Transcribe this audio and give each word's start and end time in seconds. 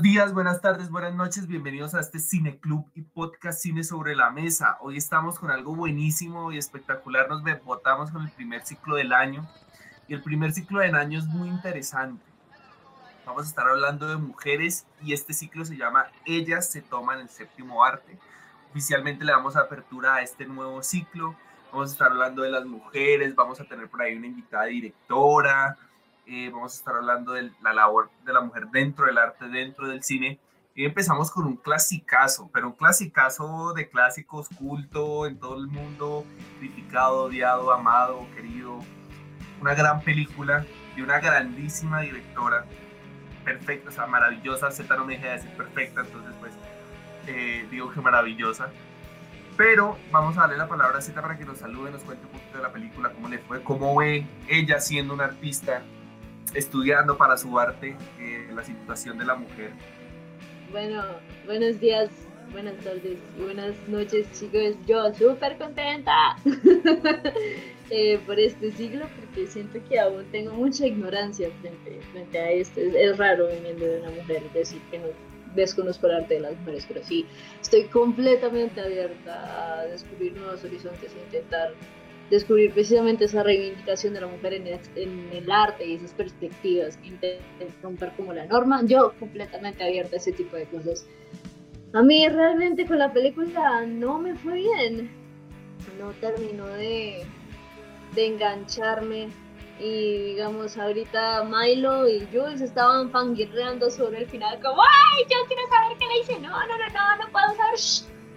Buenos 0.00 0.14
días, 0.14 0.32
buenas 0.32 0.60
tardes, 0.62 0.88
buenas 0.88 1.14
noches, 1.14 1.46
bienvenidos 1.46 1.94
a 1.94 2.00
este 2.00 2.20
Cine 2.20 2.58
Club 2.58 2.90
y 2.94 3.02
podcast 3.02 3.60
Cine 3.60 3.84
sobre 3.84 4.16
la 4.16 4.30
Mesa. 4.30 4.78
Hoy 4.80 4.96
estamos 4.96 5.38
con 5.38 5.50
algo 5.50 5.76
buenísimo 5.76 6.52
y 6.52 6.56
espectacular, 6.56 7.28
nos 7.28 7.42
votamos 7.62 8.10
con 8.10 8.22
el 8.22 8.30
primer 8.30 8.64
ciclo 8.64 8.96
del 8.96 9.12
año 9.12 9.46
y 10.08 10.14
el 10.14 10.22
primer 10.22 10.52
ciclo 10.52 10.80
del 10.80 10.94
año 10.94 11.18
es 11.18 11.26
muy 11.26 11.50
interesante. 11.50 12.24
Vamos 13.26 13.44
a 13.44 13.48
estar 13.50 13.68
hablando 13.68 14.08
de 14.08 14.16
mujeres 14.16 14.86
y 15.02 15.12
este 15.12 15.34
ciclo 15.34 15.66
se 15.66 15.76
llama 15.76 16.06
Ellas 16.24 16.70
se 16.70 16.80
toman 16.80 17.20
el 17.20 17.28
séptimo 17.28 17.84
arte. 17.84 18.18
Oficialmente 18.70 19.26
le 19.26 19.32
damos 19.32 19.54
apertura 19.54 20.14
a 20.14 20.22
este 20.22 20.46
nuevo 20.46 20.82
ciclo. 20.82 21.36
Vamos 21.72 21.90
a 21.90 21.92
estar 21.92 22.10
hablando 22.10 22.40
de 22.40 22.50
las 22.50 22.64
mujeres, 22.64 23.34
vamos 23.34 23.60
a 23.60 23.64
tener 23.64 23.90
por 23.90 24.00
ahí 24.00 24.16
una 24.16 24.28
invitada 24.28 24.64
directora, 24.64 25.76
eh, 26.26 26.50
vamos 26.52 26.74
a 26.74 26.76
estar 26.76 26.94
hablando 26.96 27.32
de 27.32 27.50
la 27.62 27.72
labor 27.72 28.10
de 28.24 28.32
la 28.32 28.40
mujer 28.40 28.68
dentro 28.68 29.06
del 29.06 29.18
arte, 29.18 29.48
dentro 29.48 29.88
del 29.88 30.02
cine. 30.02 30.38
Y 30.74 30.84
empezamos 30.84 31.30
con 31.30 31.46
un 31.46 31.56
clasicazo, 31.56 32.48
pero 32.52 32.68
un 32.68 32.74
clasicazo 32.74 33.72
de 33.74 33.88
clásicos, 33.88 34.48
culto 34.48 35.26
en 35.26 35.38
todo 35.38 35.58
el 35.58 35.66
mundo, 35.66 36.24
criticado, 36.58 37.24
odiado, 37.24 37.72
amado, 37.72 38.26
querido. 38.34 38.78
Una 39.60 39.74
gran 39.74 40.00
película 40.02 40.64
de 40.96 41.02
una 41.02 41.18
grandísima 41.18 42.00
directora, 42.00 42.64
perfecta, 43.44 43.88
o 43.90 43.92
sea, 43.92 44.06
maravillosa. 44.06 44.70
Z 44.70 44.96
no 44.96 45.04
me 45.04 45.14
deja 45.14 45.26
de 45.26 45.32
decir 45.32 45.50
perfecta, 45.56 46.02
entonces 46.02 46.34
pues 46.40 46.52
eh, 47.26 47.66
digo 47.70 47.90
que 47.90 48.00
maravillosa. 48.00 48.70
Pero 49.56 49.98
vamos 50.10 50.38
a 50.38 50.42
darle 50.42 50.56
la 50.56 50.68
palabra 50.68 50.98
a 50.98 51.02
Z 51.02 51.20
para 51.20 51.36
que 51.36 51.44
nos 51.44 51.58
salude, 51.58 51.90
nos 51.90 52.02
cuente 52.02 52.24
un 52.24 52.32
poquito 52.32 52.56
de 52.56 52.62
la 52.62 52.72
película, 52.72 53.10
cómo 53.10 53.28
le 53.28 53.38
fue, 53.38 53.62
cómo 53.62 53.96
ve 53.96 54.26
ella 54.48 54.80
siendo 54.80 55.12
una 55.12 55.24
artista 55.24 55.82
estudiando 56.54 57.16
para 57.16 57.36
su 57.36 57.58
arte 57.58 57.96
eh, 58.18 58.48
la 58.52 58.64
situación 58.64 59.18
de 59.18 59.24
la 59.24 59.36
mujer. 59.36 59.70
Bueno, 60.70 61.02
buenos 61.46 61.80
días, 61.80 62.10
buenas 62.52 62.76
tardes 62.78 63.18
buenas 63.38 63.74
noches 63.88 64.26
chicos. 64.38 64.76
Yo 64.86 65.12
súper 65.14 65.58
contenta 65.58 66.36
eh, 67.90 68.20
por 68.26 68.38
este 68.38 68.70
siglo 68.72 69.06
porque 69.18 69.46
siento 69.46 69.78
que 69.88 70.00
tengo 70.30 70.52
mucha 70.52 70.86
ignorancia 70.86 71.50
frente, 71.60 72.00
frente 72.12 72.38
a 72.38 72.50
esto. 72.50 72.80
Es, 72.80 73.16
raro 73.18 73.48
viniendo 73.48 73.84
de 73.84 74.00
una 74.00 74.10
mujer 74.10 74.42
decir 74.52 74.80
que 74.90 74.98
no 74.98 75.06
desconozco 75.54 76.06
el 76.06 76.16
arte 76.16 76.34
de 76.34 76.40
las 76.40 76.56
mujeres, 76.58 76.84
pero 76.86 77.04
sí, 77.04 77.26
estoy 77.60 77.84
completamente 77.84 78.80
abierta 78.80 79.80
a 79.80 79.86
descubrir 79.86 80.32
nuevos 80.34 80.62
horizontes 80.62 81.12
e 81.12 81.24
intentar 81.24 81.72
descubrir 82.30 82.72
precisamente 82.72 83.24
esa 83.24 83.42
reivindicación 83.42 84.14
de 84.14 84.20
la 84.20 84.28
mujer 84.28 84.54
en 84.54 84.66
el, 85.32 85.50
arte 85.50 85.84
y 85.84 85.96
esas 85.96 86.14
perspectivas, 86.14 86.98
romper 87.82 88.12
como 88.16 88.32
la 88.32 88.46
norma. 88.46 88.82
Yo 88.84 89.12
completamente 89.18 89.82
abierta 89.82 90.16
a 90.16 90.18
ese 90.18 90.32
tipo 90.32 90.56
de 90.56 90.64
cosas. 90.66 91.06
A 91.92 92.02
mí 92.02 92.26
realmente 92.28 92.86
con 92.86 92.98
la 92.98 93.12
película 93.12 93.84
no 93.84 94.18
me 94.18 94.36
fue 94.36 94.54
bien. 94.54 95.10
No 95.98 96.12
terminó 96.20 96.66
de, 96.66 97.26
engancharme. 98.16 99.28
Y 99.80 100.34
digamos, 100.34 100.76
ahorita 100.76 101.42
Milo 101.44 102.06
y 102.06 102.28
Jules 102.30 102.60
estaban 102.60 103.10
fangirreando 103.10 103.90
sobre 103.90 104.18
el 104.18 104.26
final, 104.26 104.60
como, 104.60 104.82
¡ay! 104.82 105.24
Yo 105.24 105.36
quiero 105.48 105.62
saber 105.68 105.96
qué 105.98 106.06
le 106.06 106.20
hice. 106.20 106.38
No, 106.38 106.50
no, 106.50 106.78
no, 106.78 106.86
no, 106.92 107.24
no 107.24 107.32
puedo 107.32 107.56
saber. 107.56 107.80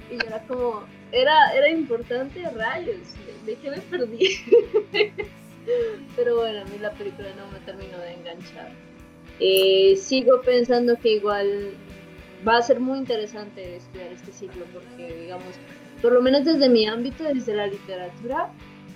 Y 0.10 0.18
yo 0.18 0.28
era 0.28 0.48
como, 0.48 0.84
era, 1.12 1.54
era 1.54 1.70
importante, 1.70 2.50
rayos 2.50 3.14
de 3.46 3.56
qué 3.56 3.72
me 3.72 3.80
perdí. 3.80 4.30
Pero 6.16 6.38
bueno, 6.38 6.62
a 6.62 6.66
mí 6.66 6.78
la 6.80 6.92
película 6.92 7.30
no 7.36 7.52
me 7.52 7.60
terminó 7.60 7.98
de 8.00 8.14
enganchar. 8.14 8.72
Eh, 9.40 9.96
sigo 9.96 10.42
pensando 10.42 10.96
que 10.98 11.14
igual 11.14 11.74
va 12.48 12.58
a 12.58 12.62
ser 12.62 12.80
muy 12.80 13.00
interesante 13.00 13.78
estudiar 13.78 14.12
este 14.12 14.32
ciclo 14.32 14.66
porque, 14.74 15.14
digamos, 15.22 15.56
por 16.02 16.12
lo 16.12 16.22
menos 16.22 16.46
desde 16.46 16.70
mi 16.70 16.86
ámbito, 16.86 17.24
desde 17.24 17.56
la 17.56 17.68
literatura, 17.68 18.52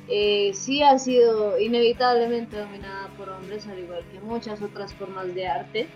eh, 0.09 0.51
sí 0.53 0.83
ha 0.83 0.97
sido 0.99 1.59
inevitablemente 1.59 2.57
dominada 2.57 3.09
por 3.17 3.29
hombres, 3.29 3.67
al 3.67 3.79
igual 3.79 4.03
que 4.11 4.19
muchas 4.19 4.61
otras 4.61 4.93
formas 4.93 5.33
de 5.33 5.47
arte. 5.47 5.87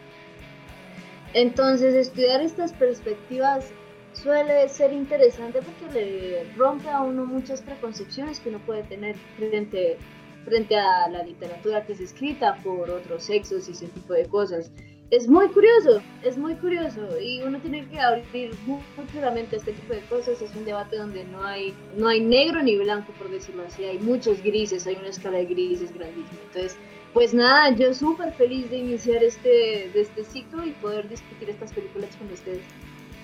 Entonces, 1.34 1.94
estudiar 1.94 2.42
estas 2.42 2.74
perspectivas 2.74 3.72
suele 4.14 4.68
ser 4.70 4.94
interesante 4.94 5.60
porque 5.62 5.94
le 5.94 6.54
rompe 6.56 6.90
a 6.90 7.02
uno 7.02 7.26
muchas 7.26 7.62
preconcepciones 7.62 8.40
que 8.40 8.50
uno 8.50 8.60
puede 8.60 8.84
tener 8.84 9.16
frente, 9.38 9.98
frente 10.46 10.78
a 10.78 11.08
la 11.10 11.24
literatura 11.24 11.86
que 11.86 11.94
es 11.94 12.00
escrita 12.00 12.58
por 12.64 12.90
otros 12.90 13.24
sexos 13.24 13.68
y 13.68 13.72
ese 13.72 13.88
tipo 13.88 14.14
de 14.14 14.26
cosas. 14.26 14.72
Es 15.10 15.28
muy 15.28 15.50
curioso, 15.50 16.02
es 16.24 16.38
muy 16.38 16.56
curioso 16.56 17.20
y 17.20 17.42
uno 17.42 17.60
tiene 17.60 17.86
que 17.90 18.00
abrir 18.00 18.52
muy, 18.66 18.80
claramente 19.12 19.58
este 19.58 19.74
tipo 19.74 19.94
de 19.94 20.00
cosas. 20.02 20.42
Es 20.42 20.56
un 20.56 20.64
debate 20.64 20.96
donde 20.96 21.26
no 21.26 21.44
hay, 21.44 21.74
no 21.98 22.08
hay 22.08 22.22
negro 22.22 22.64
ni 22.64 22.78
blanco, 22.78 23.12
por 23.18 23.30
decirlo 23.30 23.64
así, 23.68 23.84
hay 23.84 24.00
muchos 24.00 24.42
grises, 24.42 24.88
hay 24.88 24.96
una 24.96 25.10
escala 25.10 25.40
de 25.40 25.48
grises 25.48 25.94
grandísima. 25.94 26.40
Entonces, 26.48 26.78
pues 27.12 27.34
nada, 27.34 27.76
yo 27.76 27.94
súper 27.94 28.32
feliz 28.34 28.70
de 28.70 28.78
iniciar 28.78 29.22
este, 29.22 29.92
de 29.94 30.02
este 30.02 30.24
ciclo 30.24 30.66
y 30.66 30.72
poder 30.72 31.10
discutir 31.10 31.50
estas 31.50 31.74
películas 31.74 32.16
con 32.16 32.32
ustedes. 32.32 32.62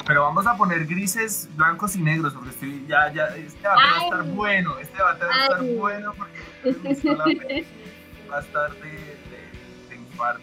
Pero 0.07 0.21
vamos 0.21 0.47
a 0.47 0.55
poner 0.55 0.85
grises, 0.85 1.49
blancos 1.57 1.97
y 1.97 2.01
negros, 2.01 2.33
porque 2.33 2.51
estoy, 2.51 2.85
ya, 2.87 3.11
ya, 3.11 3.25
este 3.35 3.59
debate 3.59 3.83
va 3.83 3.97
a 3.97 4.03
estar 4.05 4.23
bueno, 4.23 4.79
este 4.79 4.95
debate 4.95 5.25
va 5.25 5.35
a 5.35 5.43
estar 5.43 5.63
bueno 5.63 6.13
porque 6.13 6.39
va 8.31 8.37
a 8.37 8.39
estar 8.39 8.73
de, 8.75 8.89
de, 8.89 9.89
de 9.89 9.95
infarto. 9.97 10.41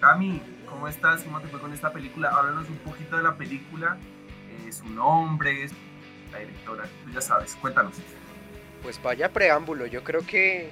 Cami, 0.00 0.42
¿cómo 0.68 0.86
estás? 0.86 1.22
¿Cómo 1.22 1.40
te 1.40 1.48
fue 1.48 1.60
con 1.60 1.72
esta 1.72 1.94
película? 1.94 2.28
Háblanos 2.28 2.68
un 2.68 2.76
poquito 2.76 3.16
de 3.16 3.22
la 3.22 3.34
película, 3.34 3.96
eh, 4.50 4.70
su 4.70 4.86
nombre, 4.90 5.66
la 6.30 6.40
directora, 6.40 6.84
tú 7.04 7.10
ya 7.10 7.22
sabes, 7.22 7.56
cuéntanos. 7.56 7.94
Pues 8.82 9.02
vaya 9.02 9.32
preámbulo, 9.32 9.86
yo 9.86 10.04
creo 10.04 10.26
que 10.26 10.68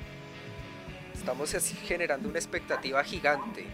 estamos 1.15 1.55
así 1.55 1.77
generando 1.77 2.28
una 2.28 2.39
expectativa 2.39 3.03
gigante. 3.05 3.65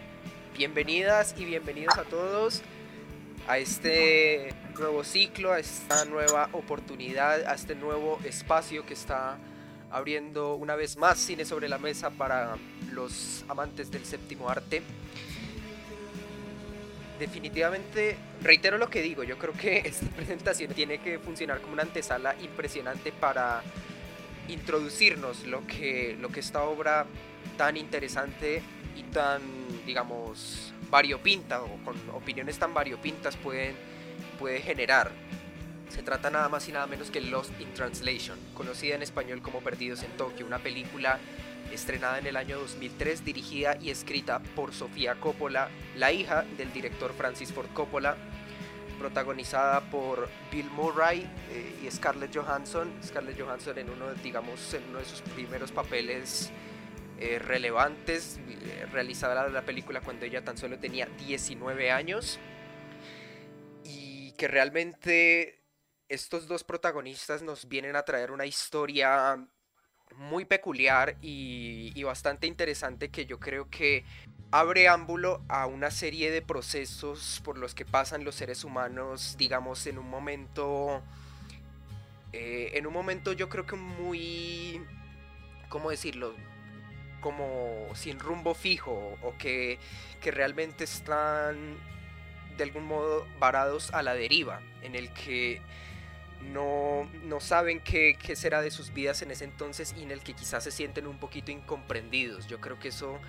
Bienvenidas 0.57 1.35
y 1.37 1.43
bienvenidos 1.43 1.97
a 1.97 2.03
todos 2.03 2.63
a 3.49 3.57
este 3.57 4.53
nuevo 4.77 5.03
ciclo, 5.03 5.51
a 5.51 5.59
esta 5.59 6.05
nueva 6.05 6.49
oportunidad, 6.53 7.47
a 7.47 7.55
este 7.55 7.73
nuevo 7.73 8.19
espacio 8.23 8.85
que 8.85 8.93
está 8.93 9.39
abriendo 9.89 10.53
una 10.53 10.75
vez 10.75 10.97
más 10.97 11.17
cine 11.17 11.45
sobre 11.45 11.67
la 11.67 11.79
mesa 11.79 12.11
para 12.11 12.57
los 12.91 13.43
amantes 13.49 13.89
del 13.89 14.05
séptimo 14.05 14.49
arte. 14.49 14.83
Definitivamente, 17.17 18.17
reitero 18.43 18.77
lo 18.77 18.87
que 18.87 19.01
digo, 19.01 19.23
yo 19.23 19.39
creo 19.39 19.53
que 19.53 19.79
esta 19.85 20.05
presentación 20.09 20.71
tiene 20.73 20.99
que 20.99 21.17
funcionar 21.17 21.59
como 21.59 21.73
una 21.73 21.81
antesala 21.81 22.35
impresionante 22.41 23.11
para 23.11 23.63
introducirnos 24.47 25.45
lo 25.45 25.65
que, 25.65 26.15
lo 26.21 26.29
que 26.29 26.39
esta 26.39 26.61
obra 26.61 27.07
tan 27.57 27.77
interesante 27.77 28.61
y 28.95 29.01
tan, 29.11 29.41
digamos, 29.87 30.71
variopinta 30.89 31.61
o 31.63 31.77
con 31.83 31.95
opiniones 32.13 32.57
tan 32.57 32.73
variopintas 32.73 33.35
pueden, 33.37 33.75
puede 34.37 34.61
generar. 34.61 35.11
Se 35.89 36.03
trata 36.03 36.29
nada 36.29 36.49
más 36.49 36.67
y 36.69 36.71
nada 36.71 36.85
menos 36.87 37.09
que 37.09 37.21
Lost 37.21 37.59
in 37.59 37.73
Translation, 37.73 38.37
conocida 38.53 38.95
en 38.95 39.01
español 39.01 39.41
como 39.41 39.61
Perdidos 39.61 40.03
en 40.03 40.11
Tokio, 40.11 40.45
una 40.45 40.59
película 40.59 41.19
estrenada 41.71 42.19
en 42.19 42.27
el 42.27 42.35
año 42.35 42.59
2003, 42.59 43.25
dirigida 43.25 43.77
y 43.79 43.89
escrita 43.89 44.39
por 44.55 44.73
Sofía 44.73 45.15
Coppola, 45.15 45.69
la 45.95 46.11
hija 46.11 46.45
del 46.57 46.71
director 46.73 47.13
Francis 47.13 47.51
Ford 47.51 47.69
Coppola, 47.73 48.17
protagonizada 48.99 49.81
por 49.89 50.29
Bill 50.51 50.69
Murray 50.71 51.21
eh, 51.51 51.79
y 51.83 51.89
Scarlett 51.89 52.35
Johansson. 52.35 52.91
Scarlett 53.03 53.39
Johansson 53.39 53.77
en 53.77 53.89
uno, 53.89 54.13
digamos, 54.21 54.73
en 54.73 54.83
uno 54.89 54.99
de 54.99 55.05
sus 55.05 55.21
primeros 55.21 55.71
papeles 55.71 56.51
eh, 57.19 57.39
relevantes, 57.39 58.39
eh, 58.47 58.85
realizada 58.91 59.49
la 59.49 59.61
película 59.63 60.01
cuando 60.01 60.25
ella 60.25 60.43
tan 60.43 60.57
solo 60.57 60.79
tenía 60.79 61.05
19 61.05 61.91
años, 61.91 62.39
y 63.83 64.31
que 64.33 64.47
realmente 64.47 65.63
estos 66.07 66.47
dos 66.47 66.63
protagonistas 66.63 67.41
nos 67.41 67.67
vienen 67.67 67.95
a 67.95 68.03
traer 68.03 68.31
una 68.31 68.45
historia 68.45 69.37
muy 70.15 70.45
peculiar 70.45 71.17
y, 71.21 72.01
bastante 72.03 72.47
interesante 72.47 73.09
que 73.09 73.25
yo 73.25 73.39
creo 73.39 73.69
que 73.69 74.03
abre 74.51 74.87
ámbulo 74.87 75.43
a 75.47 75.67
una 75.67 75.91
serie 75.91 76.31
de 76.31 76.41
procesos 76.41 77.41
por 77.43 77.57
los 77.57 77.75
que 77.75 77.85
pasan 77.85 78.23
los 78.23 78.35
seres 78.35 78.63
humanos, 78.63 79.35
digamos, 79.37 79.85
en 79.87 79.99
un 79.99 80.09
momento... 80.09 81.03
Eh, 82.31 82.71
en 82.75 82.87
un 82.87 82.93
momento 82.93 83.33
yo 83.33 83.49
creo 83.49 83.65
que 83.65 83.75
muy... 83.75 84.81
¿Cómo 85.69 85.91
decirlo? 85.91 86.33
Como 87.19 87.87
sin 87.95 88.19
rumbo 88.19 88.53
fijo 88.53 89.17
o 89.21 89.35
que, 89.37 89.79
realmente 90.21 90.83
están 90.83 91.77
de 92.57 92.63
algún 92.63 92.85
modo 92.85 93.25
varados 93.39 93.93
a 93.93 94.03
la 94.03 94.13
deriva, 94.13 94.61
en 94.81 94.95
el 94.95 95.11
que 95.13 95.61
no, 96.51 97.07
saben 97.39 97.79
qué, 97.79 98.17
qué, 98.21 98.35
será 98.35 98.61
de 98.61 98.71
sus 98.71 98.93
vidas 98.93 99.21
en 99.21 99.31
ese 99.31 99.45
entonces 99.45 99.95
y 99.97 100.03
en 100.03 100.11
el 100.11 100.21
que 100.21 100.33
quizás 100.33 100.63
se 100.63 100.71
sienten 100.71 101.07
un 101.07 101.17
poquito 101.17 101.51
incomprendidos. 101.51 102.47
Yo 102.47 102.59
creo 102.59 102.77
que 102.79 102.89
eso 102.89 103.19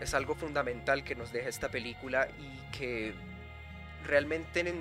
es 0.00 0.14
algo 0.14 0.34
fundamental 0.34 1.04
que 1.04 1.14
nos 1.14 1.32
deja 1.32 1.48
esta 1.48 1.70
película 1.70 2.28
y 2.38 2.76
que 2.76 3.14
realmente 4.04 4.74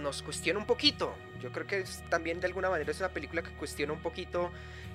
nos 0.00 0.22
cuestiona 0.22 0.58
un 0.58 0.66
poquito. 0.66 1.14
Yo 1.40 1.52
creo 1.52 1.66
que 1.66 1.84
también 2.08 2.40
de 2.40 2.46
alguna 2.46 2.70
manera 2.70 2.90
es 2.90 2.98
una 2.98 3.10
película 3.10 3.42
que 3.42 3.50
cuestiona 3.52 3.92
un 3.92 4.00
poquito 4.00 4.50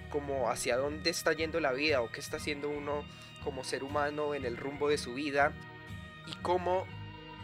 como 0.10 0.50
hacia 0.50 0.78
dónde 0.78 1.10
está 1.10 1.34
yendo 1.34 1.60
la 1.60 1.72
vida 1.72 2.02
o 2.02 2.12
qué 2.12 2.20
está 2.20 2.38
haciendo 2.38 2.70
uno 2.70 3.04
como 3.44 3.64
ser 3.64 3.84
humano 3.84 4.34
en 4.34 4.46
el 4.46 4.58
rumbo 4.58 4.90
de 4.90 4.98
su 4.98 5.14
vida 5.14 5.54
y 6.28 6.36
cómo 6.42 6.86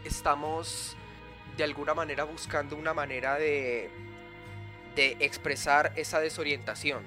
estamos 0.04 0.96
de 1.58 1.64
alguna 1.64 1.94
manera 1.94 2.24
buscando 2.24 2.76
una 2.76 2.94
manera 2.94 3.36
de, 3.36 3.90
de 4.96 5.18
expresar 5.20 5.94
esa 5.96 6.20
desorientación. 6.20 7.04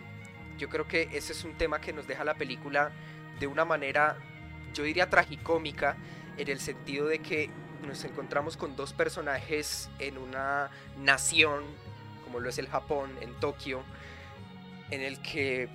Yo 0.58 0.68
creo 0.68 0.88
que 0.88 1.08
ese 1.12 1.32
es 1.32 1.44
un 1.44 1.56
tema 1.56 1.80
que 1.80 1.92
nos 1.92 2.06
deja 2.06 2.24
la 2.24 2.34
película 2.34 2.90
de 3.38 3.46
una 3.46 3.64
manera, 3.64 4.16
yo 4.74 4.82
diría 4.82 5.08
tragicómica, 5.08 5.96
en 6.36 6.48
el 6.48 6.60
sentido 6.60 7.06
de 7.06 7.18
que 7.18 7.50
nos 7.86 8.04
encontramos 8.04 8.56
con 8.56 8.76
dos 8.76 8.92
personajes 8.92 9.88
en 9.98 10.18
una 10.18 10.70
nación, 10.98 11.64
como 12.24 12.40
lo 12.40 12.48
es 12.48 12.58
el 12.58 12.68
Japón, 12.68 13.10
en 13.20 13.34
Tokio, 13.40 13.82
en 14.90 15.02
el 15.02 15.18
que 15.20 15.68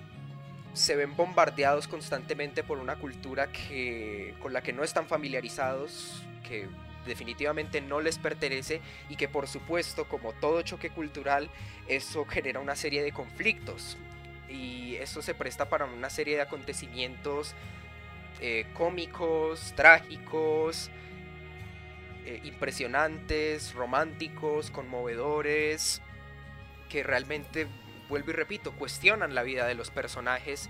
se 0.74 0.96
ven 0.96 1.16
bombardeados 1.16 1.88
constantemente 1.88 2.64
por 2.64 2.80
una 2.80 2.96
cultura 2.96 3.52
que, 3.52 4.34
con 4.42 4.54
la 4.54 4.62
que 4.62 4.74
no 4.74 4.84
están 4.84 5.08
familiarizados, 5.08 6.24
que 6.48 6.68
definitivamente 7.06 7.82
no 7.82 8.02
les 8.02 8.18
pertenece 8.18 8.82
y 9.10 9.16
que 9.16 9.28
por 9.28 9.48
supuesto, 9.48 10.08
como 10.08 10.34
todo 10.34 10.62
choque 10.62 10.90
cultural, 10.90 11.50
eso 11.88 12.26
genera 12.26 12.60
una 12.60 12.76
serie 12.76 13.04
de 13.04 13.12
conflictos. 13.12 13.98
Y 14.50 14.96
eso 14.96 15.22
se 15.22 15.34
presta 15.34 15.70
para 15.70 15.86
una 15.86 16.10
serie 16.10 16.36
de 16.36 16.42
acontecimientos 16.42 17.56
eh, 18.40 18.66
cómicos, 18.74 19.74
trágicos, 19.76 20.90
eh, 22.26 22.42
impresionantes, 22.44 23.74
románticos, 23.74 24.72
conmovedores, 24.72 26.02
que 26.90 27.04
realmente, 27.04 27.68
vuelvo 28.14 28.30
y 28.30 28.34
repito, 28.36 28.74
cuestionan 28.74 29.34
la 29.34 29.42
vida 29.42 29.66
de 29.66 29.74
los 29.74 29.90
personajes 29.90 30.70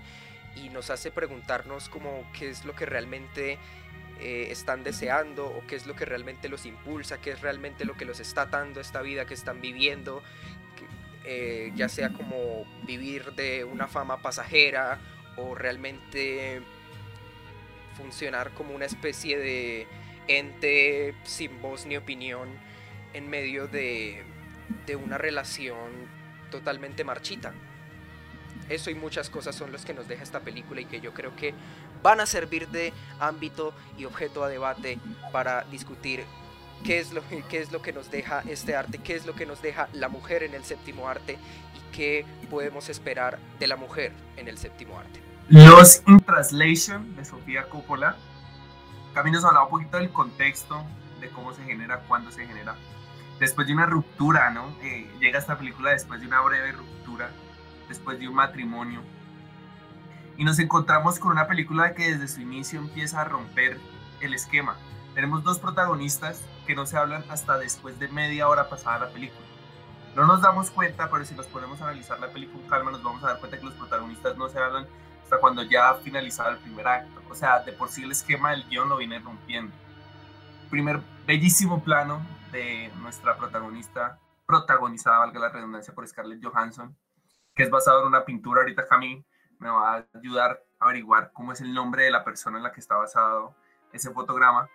y 0.56 0.70
nos 0.70 0.88
hace 0.88 1.10
preguntarnos 1.10 1.90
como 1.90 2.26
qué 2.32 2.48
es 2.48 2.64
lo 2.64 2.74
que 2.74 2.86
realmente 2.86 3.58
eh, 4.18 4.46
están 4.48 4.82
deseando 4.82 5.44
o 5.48 5.62
qué 5.66 5.76
es 5.76 5.86
lo 5.86 5.94
que 5.94 6.06
realmente 6.06 6.48
los 6.48 6.64
impulsa, 6.64 7.20
qué 7.20 7.32
es 7.32 7.42
realmente 7.42 7.84
lo 7.84 7.98
que 7.98 8.06
los 8.06 8.18
está 8.18 8.46
dando 8.46 8.80
esta 8.80 9.02
vida 9.02 9.26
que 9.26 9.34
están 9.34 9.60
viviendo, 9.60 10.22
eh, 11.26 11.70
ya 11.74 11.90
sea 11.90 12.14
como 12.14 12.64
vivir 12.86 13.34
de 13.34 13.64
una 13.64 13.88
fama 13.88 14.22
pasajera 14.22 14.98
o 15.36 15.54
realmente 15.54 16.62
funcionar 17.94 18.52
como 18.52 18.74
una 18.74 18.86
especie 18.86 19.38
de 19.38 19.86
ente 20.28 21.14
sin 21.24 21.60
voz 21.60 21.84
ni 21.84 21.98
opinión 21.98 22.48
en 23.12 23.28
medio 23.28 23.68
de, 23.68 24.22
de 24.86 24.96
una 24.96 25.18
relación 25.18 26.13
totalmente 26.54 27.02
marchita. 27.02 27.52
Eso 28.68 28.90
y 28.90 28.94
muchas 28.94 29.28
cosas 29.28 29.56
son 29.56 29.72
los 29.72 29.84
que 29.84 29.92
nos 29.92 30.06
deja 30.06 30.22
esta 30.22 30.40
película 30.40 30.80
y 30.80 30.84
que 30.84 31.00
yo 31.00 31.12
creo 31.12 31.34
que 31.34 31.52
van 32.02 32.20
a 32.20 32.26
servir 32.26 32.68
de 32.68 32.92
ámbito 33.18 33.74
y 33.98 34.04
objeto 34.04 34.44
a 34.44 34.48
debate 34.48 34.98
para 35.32 35.64
discutir 35.64 36.24
qué 36.84 37.00
es 37.00 37.12
lo, 37.12 37.22
qué 37.48 37.58
es 37.58 37.72
lo 37.72 37.82
que 37.82 37.92
nos 37.92 38.10
deja 38.10 38.42
este 38.48 38.76
arte, 38.76 38.98
qué 38.98 39.16
es 39.16 39.26
lo 39.26 39.34
que 39.34 39.46
nos 39.46 39.60
deja 39.62 39.88
la 39.92 40.08
mujer 40.08 40.44
en 40.44 40.54
el 40.54 40.64
séptimo 40.64 41.08
arte 41.08 41.32
y 41.74 41.96
qué 41.96 42.24
podemos 42.48 42.88
esperar 42.88 43.38
de 43.58 43.66
la 43.66 43.76
mujer 43.76 44.12
en 44.36 44.46
el 44.46 44.56
séptimo 44.56 44.96
arte. 44.96 45.20
Los 45.48 46.02
in 46.06 46.20
Translation 46.20 47.16
de 47.16 47.24
Sofía 47.24 47.64
Coppola 47.68 48.16
también 49.12 49.34
nos 49.34 49.44
hablaba 49.44 49.64
un 49.64 49.70
poquito 49.70 49.98
del 49.98 50.10
contexto, 50.10 50.84
de 51.20 51.28
cómo 51.30 51.52
se 51.52 51.64
genera, 51.64 52.00
cuándo 52.06 52.30
se 52.30 52.46
genera. 52.46 52.76
Después 53.44 53.66
de 53.66 53.74
una 53.74 53.84
ruptura, 53.84 54.48
¿no? 54.48 54.74
Eh, 54.80 55.06
llega 55.20 55.38
esta 55.38 55.58
película 55.58 55.90
después 55.90 56.18
de 56.18 56.26
una 56.26 56.40
breve 56.40 56.72
ruptura, 56.72 57.28
después 57.90 58.18
de 58.18 58.26
un 58.26 58.34
matrimonio. 58.34 59.02
Y 60.38 60.44
nos 60.44 60.58
encontramos 60.60 61.18
con 61.18 61.32
una 61.32 61.46
película 61.46 61.92
que 61.92 62.10
desde 62.10 62.26
su 62.26 62.40
inicio 62.40 62.80
empieza 62.80 63.20
a 63.20 63.24
romper 63.24 63.78
el 64.22 64.32
esquema. 64.32 64.78
Tenemos 65.14 65.44
dos 65.44 65.58
protagonistas 65.58 66.42
que 66.66 66.74
no 66.74 66.86
se 66.86 66.96
hablan 66.96 67.22
hasta 67.28 67.58
después 67.58 67.98
de 67.98 68.08
media 68.08 68.48
hora 68.48 68.70
pasada 68.70 69.00
la 69.00 69.08
película. 69.10 69.46
No 70.16 70.24
nos 70.24 70.40
damos 70.40 70.70
cuenta, 70.70 71.10
pero 71.10 71.26
si 71.26 71.34
nos 71.34 71.44
ponemos 71.44 71.82
a 71.82 71.84
analizar 71.84 72.18
la 72.20 72.28
película 72.28 72.62
con 72.62 72.70
calma, 72.70 72.92
nos 72.92 73.02
vamos 73.02 73.22
a 73.24 73.26
dar 73.26 73.40
cuenta 73.40 73.58
que 73.58 73.66
los 73.66 73.74
protagonistas 73.74 74.38
no 74.38 74.48
se 74.48 74.58
hablan 74.58 74.86
hasta 75.22 75.36
cuando 75.36 75.62
ya 75.64 75.90
ha 75.90 75.96
finalizado 75.96 76.48
el 76.48 76.58
primer 76.60 76.88
acto. 76.88 77.20
O 77.28 77.34
sea, 77.34 77.60
de 77.60 77.72
por 77.72 77.90
sí 77.90 78.04
el 78.04 78.12
esquema 78.12 78.52
del 78.52 78.66
guion 78.70 78.88
lo 78.88 78.96
viene 78.96 79.18
rompiendo. 79.18 79.76
Primer 80.70 81.02
bellísimo 81.26 81.84
plano 81.84 82.22
de 82.54 82.90
nuestra 83.00 83.36
protagonista, 83.36 84.18
protagonizada, 84.46 85.18
valga 85.18 85.40
la 85.40 85.48
redundancia, 85.48 85.92
por 85.92 86.06
Scarlett 86.06 86.42
Johansson, 86.42 86.96
que 87.54 87.64
es 87.64 87.70
basado 87.70 88.02
en 88.02 88.06
una 88.06 88.24
pintura. 88.24 88.60
Ahorita 88.60 88.86
Camille 88.86 89.24
me 89.58 89.68
va 89.68 89.96
a 89.96 90.06
ayudar 90.14 90.62
a 90.78 90.84
averiguar 90.84 91.32
cómo 91.32 91.52
es 91.52 91.60
el 91.60 91.74
nombre 91.74 92.04
de 92.04 92.10
la 92.12 92.24
persona 92.24 92.58
en 92.58 92.62
la 92.62 92.72
que 92.72 92.80
está 92.80 92.96
basado 92.96 93.54
ese 93.92 94.10
fotograma, 94.12 94.68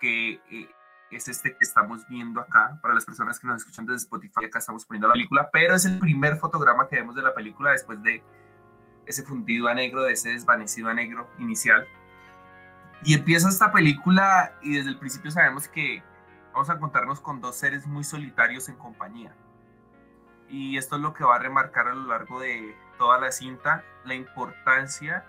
que 0.00 0.40
eh, 0.50 0.70
es 1.10 1.26
este 1.26 1.50
que 1.50 1.64
estamos 1.64 2.06
viendo 2.08 2.40
acá. 2.40 2.78
Para 2.80 2.94
las 2.94 3.04
personas 3.04 3.40
que 3.40 3.48
nos 3.48 3.62
escuchan 3.62 3.86
desde 3.86 4.04
Spotify, 4.04 4.44
acá 4.46 4.60
estamos 4.60 4.86
poniendo 4.86 5.08
la 5.08 5.14
película, 5.14 5.50
pero 5.52 5.74
es 5.74 5.84
el 5.84 5.98
primer 5.98 6.36
fotograma 6.36 6.88
que 6.88 6.96
vemos 6.96 7.16
de 7.16 7.22
la 7.22 7.34
película 7.34 7.72
después 7.72 8.00
de 8.02 8.22
ese 9.04 9.24
fundido 9.24 9.66
a 9.66 9.74
negro, 9.74 10.04
de 10.04 10.12
ese 10.12 10.30
desvanecido 10.30 10.88
a 10.90 10.94
negro 10.94 11.28
inicial. 11.38 11.86
Y 13.02 13.14
empieza 13.14 13.48
esta 13.48 13.72
película 13.72 14.52
y 14.62 14.76
desde 14.76 14.90
el 14.90 14.98
principio 14.98 15.30
sabemos 15.30 15.68
que 15.68 16.02
vamos 16.56 16.70
a 16.70 16.72
encontrarnos 16.72 17.20
con 17.20 17.42
dos 17.42 17.54
seres 17.54 17.86
muy 17.86 18.02
solitarios 18.02 18.70
en 18.70 18.76
compañía. 18.76 19.30
Y 20.48 20.78
esto 20.78 20.96
es 20.96 21.02
lo 21.02 21.12
que 21.12 21.22
va 21.22 21.36
a 21.36 21.38
remarcar 21.38 21.86
a 21.86 21.94
lo 21.94 22.06
largo 22.06 22.40
de 22.40 22.74
toda 22.96 23.20
la 23.20 23.30
cinta, 23.30 23.84
la 24.06 24.14
importancia 24.14 25.26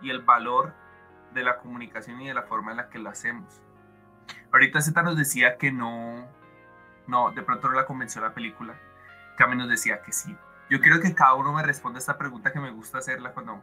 y 0.00 0.08
el 0.08 0.22
valor 0.22 0.72
de 1.34 1.44
la 1.44 1.58
comunicación 1.58 2.22
y 2.22 2.28
de 2.28 2.32
la 2.32 2.44
forma 2.44 2.70
en 2.70 2.78
la 2.78 2.88
que 2.88 2.98
lo 2.98 3.10
hacemos. 3.10 3.60
Ahorita 4.50 4.80
Z 4.80 5.02
nos 5.02 5.14
decía 5.14 5.58
que 5.58 5.70
no, 5.72 6.26
no, 7.06 7.32
de 7.32 7.42
pronto 7.42 7.68
no 7.68 7.74
la 7.74 7.84
convenció 7.84 8.22
la 8.22 8.32
película. 8.32 8.74
Cami 9.36 9.56
nos 9.56 9.68
decía 9.68 10.00
que 10.00 10.12
sí. 10.12 10.34
Yo 10.70 10.80
quiero 10.80 11.00
que 11.00 11.14
cada 11.14 11.34
uno 11.34 11.52
me 11.52 11.62
responda 11.62 11.98
esta 11.98 12.16
pregunta 12.16 12.50
que 12.50 12.60
me 12.60 12.70
gusta 12.70 12.96
hacerla 12.96 13.34
cuando, 13.34 13.60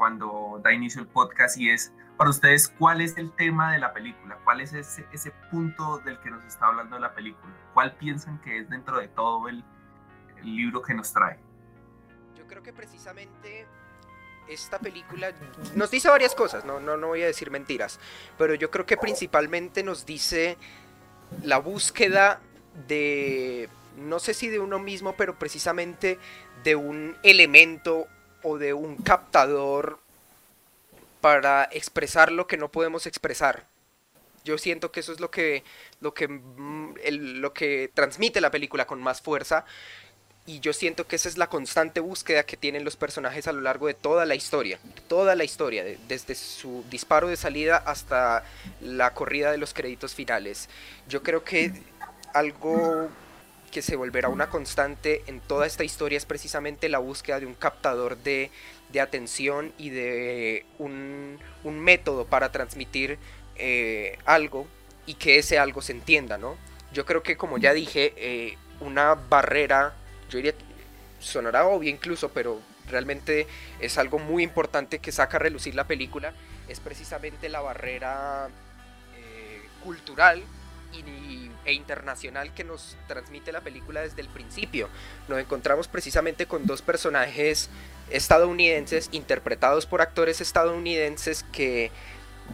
cuando 0.00 0.58
da 0.64 0.72
inicio 0.72 1.02
el 1.02 1.08
podcast 1.08 1.58
y 1.58 1.68
es, 1.68 1.92
para 2.16 2.30
ustedes, 2.30 2.68
¿cuál 2.78 3.02
es 3.02 3.18
el 3.18 3.30
tema 3.32 3.70
de 3.70 3.78
la 3.78 3.92
película? 3.92 4.38
¿Cuál 4.44 4.62
es 4.62 4.72
ese, 4.72 5.04
ese 5.12 5.30
punto 5.50 5.98
del 5.98 6.18
que 6.20 6.30
nos 6.30 6.42
está 6.46 6.68
hablando 6.68 6.98
la 6.98 7.14
película? 7.14 7.52
¿Cuál 7.74 7.94
piensan 7.96 8.40
que 8.40 8.60
es 8.60 8.70
dentro 8.70 8.98
de 8.98 9.08
todo 9.08 9.46
el, 9.46 9.62
el 10.38 10.56
libro 10.56 10.80
que 10.80 10.94
nos 10.94 11.12
trae? 11.12 11.38
Yo 12.34 12.46
creo 12.46 12.62
que 12.62 12.72
precisamente 12.72 13.66
esta 14.48 14.78
película 14.78 15.34
nos 15.74 15.90
dice 15.90 16.08
varias 16.08 16.34
cosas, 16.34 16.64
no, 16.64 16.80
no, 16.80 16.96
no 16.96 17.08
voy 17.08 17.22
a 17.22 17.26
decir 17.26 17.50
mentiras, 17.50 18.00
pero 18.38 18.54
yo 18.54 18.70
creo 18.70 18.86
que 18.86 18.96
principalmente 18.96 19.82
nos 19.82 20.06
dice 20.06 20.56
la 21.42 21.58
búsqueda 21.58 22.40
de, 22.88 23.68
no 23.98 24.18
sé 24.18 24.32
si 24.32 24.48
de 24.48 24.60
uno 24.60 24.78
mismo, 24.78 25.14
pero 25.14 25.38
precisamente 25.38 26.18
de 26.64 26.74
un 26.74 27.18
elemento 27.22 28.08
o 28.42 28.58
de 28.58 28.74
un 28.74 28.96
captador 28.96 29.98
para 31.20 31.68
expresar 31.72 32.32
lo 32.32 32.46
que 32.46 32.56
no 32.56 32.70
podemos 32.70 33.06
expresar. 33.06 33.66
Yo 34.44 34.56
siento 34.56 34.90
que 34.90 35.00
eso 35.00 35.12
es 35.12 35.20
lo 35.20 35.30
que, 35.30 35.64
lo 36.00 36.14
que, 36.14 36.28
mm, 36.28 36.94
lo 37.10 37.52
que 37.52 37.90
transmite 37.92 38.40
la 38.40 38.50
película 38.50 38.86
con 38.86 39.02
más 39.02 39.20
fuerza 39.20 39.64
y 40.46 40.60
yo 40.60 40.72
siento 40.72 41.06
que 41.06 41.16
esa 41.16 41.28
es 41.28 41.38
la 41.38 41.48
constante 41.48 42.00
búsqueda 42.00 42.44
que 42.44 42.56
tienen 42.56 42.84
los 42.84 42.96
personajes 42.96 43.46
a 43.46 43.52
lo 43.52 43.60
largo 43.60 43.86
de 43.86 43.94
toda 43.94 44.24
la 44.24 44.34
historia, 44.34 44.80
toda 45.06 45.34
la 45.34 45.44
historia, 45.44 45.84
desde 46.08 46.34
su 46.34 46.84
disparo 46.90 47.28
de 47.28 47.36
salida 47.36 47.76
hasta 47.76 48.42
la 48.80 49.12
corrida 49.12 49.52
de 49.52 49.58
los 49.58 49.74
créditos 49.74 50.14
finales. 50.14 50.68
Yo 51.08 51.22
creo 51.22 51.44
que 51.44 51.72
algo 52.32 53.08
que 53.70 53.82
se 53.82 53.96
volverá 53.96 54.28
una 54.28 54.50
constante 54.50 55.22
en 55.26 55.40
toda 55.40 55.66
esta 55.66 55.84
historia 55.84 56.16
es 56.16 56.26
precisamente 56.26 56.88
la 56.88 56.98
búsqueda 56.98 57.40
de 57.40 57.46
un 57.46 57.54
captador 57.54 58.16
de, 58.18 58.50
atención 59.00 59.72
y 59.78 59.90
de 59.90 60.66
un, 60.78 61.38
método 61.64 62.26
para 62.26 62.50
transmitir 62.50 63.18
eh, 63.56 64.18
algo 64.24 64.66
y 65.06 65.14
que 65.14 65.38
ese 65.38 65.58
algo 65.58 65.82
se 65.82 65.92
entienda, 65.92 66.38
¿no? 66.38 66.56
Yo 66.92 67.06
creo 67.06 67.22
que 67.22 67.36
como 67.36 67.58
ya 67.58 67.72
dije, 67.72 68.12
eh, 68.16 68.56
una 68.80 69.14
barrera 69.14 69.94
yo 70.30 70.38
diría, 70.38 70.54
sonará 71.18 71.66
obvio 71.66 71.90
incluso, 71.90 72.30
pero 72.30 72.60
realmente 72.88 73.46
es 73.80 73.98
algo 73.98 74.18
muy 74.18 74.42
importante 74.42 74.98
que 74.98 75.12
saca 75.12 75.36
a 75.36 75.40
relucir 75.40 75.74
la 75.74 75.86
película, 75.86 76.32
es 76.68 76.80
precisamente 76.80 77.48
la 77.48 77.60
barrera 77.60 78.48
eh, 79.16 79.62
cultural 79.82 80.42
e 81.64 81.72
internacional 81.72 82.52
que 82.54 82.64
nos 82.64 82.96
transmite 83.06 83.52
la 83.52 83.60
película 83.60 84.00
desde 84.00 84.22
el 84.22 84.28
principio. 84.28 84.88
Nos 85.28 85.38
encontramos 85.38 85.88
precisamente 85.88 86.46
con 86.46 86.66
dos 86.66 86.82
personajes 86.82 87.68
estadounidenses 88.10 89.08
interpretados 89.12 89.86
por 89.86 90.00
actores 90.02 90.40
estadounidenses 90.40 91.44
que 91.52 91.90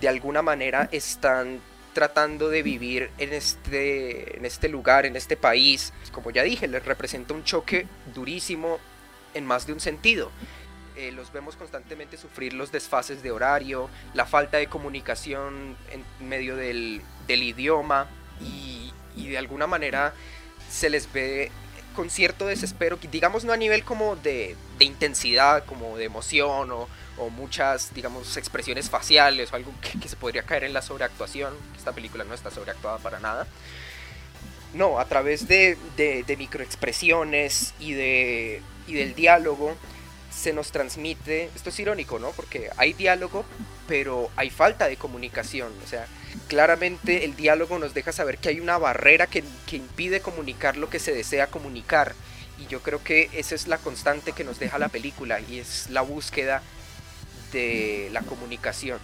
de 0.01 0.09
alguna 0.09 0.43
manera 0.43 0.89
están 0.93 1.61
tratando 1.95 2.51
de 2.51 2.63
vivir 2.63 3.11
en 3.17 3.33
este, 3.33 4.37
en 4.37 4.45
este 4.45 4.69
lugar, 4.69 5.07
en 5.07 5.17
este 5.17 5.37
país. 5.37 5.95
Como 6.13 6.31
ya 6.31 6.43
dije, 6.43 6.69
les 6.69 6.85
representa 6.85 7.33
un 7.33 7.43
choque 7.43 7.87
durísimo 8.15 8.79
en 9.33 9.47
más 9.47 9.67
de 9.67 9.73
un 9.73 9.81
sentido. 9.81 10.31
Eh, 10.97 11.13
los 11.13 11.33
vemos 11.33 11.57
constantemente 11.57 12.17
sufrir 12.17 12.53
los 12.53 12.73
desfases 12.73 13.23
de 13.23 13.31
horario, 13.31 13.89
la 14.15 14.27
falta 14.27 14.59
de 14.59 14.67
comunicación 14.67 15.77
en 15.91 16.29
medio 16.29 16.57
del, 16.57 17.01
del 17.27 17.43
idioma 17.43 18.09
y, 18.41 18.93
de 19.29 19.39
alguna 19.39 19.67
manera 19.67 20.15
se 20.71 20.89
les 20.89 21.13
ve 21.13 21.51
con 21.97 22.11
cierto 22.11 22.47
desespero, 22.47 22.99
digamos 23.11 23.45
no 23.45 23.53
a 23.53 23.57
nivel 23.57 23.83
como 23.83 24.15
de, 24.17 24.57
intensidad, 24.79 25.65
como 25.65 25.97
de 25.97 26.05
emoción 26.05 26.71
o, 26.71 26.89
muchas, 27.31 27.95
digamos, 27.95 28.37
expresiones 28.37 28.91
faciales 28.91 29.53
o 29.53 29.57
algo 29.57 29.73
que, 29.81 30.09
se 30.09 30.17
podría 30.17 30.43
caer 30.43 30.65
en 30.65 30.75
la 30.75 30.83
sobreactuación. 30.83 31.55
Esta 31.77 31.93
película 31.93 32.25
no 32.25 32.35
está 32.35 32.51
sobreactuada 32.51 32.99
para 32.99 33.19
nada. 33.21 33.47
No, 34.75 35.01
a 35.01 35.07
través 35.07 35.49
de, 35.49 35.79
microexpresiones 36.39 37.73
y 37.81 37.95
del 37.95 39.15
diálogo 39.15 39.75
se 40.37 40.53
nos 40.53 40.71
transmite, 40.71 41.51
esto 41.55 41.71
es 41.71 41.81
irónico, 41.81 42.19
¿no? 42.19 42.31
Porque 42.33 42.69
hay 42.77 42.93
diálogo, 42.93 43.45
pero 43.89 44.31
hay 44.37 44.51
falta 44.51 44.87
de 44.87 44.97
comunicación. 44.97 45.73
O 45.83 45.89
sea, 45.89 46.07
claramente 46.49 47.25
el 47.25 47.35
diálogo 47.37 47.79
nos 47.79 47.95
deja 47.95 48.13
saber 48.13 48.39
que 48.39 48.51
hay 48.51 48.61
una 48.61 48.77
barrera 48.77 49.27
que, 49.27 49.43
que, 49.67 49.77
impide 49.77 50.21
comunicar 50.21 50.77
lo 50.77 50.91
que 50.91 50.99
se 50.99 51.15
desea 51.15 51.47
comunicar. 51.47 52.15
Y 52.59 52.67
yo 52.67 52.83
creo 52.83 53.03
que 53.03 53.31
esa 53.33 53.55
es 53.55 53.67
la 53.67 53.79
constante 53.79 54.33
que 54.33 54.45
nos 54.45 54.59
deja 54.59 54.79
la 54.79 54.89
película 54.89 55.41
y 55.41 55.59
es 55.59 55.89
la 55.91 56.03
búsqueda 56.03 56.63
de 57.53 58.11
la 58.13 58.21
comunicación. 58.23 58.99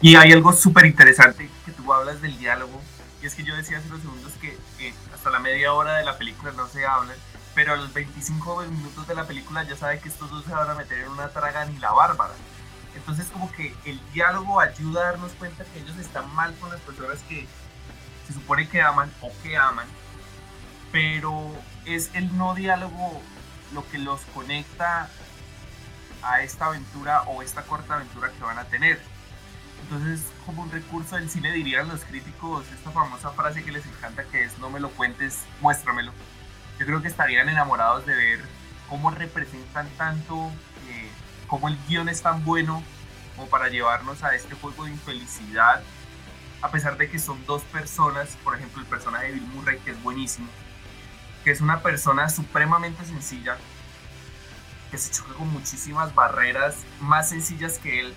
Y 0.00 0.14
hay 0.14 0.32
algo 0.32 0.52
súper 0.52 0.86
interesante 0.86 1.48
que 1.66 1.72
tú 1.72 1.92
hablas 1.92 2.22
del 2.22 2.38
diálogo. 2.38 2.80
Y 3.20 3.26
es 3.26 3.34
que 3.34 3.42
yo 3.42 3.56
decía 3.56 3.78
hace 3.78 3.88
unos 3.88 4.02
segundos 4.02 4.32
que, 4.40 4.56
que 4.78 4.94
hasta 5.12 5.30
la 5.30 5.40
media 5.40 5.72
hora 5.72 5.96
de 5.96 6.04
la 6.04 6.16
película 6.16 6.52
no 6.52 6.68
se 6.68 6.86
habla 6.86 7.14
pero 7.58 7.72
a 7.72 7.76
los 7.76 7.92
25 7.92 8.66
minutos 8.66 9.08
de 9.08 9.16
la 9.16 9.26
película 9.26 9.64
ya 9.64 9.76
sabe 9.76 9.98
que 9.98 10.08
estos 10.08 10.30
dos 10.30 10.44
se 10.44 10.52
van 10.52 10.70
a 10.70 10.74
meter 10.74 11.00
en 11.00 11.08
una 11.08 11.28
traga 11.30 11.64
ni 11.64 11.76
la 11.78 11.90
bárbara. 11.90 12.32
Entonces 12.94 13.26
como 13.32 13.50
que 13.50 13.74
el 13.84 14.00
diálogo 14.12 14.60
ayuda 14.60 15.00
a 15.00 15.04
darnos 15.06 15.32
cuenta 15.32 15.64
que 15.64 15.80
ellos 15.80 15.96
están 15.96 16.32
mal 16.36 16.54
con 16.60 16.70
las 16.70 16.80
personas 16.82 17.18
que 17.28 17.48
se 18.28 18.32
supone 18.32 18.68
que 18.68 18.80
aman 18.80 19.12
o 19.22 19.32
que 19.42 19.56
aman, 19.56 19.88
pero 20.92 21.52
es 21.84 22.14
el 22.14 22.38
no 22.38 22.54
diálogo 22.54 23.20
lo 23.74 23.84
que 23.90 23.98
los 23.98 24.20
conecta 24.32 25.10
a 26.22 26.42
esta 26.42 26.66
aventura 26.66 27.22
o 27.22 27.42
esta 27.42 27.62
corta 27.62 27.94
aventura 27.94 28.30
que 28.30 28.44
van 28.44 28.60
a 28.60 28.66
tener. 28.66 29.00
Entonces, 29.82 30.20
como 30.46 30.62
un 30.62 30.70
recurso 30.70 31.16
del 31.16 31.28
cine 31.28 31.50
dirían 31.50 31.88
los 31.88 32.04
críticos, 32.04 32.64
esta 32.68 32.92
famosa 32.92 33.32
frase 33.32 33.64
que 33.64 33.72
les 33.72 33.84
encanta 33.84 34.22
que 34.22 34.44
es 34.44 34.56
no 34.60 34.70
me 34.70 34.78
lo 34.78 34.90
cuentes, 34.90 35.40
muéstramelo 35.60 36.12
yo 36.78 36.86
creo 36.86 37.02
que 37.02 37.08
estarían 37.08 37.48
enamorados 37.48 38.06
de 38.06 38.14
ver 38.14 38.40
cómo 38.88 39.10
representan 39.10 39.88
tanto, 39.96 40.50
eh, 40.88 41.10
cómo 41.46 41.68
el 41.68 41.78
guion 41.88 42.08
es 42.08 42.22
tan 42.22 42.44
bueno 42.44 42.82
como 43.36 43.48
para 43.48 43.68
llevarnos 43.68 44.22
a 44.22 44.34
este 44.34 44.54
juego 44.54 44.84
de 44.84 44.90
infelicidad, 44.90 45.82
a 46.62 46.70
pesar 46.70 46.96
de 46.96 47.08
que 47.08 47.18
son 47.18 47.44
dos 47.46 47.62
personas, 47.64 48.36
por 48.42 48.56
ejemplo 48.56 48.80
el 48.80 48.86
personaje 48.86 49.26
de 49.26 49.32
Bill 49.34 49.48
Murray, 49.54 49.78
que 49.78 49.92
es 49.92 50.02
buenísimo, 50.02 50.48
que 51.44 51.50
es 51.50 51.60
una 51.60 51.82
persona 51.82 52.28
supremamente 52.28 53.04
sencilla, 53.04 53.56
que 54.90 54.98
se 54.98 55.12
choca 55.12 55.34
con 55.34 55.48
muchísimas 55.52 56.14
barreras 56.14 56.76
más 57.00 57.28
sencillas 57.28 57.78
que 57.78 58.00
él, 58.00 58.14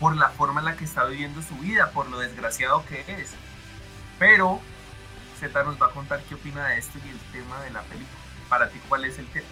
por 0.00 0.16
la 0.16 0.28
forma 0.30 0.60
en 0.60 0.66
la 0.66 0.76
que 0.76 0.84
está 0.84 1.04
viviendo 1.04 1.42
su 1.42 1.54
vida, 1.56 1.90
por 1.90 2.08
lo 2.08 2.18
desgraciado 2.18 2.84
que 2.86 3.04
es. 3.08 3.30
Pero 4.18 4.60
Z 5.38 5.64
nos 5.64 5.80
va 5.80 5.86
a 5.86 5.90
contar 5.90 6.20
qué 6.28 6.34
opina 6.34 6.68
de 6.68 6.78
esto 6.78 6.98
y 7.04 7.08
el 7.08 7.18
tema 7.32 7.62
de 7.62 7.70
la 7.70 7.82
película. 7.82 8.18
Para 8.48 8.68
ti, 8.68 8.80
¿cuál 8.88 9.04
es 9.04 9.18
el 9.18 9.26
tema? 9.26 9.46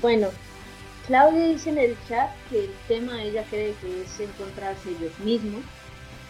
Bueno, 0.00 0.28
Claudia 1.06 1.48
dice 1.48 1.70
en 1.70 1.78
el 1.78 1.96
chat 2.08 2.30
que 2.48 2.64
el 2.66 2.74
tema 2.86 3.22
ella 3.22 3.44
cree 3.50 3.74
que 3.80 4.02
es 4.02 4.20
encontrarse 4.20 4.90
ellos 4.90 5.18
mismos, 5.18 5.62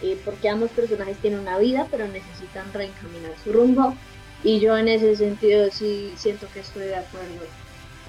eh, 0.01 0.19
porque 0.25 0.49
ambos 0.49 0.71
personajes 0.71 1.17
tienen 1.17 1.39
una 1.39 1.59
vida, 1.59 1.87
pero 1.91 2.07
necesitan 2.07 2.71
reencaminar 2.73 3.33
su 3.43 3.53
rumbo. 3.53 3.95
Y 4.43 4.59
yo 4.59 4.75
en 4.75 4.87
ese 4.87 5.15
sentido 5.15 5.69
sí 5.71 6.13
siento 6.17 6.47
que 6.51 6.61
estoy 6.61 6.85
de 6.85 6.95
acuerdo. 6.95 7.45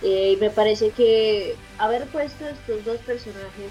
Eh, 0.00 0.38
me 0.40 0.50
parece 0.50 0.90
que 0.90 1.56
haber 1.78 2.06
puesto 2.06 2.48
estos 2.48 2.84
dos 2.84 2.98
personajes 3.02 3.70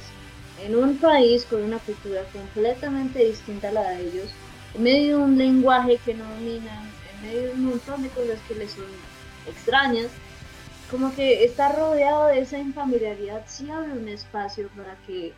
en 0.64 0.76
un 0.76 0.98
país 0.98 1.46
con 1.46 1.64
una 1.64 1.80
cultura 1.80 2.24
completamente 2.32 3.26
distinta 3.26 3.70
a 3.70 3.72
la 3.72 3.90
de 3.90 4.02
ellos, 4.02 4.30
en 4.74 4.84
medio 4.84 5.18
de 5.18 5.24
un 5.24 5.38
lenguaje 5.38 6.00
que 6.04 6.14
no 6.14 6.24
dominan, 6.26 6.90
en 7.14 7.28
medio 7.28 7.48
de 7.48 7.54
un 7.54 7.66
montón 7.66 8.04
de 8.04 8.10
cosas 8.10 8.40
que 8.48 8.56
les 8.56 8.72
son 8.72 8.86
extrañas, 9.48 10.08
como 10.90 11.14
que 11.16 11.44
está 11.44 11.72
rodeado 11.72 12.28
de 12.28 12.40
esa 12.40 12.58
infamiliaridad, 12.58 13.44
sí 13.46 13.70
abre 13.70 13.94
un 13.94 14.08
espacio 14.10 14.70
para 14.76 14.96
que, 15.08 15.34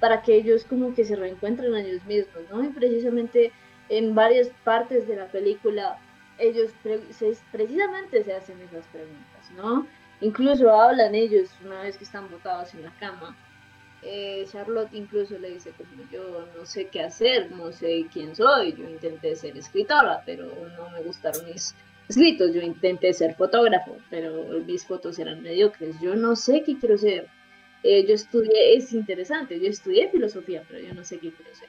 para 0.00 0.22
que 0.22 0.36
ellos 0.36 0.64
como 0.64 0.94
que 0.94 1.04
se 1.04 1.16
reencuentren 1.16 1.74
a 1.74 1.80
ellos 1.80 2.04
mismos, 2.04 2.42
¿no? 2.50 2.62
Y 2.62 2.68
precisamente 2.68 3.52
en 3.88 4.14
varias 4.14 4.48
partes 4.64 5.08
de 5.08 5.16
la 5.16 5.26
película 5.26 5.98
ellos 6.38 6.70
precisamente 7.50 8.22
se 8.22 8.32
hacen 8.32 8.60
esas 8.60 8.86
preguntas, 8.86 9.50
¿no? 9.56 9.86
Incluso 10.20 10.72
hablan 10.72 11.14
ellos 11.14 11.50
una 11.64 11.82
vez 11.82 11.96
que 11.96 12.04
están 12.04 12.30
botados 12.30 12.74
en 12.74 12.82
la 12.82 12.92
cama 12.98 13.36
eh, 14.02 14.46
Charlotte 14.50 14.94
incluso 14.94 15.38
le 15.38 15.50
dice 15.50 15.72
como 15.72 16.08
yo 16.10 16.46
no 16.56 16.64
sé 16.64 16.86
qué 16.86 17.02
hacer, 17.02 17.50
no 17.50 17.72
sé 17.72 18.06
quién 18.12 18.34
soy, 18.36 18.72
yo 18.74 18.88
intenté 18.88 19.34
ser 19.34 19.56
escritora, 19.56 20.22
pero 20.24 20.46
no 20.76 20.90
me 20.90 21.02
gustaron 21.02 21.44
mis 21.46 21.74
escritos, 22.08 22.54
yo 22.54 22.62
intenté 22.62 23.12
ser 23.12 23.34
fotógrafo, 23.34 23.96
pero 24.08 24.44
mis 24.60 24.86
fotos 24.86 25.18
eran 25.18 25.42
mediocres, 25.42 25.96
yo 26.00 26.14
no 26.14 26.36
sé 26.36 26.62
qué 26.64 26.78
quiero 26.78 26.96
ser. 26.96 27.26
Eh, 27.82 28.04
yo 28.06 28.14
estudié, 28.14 28.76
es 28.76 28.92
interesante, 28.92 29.60
yo 29.60 29.68
estudié 29.68 30.08
filosofía, 30.10 30.64
pero 30.68 30.80
yo 30.80 30.94
no 30.94 31.04
sé 31.04 31.18
qué 31.18 31.30
quiero 31.30 31.54
ser. 31.54 31.68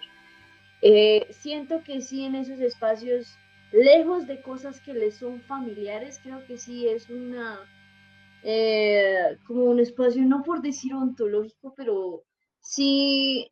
Eh, 0.82 1.28
siento 1.32 1.84
que 1.84 2.02
sí 2.02 2.24
en 2.24 2.36
esos 2.36 2.60
espacios, 2.60 3.38
lejos 3.72 4.28
de 4.28 4.42
cosas 4.42 4.80
que 4.82 4.94
les 4.94 5.16
son 5.16 5.42
familiares, 5.42 6.20
creo 6.24 6.44
que 6.46 6.58
sí 6.58 6.88
es 6.88 7.10
una 7.10 7.60
eh, 8.44 9.38
como 9.48 9.66
un 9.66 9.80
espacio, 9.80 10.24
no 10.24 10.44
por 10.44 10.62
decir 10.62 10.94
ontológico, 10.94 11.74
pero 11.76 12.24
sí 12.60 13.52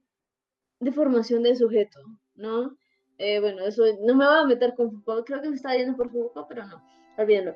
de 0.79 0.91
formación 0.91 1.43
de 1.43 1.55
sujeto, 1.55 1.99
¿no? 2.35 2.77
Eh, 3.17 3.39
bueno, 3.39 3.65
eso 3.65 3.83
no 4.01 4.15
me 4.15 4.25
voy 4.25 4.37
a 4.37 4.45
meter 4.45 4.75
con 4.75 4.91
Foucault, 4.91 5.25
creo 5.25 5.41
que 5.41 5.49
se 5.49 5.55
está 5.55 5.75
yendo 5.75 5.97
por 5.97 6.11
Foucault, 6.11 6.47
pero 6.47 6.65
no, 6.67 6.83
olvídalo. 7.17 7.55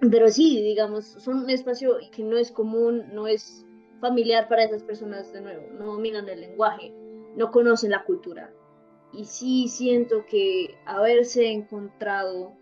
Pero 0.00 0.28
sí, 0.28 0.62
digamos, 0.62 1.04
son 1.04 1.44
un 1.44 1.50
espacio 1.50 1.96
que 2.12 2.22
no 2.22 2.36
es 2.36 2.52
común, 2.52 3.04
no 3.12 3.26
es 3.26 3.66
familiar 4.00 4.48
para 4.48 4.64
esas 4.64 4.82
personas 4.82 5.32
de 5.32 5.40
nuevo, 5.40 5.66
no 5.72 5.86
dominan 5.86 6.28
el 6.28 6.42
lenguaje, 6.42 6.92
no 7.36 7.50
conocen 7.50 7.90
la 7.90 8.04
cultura. 8.04 8.52
Y 9.12 9.24
sí 9.24 9.68
siento 9.68 10.26
que 10.26 10.76
haberse 10.86 11.50
encontrado 11.50 12.52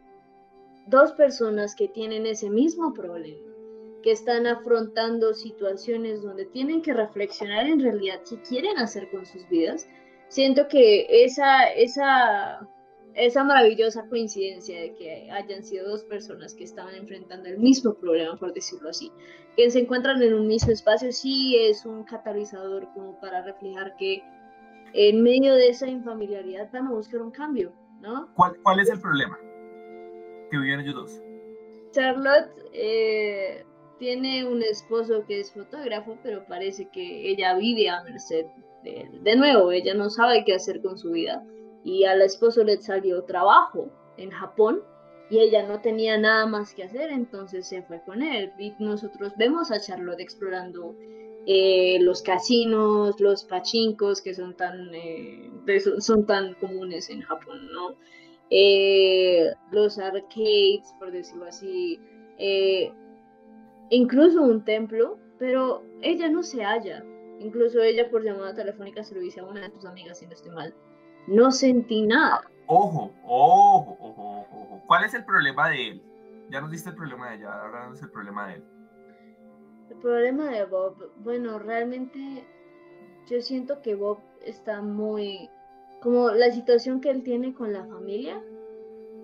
dos 0.86 1.12
personas 1.12 1.74
que 1.74 1.88
tienen 1.88 2.26
ese 2.26 2.50
mismo 2.50 2.92
problema, 2.92 3.51
que 4.02 4.12
están 4.12 4.46
afrontando 4.46 5.34
situaciones 5.34 6.22
donde 6.22 6.44
tienen 6.46 6.82
que 6.82 6.92
reflexionar 6.92 7.66
en 7.66 7.80
realidad 7.80 8.20
qué 8.28 8.40
quieren 8.42 8.78
hacer 8.78 9.10
con 9.10 9.24
sus 9.24 9.48
vidas. 9.48 9.88
Siento 10.28 10.66
que 10.68 11.24
esa, 11.24 11.64
esa, 11.64 12.68
esa 13.14 13.44
maravillosa 13.44 14.06
coincidencia 14.08 14.80
de 14.80 14.94
que 14.94 15.30
hayan 15.30 15.62
sido 15.62 15.88
dos 15.88 16.04
personas 16.04 16.54
que 16.54 16.64
estaban 16.64 16.94
enfrentando 16.94 17.48
el 17.48 17.58
mismo 17.58 17.94
problema, 17.94 18.36
por 18.36 18.52
decirlo 18.52 18.90
así, 18.90 19.12
que 19.56 19.70
se 19.70 19.80
encuentran 19.80 20.22
en 20.22 20.34
un 20.34 20.46
mismo 20.46 20.72
espacio, 20.72 21.12
sí 21.12 21.56
es 21.58 21.84
un 21.84 22.04
catalizador 22.04 22.88
como 22.94 23.20
para 23.20 23.42
reflejar 23.42 23.96
que 23.96 24.22
en 24.94 25.22
medio 25.22 25.54
de 25.54 25.68
esa 25.68 25.86
infamiliaridad 25.86 26.70
van 26.72 26.88
a 26.88 26.90
buscar 26.92 27.22
un 27.22 27.30
cambio, 27.30 27.72
¿no? 28.00 28.28
¿Cuál, 28.34 28.56
cuál 28.62 28.80
es 28.80 28.90
el 28.90 29.00
problema 29.00 29.38
que 30.50 30.58
viven 30.58 30.80
ellos 30.80 30.94
dos? 30.94 31.22
Charlotte 31.92 32.50
eh, 32.72 33.64
tiene 34.02 34.44
un 34.44 34.64
esposo 34.64 35.24
que 35.28 35.38
es 35.38 35.52
fotógrafo, 35.52 36.18
pero 36.24 36.44
parece 36.44 36.88
que 36.88 37.30
ella 37.30 37.54
vive 37.54 37.88
a 37.88 38.02
merced 38.02 38.46
de 38.82 39.08
De 39.22 39.36
nuevo, 39.36 39.70
ella 39.70 39.94
no 39.94 40.10
sabe 40.10 40.44
qué 40.44 40.54
hacer 40.54 40.82
con 40.82 40.98
su 40.98 41.12
vida. 41.12 41.46
Y 41.84 42.02
al 42.02 42.20
esposo 42.20 42.64
le 42.64 42.78
salió 42.78 43.22
trabajo 43.22 43.90
en 44.16 44.32
Japón 44.32 44.82
y 45.30 45.38
ella 45.38 45.68
no 45.68 45.80
tenía 45.80 46.18
nada 46.18 46.46
más 46.46 46.74
que 46.74 46.82
hacer, 46.82 47.12
entonces 47.12 47.68
se 47.68 47.84
fue 47.84 48.02
con 48.04 48.22
él. 48.22 48.50
Y 48.58 48.74
nosotros 48.80 49.34
vemos 49.36 49.70
a 49.70 49.78
Charlotte 49.78 50.18
explorando 50.18 50.96
eh, 51.46 51.98
los 52.00 52.22
casinos, 52.22 53.20
los 53.20 53.44
pachincos 53.44 54.20
que 54.20 54.34
son 54.34 54.56
tan, 54.56 54.92
eh, 54.92 55.48
son 56.00 56.26
tan 56.26 56.54
comunes 56.54 57.08
en 57.08 57.20
Japón, 57.20 57.68
¿no? 57.72 57.94
Eh, 58.50 59.52
los 59.70 59.96
arcades, 60.00 60.92
por 60.98 61.12
decirlo 61.12 61.44
así, 61.44 62.00
incluso 63.90 64.42
un 64.42 64.64
templo, 64.64 65.18
pero 65.38 65.82
ella 66.00 66.28
no 66.28 66.42
se 66.42 66.64
halla. 66.64 67.04
Incluso 67.40 67.80
ella 67.80 68.08
por 68.10 68.22
llamada 68.22 68.54
telefónica 68.54 69.02
se 69.02 69.14
lo 69.14 69.20
dice 69.20 69.40
a 69.40 69.44
una 69.44 69.62
de 69.62 69.70
tus 69.70 69.84
amigas, 69.84 70.18
si 70.18 70.26
no 70.26 70.32
estoy 70.32 70.52
mal. 70.52 70.74
no 71.26 71.50
sentí 71.50 72.06
nada. 72.06 72.42
Ojo, 72.66 73.12
ojo, 73.24 73.96
ojo, 74.00 74.46
ojo. 74.52 74.82
¿Cuál 74.86 75.04
es 75.04 75.14
el 75.14 75.24
problema 75.24 75.70
de 75.70 75.88
él? 75.88 76.02
Ya 76.50 76.60
nos 76.60 76.70
diste 76.70 76.90
el 76.90 76.96
problema 76.96 77.30
de 77.30 77.36
ella, 77.36 77.62
ahora 77.62 77.88
no 77.88 77.94
es 77.94 78.02
el 78.02 78.10
problema 78.10 78.48
de 78.48 78.54
él. 78.54 78.64
El 79.90 79.96
problema 79.98 80.50
de 80.50 80.64
Bob, 80.64 81.12
bueno, 81.18 81.58
realmente 81.58 82.46
yo 83.28 83.40
siento 83.40 83.82
que 83.82 83.94
Bob 83.94 84.18
está 84.44 84.80
muy, 84.80 85.50
como 86.00 86.30
la 86.30 86.50
situación 86.50 87.00
que 87.00 87.10
él 87.10 87.22
tiene 87.22 87.54
con 87.54 87.72
la 87.72 87.84
familia 87.86 88.42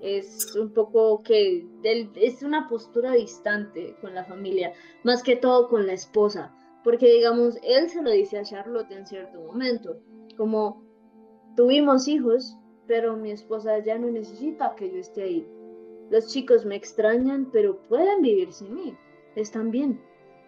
es 0.03 0.55
un 0.57 0.73
poco 0.73 1.23
que 1.23 1.67
es 1.83 2.43
una 2.43 2.69
postura 2.69 3.13
distante 3.13 3.97
con 4.01 4.15
la 4.15 4.25
familia, 4.25 4.73
más 5.05 5.23
que 5.23 5.37
todo 5.37 5.69
con 5.69 5.87
la 5.87 5.93
esposa, 5.93 6.55
porque 6.85 7.13
digamos, 7.13 7.59
él 7.63 7.89
se 7.89 8.03
lo 8.03 8.11
dice 8.11 8.39
a 8.39 8.45
Charlotte 8.45 8.91
en 8.91 9.07
cierto 9.07 9.41
momento, 9.41 10.01
como 10.37 10.85
tuvimos 11.57 12.09
hijos, 12.09 12.57
pero 12.87 13.17
mi 13.17 13.31
esposa 13.31 13.79
ya 13.81 13.99
no 13.99 14.11
necesita 14.11 14.75
que 14.77 14.91
yo 14.91 14.99
esté 14.99 15.23
ahí. 15.23 15.49
Los 16.11 16.29
chicos 16.29 16.65
me 16.65 16.77
extrañan, 16.77 17.51
pero 17.53 17.83
pueden 17.83 18.23
vivir 18.23 18.53
sin 18.53 18.75
mí, 18.75 18.97
están 19.35 19.71
bien, 19.71 20.01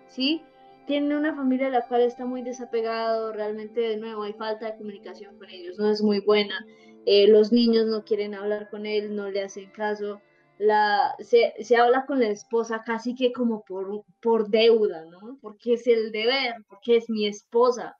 ¿sí? 0.09 0.42
tiene 0.90 1.16
una 1.16 1.37
familia 1.37 1.71
la 1.71 1.87
cual 1.87 2.00
está 2.00 2.26
muy 2.26 2.42
desapegado, 2.42 3.33
realmente 3.33 3.80
de 3.80 3.97
nuevo 3.97 4.25
hay 4.25 4.33
falta 4.33 4.66
de 4.66 4.76
comunicación 4.76 5.38
con 5.38 5.49
ellos, 5.49 5.78
no 5.78 5.88
es 5.88 6.02
muy 6.02 6.19
buena, 6.19 6.66
eh, 7.07 7.28
los 7.28 7.52
niños 7.52 7.87
no 7.87 8.04
quieren 8.04 8.35
hablar 8.35 8.69
con 8.71 8.87
él, 8.87 9.14
no 9.16 9.30
le 9.30 9.42
hacen 9.42 9.71
caso, 9.71 10.21
la, 10.59 11.14
se, 11.21 11.54
se, 11.61 11.76
habla 11.76 12.04
con 12.04 12.21
la 12.21 12.28
esposa 12.28 12.83
casi 12.85 13.14
que 13.14 13.33
como 13.33 13.64
por, 13.64 14.04
por 14.21 14.49
deuda, 14.49 15.07
¿no? 15.07 15.38
Porque 15.40 15.75
es 15.75 15.87
el 15.87 16.12
deber, 16.12 16.54
porque 16.69 16.97
es 16.97 17.09
mi 17.09 17.26
esposa. 17.26 17.97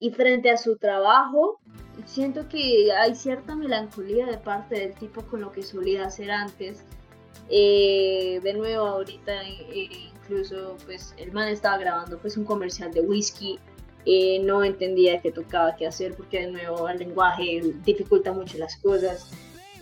Y 0.00 0.10
frente 0.10 0.50
a 0.50 0.56
su 0.56 0.76
trabajo, 0.76 1.60
siento 2.06 2.48
que 2.48 2.90
hay 2.92 3.14
cierta 3.14 3.54
melancolía 3.54 4.26
de 4.26 4.38
parte 4.38 4.80
del 4.80 4.94
tipo 4.94 5.22
con 5.22 5.40
lo 5.40 5.52
que 5.52 5.62
solía 5.62 6.06
hacer 6.06 6.32
antes. 6.32 6.84
Eh, 7.48 8.40
de 8.42 8.54
nuevo, 8.54 8.84
ahorita 8.84 9.44
eh, 9.44 9.88
incluso 10.16 10.76
pues 10.84 11.14
el 11.18 11.30
man 11.30 11.46
estaba 11.46 11.78
grabando 11.78 12.18
pues 12.18 12.36
un 12.36 12.44
comercial 12.44 12.92
de 12.92 13.02
whisky, 13.02 13.60
eh, 14.04 14.40
no 14.40 14.64
entendía 14.64 15.20
qué 15.20 15.30
tocaba 15.30 15.76
qué 15.76 15.86
hacer 15.86 16.14
porque 16.14 16.40
de 16.40 16.52
nuevo 16.52 16.88
el 16.88 16.98
lenguaje 16.98 17.60
dificulta 17.84 18.32
mucho 18.32 18.58
las 18.58 18.76
cosas. 18.76 19.30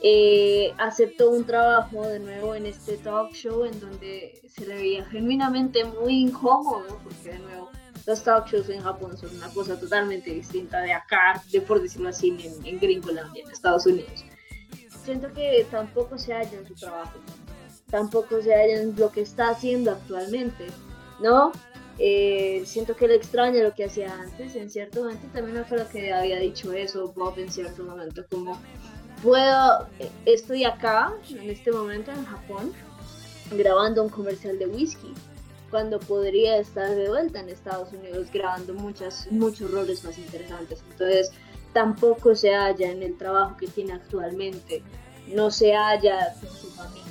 Eh, 0.03 0.73
aceptó 0.79 1.31
un 1.31 1.45
trabajo 1.45 2.07
de 2.07 2.21
nuevo 2.21 2.55
en 2.55 2.65
este 2.67 2.97
talk 2.97 3.33
show 3.33 3.65
en 3.65 3.79
donde 3.81 4.41
se 4.49 4.67
le 4.67 4.75
veía 4.75 5.05
genuinamente 5.05 5.85
muy 5.85 6.21
incómodo 6.21 6.99
porque 7.05 7.33
de 7.33 7.39
nuevo 7.41 7.71
los 8.07 8.25
talk 8.25 8.49
shows 8.49 8.71
en 8.71 8.81
Japón 8.81 9.19
son 9.19 9.37
una 9.37 9.49
cosa 9.53 9.79
totalmente 9.79 10.33
distinta 10.33 10.81
de 10.81 10.93
acá, 10.95 11.43
de 11.53 11.61
por 11.61 11.83
decirlo 11.83 12.09
así, 12.09 12.31
en, 12.31 12.67
en 12.67 12.81
Gringolandia, 12.81 13.45
en 13.45 13.50
Estados 13.50 13.85
Unidos. 13.85 14.25
Siento 15.05 15.31
que 15.35 15.67
tampoco 15.71 16.17
se 16.17 16.33
halla 16.33 16.59
en 16.59 16.67
su 16.67 16.75
trabajo 16.75 17.19
tampoco 17.91 18.41
se 18.41 18.55
hallan 18.55 18.95
lo 18.97 19.11
que 19.11 19.21
está 19.21 19.50
haciendo 19.50 19.91
actualmente, 19.91 20.67
¿no? 21.21 21.53
Eh, 22.02 22.62
siento 22.64 22.97
que 22.97 23.07
le 23.07 23.16
extraña 23.16 23.62
lo 23.62 23.75
que 23.75 23.85
hacía 23.85 24.11
antes, 24.19 24.57
en 24.57 24.71
cierto 24.71 25.02
momento 25.02 25.26
también 25.35 25.62
fue 25.66 25.76
lo 25.76 25.87
que 25.87 26.11
había 26.14 26.38
dicho 26.38 26.73
eso 26.73 27.12
Bob 27.14 27.38
en 27.38 27.52
cierto 27.52 27.85
momento, 27.85 28.25
como 28.30 28.59
puedo, 29.23 29.87
eh, 29.99 30.11
estoy 30.25 30.64
acá 30.64 31.12
en 31.28 31.50
este 31.50 31.71
momento 31.71 32.10
en 32.10 32.25
Japón 32.25 32.73
grabando 33.50 34.02
un 34.02 34.08
comercial 34.08 34.58
de 34.58 34.67
whisky, 34.67 35.13
cuando 35.71 36.00
podría 36.00 36.56
estar 36.56 36.89
de 36.89 37.06
vuelta 37.06 37.41
en 37.41 37.50
Estados 37.50 37.93
Unidos 37.93 38.28
grabando 38.32 38.73
muchas, 38.73 39.30
muchos 39.30 39.71
roles 39.71 40.02
más 40.02 40.17
interesantes. 40.17 40.82
Entonces, 40.93 41.32
tampoco 41.75 42.34
se 42.34 42.54
halla 42.54 42.91
en 42.91 43.02
el 43.02 43.19
trabajo 43.19 43.58
que 43.58 43.67
tiene 43.67 43.93
actualmente, 43.93 44.82
no 45.28 45.50
se 45.50 45.75
halla 45.75 46.34
con 46.41 46.50
su 46.50 46.69
familia, 46.71 47.10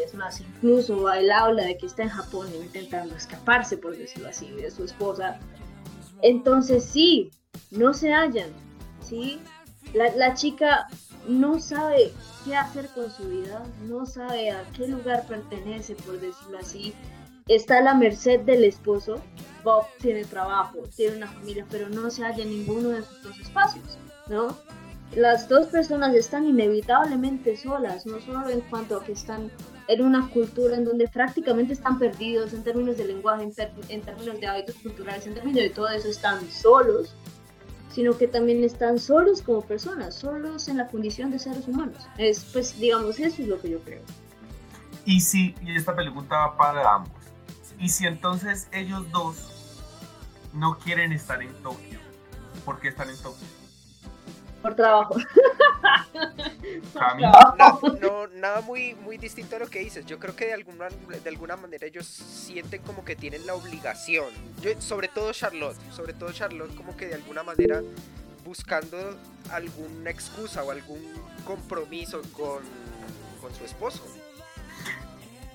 es 0.00 0.14
más, 0.14 0.40
incluso 0.40 1.12
él 1.12 1.30
habla 1.30 1.64
de 1.64 1.76
que 1.76 1.86
está 1.86 2.02
en 2.02 2.08
Japón 2.08 2.48
intentando 2.54 3.14
escaparse, 3.14 3.76
por 3.76 3.96
decirlo 3.96 4.28
así, 4.28 4.50
de 4.52 4.70
su 4.70 4.84
esposa. 4.84 5.38
Entonces 6.22 6.84
sí, 6.84 7.30
no 7.70 7.92
se 7.92 8.12
hallan, 8.12 8.50
¿sí? 9.00 9.40
La, 9.92 10.14
la 10.16 10.34
chica 10.34 10.86
no 11.28 11.60
sabe 11.60 12.12
qué 12.44 12.56
hacer 12.56 12.88
con 12.88 13.10
su 13.10 13.24
vida, 13.28 13.62
no 13.86 14.06
sabe 14.06 14.50
a 14.50 14.64
qué 14.76 14.88
lugar 14.88 15.26
pertenece, 15.26 15.94
por 15.94 16.20
decirlo 16.20 16.58
así. 16.58 16.94
Está 17.48 17.78
a 17.78 17.82
la 17.82 17.94
merced 17.94 18.40
del 18.40 18.64
esposo. 18.64 19.20
Bob 19.64 19.84
tiene 20.00 20.24
trabajo, 20.24 20.78
tiene 20.96 21.16
una 21.16 21.28
familia, 21.28 21.66
pero 21.70 21.88
no 21.88 22.10
se 22.10 22.22
halla 22.22 22.42
en 22.42 22.50
ninguno 22.50 22.90
de 22.90 23.02
sus 23.02 23.22
dos 23.22 23.38
espacios, 23.38 23.98
¿no? 24.28 24.56
Las 25.14 25.48
dos 25.48 25.66
personas 25.66 26.14
están 26.14 26.46
inevitablemente 26.46 27.56
solas, 27.56 28.06
no 28.06 28.18
solo 28.20 28.48
en 28.48 28.60
cuanto 28.62 28.96
a 28.96 29.04
que 29.04 29.12
están 29.12 29.50
en 29.88 30.02
una 30.02 30.28
cultura 30.30 30.76
en 30.76 30.84
donde 30.84 31.08
prácticamente 31.08 31.72
están 31.72 31.98
perdidos 31.98 32.52
en 32.52 32.62
términos 32.62 32.96
de 32.96 33.04
lenguaje, 33.04 33.42
en, 33.88 34.02
términos 34.02 34.40
de 34.40 34.46
hábitos 34.46 34.76
culturales, 34.76 35.26
en 35.26 35.34
términos 35.34 35.62
de 35.62 35.70
todo 35.70 35.88
eso, 35.88 36.08
están 36.08 36.48
solos, 36.50 37.14
sino 37.90 38.16
que 38.16 38.26
también 38.28 38.64
están 38.64 38.98
solos 38.98 39.42
como 39.42 39.62
personas, 39.62 40.14
solos 40.14 40.68
en 40.68 40.78
la 40.78 40.86
condición 40.88 41.30
de 41.30 41.38
seres 41.38 41.66
humanos. 41.68 42.06
Es, 42.18 42.44
pues, 42.52 42.78
digamos, 42.78 43.18
eso 43.18 43.42
es 43.42 43.48
lo 43.48 43.60
que 43.60 43.70
yo 43.70 43.80
creo. 43.80 44.02
Y 45.04 45.20
si, 45.20 45.54
y 45.62 45.76
esta 45.76 45.94
pregunta 45.94 46.36
va 46.36 46.56
para 46.56 46.94
ambos, 46.94 47.12
y 47.78 47.88
si 47.88 48.06
entonces 48.06 48.68
ellos 48.72 49.10
dos 49.10 49.80
no 50.52 50.78
quieren 50.78 51.12
estar 51.12 51.42
en 51.42 51.52
Tokio, 51.62 51.98
¿por 52.64 52.78
qué 52.78 52.88
están 52.88 53.10
en 53.10 53.16
Tokio? 53.16 53.61
Por 54.62 54.74
trabajo. 54.76 55.16
No, 58.00 58.26
nada 58.28 58.60
muy, 58.62 58.94
muy 58.94 59.18
distinto 59.18 59.56
a 59.56 59.58
lo 59.58 59.68
que 59.68 59.80
dices. 59.80 60.06
Yo 60.06 60.18
creo 60.18 60.34
que 60.34 60.46
de 60.46 60.54
alguna, 60.54 60.88
de 60.88 61.28
alguna 61.28 61.56
manera 61.56 61.86
ellos 61.86 62.06
sienten 62.06 62.82
como 62.82 63.04
que 63.04 63.16
tienen 63.16 63.46
la 63.46 63.54
obligación. 63.54 64.26
Yo, 64.60 64.70
sobre 64.80 65.08
todo 65.08 65.32
Charlotte, 65.32 65.76
sobre 65.90 66.14
todo 66.14 66.32
Charlotte 66.32 66.74
como 66.74 66.96
que 66.96 67.06
de 67.06 67.14
alguna 67.14 67.42
manera 67.42 67.82
buscando 68.44 69.16
alguna 69.50 70.10
excusa 70.10 70.62
o 70.64 70.70
algún 70.70 71.00
compromiso 71.44 72.22
con, 72.32 72.62
con 73.40 73.54
su 73.54 73.64
esposo. 73.64 74.04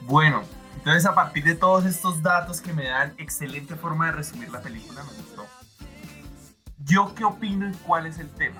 Bueno, 0.01 0.43
entonces 0.75 1.05
a 1.05 1.13
partir 1.13 1.43
de 1.43 1.55
todos 1.55 1.85
estos 1.85 2.21
datos 2.21 2.61
que 2.61 2.71
me 2.73 2.87
dan 2.87 3.13
excelente 3.17 3.75
forma 3.75 4.07
de 4.07 4.13
resumir 4.13 4.49
la 4.51 4.61
película, 4.61 5.03
me 5.03 5.09
gustó. 5.21 5.45
¿Yo 6.85 7.13
qué 7.15 7.25
opino 7.25 7.69
y 7.69 7.73
cuál 7.85 8.05
es 8.05 8.17
el 8.19 8.29
tema? 8.29 8.57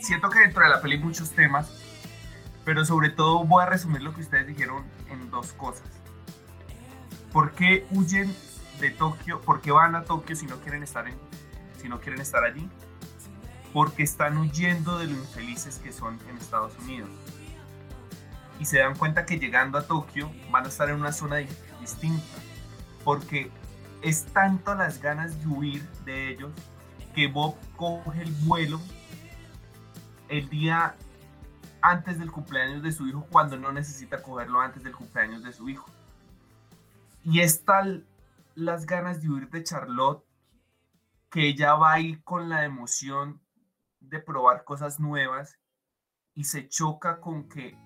Siento 0.00 0.30
que 0.30 0.40
dentro 0.40 0.62
de 0.62 0.70
la 0.70 0.80
peli 0.80 0.96
hay 0.96 1.02
muchos 1.02 1.30
temas, 1.30 1.70
pero 2.64 2.84
sobre 2.84 3.10
todo 3.10 3.44
voy 3.44 3.62
a 3.62 3.66
resumir 3.66 4.02
lo 4.02 4.14
que 4.14 4.20
ustedes 4.20 4.46
dijeron 4.46 4.84
en 5.08 5.30
dos 5.30 5.52
cosas. 5.52 5.88
¿Por 7.32 7.52
qué 7.52 7.86
huyen 7.90 8.34
de 8.80 8.90
Tokio? 8.90 9.40
¿Por 9.40 9.60
qué 9.60 9.70
van 9.70 9.94
a 9.94 10.04
Tokio 10.04 10.34
si 10.36 10.46
no 10.46 10.56
quieren 10.60 10.82
estar, 10.82 11.06
en, 11.08 11.14
si 11.80 11.88
no 11.88 12.00
quieren 12.00 12.20
estar 12.20 12.44
allí? 12.44 12.68
Porque 13.72 14.02
están 14.02 14.38
huyendo 14.38 14.98
de 14.98 15.06
lo 15.06 15.12
infelices 15.12 15.78
que 15.78 15.92
son 15.92 16.18
en 16.28 16.38
Estados 16.38 16.72
Unidos. 16.78 17.10
Y 18.58 18.64
se 18.64 18.78
dan 18.78 18.96
cuenta 18.96 19.24
que 19.24 19.38
llegando 19.38 19.78
a 19.78 19.86
Tokio 19.86 20.32
van 20.50 20.64
a 20.64 20.68
estar 20.68 20.88
en 20.88 20.96
una 20.96 21.12
zona 21.12 21.36
distinta. 21.80 22.24
Porque 23.04 23.50
es 24.02 24.26
tanto 24.26 24.74
las 24.74 25.00
ganas 25.00 25.38
de 25.40 25.46
huir 25.46 25.88
de 26.04 26.30
ellos 26.30 26.50
que 27.14 27.28
Bob 27.28 27.56
coge 27.76 28.22
el 28.22 28.32
vuelo 28.32 28.80
el 30.28 30.48
día 30.48 30.94
antes 31.80 32.18
del 32.18 32.30
cumpleaños 32.30 32.82
de 32.82 32.92
su 32.92 33.06
hijo 33.06 33.26
cuando 33.30 33.56
no 33.56 33.72
necesita 33.72 34.22
cogerlo 34.22 34.60
antes 34.60 34.82
del 34.82 34.94
cumpleaños 34.94 35.42
de 35.42 35.52
su 35.52 35.68
hijo. 35.68 35.88
Y 37.24 37.40
es 37.40 37.64
tal 37.64 38.06
las 38.54 38.86
ganas 38.86 39.22
de 39.22 39.30
huir 39.30 39.48
de 39.50 39.62
Charlotte 39.62 40.24
que 41.30 41.48
ella 41.48 41.74
va 41.74 41.92
ahí 41.92 42.16
con 42.22 42.48
la 42.48 42.64
emoción 42.64 43.40
de 44.00 44.18
probar 44.18 44.64
cosas 44.64 44.98
nuevas 44.98 45.58
y 46.34 46.44
se 46.44 46.68
choca 46.68 47.20
con 47.20 47.48
que 47.48 47.76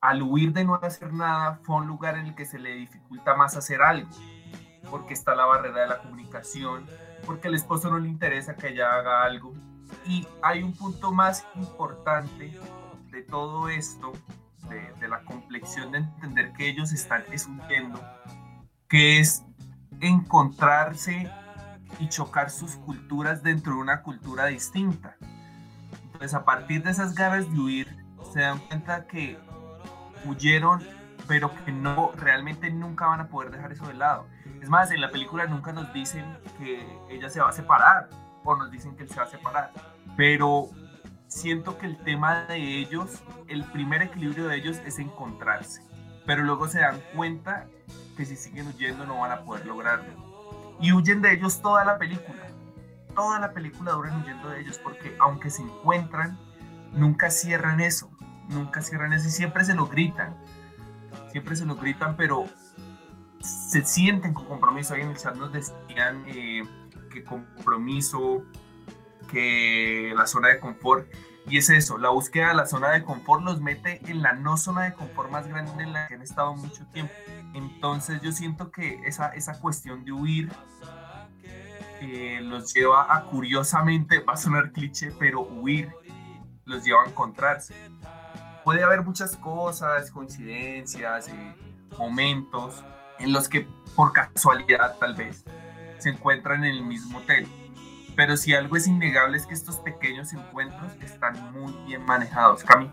al 0.00 0.22
huir 0.22 0.52
de 0.52 0.64
no 0.64 0.74
hacer 0.74 1.12
nada 1.12 1.60
fue 1.62 1.76
un 1.76 1.86
lugar 1.86 2.16
en 2.16 2.26
el 2.26 2.34
que 2.34 2.44
se 2.44 2.58
le 2.58 2.74
dificulta 2.74 3.34
más 3.34 3.56
hacer 3.56 3.82
algo, 3.82 4.10
porque 4.90 5.14
está 5.14 5.34
la 5.34 5.46
barrera 5.46 5.82
de 5.82 5.88
la 5.88 5.98
comunicación, 5.98 6.86
porque 7.24 7.48
al 7.48 7.54
esposo 7.54 7.88
no 7.88 7.98
le 7.98 8.08
interesa 8.08 8.56
que 8.56 8.68
ella 8.68 8.94
haga 8.94 9.22
algo, 9.22 9.54
y 10.06 10.26
hay 10.42 10.62
un 10.62 10.72
punto 10.72 11.12
más 11.12 11.46
importante 11.54 12.58
de 13.10 13.22
todo 13.22 13.68
esto, 13.68 14.12
de, 14.68 15.08
la 15.08 15.22
complexión 15.24 15.92
de 15.92 15.98
entender 15.98 16.52
que 16.52 16.68
ellos 16.68 16.92
están 16.92 17.24
huyendo, 17.28 18.00
que 18.88 19.20
es 19.20 19.44
encontrarse 20.00 21.30
y 21.98 22.08
chocar 22.08 22.50
sus 22.50 22.76
culturas 22.76 23.42
dentro 23.42 23.74
de 23.74 23.80
una 23.80 24.02
cultura 24.02 24.46
distinta. 24.46 25.16
Entonces, 26.04 26.34
a 26.34 26.44
partir 26.44 26.82
de 26.82 26.90
esas 26.90 27.14
ganas 27.14 27.50
de 27.52 27.58
huir, 27.58 28.04
se 28.32 28.40
dan 28.40 28.58
cuenta 28.60 29.06
que 29.06 29.38
huyeron, 30.24 30.82
pero 31.28 31.54
que 31.64 31.72
no, 31.72 32.12
realmente 32.16 32.70
nunca 32.70 33.06
van 33.06 33.20
a 33.20 33.28
poder 33.28 33.50
dejar 33.50 33.72
eso 33.72 33.86
de 33.86 33.94
lado. 33.94 34.26
Es 34.60 34.68
más, 34.68 34.90
en 34.90 35.00
la 35.00 35.10
película 35.10 35.46
nunca 35.46 35.72
nos 35.72 35.92
dicen 35.92 36.24
que 36.58 36.86
ella 37.10 37.28
se 37.28 37.40
va 37.40 37.50
a 37.50 37.52
separar, 37.52 38.08
o 38.44 38.56
nos 38.56 38.70
dicen 38.70 38.96
que 38.96 39.04
él 39.04 39.08
se 39.08 39.16
va 39.16 39.24
a 39.24 39.30
separar. 39.30 39.72
pero 40.16 40.68
siento 41.28 41.78
que 41.78 41.86
el 41.86 41.96
tema 41.98 42.44
de 42.44 42.78
ellos, 42.78 43.22
el 43.48 43.64
primer 43.64 44.02
equilibrio 44.02 44.48
de 44.48 44.56
ellos 44.56 44.78
es 44.84 44.98
encontrarse, 44.98 45.82
pero 46.26 46.42
luego 46.42 46.68
se 46.68 46.80
dan 46.80 47.00
cuenta 47.14 47.66
que 48.16 48.26
si 48.26 48.36
siguen 48.36 48.68
huyendo 48.68 49.06
no 49.06 49.18
van 49.20 49.32
a 49.32 49.40
poder 49.42 49.66
lograrlo. 49.66 50.12
Y 50.80 50.92
huyen 50.92 51.22
de 51.22 51.32
ellos 51.32 51.62
toda 51.62 51.84
la 51.84 51.98
película. 51.98 52.42
Toda 53.14 53.38
la 53.38 53.52
película 53.52 53.92
duran 53.92 54.22
huyendo 54.22 54.50
de 54.50 54.60
ellos 54.60 54.78
porque 54.78 55.16
aunque 55.20 55.48
se 55.50 55.62
encuentran, 55.62 56.38
nunca 56.92 57.30
cierran 57.30 57.80
eso. 57.80 58.10
Nunca 58.48 58.82
cierran 58.82 59.12
eso 59.12 59.28
y 59.28 59.30
siempre 59.30 59.64
se 59.64 59.74
lo 59.74 59.86
gritan. 59.86 60.36
Siempre 61.30 61.56
se 61.56 61.64
lo 61.64 61.76
gritan, 61.76 62.16
pero 62.16 62.46
se 63.40 63.84
sienten 63.84 64.34
con 64.34 64.46
compromiso. 64.46 64.94
Ahí 64.94 65.02
en 65.02 65.10
el 65.10 65.16
chat 65.16 65.36
nos 65.36 65.52
decían 65.52 66.24
eh, 66.26 66.62
que 67.12 67.24
compromiso, 67.24 68.44
que 69.30 70.12
la 70.16 70.26
zona 70.26 70.48
de 70.48 70.58
confort. 70.58 71.06
Y 71.48 71.58
es 71.58 71.70
eso, 71.70 71.98
la 71.98 72.10
búsqueda 72.10 72.48
de 72.48 72.54
la 72.54 72.66
zona 72.66 72.90
de 72.90 73.02
confort 73.02 73.42
los 73.42 73.60
mete 73.60 74.00
en 74.08 74.22
la 74.22 74.32
no 74.32 74.56
zona 74.56 74.84
de 74.84 74.94
confort 74.94 75.30
más 75.30 75.48
grande 75.48 75.82
en 75.82 75.92
la 75.92 76.06
que 76.06 76.14
han 76.14 76.22
estado 76.22 76.54
mucho 76.54 76.86
tiempo. 76.86 77.12
Entonces 77.54 78.20
yo 78.22 78.32
siento 78.32 78.70
que 78.70 79.00
esa, 79.04 79.28
esa 79.30 79.60
cuestión 79.60 80.04
de 80.04 80.12
huir 80.12 80.52
eh, 82.00 82.40
los 82.42 82.72
lleva 82.72 83.14
a 83.14 83.24
curiosamente, 83.24 84.20
va 84.20 84.34
a 84.34 84.36
sonar 84.36 84.72
cliché, 84.72 85.12
pero 85.18 85.40
huir 85.42 85.92
los 86.64 86.84
lleva 86.84 87.02
a 87.02 87.08
encontrarse. 87.08 87.74
Puede 88.64 88.84
haber 88.84 89.02
muchas 89.02 89.36
cosas, 89.36 90.10
coincidencias, 90.10 91.28
eh, 91.28 91.54
momentos 91.98 92.84
en 93.18 93.32
los 93.32 93.48
que 93.48 93.66
por 93.94 94.12
casualidad 94.12 94.96
tal 94.98 95.14
vez 95.14 95.44
se 96.02 96.10
encuentran 96.10 96.64
en 96.64 96.70
el 96.70 96.82
mismo 96.82 97.18
hotel 97.18 97.46
pero 98.16 98.36
si 98.36 98.54
algo 98.54 98.76
es 98.76 98.86
innegable 98.86 99.38
es 99.38 99.46
que 99.46 99.54
estos 99.54 99.76
pequeños 99.80 100.32
encuentros 100.32 100.92
están 101.02 101.52
muy 101.52 101.72
bien 101.86 102.02
manejados. 102.02 102.62
Cami. 102.62 102.90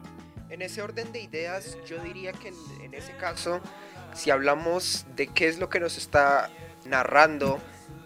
En 0.49 0.61
ese 0.61 0.81
orden 0.81 1.11
de 1.11 1.21
ideas, 1.21 1.77
yo 1.85 1.99
diría 1.99 2.31
que 2.31 2.53
en, 2.81 2.93
ese 2.93 3.15
caso, 3.17 3.61
si 4.13 4.31
hablamos 4.31 5.05
de 5.15 5.27
qué 5.27 5.47
es 5.47 5.59
lo 5.59 5.69
que 5.69 5.79
nos 5.79 5.97
está 5.97 6.49
narrando 6.85 7.59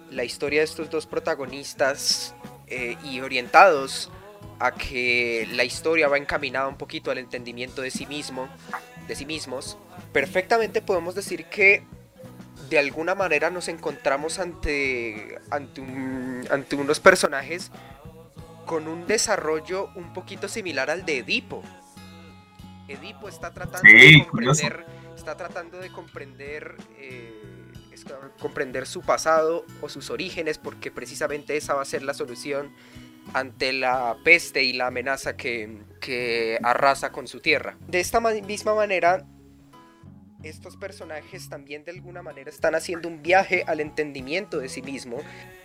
la 0.10 0.24
historia 0.24 0.60
de 0.60 0.66
estos 0.66 0.90
dos 0.90 1.06
protagonistas 1.06 2.36
eh, 2.68 2.98
y 3.04 3.22
orientados 3.22 4.12
a 4.60 4.72
que 4.72 5.48
la 5.52 5.64
historia 5.64 6.08
va 6.08 6.18
encaminada 6.18 6.68
un 6.68 6.78
poquito 6.78 7.12
al 7.12 7.18
entendimiento 7.18 7.82
de 7.82 7.92
sí 7.92 8.06
mismo, 8.06 8.50
de 9.08 9.16
sí 9.16 9.26
mismos, 9.26 9.78
perfectamente 10.12 10.82
podemos 10.82 11.16
decir 11.16 11.46
que 11.46 11.86
de 12.70 12.80
alguna 12.80 13.16
manera 13.16 13.50
nos 13.50 13.68
encontramos 13.68 14.40
ante, 14.40 15.40
ante, 15.50 15.82
ante 16.50 16.76
unos 16.76 17.00
personajes 17.00 17.72
con 18.66 18.88
un 18.88 19.06
desarrollo 19.08 19.90
un 19.96 20.14
poquito 20.14 20.48
similar 20.48 20.90
al 20.90 21.06
de 21.06 21.20
Edipo. 21.20 21.64
Edipo 22.88 23.30
está 23.30 23.54
tratando 23.54 23.88
de 23.88 24.26
comprender, 24.26 24.86
está 25.16 25.38
tratando 25.38 25.80
de 25.80 25.90
comprender, 25.90 26.76
eh, 26.98 27.72
comprender 28.40 28.86
su 28.86 29.02
pasado 29.02 29.66
o 29.82 29.90
sus 29.90 30.10
orígenes, 30.10 30.58
porque 30.58 30.92
precisamente 30.92 31.56
esa 31.56 31.74
va 31.74 31.82
a 31.82 31.86
ser 31.86 32.04
la 32.04 32.14
solución 32.14 32.74
ante 33.34 33.72
la 33.72 34.18
peste 34.24 34.64
y 34.64 34.74
la 34.74 34.88
amenaza 34.88 35.38
que, 35.38 35.82
que 36.02 36.60
arrasa 36.62 37.12
con 37.12 37.28
su 37.28 37.40
tierra. 37.40 37.78
De 37.88 38.02
esta 38.02 38.20
misma 38.20 38.76
manera, 38.76 39.26
estos 40.44 40.76
personajes 40.78 41.50
también 41.50 41.84
de 41.86 41.92
alguna 41.92 42.22
manera 42.22 42.50
están 42.50 42.76
haciendo 42.76 43.08
un 43.08 43.24
viaje 43.24 43.64
al 43.66 43.80
entendimiento 43.80 44.60
de 44.60 44.70
sí 44.70 44.82
mismo. 44.82 45.18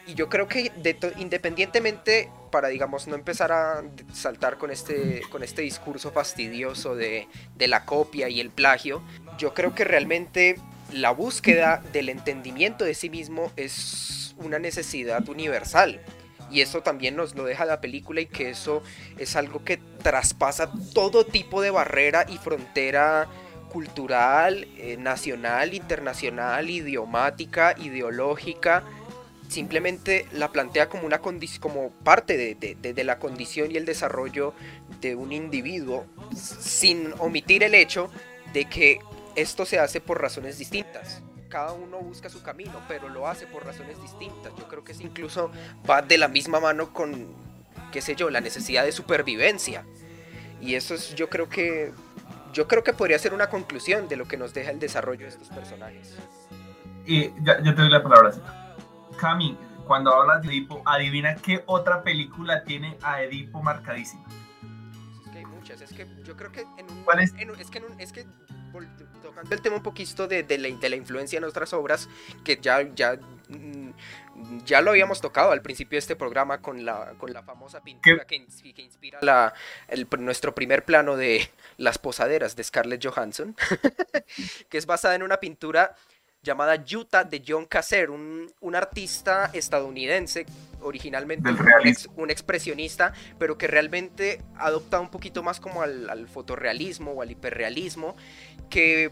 Y 0.07 0.15
yo 0.15 0.29
creo 0.29 0.49
que 0.49 0.73
independientemente, 1.19 2.31
para 2.51 2.69
digamos 2.69 3.07
no 3.07 3.15
empezar 3.15 3.53
a 3.53 3.83
saltar 4.13 4.57
con 4.57 4.71
este, 4.71 5.23
con 5.31 5.43
este 5.43 5.63
discurso 5.63 6.13
fastidioso 6.13 6.95
de, 6.95 7.29
de 7.57 7.69
la 7.69 7.85
copia 7.85 8.29
y 8.29 8.41
el 8.41 8.51
plagio, 8.51 9.03
yo 9.37 9.53
creo 9.53 9.75
que 9.75 9.85
realmente 9.85 10.57
la 10.93 11.11
búsqueda 11.11 11.83
del 11.93 12.09
entendimiento 12.09 12.85
de 12.85 12.95
sí 12.95 13.11
mismo 13.11 13.53
es 13.57 14.35
una 14.39 14.59
necesidad 14.59 15.29
universal. 15.29 16.01
Y 16.51 16.63
eso 16.63 16.83
también 16.83 17.15
nos 17.15 17.35
lo 17.35 17.45
deja 17.45 17.67
la 17.67 17.81
película 17.81 18.23
y 18.23 18.27
que 18.27 18.49
eso 18.49 18.83
es 19.19 19.37
algo 19.37 19.65
que 19.65 19.77
traspasa 20.03 20.73
todo 20.95 21.27
tipo 21.27 21.61
de 21.61 21.71
barrera 21.71 22.25
y 22.27 22.39
frontera 22.39 23.29
cultural, 23.69 24.67
eh, 24.77 24.97
nacional, 24.99 25.75
internacional, 25.75 26.71
idiomática, 26.71 27.75
ideológica, 27.79 28.85
simplemente 29.49 30.27
la 30.33 30.53
plantea 30.53 30.89
como, 30.89 31.07
una 31.07 31.21
como 31.21 31.91
parte 32.05 32.37
de, 32.55 33.05
la 33.05 33.19
condición 33.19 33.71
y 33.71 33.77
el 33.77 33.85
desarrollo 33.85 34.55
de 35.01 35.15
un 35.15 35.33
individuo, 35.33 36.07
sin 36.35 37.13
omitir 37.19 37.63
el 37.63 37.75
hecho 37.75 38.11
de 38.53 38.67
que 38.67 38.99
esto 39.37 39.65
se 39.65 39.79
hace 39.79 40.01
por 40.01 40.21
razones 40.21 40.59
distintas. 40.59 41.23
Cada 41.49 41.73
uno 41.73 41.99
busca 42.01 42.29
su 42.29 42.43
camino, 42.43 42.83
pero 42.89 43.09
lo 43.09 43.27
hace 43.27 43.47
por 43.47 43.65
razones 43.65 44.01
distintas. 44.03 44.53
Yo 44.59 44.69
creo 44.69 44.85
que 44.85 44.93
incluso 45.01 45.51
va 45.89 46.03
de 46.03 46.19
la 46.19 46.29
misma 46.29 46.61
mano 46.61 46.93
con, 46.93 47.35
qué 47.91 48.03
sé 48.03 48.15
yo, 48.15 48.29
la 48.29 48.43
necesidad 48.43 48.85
de 48.85 48.93
supervivencia. 48.93 49.85
Y 50.61 50.75
eso 50.75 50.95
es, 50.95 51.15
yo 51.15 51.31
creo 51.31 51.49
que 51.49 51.93
yo 52.59 52.67
creo 52.67 52.83
que 52.83 52.93
podría 52.93 53.21
ser 53.21 53.35
una 53.35 53.49
conclusión 53.49 54.09
de 54.09 54.17
lo 54.17 54.27
que 54.27 54.37
nos 54.37 54.53
deja 54.53 54.73
el 54.73 54.81
desarrollo 54.81 55.21
de 55.21 55.29
estos 55.29 55.49
personajes. 55.49 56.19
Y 57.07 57.31
ya, 57.45 57.63
te 57.63 57.73
doy 57.73 57.89
la 57.89 58.03
palabra. 58.03 58.33
Cami, 59.17 59.57
cuando 59.87 60.13
hablas 60.13 60.43
de 60.43 60.49
Edipo, 60.49 60.83
adivina 60.85 61.37
qué 61.37 61.63
otra 61.67 62.03
película 62.03 62.65
tiene 62.65 62.99
a 63.01 63.23
Edipo 63.23 63.63
marcadísima. 63.63 64.25
Es 65.25 65.31
que 65.31 65.39
hay 65.39 65.47
muchas, 65.47 65.81
es 65.83 65.93
que 65.93 66.09
yo 66.25 66.37
creo 66.37 66.51
que 66.51 66.63
en 66.63 66.91
un... 66.91 67.05
¿Cuál 67.05 67.21
es? 67.21 67.33
es 67.33 67.71
que, 67.71 67.81
es 68.01 68.13
que 68.13 68.27
tocando 69.23 69.55
el 69.55 69.63
tema 69.63 69.77
un 69.77 69.83
poquito 69.83 70.27
de, 70.27 70.43
de, 70.43 70.59
la, 70.59 70.69
de, 70.69 70.89
la, 70.89 70.97
influencia 70.97 71.37
en 71.39 71.45
otras 71.45 71.73
obras, 71.73 72.09
que 72.45 72.59
ya, 72.61 72.83
ya 72.95 73.19
mm, 73.49 73.91
ya 74.65 74.81
lo 74.81 74.91
habíamos 74.91 75.21
tocado 75.21 75.51
al 75.53 75.63
principio 75.63 75.97
de 75.97 76.01
este 76.01 76.17
programa 76.17 76.61
con 76.61 76.85
la, 76.85 77.15
con 77.19 77.33
la 77.33 77.43
famosa 77.43 77.83
pintura 77.83 78.25
que, 78.25 78.37
inspira 78.37 79.19
la, 79.23 79.53
nuestro 80.19 80.55
primer 80.55 80.85
plano 80.85 81.17
de 81.17 81.49
Las 81.77 81.99
Posaderas 81.99 82.57
de 82.57 82.65
Scarlett 82.65 83.05
Johansson, 83.05 83.57
que 84.69 84.79
es 84.79 84.87
basada 84.87 85.15
en 85.15 85.23
una 85.23 85.39
pintura 85.39 85.95
llamada 86.43 86.83
Utah 86.95 87.25
de 87.25 87.43
John 87.47 87.67
Caser, 87.67 88.11
un, 88.11 88.75
artista 88.75 89.51
estadounidense, 89.53 90.47
originalmente 90.81 91.51
un, 92.17 92.31
expresionista, 92.31 93.13
pero 93.39 93.59
que 93.59 93.67
realmente 93.67 94.41
adopta 94.57 95.01
un 95.01 95.11
poquito 95.11 95.43
más 95.43 95.61
como 95.61 95.83
al, 95.83 96.09
al 96.09 96.29
fotorrealismo 96.29 97.13
o 97.13 97.23
al 97.23 97.31
hiperrealismo, 97.31 98.17
que 98.71 99.11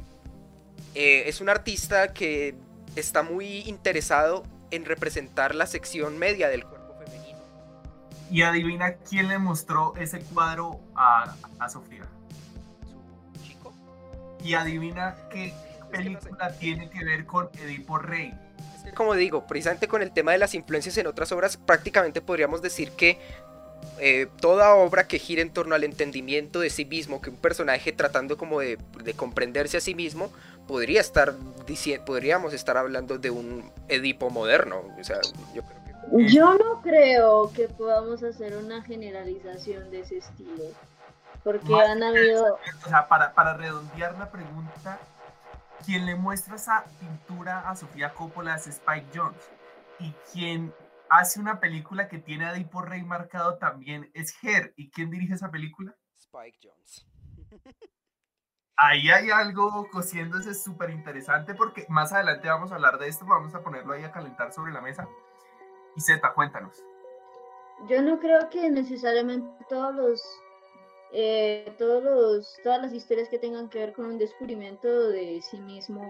eh, 0.94 1.24
es 1.26 1.40
un 1.40 1.48
artista 1.48 2.12
que 2.12 2.54
está 2.94 3.22
muy 3.22 3.60
interesado 3.60 4.44
en 4.70 4.84
representar 4.84 5.54
la 5.54 5.66
sección 5.66 6.18
media 6.18 6.48
del 6.48 6.64
cuerpo 6.64 6.94
femenino. 7.04 7.38
Y 8.30 8.42
adivina 8.42 8.94
quién 8.94 9.28
le 9.28 9.38
mostró 9.38 9.94
ese 9.96 10.20
cuadro 10.20 10.80
a, 10.94 11.34
a 11.58 11.68
Sofía. 11.68 12.04
Su 13.34 13.42
chico. 13.42 13.72
Y 14.42 14.54
adivina 14.54 15.16
qué 15.30 15.52
película 15.90 16.52
tiene 16.52 16.90
que 16.90 17.04
ver 17.04 17.26
con 17.26 17.48
Edipo 17.54 17.98
Rey. 17.98 18.34
Es 18.76 18.82
que 18.84 18.92
como 18.92 19.14
digo, 19.14 19.46
precisamente 19.46 19.88
con 19.88 20.02
el 20.02 20.12
tema 20.12 20.32
de 20.32 20.38
las 20.38 20.54
influencias 20.54 20.96
en 20.98 21.06
otras 21.06 21.32
obras, 21.32 21.56
prácticamente 21.56 22.20
podríamos 22.20 22.62
decir 22.62 22.92
que 22.92 23.18
eh, 23.98 24.26
toda 24.40 24.74
obra 24.74 25.06
que 25.06 25.18
gira 25.18 25.42
en 25.42 25.50
torno 25.50 25.74
al 25.74 25.84
entendimiento 25.84 26.60
de 26.60 26.70
sí 26.70 26.84
mismo, 26.84 27.20
que 27.20 27.30
un 27.30 27.36
personaje 27.36 27.92
tratando 27.92 28.36
como 28.36 28.60
de, 28.60 28.78
de 29.02 29.14
comprenderse 29.14 29.76
a 29.76 29.80
sí 29.80 29.94
mismo, 29.94 30.30
podría 30.66 31.00
estar 31.00 31.34
podríamos 32.04 32.52
estar 32.52 32.76
hablando 32.76 33.18
de 33.18 33.30
un 33.30 33.70
Edipo 33.88 34.30
moderno. 34.30 34.82
O 35.00 35.04
sea, 35.04 35.18
yo 35.54 35.62
creo 35.62 35.84
que... 35.84 36.32
Yo 36.32 36.54
no 36.54 36.82
creo 36.82 37.52
que 37.52 37.68
podamos 37.68 38.22
hacer 38.22 38.56
una 38.56 38.82
generalización 38.82 39.90
de 39.90 40.00
ese 40.00 40.18
estilo. 40.18 40.64
Porque 41.42 41.74
han 41.74 42.02
habido. 42.02 42.58
O 42.84 42.88
sea, 42.88 43.06
para, 43.06 43.32
para 43.32 43.54
redondear 43.54 44.18
la 44.18 44.28
pregunta, 44.30 44.98
quien 45.84 46.06
le 46.06 46.14
muestra 46.14 46.56
esa 46.56 46.84
pintura 47.00 47.68
a 47.68 47.76
Sofía 47.76 48.14
Coppola 48.14 48.56
es 48.56 48.66
Spike 48.66 49.08
Jones. 49.14 49.50
Y 49.98 50.12
quien 50.32 50.74
hace 51.08 51.40
una 51.40 51.60
película 51.60 52.08
que 52.08 52.18
tiene 52.18 52.46
a 52.46 52.52
Edipo 52.52 52.82
Rey 52.82 53.02
marcado 53.02 53.58
también 53.58 54.10
es 54.14 54.34
Her. 54.42 54.72
¿Y 54.76 54.90
quién 54.90 55.10
dirige 55.10 55.34
esa 55.34 55.50
película? 55.50 55.94
Spike 56.16 56.58
Jones. 56.62 57.06
ahí 58.76 59.08
hay 59.10 59.30
algo 59.30 59.88
cosiéndose 59.90 60.54
súper 60.54 60.90
interesante 60.90 61.54
porque 61.54 61.86
más 61.88 62.12
adelante 62.12 62.48
vamos 62.48 62.72
a 62.72 62.74
hablar 62.74 62.98
de 62.98 63.08
esto, 63.08 63.24
vamos 63.24 63.54
a 63.54 63.62
ponerlo 63.62 63.94
ahí 63.94 64.04
a 64.04 64.12
calentar 64.12 64.52
sobre 64.52 64.72
la 64.72 64.80
mesa. 64.80 65.08
Y 65.96 66.00
Zeta, 66.00 66.34
cuéntanos. 66.34 66.84
Yo 67.88 68.02
no 68.02 68.18
creo 68.18 68.48
que 68.50 68.70
necesariamente 68.70 69.48
todos 69.68 69.94
los, 69.94 70.22
eh, 71.12 71.72
todos 71.78 72.02
los, 72.02 72.56
todas 72.62 72.82
las 72.82 72.92
historias 72.92 73.28
que 73.28 73.38
tengan 73.38 73.68
que 73.68 73.78
ver 73.78 73.92
con 73.92 74.06
un 74.06 74.18
descubrimiento 74.18 75.08
de 75.08 75.40
sí 75.42 75.58
mismo 75.58 76.02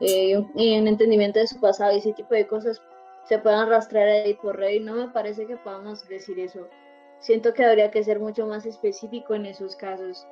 eh, 0.00 0.44
y 0.54 0.78
un 0.78 0.88
entendimiento 0.88 1.38
de 1.38 1.46
su 1.46 1.60
pasado 1.60 1.92
y 1.92 1.98
ese 1.98 2.12
tipo 2.12 2.34
de 2.34 2.46
cosas 2.46 2.80
se 3.28 3.38
puedan 3.38 3.68
rastrear 3.68 4.08
ahí 4.08 4.34
por 4.34 4.56
rey. 4.56 4.80
No 4.80 4.94
me 4.94 5.08
parece 5.08 5.46
que 5.46 5.56
podamos 5.56 6.06
decir 6.08 6.38
eso. 6.40 6.66
siento 7.20 7.52
que 7.52 7.64
habría 7.64 7.90
que 7.90 8.04
ser 8.04 8.20
mucho 8.20 8.46
más 8.46 8.64
específico 8.64 9.34
en 9.34 9.46
esos 9.46 9.74
casos, 9.76 10.24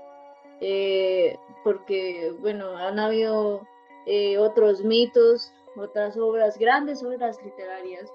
eh, 0.61 1.37
porque, 1.64 2.33
bueno, 2.40 2.77
han 2.77 2.99
habido 3.01 3.66
eh, 4.07 4.38
otros 4.38 4.85
mitos, 4.85 5.53
otras 5.77 6.16
obras, 6.16 6.57
grandes 6.59 7.03
obras 7.03 7.42
literarias, 7.44 8.09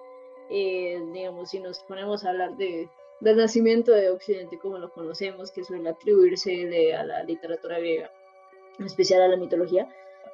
eh, 0.49 1.01
digamos, 1.13 1.49
si 1.49 1.59
nos 1.59 1.79
ponemos 1.83 2.23
a 2.23 2.29
hablar 2.29 2.55
de, 2.55 2.89
del 3.21 3.37
nacimiento 3.37 3.91
de 3.91 4.09
Occidente 4.09 4.59
como 4.59 4.77
lo 4.77 4.91
conocemos, 4.91 5.51
que 5.51 5.63
suele 5.63 5.89
atribuirse 5.89 6.93
a 6.93 7.03
la 7.03 7.23
literatura 7.23 7.79
griega, 7.79 8.11
en 8.79 8.85
especial 8.85 9.21
a 9.21 9.27
la 9.27 9.37
mitología, 9.37 9.87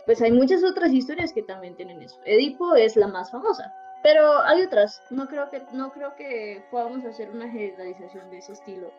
pues 0.06 0.22
hay 0.22 0.32
muchas 0.32 0.64
otras 0.64 0.92
historias 0.92 1.34
que 1.34 1.44
también 1.44 1.76
tienen 1.76 2.02
eso. 2.02 2.20
Edipo 2.26 2.76
es 2.76 2.96
la 2.96 3.08
más 3.08 3.30
famosa, 3.30 3.74
pero 4.02 4.42
hay 4.44 4.62
otras. 4.62 5.02
No 5.10 5.28
creo 5.28 5.50
que, 5.50 5.62
no 5.74 5.92
creo 5.92 6.16
que 6.16 6.64
podamos 6.72 7.04
hacer 7.04 7.30
una 7.30 7.52
generalización 7.52 8.30
de 8.30 8.38
ese 8.38 8.54
estilo. 8.54 8.92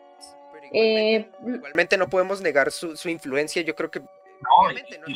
igualmente, 0.71 1.97
no 1.97 2.07
podemos 2.07 2.41
negar 2.41 2.71
su, 2.71 2.95
su 2.95 3.09
influencia. 3.09 3.63
Yo 3.63 3.75
creo 3.75 3.89
que 3.89 4.03
Obviamente, 4.57 4.99
no, 4.99 5.07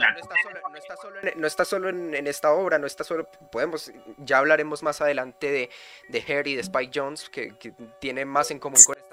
está 1.47 1.65
solo, 1.65 1.89
en, 1.89 2.27
esta 2.27 2.51
obra, 2.51 2.77
no 2.77 2.85
está 2.85 3.03
solo, 3.03 3.27
podemos, 3.51 3.91
ya 4.17 4.39
hablaremos 4.39 4.83
más 4.83 5.01
adelante 5.01 5.49
de, 5.49 5.69
de 6.09 6.33
Harry, 6.33 6.55
de 6.55 6.61
Spike 6.61 6.91
Jones, 6.93 7.29
que, 7.29 7.57
que 7.57 7.73
tiene 7.99 8.25
más 8.25 8.51
en 8.51 8.59
común 8.59 8.79
con 8.85 8.97
esta 8.97 9.12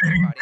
película 0.00 0.34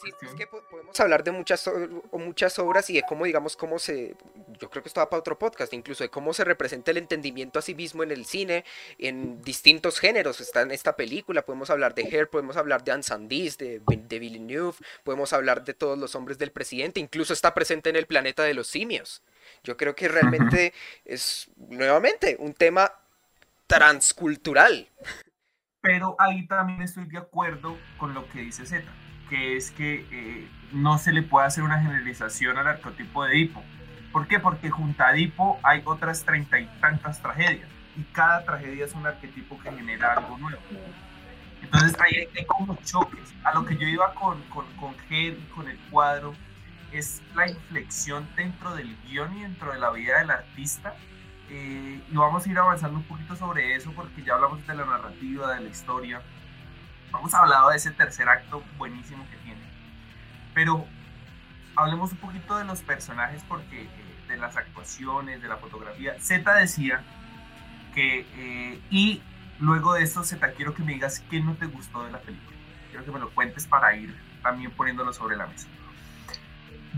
Sí, 0.00 0.12
es 0.22 0.34
que 0.34 0.46
podemos 0.46 0.98
hablar 1.00 1.24
de 1.24 1.32
muchas, 1.32 1.68
muchas 2.12 2.58
obras 2.58 2.88
y 2.90 2.94
de 2.94 3.02
cómo, 3.02 3.24
digamos, 3.24 3.56
cómo 3.56 3.78
se, 3.78 4.14
yo 4.60 4.70
creo 4.70 4.82
que 4.82 4.88
esto 4.88 5.00
va 5.00 5.10
para 5.10 5.20
otro 5.20 5.38
podcast, 5.38 5.72
incluso 5.72 6.04
de 6.04 6.10
cómo 6.10 6.32
se 6.32 6.44
representa 6.44 6.90
el 6.90 6.98
entendimiento 6.98 7.58
a 7.58 7.62
sí 7.62 7.74
mismo 7.74 8.02
en 8.02 8.10
el 8.10 8.24
cine, 8.24 8.64
en 8.98 9.42
distintos 9.42 9.98
géneros, 9.98 10.40
está 10.40 10.62
en 10.62 10.70
esta 10.70 10.94
película, 10.94 11.42
podemos 11.42 11.70
hablar 11.70 11.94
de 11.94 12.02
Hair, 12.02 12.28
podemos 12.28 12.56
hablar 12.56 12.84
de 12.84 12.92
Anne 12.92 13.02
Sandys, 13.02 13.58
de, 13.58 13.80
de 13.86 14.18
Villeneuve, 14.18 14.76
podemos 15.02 15.32
hablar 15.32 15.64
de 15.64 15.74
todos 15.74 15.98
los 15.98 16.14
hombres 16.14 16.38
del 16.38 16.52
presidente, 16.52 17.00
incluso 17.00 17.32
está 17.32 17.54
presente 17.54 17.90
en 17.90 17.96
el 17.96 18.06
planeta 18.06 18.44
de 18.44 18.54
los 18.54 18.68
simios. 18.68 19.22
Yo 19.64 19.76
creo 19.76 19.94
que 19.94 20.08
realmente 20.08 20.72
es, 21.04 21.48
nuevamente, 21.56 22.36
un 22.38 22.54
tema 22.54 22.92
transcultural. 23.66 24.88
Pero 25.80 26.16
ahí 26.18 26.46
también 26.46 26.82
estoy 26.82 27.06
de 27.06 27.18
acuerdo 27.18 27.76
con 27.98 28.14
lo 28.14 28.28
que 28.28 28.40
dice 28.40 28.66
Z, 28.66 28.84
que 29.28 29.56
es 29.56 29.70
que 29.70 30.06
eh, 30.10 30.48
no 30.72 30.98
se 30.98 31.12
le 31.12 31.22
puede 31.22 31.46
hacer 31.46 31.62
una 31.62 31.80
generalización 31.80 32.58
al 32.58 32.66
arquetipo 32.66 33.24
de 33.24 33.34
Edipo. 33.34 33.62
¿Por 34.12 34.26
qué? 34.26 34.40
Porque 34.40 34.70
junto 34.70 35.02
a 35.02 35.12
Edipo 35.12 35.60
hay 35.62 35.82
otras 35.84 36.24
treinta 36.24 36.58
y 36.58 36.66
tantas 36.80 37.22
tragedias 37.22 37.68
y 37.96 38.02
cada 38.12 38.44
tragedia 38.44 38.84
es 38.84 38.94
un 38.94 39.06
arquetipo 39.06 39.58
que 39.60 39.70
genera 39.70 40.14
algo 40.14 40.38
nuevo. 40.38 40.62
Entonces 41.62 41.96
ahí 42.00 42.28
hay, 42.36 42.46
como 42.46 42.76
choques. 42.84 43.34
A 43.44 43.52
lo 43.54 43.64
que 43.64 43.76
yo 43.76 43.86
iba 43.86 44.14
con, 44.14 44.40
con, 44.44 44.66
con 44.76 44.94
y 45.10 45.32
con 45.54 45.68
el 45.68 45.78
cuadro, 45.90 46.34
es 46.92 47.22
la 47.34 47.48
inflexión 47.48 48.26
dentro 48.36 48.74
del 48.74 48.96
guion 49.04 49.36
y 49.36 49.42
dentro 49.42 49.72
de 49.72 49.78
la 49.78 49.90
vida 49.90 50.18
del 50.18 50.30
artista. 50.30 50.94
Eh, 51.50 52.00
y 52.10 52.16
vamos 52.16 52.46
a 52.46 52.50
ir 52.50 52.58
avanzando 52.58 52.98
un 52.98 53.04
poquito 53.04 53.34
sobre 53.34 53.74
eso 53.74 53.92
porque 53.92 54.22
ya 54.22 54.34
hablamos 54.34 54.66
de 54.66 54.74
la 54.74 54.84
narrativa, 54.84 55.54
de 55.54 55.60
la 55.62 55.68
historia. 55.68 56.22
Hemos 57.08 57.32
hablado 57.34 57.70
de 57.70 57.76
ese 57.76 57.90
tercer 57.90 58.28
acto 58.28 58.62
buenísimo 58.76 59.26
que 59.30 59.36
tiene. 59.38 59.60
Pero 60.54 60.86
hablemos 61.74 62.12
un 62.12 62.18
poquito 62.18 62.56
de 62.58 62.64
los 62.64 62.82
personajes 62.82 63.42
porque 63.48 63.82
eh, 63.82 63.88
de 64.28 64.36
las 64.36 64.56
actuaciones, 64.56 65.40
de 65.40 65.48
la 65.48 65.56
fotografía. 65.56 66.16
Z 66.20 66.54
decía 66.54 67.02
que, 67.94 68.26
eh, 68.36 68.80
y 68.90 69.22
luego 69.58 69.94
de 69.94 70.02
eso, 70.02 70.22
Z, 70.22 70.52
quiero 70.52 70.74
que 70.74 70.82
me 70.82 70.92
digas 70.92 71.20
qué 71.30 71.40
no 71.40 71.54
te 71.54 71.66
gustó 71.66 72.04
de 72.04 72.12
la 72.12 72.18
película. 72.18 72.56
Quiero 72.90 73.04
que 73.04 73.10
me 73.10 73.20
lo 73.20 73.30
cuentes 73.30 73.66
para 73.66 73.94
ir 73.96 74.14
también 74.42 74.70
poniéndolo 74.72 75.12
sobre 75.12 75.36
la 75.36 75.46
mesa. 75.46 75.66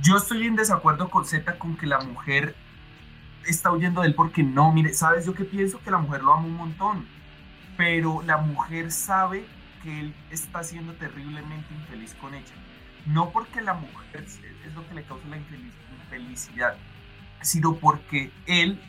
Yo 0.02 0.16
estoy 0.16 0.46
en 0.46 0.56
desacuerdo 0.56 1.08
con 1.08 1.24
Z 1.24 1.58
con 1.58 1.76
que 1.76 1.86
la 1.86 2.00
mujer 2.00 2.54
está 3.46 3.72
huyendo 3.72 4.02
de 4.02 4.08
él 4.08 4.14
porque 4.14 4.42
no, 4.42 4.72
mire, 4.72 4.92
¿sabes 4.94 5.26
yo 5.26 5.34
qué 5.34 5.44
pienso? 5.44 5.80
Que 5.80 5.90
la 5.90 5.98
mujer 5.98 6.22
lo 6.22 6.32
ama 6.34 6.46
un 6.46 6.56
montón, 6.56 7.06
pero 7.76 8.22
la 8.22 8.38
mujer 8.38 8.92
sabe 8.92 9.44
que 9.82 10.00
él 10.00 10.14
está 10.30 10.62
siendo 10.62 10.92
terriblemente 10.94 11.72
infeliz 11.74 12.14
con 12.14 12.34
ella. 12.34 12.54
No 13.06 13.30
porque 13.30 13.60
la 13.60 13.74
mujer 13.74 14.24
es 14.24 14.74
lo 14.74 14.86
que 14.86 14.94
le 14.94 15.02
causa 15.04 15.26
la 15.28 15.38
infelicidad, 15.38 16.76
sino 17.40 17.76
porque 17.76 18.30
él 18.46 18.80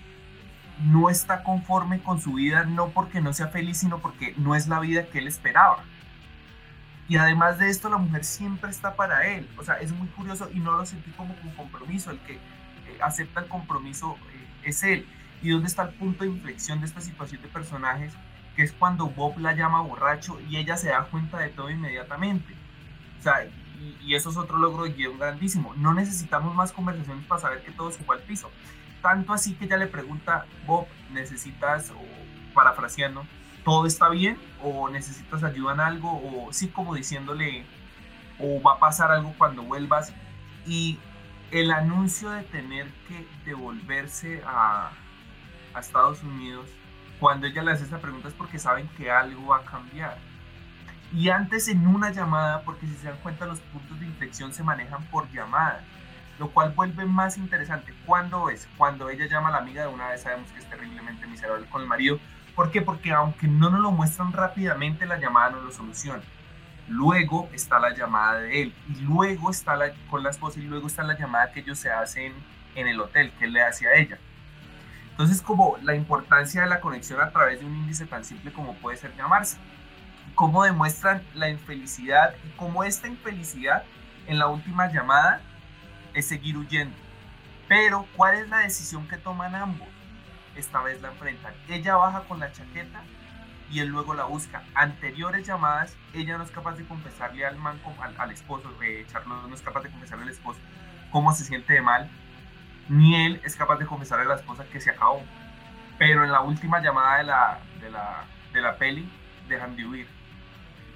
no 0.83 1.09
está 1.09 1.43
conforme 1.43 2.01
con 2.01 2.19
su 2.19 2.33
vida, 2.33 2.65
no 2.65 2.89
porque 2.89 3.21
no 3.21 3.33
sea 3.33 3.47
feliz, 3.47 3.77
sino 3.77 3.99
porque 3.99 4.33
no 4.37 4.55
es 4.55 4.67
la 4.67 4.79
vida 4.79 5.05
que 5.07 5.19
él 5.19 5.27
esperaba. 5.27 5.83
Y 7.07 7.17
además 7.17 7.59
de 7.59 7.69
esto, 7.69 7.89
la 7.89 7.97
mujer 7.97 8.23
siempre 8.23 8.71
está 8.71 8.95
para 8.95 9.27
él. 9.27 9.49
O 9.57 9.63
sea, 9.63 9.75
es 9.75 9.91
muy 9.91 10.07
curioso 10.09 10.49
y 10.53 10.59
no 10.59 10.71
lo 10.71 10.85
sentí 10.85 11.11
como 11.11 11.35
un 11.43 11.51
compromiso. 11.55 12.09
El 12.09 12.19
que 12.19 12.35
eh, 12.35 12.39
acepta 13.01 13.41
el 13.41 13.47
compromiso 13.47 14.17
es 14.63 14.83
él. 14.83 15.07
¿Y 15.41 15.49
dónde 15.49 15.67
está 15.67 15.83
el 15.83 15.93
punto 15.95 16.23
de 16.23 16.29
inflexión 16.29 16.79
de 16.79 16.85
esta 16.85 17.01
situación 17.01 17.41
de 17.41 17.47
personajes? 17.47 18.13
Que 18.55 18.63
es 18.63 18.71
cuando 18.71 19.07
Bob 19.07 19.39
la 19.39 19.53
llama 19.53 19.81
borracho 19.81 20.39
y 20.49 20.57
ella 20.57 20.77
se 20.77 20.89
da 20.89 21.03
cuenta 21.05 21.39
de 21.39 21.49
todo 21.49 21.69
inmediatamente. 21.69 22.53
O 23.19 23.23
sea, 23.23 23.45
y, 24.03 24.13
eso 24.13 24.29
es 24.29 24.37
otro 24.37 24.57
logro 24.57 24.83
de 24.83 24.91
guion 24.91 25.17
grandísimo. 25.17 25.73
No 25.75 25.93
necesitamos 25.93 26.53
más 26.53 26.71
conversaciones 26.71 27.25
para 27.25 27.41
saber 27.41 27.63
que 27.63 27.71
todo 27.71 27.89
fue 27.91 28.17
al 28.17 28.21
piso. 28.23 28.51
Tanto 29.01 29.33
así 29.33 29.55
que 29.55 29.65
ella 29.65 29.77
le 29.77 29.87
pregunta, 29.87 30.45
Bob, 30.67 30.85
¿necesitas, 31.11 31.89
o 31.89 32.53
parafraseando, 32.53 33.25
todo 33.63 33.85
está 33.87 34.09
bien 34.09 34.37
o 34.61 34.89
necesitas 34.89 35.43
ayuda 35.43 35.73
en 35.73 35.79
algo 35.79 36.09
o 36.11 36.53
sí 36.53 36.67
como 36.67 36.95
diciéndole 36.95 37.63
o 38.39 38.61
va 38.61 38.73
a 38.73 38.79
pasar 38.79 39.11
algo 39.11 39.33
cuando 39.37 39.63
vuelvas 39.63 40.13
y 40.65 40.99
el 41.51 41.71
anuncio 41.71 42.29
de 42.31 42.43
tener 42.43 42.87
que 43.07 43.27
devolverse 43.45 44.41
a, 44.45 44.91
Estados 45.79 46.21
Unidos 46.21 46.67
cuando 47.17 47.47
ella 47.47 47.63
le 47.63 47.71
hace 47.71 47.85
esa 47.85 47.99
pregunta 47.99 48.27
es 48.27 48.33
porque 48.33 48.59
saben 48.59 48.89
que 48.97 49.09
algo 49.09 49.47
va 49.47 49.59
a 49.59 49.63
cambiar 49.63 50.17
y 51.13 51.29
antes 51.29 51.69
en 51.69 51.87
una 51.87 52.11
llamada 52.11 52.61
porque 52.63 52.85
si 52.87 52.93
se 52.95 53.07
dan 53.07 53.15
cuenta 53.23 53.45
los 53.45 53.59
puntos 53.59 53.97
de 54.01 54.05
inflexión 54.05 54.51
se 54.51 54.63
manejan 54.63 55.01
por 55.05 55.31
llamada 55.31 55.81
lo 56.39 56.49
cual 56.49 56.73
vuelve 56.73 57.05
más 57.05 57.37
interesante. 57.37 57.93
¿Cuándo 58.05 58.49
es? 58.49 58.67
Cuando 58.77 59.09
ella 59.09 59.27
llama 59.27 59.47
a 59.47 59.51
la 59.53 59.57
amiga 59.59 59.83
de 59.83 59.93
una 59.93 60.09
vez 60.09 60.23
sabemos 60.23 60.51
que 60.51 60.59
es 60.59 60.69
terriblemente 60.69 61.25
miserable 61.25 61.65
con 61.69 61.83
el 61.83 61.87
marido, 61.87 62.19
¿Por 62.55 62.69
qué? 62.71 62.81
Porque 62.81 63.11
aunque 63.11 63.47
no 63.47 63.69
nos 63.69 63.79
lo 63.79 63.91
muestran 63.91 64.33
rápidamente, 64.33 65.05
la 65.05 65.17
llamada 65.17 65.51
no 65.51 65.61
lo 65.61 65.71
soluciona. 65.71 66.21
Luego 66.91 67.49
está 67.53 67.79
la 67.79 67.95
llamada 67.95 68.39
de 68.41 68.63
él, 68.63 68.75
y 68.89 69.01
luego 69.01 69.49
está 69.49 69.75
la, 69.75 69.91
con 70.09 70.23
la 70.23 70.29
esposa, 70.29 70.59
y 70.59 70.63
luego 70.63 70.87
está 70.87 71.03
la 71.03 71.17
llamada 71.17 71.51
que 71.51 71.61
ellos 71.61 71.79
se 71.79 71.89
hacen 71.89 72.33
en 72.75 72.87
el 72.87 72.99
hotel, 72.99 73.31
que 73.39 73.45
él 73.45 73.53
le 73.53 73.61
hace 73.61 73.87
a 73.87 73.95
ella. 73.95 74.19
Entonces, 75.11 75.41
como 75.41 75.77
la 75.83 75.95
importancia 75.95 76.61
de 76.61 76.67
la 76.67 76.79
conexión 76.79 77.21
a 77.21 77.31
través 77.31 77.59
de 77.59 77.65
un 77.65 77.75
índice 77.75 78.05
tan 78.05 78.23
simple 78.23 78.51
como 78.51 78.75
puede 78.75 78.97
ser 78.97 79.15
llamarse. 79.15 79.57
Cómo 80.35 80.63
demuestran 80.63 81.21
la 81.33 81.49
infelicidad 81.49 82.33
y 82.45 82.49
cómo 82.57 82.83
esta 82.83 83.07
infelicidad 83.07 83.83
en 84.27 84.39
la 84.39 84.47
última 84.47 84.91
llamada 84.91 85.41
es 86.13 86.27
seguir 86.27 86.57
huyendo. 86.57 86.95
Pero, 87.67 88.07
¿cuál 88.15 88.35
es 88.35 88.49
la 88.49 88.59
decisión 88.59 89.07
que 89.07 89.17
toman 89.17 89.53
ambos? 89.55 89.87
esta 90.55 90.81
vez 90.81 91.01
la 91.01 91.09
enfrentan. 91.09 91.53
Ella 91.67 91.95
baja 91.95 92.21
con 92.21 92.39
la 92.39 92.51
chaqueta 92.51 93.01
y 93.71 93.79
él 93.79 93.87
luego 93.87 94.13
la 94.13 94.25
busca. 94.25 94.63
Anteriores 94.75 95.47
llamadas, 95.47 95.95
ella 96.13 96.37
no 96.37 96.43
es 96.43 96.51
capaz 96.51 96.75
de 96.75 96.85
confesarle 96.85 97.45
al 97.45 97.57
man, 97.57 97.79
al, 98.17 98.31
esposo, 98.31 98.71
eh, 98.83 99.05
Charlotte 99.11 99.47
no 99.47 99.55
es 99.55 99.61
capaz 99.61 99.81
de 99.81 99.89
confesarle 99.89 100.23
al 100.23 100.29
esposo 100.29 100.59
cómo 101.11 101.33
se 101.33 101.43
siente 101.43 101.73
de 101.73 101.81
mal, 101.81 102.09
ni 102.89 103.25
él 103.25 103.41
es 103.43 103.55
capaz 103.55 103.77
de 103.77 103.85
confesarle 103.85 104.25
a 104.25 104.29
la 104.29 104.35
esposa 104.35 104.65
que 104.65 104.79
se 104.79 104.91
acabó. 104.91 105.21
Pero 105.97 106.23
en 106.23 106.31
la 106.31 106.41
última 106.41 106.81
llamada 106.81 107.17
de 107.17 107.23
la, 107.23 107.59
de 107.79 107.91
la, 107.91 108.23
de 108.53 108.61
la 108.61 108.77
peli, 108.77 109.09
dejan 109.47 109.75
de 109.75 109.85
huir. 109.85 110.07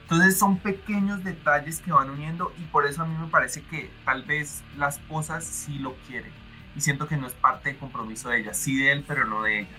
Entonces 0.04 0.38
son 0.38 0.58
pequeños 0.60 1.24
detalles 1.24 1.80
que 1.80 1.92
van 1.92 2.10
uniendo 2.10 2.54
y 2.60 2.64
por 2.66 2.86
eso 2.86 3.02
a 3.02 3.06
mí 3.06 3.16
me 3.18 3.28
parece 3.28 3.64
que 3.64 3.92
tal 4.06 4.24
vez 4.24 4.64
la 4.78 4.90
esposa 4.90 5.42
sí 5.42 5.80
lo 5.80 5.96
quiere 6.08 6.32
y 6.76 6.82
siento 6.82 7.08
que 7.08 7.18
no 7.18 7.26
es 7.26 7.34
parte 7.34 7.70
del 7.70 7.78
compromiso 7.78 8.30
de 8.30 8.40
ella, 8.40 8.54
sí 8.54 8.78
de 8.78 8.92
él, 8.92 9.06
pero 9.08 9.26
no 9.26 9.44
de 9.44 9.62
ella. 9.62 9.78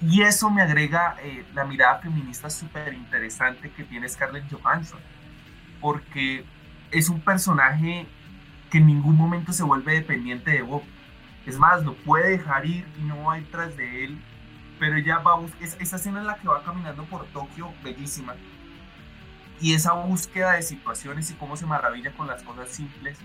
Y 0.00 0.22
eso 0.22 0.48
me 0.50 0.62
agrega 0.62 1.16
eh, 1.22 1.44
la 1.54 1.64
mirada 1.64 1.98
feminista 1.98 2.48
súper 2.48 2.94
interesante 2.94 3.70
que 3.70 3.82
tiene 3.82 4.08
Scarlett 4.08 4.44
Johansson, 4.50 5.00
porque 5.80 6.44
es 6.90 7.08
un 7.08 7.20
personaje 7.20 8.06
que 8.70 8.78
en 8.78 8.86
ningún 8.86 9.16
momento 9.16 9.52
se 9.52 9.64
vuelve 9.64 9.94
dependiente 9.94 10.52
de 10.52 10.62
Bob. 10.62 10.82
Es 11.46 11.58
más, 11.58 11.82
lo 11.84 11.94
puede 11.94 12.30
dejar 12.30 12.64
ir 12.66 12.86
y 12.98 13.02
no 13.02 13.24
va 13.24 13.38
tras 13.50 13.76
de 13.76 14.04
él, 14.04 14.20
pero 14.78 14.96
ella 14.96 15.18
va 15.18 15.32
a 15.32 15.38
buscar, 15.38 15.62
esa 15.62 15.96
escena 15.96 16.20
en 16.20 16.26
la 16.26 16.36
que 16.36 16.46
va 16.46 16.62
caminando 16.62 17.04
por 17.04 17.26
Tokio, 17.26 17.72
bellísima, 17.82 18.34
y 19.60 19.74
esa 19.74 19.94
búsqueda 19.94 20.52
de 20.52 20.62
situaciones 20.62 21.30
y 21.30 21.34
cómo 21.34 21.56
se 21.56 21.66
maravilla 21.66 22.12
con 22.12 22.26
las 22.28 22.42
cosas 22.42 22.68
simples, 22.68 23.18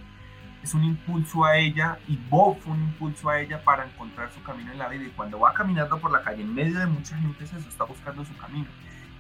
es 0.63 0.73
un 0.73 0.83
impulso 0.83 1.43
a 1.43 1.57
ella 1.57 1.99
y 2.07 2.17
Bob 2.29 2.57
fue 2.59 2.71
un 2.71 2.83
impulso 2.83 3.29
a 3.29 3.39
ella 3.39 3.61
para 3.63 3.85
encontrar 3.85 4.31
su 4.31 4.41
camino 4.43 4.71
en 4.71 4.79
la 4.79 4.87
vida 4.87 5.03
y 5.03 5.09
cuando 5.09 5.39
va 5.39 5.53
caminando 5.53 5.99
por 5.99 6.11
la 6.11 6.23
calle 6.23 6.41
en 6.41 6.53
medio 6.53 6.79
de 6.79 6.85
mucha 6.85 7.17
gente 7.17 7.45
se 7.45 7.57
está 7.57 7.83
buscando 7.83 8.23
su 8.23 8.35
camino 8.37 8.67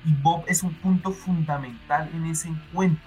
y 0.05 0.13
Bob 0.13 0.43
es 0.47 0.63
un 0.63 0.73
punto 0.73 1.11
fundamental 1.11 2.09
en 2.13 2.25
ese 2.25 2.49
encuentro 2.49 3.05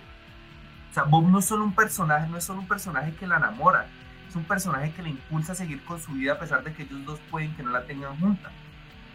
O 0.90 0.94
sea, 0.94 1.04
Bob 1.04 1.28
no 1.28 1.38
es 1.38 1.46
solo 1.46 1.64
un 1.64 1.74
personaje, 1.74 2.28
no 2.28 2.36
es 2.36 2.44
solo 2.44 2.60
un 2.60 2.68
personaje 2.68 3.14
que 3.14 3.26
la 3.26 3.36
enamora, 3.36 3.86
es 4.28 4.36
un 4.36 4.44
personaje 4.44 4.92
que 4.92 5.02
le 5.02 5.10
impulsa 5.10 5.52
a 5.52 5.54
seguir 5.54 5.82
con 5.84 6.00
su 6.00 6.12
vida 6.12 6.34
a 6.34 6.38
pesar 6.38 6.62
de 6.62 6.72
que 6.72 6.82
ellos 6.82 7.04
dos 7.04 7.18
pueden 7.30 7.54
que 7.54 7.62
no 7.62 7.70
la 7.70 7.84
tengan 7.84 8.18
junta. 8.18 8.50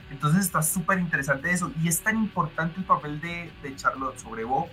Entonces 0.09 0.41
está 0.41 0.61
súper 0.61 0.99
interesante 0.99 1.51
eso. 1.51 1.71
Y 1.81 1.87
es 1.87 2.01
tan 2.01 2.17
importante 2.17 2.79
el 2.79 2.85
papel 2.85 3.21
de, 3.21 3.49
de, 3.63 3.75
Charlotte 3.77 4.19
sobre 4.19 4.43
Bob 4.43 4.67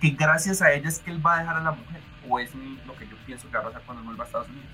que 0.00 0.10
gracias 0.10 0.60
a 0.60 0.70
ella 0.72 0.88
es 0.88 0.98
que 0.98 1.10
él 1.10 1.24
va 1.24 1.36
a 1.36 1.38
dejar 1.40 1.56
a 1.56 1.62
la 1.62 1.72
mujer. 1.72 2.11
O 2.28 2.38
es 2.38 2.54
lo 2.86 2.96
que 2.96 3.06
yo 3.06 3.16
pienso 3.26 3.48
que 3.48 3.56
va 3.56 3.60
a 3.60 3.66
pasar 3.66 3.82
cuando 3.86 4.04
vuelva 4.04 4.24
a 4.24 4.26
Estados 4.26 4.48
Unidos. 4.48 4.68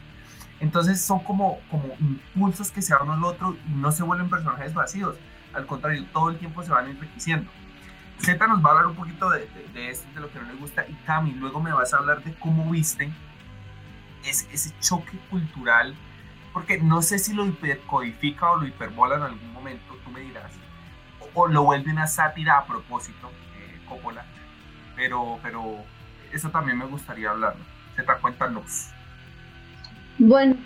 Entonces 0.60 1.00
son 1.00 1.20
como, 1.20 1.60
como 1.70 1.94
impulsos 2.00 2.70
que 2.70 2.82
se 2.82 2.94
dan 2.94 3.08
al 3.10 3.22
otro 3.24 3.56
y 3.68 3.72
no 3.72 3.92
se 3.92 4.02
vuelven 4.02 4.28
personajes 4.28 4.74
vacíos. 4.74 5.16
Al 5.54 5.66
contrario, 5.66 6.04
todo 6.12 6.30
el 6.30 6.38
tiempo 6.38 6.62
se 6.62 6.70
van 6.70 6.88
enriqueciendo. 6.88 7.50
Z 8.18 8.46
nos 8.48 8.64
va 8.64 8.70
a 8.70 8.72
hablar 8.72 8.86
un 8.88 8.96
poquito 8.96 9.30
de, 9.30 9.48
de, 9.72 9.90
esto, 9.90 10.08
de 10.14 10.20
lo 10.20 10.30
que 10.32 10.40
no 10.40 10.46
le 10.46 10.54
gusta. 10.54 10.84
Y 10.88 10.94
Cami, 11.06 11.32
luego 11.32 11.60
me 11.60 11.72
vas 11.72 11.94
a 11.94 11.98
hablar 11.98 12.22
de 12.24 12.34
cómo 12.34 12.68
visten 12.70 13.14
ese, 14.24 14.52
ese 14.52 14.74
choque 14.80 15.16
cultural. 15.30 15.94
Porque 16.52 16.78
no 16.78 17.02
sé 17.02 17.18
si 17.18 17.34
lo 17.34 17.46
hipercodifica 17.46 18.50
o 18.50 18.56
lo 18.56 18.66
hiperbola 18.66 19.16
en 19.16 19.22
algún 19.22 19.52
momento, 19.52 19.96
tú 20.04 20.10
me 20.10 20.20
dirás. 20.20 20.50
O, 21.34 21.46
lo 21.46 21.62
vuelve 21.62 21.92
una 21.92 22.08
sátira 22.08 22.58
a 22.58 22.66
propósito, 22.66 23.30
eh, 23.56 23.80
Coppola. 23.88 24.24
Pero, 24.96 25.38
pero 25.42 25.84
eso 26.32 26.50
también 26.50 26.78
me 26.78 26.86
gustaría 26.86 27.30
hablar. 27.30 27.54
Z, 27.96 28.14
cuéntanos. 28.20 28.90
Bueno, 30.18 30.56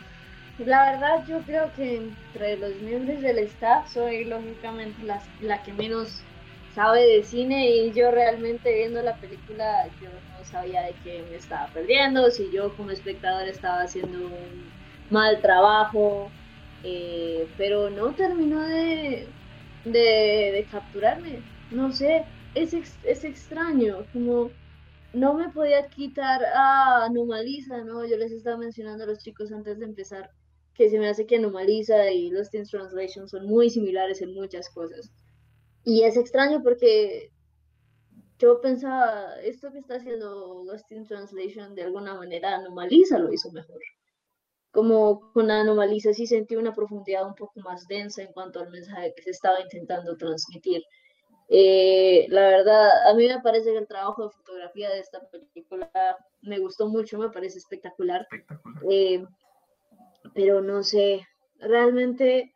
la 0.59 0.92
verdad 0.92 1.27
yo 1.27 1.40
creo 1.42 1.70
que 1.75 1.96
entre 1.96 2.57
los 2.57 2.75
miembros 2.83 3.20
del 3.20 3.38
staff 3.38 3.88
soy 3.90 4.25
lógicamente 4.25 5.03
la, 5.05 5.22
la 5.40 5.62
que 5.62 5.72
menos 5.72 6.22
sabe 6.75 7.01
de 7.03 7.22
cine 7.22 7.70
y 7.70 7.92
yo 7.92 8.11
realmente 8.11 8.75
viendo 8.75 9.03
la 9.03 9.14
película 9.16 9.87
yo 10.01 10.09
no 10.09 10.44
sabía 10.44 10.83
de 10.83 10.94
qué 11.05 11.25
me 11.31 11.37
estaba 11.37 11.66
perdiendo, 11.68 12.31
si 12.31 12.51
yo 12.51 12.75
como 12.77 12.90
espectador 12.90 13.46
estaba 13.46 13.83
haciendo 13.83 14.18
un 14.18 14.70
mal 15.11 15.40
trabajo, 15.40 16.31
eh, 16.83 17.46
pero 17.57 17.90
no 17.90 18.12
terminó 18.12 18.62
de, 18.62 19.29
de, 19.85 20.66
capturarme, 20.70 21.40
no 21.70 21.92
sé, 21.92 22.25
es, 22.55 22.75
es 22.75 23.25
extraño, 23.25 23.98
como 24.12 24.51
no 25.14 25.35
me 25.35 25.48
podía 25.51 25.88
quitar 25.88 26.44
a 26.44 27.05
Anomaliza, 27.05 27.85
¿no? 27.85 28.05
Yo 28.07 28.16
les 28.16 28.33
estaba 28.33 28.57
mencionando 28.57 29.05
a 29.05 29.07
los 29.07 29.18
chicos 29.18 29.53
antes 29.53 29.79
de 29.79 29.85
empezar 29.85 30.31
que 30.75 30.88
se 30.88 30.98
me 30.98 31.09
hace 31.09 31.27
que 31.27 31.37
Anomaliza 31.37 32.11
y 32.11 32.31
Lost 32.31 32.55
in 32.55 32.64
Translation 32.64 33.29
son 33.29 33.46
muy 33.46 33.68
similares 33.70 34.22
en 34.22 34.35
muchas 34.35 34.70
cosas. 34.70 35.12
Y 35.85 36.03
es 36.05 36.16
extraño 36.16 36.62
porque 36.62 37.31
yo 38.38 38.61
pensaba, 38.61 39.40
esto 39.42 39.70
que 39.70 39.79
está 39.79 39.96
haciendo 39.96 40.64
Lost 40.64 40.90
in 40.90 41.05
Translation 41.05 41.75
de 41.75 41.83
alguna 41.83 42.14
manera 42.14 42.57
Anomaliza 42.57 43.18
lo 43.18 43.33
hizo 43.33 43.51
mejor. 43.53 43.81
Como 44.70 45.31
con 45.33 45.51
Anomaliza 45.51 46.14
sí 46.14 46.27
sentí 46.27 46.57
una 46.57 46.72
profundidad 46.72 47.27
un 47.27 47.35
poco 47.35 47.61
más 47.61 47.87
densa 47.87 48.22
en 48.22 48.33
cuanto 48.33 48.61
al 48.61 48.70
mensaje 48.70 49.12
que 49.14 49.22
se 49.22 49.31
estaba 49.31 49.61
intentando 49.61 50.16
transmitir. 50.16 50.83
Eh, 51.54 52.24
la 52.30 52.48
verdad, 52.48 53.10
a 53.10 53.12
mí 53.12 53.28
me 53.28 53.42
parece 53.42 53.72
que 53.72 53.76
el 53.76 53.86
trabajo 53.86 54.24
de 54.24 54.30
fotografía 54.30 54.88
de 54.88 55.00
esta 55.00 55.20
película 55.28 55.90
me 56.40 56.58
gustó 56.58 56.88
mucho, 56.88 57.18
me 57.18 57.28
parece 57.28 57.58
espectacular. 57.58 58.26
Eh, 58.88 59.22
pero 60.34 60.62
no 60.62 60.82
sé, 60.82 61.28
realmente, 61.58 62.54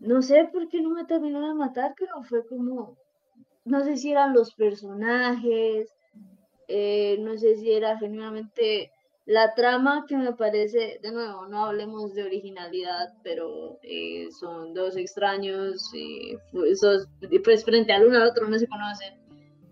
no 0.00 0.22
sé 0.22 0.48
por 0.52 0.68
qué 0.68 0.80
no 0.80 0.90
me 0.90 1.04
terminó 1.04 1.46
de 1.46 1.54
matar, 1.54 1.94
pero 1.96 2.20
fue 2.24 2.44
como, 2.48 2.96
no 3.64 3.84
sé 3.84 3.96
si 3.96 4.10
eran 4.10 4.34
los 4.34 4.52
personajes, 4.54 5.94
eh, 6.66 7.18
no 7.20 7.38
sé 7.38 7.58
si 7.58 7.72
era 7.72 7.96
genuinamente 7.96 8.90
la 9.26 9.54
trama 9.54 10.04
que 10.08 10.16
me 10.16 10.32
parece, 10.32 11.00
de 11.02 11.10
nuevo, 11.10 11.46
no 11.48 11.66
hablemos 11.66 12.14
de 12.14 12.22
originalidad, 12.22 13.12
pero 13.24 13.76
eh, 13.82 14.28
son 14.30 14.72
dos 14.72 14.96
extraños, 14.96 15.90
eh, 15.94 16.38
esos, 16.70 17.08
pues 17.42 17.64
frente 17.64 17.92
al 17.92 18.06
uno 18.06 18.18
al 18.18 18.28
otro 18.28 18.48
no 18.48 18.56
se 18.56 18.68
conocen, 18.68 19.14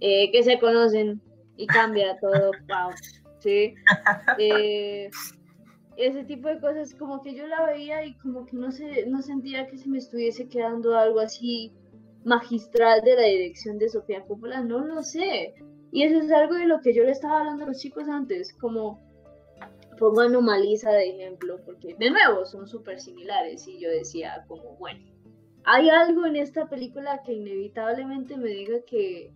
eh, 0.00 0.32
que 0.32 0.42
se 0.42 0.58
conocen 0.58 1.22
y 1.56 1.68
cambia 1.68 2.18
todo, 2.18 2.50
wow, 2.68 2.90
¿sí? 3.38 3.74
ese 5.96 6.24
tipo 6.24 6.48
de 6.48 6.58
cosas, 6.58 6.92
como 6.92 7.22
que 7.22 7.36
yo 7.36 7.46
la 7.46 7.64
veía 7.64 8.04
y 8.04 8.14
como 8.14 8.46
que 8.46 8.56
no, 8.56 8.72
se, 8.72 9.06
no 9.06 9.22
sentía 9.22 9.68
que 9.68 9.78
se 9.78 9.88
me 9.88 9.98
estuviese 9.98 10.48
quedando 10.48 10.98
algo 10.98 11.20
así 11.20 11.72
magistral 12.24 13.02
de 13.02 13.14
la 13.14 13.22
dirección 13.22 13.78
de 13.78 13.88
Sofía 13.88 14.24
Coppola, 14.24 14.62
no 14.62 14.84
lo 14.84 15.00
sé. 15.04 15.54
Y 15.92 16.02
eso 16.02 16.18
es 16.18 16.32
algo 16.32 16.54
de 16.54 16.66
lo 16.66 16.80
que 16.80 16.92
yo 16.92 17.04
le 17.04 17.12
estaba 17.12 17.38
hablando 17.38 17.62
a 17.62 17.68
los 17.68 17.78
chicos 17.78 18.08
antes, 18.08 18.52
como 18.54 18.98
pongo 19.98 20.20
Anomaliza 20.20 20.90
de 20.90 21.10
ejemplo, 21.10 21.60
porque 21.64 21.94
de 21.98 22.10
nuevo 22.10 22.44
son 22.46 22.66
súper 22.66 23.00
similares 23.00 23.66
y 23.66 23.78
yo 23.78 23.88
decía 23.90 24.44
como, 24.48 24.76
bueno, 24.76 25.04
hay 25.64 25.88
algo 25.88 26.26
en 26.26 26.36
esta 26.36 26.68
película 26.68 27.22
que 27.24 27.32
inevitablemente 27.32 28.36
me 28.36 28.50
diga 28.50 28.76
que, 28.86 29.32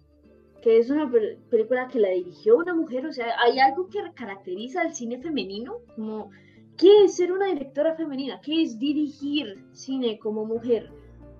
que 0.62 0.78
es 0.78 0.90
una 0.90 1.10
película 1.50 1.88
que 1.88 2.00
la 2.00 2.10
dirigió 2.10 2.56
una 2.56 2.74
mujer, 2.74 3.06
o 3.06 3.12
sea, 3.12 3.34
hay 3.40 3.58
algo 3.58 3.88
que 3.88 4.00
caracteriza 4.14 4.82
al 4.82 4.94
cine 4.94 5.20
femenino, 5.20 5.78
como, 5.94 6.30
¿qué 6.76 7.04
es 7.04 7.16
ser 7.16 7.32
una 7.32 7.46
directora 7.46 7.94
femenina? 7.94 8.40
¿Qué 8.42 8.62
es 8.62 8.78
dirigir 8.78 9.64
cine 9.72 10.18
como 10.18 10.44
mujer? 10.44 10.90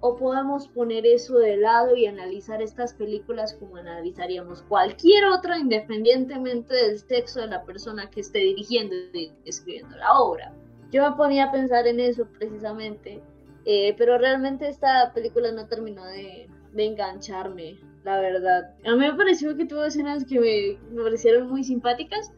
O 0.00 0.16
podemos 0.16 0.68
poner 0.68 1.06
eso 1.06 1.38
de 1.38 1.56
lado 1.56 1.96
y 1.96 2.06
analizar 2.06 2.62
estas 2.62 2.94
películas 2.94 3.54
como 3.54 3.76
analizaríamos 3.76 4.62
cualquier 4.62 5.24
otra 5.24 5.58
independientemente 5.58 6.74
del 6.74 6.98
sexo 6.98 7.40
de 7.40 7.48
la 7.48 7.64
persona 7.64 8.08
que 8.10 8.20
esté 8.20 8.38
dirigiendo 8.38 8.94
y 9.12 9.32
escribiendo 9.44 9.96
la 9.96 10.18
obra. 10.20 10.52
Yo 10.90 11.08
me 11.08 11.16
ponía 11.16 11.44
a 11.44 11.52
pensar 11.52 11.86
en 11.86 12.00
eso 12.00 12.26
precisamente, 12.38 13.20
eh, 13.64 13.94
pero 13.98 14.18
realmente 14.18 14.68
esta 14.68 15.12
película 15.12 15.52
no 15.52 15.66
terminó 15.66 16.04
de, 16.06 16.48
engancharme, 16.76 17.76
la 18.04 18.20
verdad. 18.20 18.74
A 18.86 18.92
mí 18.92 18.98
me 18.98 19.14
pareció 19.14 19.56
que 19.56 19.66
tuvo 19.66 19.84
escenas 19.84 20.24
que 20.24 20.78
me 20.94 21.02
parecieron 21.02 21.50
muy 21.50 21.64
simpáticas, 21.64 22.32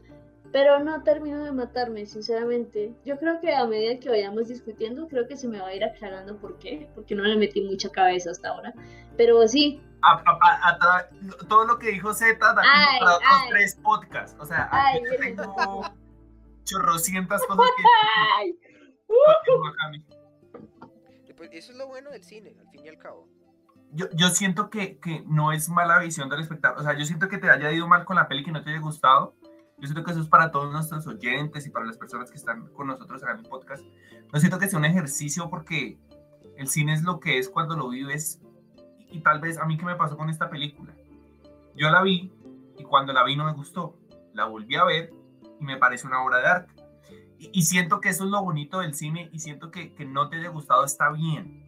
pero 0.52 0.80
no 0.80 1.02
termino 1.02 1.44
de 1.44 1.52
matarme, 1.52 2.06
sinceramente. 2.06 2.94
Yo 3.04 3.18
creo 3.18 3.40
que 3.40 3.54
a 3.54 3.66
medida 3.66 4.00
que 4.00 4.08
vayamos 4.08 4.48
discutiendo, 4.48 5.06
creo 5.06 5.28
que 5.28 5.36
se 5.36 5.46
me 5.46 5.60
va 5.60 5.68
a 5.68 5.74
ir 5.74 5.84
aclarando 5.84 6.36
por 6.38 6.58
qué, 6.58 6.90
porque 6.94 7.14
no 7.14 7.22
le 7.22 7.36
metí 7.36 7.60
mucha 7.62 7.90
cabeza 7.90 8.30
hasta 8.30 8.48
ahora. 8.48 8.72
Pero 9.16 9.46
sí. 9.46 9.80
todo 11.48 11.66
lo 11.66 11.78
que 11.78 11.92
dijo 11.92 12.12
Z 12.14 12.36
da 12.38 12.54
para 12.54 13.16
otros 13.16 13.30
tres 13.50 13.76
podcasts. 13.76 14.36
O 14.40 14.44
sea, 14.44 14.68
aquí 14.72 15.02
tengo 15.20 15.84
chorrocientas 16.64 17.42
cosas 17.46 17.66
que. 17.76 17.82
Ay. 18.38 18.58
Pues 21.36 21.50
eso 21.52 21.72
es 21.72 21.78
lo 21.78 21.86
bueno 21.86 22.10
del 22.10 22.22
cine, 22.22 22.54
al 22.58 22.68
fin 22.70 22.84
y 22.84 22.88
al 22.88 22.98
cabo. 22.98 23.28
Yo, 23.92 24.06
yo 24.12 24.28
siento 24.28 24.68
que, 24.68 24.98
que 24.98 25.24
no 25.26 25.52
es 25.52 25.68
mala 25.68 25.98
visión 25.98 26.28
del 26.28 26.40
espectáculo. 26.40 26.82
O 26.82 26.84
sea, 26.84 26.98
yo 26.98 27.04
siento 27.04 27.28
que 27.28 27.38
te 27.38 27.50
haya 27.50 27.72
ido 27.72 27.88
mal 27.88 28.04
con 28.04 28.16
la 28.16 28.28
peli 28.28 28.44
que 28.44 28.52
no 28.52 28.62
te 28.62 28.70
haya 28.70 28.80
gustado 28.80 29.34
yo 29.80 29.86
siento 29.86 30.04
que 30.04 30.10
eso 30.10 30.20
es 30.20 30.28
para 30.28 30.50
todos 30.50 30.70
nuestros 30.70 31.06
oyentes 31.06 31.66
y 31.66 31.70
para 31.70 31.86
las 31.86 31.96
personas 31.96 32.30
que 32.30 32.36
están 32.36 32.66
con 32.68 32.86
nosotros 32.86 33.22
en 33.22 33.30
el 33.30 33.42
podcast. 33.48 33.82
No 34.30 34.38
siento 34.38 34.58
que 34.58 34.68
sea 34.68 34.78
un 34.78 34.84
ejercicio 34.84 35.48
porque 35.48 35.98
el 36.58 36.68
cine 36.68 36.92
es 36.92 37.02
lo 37.02 37.18
que 37.18 37.38
es 37.38 37.48
cuando 37.48 37.76
lo 37.76 37.88
vives. 37.88 38.42
Y, 39.10 39.20
tal 39.20 39.40
vez 39.40 39.56
a 39.56 39.64
mí 39.64 39.78
que 39.78 39.86
me 39.86 39.96
pasó 39.96 40.18
con 40.18 40.28
esta 40.28 40.50
película. 40.50 40.94
Yo 41.74 41.90
la 41.90 42.02
vi 42.02 42.30
y 42.78 42.84
cuando 42.84 43.14
la 43.14 43.24
vi 43.24 43.36
no 43.36 43.46
me 43.46 43.54
gustó. 43.54 43.96
La 44.34 44.44
volví 44.44 44.76
a 44.76 44.84
ver 44.84 45.14
y 45.58 45.64
me 45.64 45.78
parece 45.78 46.06
una 46.06 46.22
obra 46.22 46.38
de 46.38 46.46
arte. 46.46 46.74
Y, 47.38 47.62
siento 47.62 48.02
que 48.02 48.10
eso 48.10 48.24
es 48.24 48.30
lo 48.30 48.42
bonito 48.42 48.80
del 48.80 48.94
cine 48.94 49.30
y 49.32 49.38
siento 49.38 49.70
que, 49.70 49.94
que 49.94 50.04
no 50.04 50.28
te 50.28 50.36
haya 50.36 50.50
gustado 50.50 50.84
está 50.84 51.10
bien. 51.10 51.64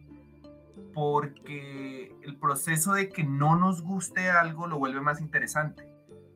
Porque 0.93 2.15
el 2.21 2.37
proceso 2.37 2.93
de 2.93 3.09
que 3.09 3.23
no 3.23 3.55
nos 3.55 3.81
guste 3.81 4.29
algo 4.29 4.67
lo 4.67 4.77
vuelve 4.77 5.01
más 5.01 5.19
interesante 5.19 5.92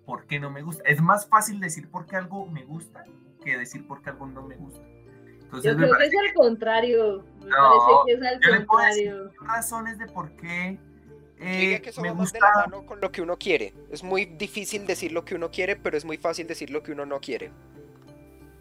por 0.07 0.25
qué 0.25 0.39
no 0.39 0.49
me 0.49 0.63
gusta. 0.63 0.81
Es 0.85 1.01
más 1.01 1.27
fácil 1.27 1.59
decir 1.59 1.91
por 1.91 2.07
qué 2.07 2.15
algo 2.15 2.47
me 2.47 2.63
gusta 2.63 3.03
que 3.43 3.57
decir 3.57 3.85
por 3.85 4.01
qué 4.01 4.09
algo 4.09 4.25
no 4.25 4.41
me 4.41 4.55
gusta. 4.55 4.81
Entonces, 5.43 5.71
yo 5.71 5.77
creo 5.77 5.95
que 5.97 6.05
es 6.05 6.13
al 6.27 6.33
contrario. 6.33 7.23
Me 7.41 7.49
parece 7.51 7.91
que 8.05 8.13
es 8.13 8.53
al 8.53 8.65
contrario. 8.65 9.31
razones 9.41 9.99
de 9.99 10.07
por 10.07 10.31
qué 10.37 10.79
eh, 11.37 11.81
que 11.81 12.01
me 12.01 12.11
gusta. 12.11 12.37
De 12.37 12.41
la 12.41 12.65
mano 12.65 12.85
con 12.85 13.01
lo 13.01 13.11
que 13.11 13.21
uno 13.21 13.37
quiere. 13.37 13.73
Es 13.91 14.01
muy 14.01 14.25
difícil 14.25 14.87
decir 14.87 15.11
lo 15.11 15.23
que 15.25 15.35
uno 15.35 15.51
quiere, 15.51 15.75
pero 15.75 15.97
es 15.97 16.05
muy 16.05 16.17
fácil 16.17 16.47
decir 16.47 16.69
lo 16.71 16.81
que 16.81 16.93
uno 16.93 17.05
no 17.05 17.19
quiere. 17.19 17.51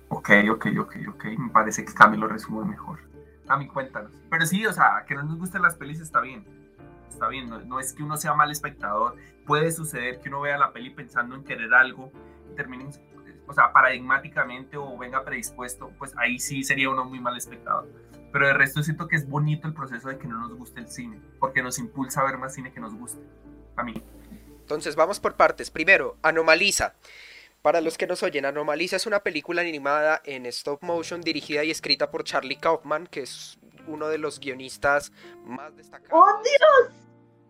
Ok, 0.09 0.31
ok, 0.51 0.67
ok, 0.81 0.97
ok. 1.09 1.25
Me 1.39 1.51
parece 1.51 1.85
que 1.85 1.95
Cami 1.95 2.17
lo 2.17 2.27
resume 2.27 2.65
mejor. 2.65 2.99
A 3.49 3.57
mí 3.57 3.69
cuéntanos. 3.69 4.11
Pero 4.29 4.45
sí, 4.47 4.67
o 4.67 4.73
sea, 4.73 5.05
que 5.07 5.15
no 5.15 5.23
nos 5.23 5.39
gusten 5.39 5.63
las 5.63 5.77
pelis 5.77 6.01
está 6.01 6.21
bien 6.21 6.45
está 7.17 7.29
bien, 7.29 7.49
no, 7.49 7.81
es 7.81 7.95
que 7.95 8.03
uno 8.03 8.17
sea 8.17 8.35
mal 8.35 8.51
espectador, 8.51 9.17
puede 9.47 9.73
suceder 9.73 10.21
que 10.21 10.29
uno 10.29 10.41
vea 10.41 10.59
la 10.59 10.73
peli 10.73 10.91
pensando 10.91 11.35
en 11.35 11.45
querer 11.45 11.73
algo 11.73 12.11
y 12.51 12.55
termine, 12.55 12.89
o 13.47 13.53
sea, 13.53 13.73
paradigmáticamente 13.73 14.77
o 14.77 14.97
venga 14.99 15.25
predispuesto, 15.25 15.91
pues 15.99 16.13
ahí 16.19 16.39
sí 16.39 16.65
sería 16.65 16.91
uno 16.91 17.05
muy 17.05 17.21
mal 17.21 17.37
espectador. 17.37 17.89
Pero 18.33 18.49
de 18.49 18.55
resto 18.55 18.83
siento 18.83 19.09
que 19.09 19.17
es 19.17 19.29
bonito 19.29 19.67
el 19.67 19.75
proceso 19.75 20.09
de 20.09 20.19
que 20.19 20.27
no 20.27 20.39
nos 20.39 20.53
guste 20.55 20.81
el 20.81 20.89
cine, 20.89 21.21
porque 21.39 21.63
nos 21.63 21.79
impulsa 21.79 22.21
a 22.21 22.25
ver 22.25 22.39
más 22.39 22.55
cine 22.55 22.73
que 22.73 22.81
nos 22.81 22.95
guste. 22.95 23.21
A 23.77 23.83
mí. 23.83 24.03
Entonces 24.61 24.97
vamos 24.97 25.21
por 25.21 25.37
partes. 25.37 25.71
Primero, 25.71 26.17
Anomaliza. 26.23 26.95
Para 27.67 27.81
los 27.81 27.99
que 27.99 28.07
nos 28.07 28.23
oyen, 28.23 28.45
Anomalisa 28.45 28.95
es 28.95 29.07
una 29.07 29.25
película 29.25 29.61
animada 29.61 30.23
en 30.25 30.47
stop 30.47 30.85
motion 30.85 31.21
dirigida 31.21 31.65
y 31.65 31.73
escrita 31.73 32.13
por 32.13 32.23
Charlie 32.23 32.59
Kaufman, 32.59 33.09
que 33.09 33.23
es 33.23 33.59
uno 33.89 34.07
de 34.07 34.19
los 34.19 34.39
guionistas 34.39 35.11
más 35.45 35.75
destacados. 35.77 36.13
¡Oh, 36.13 36.43
Dios! 36.45 36.95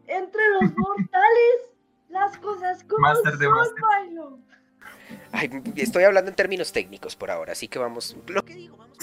Entre 0.06 0.42
los 0.52 0.74
mortales, 0.76 1.75
las 2.08 2.36
cosas 2.38 2.82
como 2.84 3.00
Master 3.00 3.36
de 3.36 3.44
son, 3.46 3.54
Master. 3.54 3.84
Milo. 4.08 4.38
Ay, 5.32 5.50
estoy 5.76 6.04
hablando 6.04 6.30
en 6.30 6.36
términos 6.36 6.72
técnicos 6.72 7.16
por 7.16 7.30
ahora, 7.30 7.52
así 7.52 7.68
que 7.68 7.78
vamos. 7.78 8.16
Lo 8.28 8.44
que 8.44 8.54
digo, 8.54 8.76
vamos. 8.76 8.96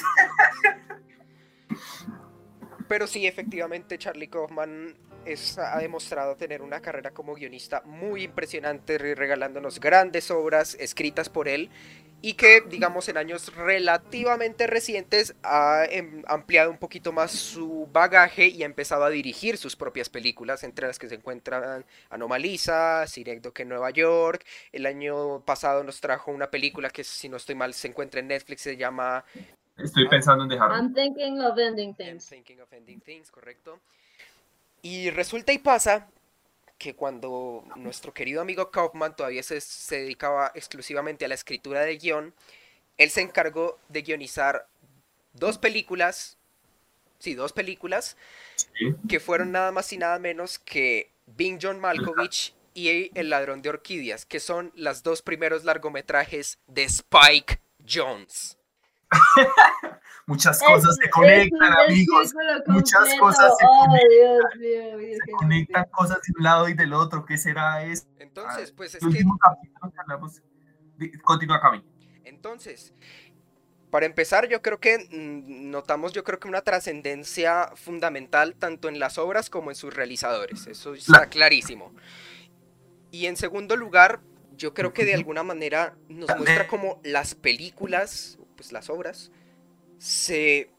Pero 2.88 3.08
sí, 3.08 3.26
efectivamente, 3.26 3.98
Charlie 3.98 4.28
Kaufman 4.28 4.96
es- 5.26 5.58
ha 5.58 5.78
demostrado 5.80 6.36
tener 6.36 6.62
una 6.62 6.82
carrera 6.82 7.12
como 7.12 7.34
guionista 7.34 7.82
muy 7.86 8.24
impresionante, 8.24 8.98
re- 8.98 9.16
regalándonos 9.16 9.80
grandes 9.80 10.30
obras 10.32 10.76
escritas 10.80 11.30
por 11.30 11.48
él 11.48 11.70
y 12.26 12.36
que, 12.36 12.62
digamos, 12.62 13.10
en 13.10 13.18
años 13.18 13.54
relativamente 13.54 14.66
recientes 14.66 15.36
ha 15.44 15.84
em, 15.90 16.24
ampliado 16.26 16.72
un 16.72 16.78
poquito 16.78 17.12
más 17.12 17.32
su 17.32 17.90
bagaje 17.92 18.48
y 18.48 18.64
ha 18.64 18.66
empezado 18.66 19.04
a 19.04 19.10
dirigir 19.10 19.58
sus 19.58 19.76
propias 19.76 20.08
películas, 20.08 20.64
entre 20.64 20.88
las 20.88 20.98
que 20.98 21.10
se 21.10 21.16
encuentran 21.16 21.86
Anomalisa, 22.10 23.04
Cirecdoque 23.08 23.64
en 23.64 23.70
Nueva 23.70 23.90
York. 23.90 24.46
El 24.72 24.86
año 24.86 25.42
pasado 25.42 25.84
nos 25.84 26.00
trajo 26.00 26.32
una 26.32 26.50
película 26.50 26.90
que, 26.90 27.04
si 27.04 27.28
no 27.28 27.36
estoy 27.36 27.56
mal, 27.56 27.74
se 27.74 27.90
encuentra 27.90 28.22
en 28.22 28.30
Netflix, 28.30 28.62
se 28.62 28.78
llama 28.78 29.26
Estoy 29.78 30.08
pensando 30.08 30.44
en 30.46 30.50
dejarlo. 30.50 30.78
I'm 30.78 30.94
thinking 30.94 31.42
of 31.42 31.58
ending 31.58 31.90
I'm 31.90 31.96
things. 31.96 32.30
thinking 32.30 32.62
of 32.62 32.72
ending 32.72 33.02
things, 33.02 33.30
correcto. 33.32 33.82
Y 34.82 35.10
resulta 35.10 35.52
y 35.52 35.58
pasa 35.58 36.08
que 36.84 36.94
cuando 36.96 37.64
nuestro 37.78 38.14
querido 38.14 38.42
amigo 38.42 38.70
Kaufman 38.70 39.16
todavía 39.16 39.42
se, 39.42 39.62
se 39.62 40.00
dedicaba 40.02 40.52
exclusivamente 40.54 41.24
a 41.24 41.30
la 41.30 41.36
escritura 41.36 41.80
de 41.82 41.98
guion, 41.98 42.34
él 42.98 43.10
se 43.10 43.22
encargó 43.22 43.80
de 43.88 44.02
guionizar 44.02 44.68
dos 45.32 45.58
películas, 45.58 46.38
sí, 47.20 47.36
dos 47.36 47.54
películas, 47.54 48.18
Sí. 48.56 48.94
que 49.08 49.20
fueron 49.22 49.52
nada 49.54 49.72
más 49.72 49.92
y 49.94 49.98
nada 49.98 50.20
menos 50.20 50.60
que 50.60 51.10
Bing 51.26 51.58
John 51.62 51.80
Malkovich 51.80 52.54
y 52.74 53.12
El 53.18 53.30
ladrón 53.30 53.62
de 53.62 53.70
orquídeas, 53.70 54.26
que 54.26 54.40
son 54.42 54.72
las 54.76 55.04
dos 55.04 55.22
primeros 55.22 55.64
largometrajes 55.64 56.60
de 56.68 56.84
Spike 56.84 57.60
Jones. 57.88 58.58
Muchas 60.26 60.60
cosas 60.62 60.96
se 60.96 61.10
conectan, 61.10 61.74
amigos. 61.74 62.34
Muchas 62.68 63.10
cosas 63.20 63.52
se 63.58 63.66
Oh, 63.68 63.86
conectan. 63.88 65.20
Se 65.26 65.32
conectan 65.34 65.86
cosas 65.92 66.22
de 66.22 66.34
un 66.38 66.44
lado 66.44 66.70
y 66.70 66.74
del 66.74 66.94
otro. 66.94 67.26
¿Qué 67.26 67.38
será 67.38 67.84
eso? 67.84 68.06
Entonces, 68.20 68.70
Ah, 68.72 68.74
pues 68.78 68.94
es 68.96 69.00
que... 69.02 69.06
último 69.06 69.38
capítulo 69.38 69.92
que 69.92 70.00
hablamos. 70.00 70.42
Di- 70.98 71.12
Continúa, 71.20 71.60
Cami. 71.60 71.84
Entonces, 72.24 72.94
para 73.92 74.06
empezar, 74.06 74.48
yo 74.48 74.62
creo 74.62 74.80
que 74.80 74.98
mm, 74.98 75.70
notamos, 75.72 76.14
yo 76.14 76.24
creo 76.24 76.40
que 76.40 76.48
una 76.48 76.62
trascendencia 76.62 77.72
fundamental 77.76 78.56
tanto 78.56 78.88
en 78.88 79.00
las 79.00 79.18
obras 79.18 79.50
como 79.50 79.72
en 79.72 79.76
sus 79.76 79.94
realizadores. 79.94 80.68
Eso 80.68 80.94
está 80.94 81.26
clarísimo. 81.28 81.94
Y 83.12 83.26
en 83.26 83.36
segundo 83.36 83.76
lugar, 83.76 84.22
yo 84.56 84.74
creo 84.74 84.94
que 84.94 85.04
de 85.04 85.14
alguna 85.16 85.44
manera 85.44 85.96
nos 86.08 86.30
muestra 86.38 86.68
cómo 86.68 87.02
las 87.04 87.36
películas, 87.36 88.40
pues 88.64 88.72
las 88.72 88.90
obras, 88.90 89.30
se, 89.98 90.70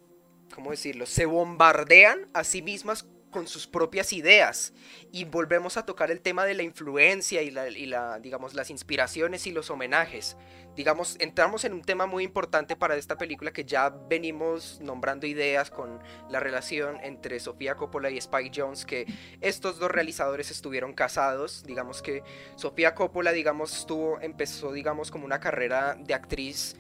¿cómo 0.55 0.71
decirlo? 0.71 1.05
Se 1.05 1.27
bombardean 1.27 2.31
a 2.33 2.43
sí 2.43 2.63
mismas 2.63 3.07
con 3.31 3.47
sus 3.47 3.67
propias 3.67 4.15
ideas 4.15 4.73
y 5.13 5.25
volvemos 5.25 5.77
a 5.77 5.85
tocar 5.85 6.11
el 6.11 6.23
tema 6.23 6.47
de 6.47 6.55
la 6.55 6.63
influencia 6.63 7.43
y 7.43 7.51
la, 7.51 8.19
digamos, 8.21 8.55
las 8.55 8.71
inspiraciones 8.71 9.47
y 9.47 9.51
los 9.51 9.69
homenajes. 9.69 10.39
Digamos, 10.77 11.17
entramos 11.21 11.65
en 11.65 11.75
un 11.75 11.83
tema 11.83 12.07
muy 12.07 12.25
importante 12.25 12.75
para 12.75 12.97
esta 12.97 13.19
película 13.19 13.53
que 13.53 13.65
ya 13.65 13.91
venimos 13.91 14.81
nombrando 14.81 15.27
ideas 15.27 15.71
con 15.71 16.01
la 16.31 16.41
relación 16.41 16.99
entre 17.03 17.39
Sofía 17.39 17.75
Coppola 17.75 18.09
y 18.09 18.17
Spike 18.17 18.53
Jones, 18.55 18.87
que 18.87 19.05
estos 19.43 19.79
dos 19.79 19.91
realizadores 19.91 20.51
estuvieron 20.51 20.95
casados. 20.95 21.65
Digamos 21.67 22.01
que 22.01 22.23
Sofía 22.57 22.95
Coppola, 22.95 23.33
digamos, 23.33 23.77
estuvo, 23.77 24.21
empezó, 24.21 24.73
digamos, 24.73 25.11
como 25.11 25.27
una 25.27 25.39
carrera 25.39 25.97
de 25.99 26.15
actriz 26.15 26.77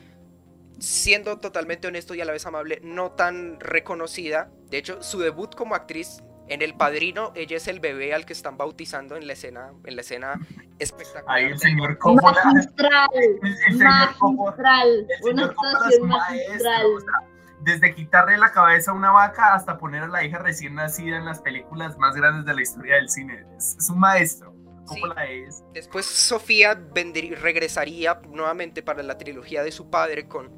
siendo 0.79 1.39
totalmente 1.39 1.89
honesto 1.89 2.14
y 2.14 2.20
a 2.20 2.25
la 2.25 2.33
vez 2.33 2.47
amable, 2.47 2.81
no 2.83 3.12
tan 3.12 3.59
reconocida. 3.61 4.51
De 4.70 4.79
hecho, 4.79 5.03
su 5.03 5.18
debut 5.20 5.55
como 5.55 5.75
actriz 5.75 6.22
en 6.49 6.61
El 6.62 6.75
Padrino, 6.77 7.33
ella 7.35 7.57
es 7.57 7.68
el 7.68 7.81
bebé 7.81 8.12
al 8.14 8.27
que 8.27 8.33
están 8.35 8.57
bautizando 8.59 9.16
en 9.16 9.27
la 9.27 9.33
escena, 9.33 9.72
en 9.85 9.97
la 9.97 10.03
escena 10.03 10.41
espectacular. 10.79 11.37
Ahí 11.39 11.45
el 11.47 11.59
señor 11.59 11.97
Coppola. 11.99 12.45
Magistral, 12.45 13.09
El, 13.12 13.41
el 13.68 13.79
señor 13.79 14.14
Coppola. 14.18 14.57
magistral, 14.57 14.89
el 15.09 15.22
una 15.22 15.43
señor 15.43 15.55
Coppola 15.55 15.89
es 15.89 15.99
actuación 15.99 16.03
un 16.03 16.09
maestro, 16.09 16.47
magistral. 16.51 16.87
o 16.97 17.01
sea, 17.01 17.12
desde 17.61 17.95
quitarle 17.95 18.37
la 18.39 18.53
cabeza 18.53 18.91
a 18.91 18.95
una 18.95 19.11
vaca 19.11 19.55
hasta 19.55 19.79
poner 19.79 20.03
a 20.05 20.09
la 20.09 20.25
hija 20.25 20.39
recién 20.39 20.75
nacida 20.75 21.16
en 21.16 21.25
las 21.25 21.41
películas 21.41 21.97
más 21.99 22.14
grandes 22.14 22.45
de 22.45 22.55
la 22.55 22.62
historia 22.62 22.97
del 22.97 23.09
cine. 23.09 23.47
Es, 23.57 23.77
es 23.79 23.89
un 23.91 23.99
maestro. 24.01 24.53
Sí. 24.93 25.01
Es. 25.28 25.64
Después 25.72 26.05
Sofía 26.07 26.74
vendrí- 26.74 27.35
regresaría 27.35 28.20
nuevamente 28.28 28.82
para 28.82 29.03
la 29.03 29.16
trilogía 29.18 29.62
de 29.62 29.72
su 29.72 29.89
padre 29.91 30.28
con 30.28 30.51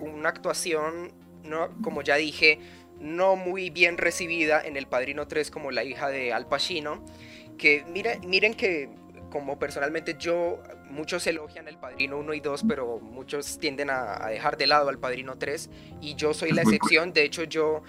una 0.00 0.28
actuación, 0.30 1.12
no, 1.42 1.68
como 1.82 2.02
ya 2.02 2.16
dije, 2.16 2.58
no 2.98 3.36
muy 3.36 3.70
bien 3.70 3.98
recibida 3.98 4.60
en 4.64 4.76
El 4.76 4.86
Padrino 4.86 5.26
3 5.28 5.50
como 5.50 5.70
la 5.70 5.84
hija 5.84 6.08
de 6.08 6.32
Al 6.32 6.46
Pacino. 6.48 7.04
Que 7.58 7.84
mira, 7.88 8.18
miren 8.26 8.54
que 8.54 8.88
como 9.30 9.58
personalmente 9.58 10.14
yo, 10.18 10.62
muchos 10.90 11.26
elogian 11.26 11.66
El 11.66 11.76
Padrino 11.76 12.18
1 12.18 12.34
y 12.34 12.40
2, 12.40 12.62
pero 12.68 13.00
muchos 13.00 13.58
tienden 13.58 13.90
a, 13.90 14.24
a 14.24 14.28
dejar 14.30 14.56
de 14.56 14.68
lado 14.68 14.88
Al 14.88 14.98
Padrino 15.00 15.36
3 15.36 15.68
y 16.00 16.14
yo 16.14 16.32
soy 16.34 16.50
Es 16.50 16.56
la 16.56 16.62
excepción. 16.62 17.12
De 17.12 17.24
hecho, 17.24 17.42
yo 17.44 17.82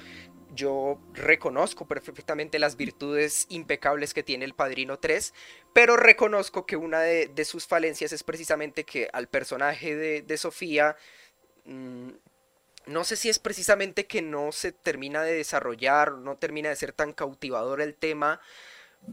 yo 0.56 1.00
reconozco 1.14 1.86
perfectamente 1.86 2.60
las 2.60 2.78
virtudes 2.78 3.46
impecables 3.50 4.14
que 4.14 4.24
tiene 4.24 4.46
el 4.46 4.54
Padrino 4.54 4.98
3, 4.98 5.34
pero 5.76 5.98
reconozco 5.98 6.66
que 6.66 6.78
una 6.78 7.02
de, 7.02 7.44
sus 7.44 7.68
falencias 7.68 8.14
es 8.14 8.24
precisamente 8.24 8.86
que 8.86 9.10
al 9.12 9.28
personaje 9.28 9.94
de, 9.94 10.22
de 10.22 10.38
Sofía, 10.38 10.96
mm, 11.66 12.12
no 12.86 13.04
sé 13.04 13.18
si 13.18 13.28
es 13.28 13.40
precisamente 13.40 14.08
que 14.08 14.22
no 14.22 14.54
se 14.54 14.72
termina 14.72 15.22
de 15.24 15.34
desarrollar, 15.34 16.14
no 16.14 16.38
termina 16.38 16.70
de 16.70 16.78
ser 16.78 16.94
tan 16.94 17.12
cautivador 17.12 17.82
el 17.82 17.94
tema, 17.94 18.40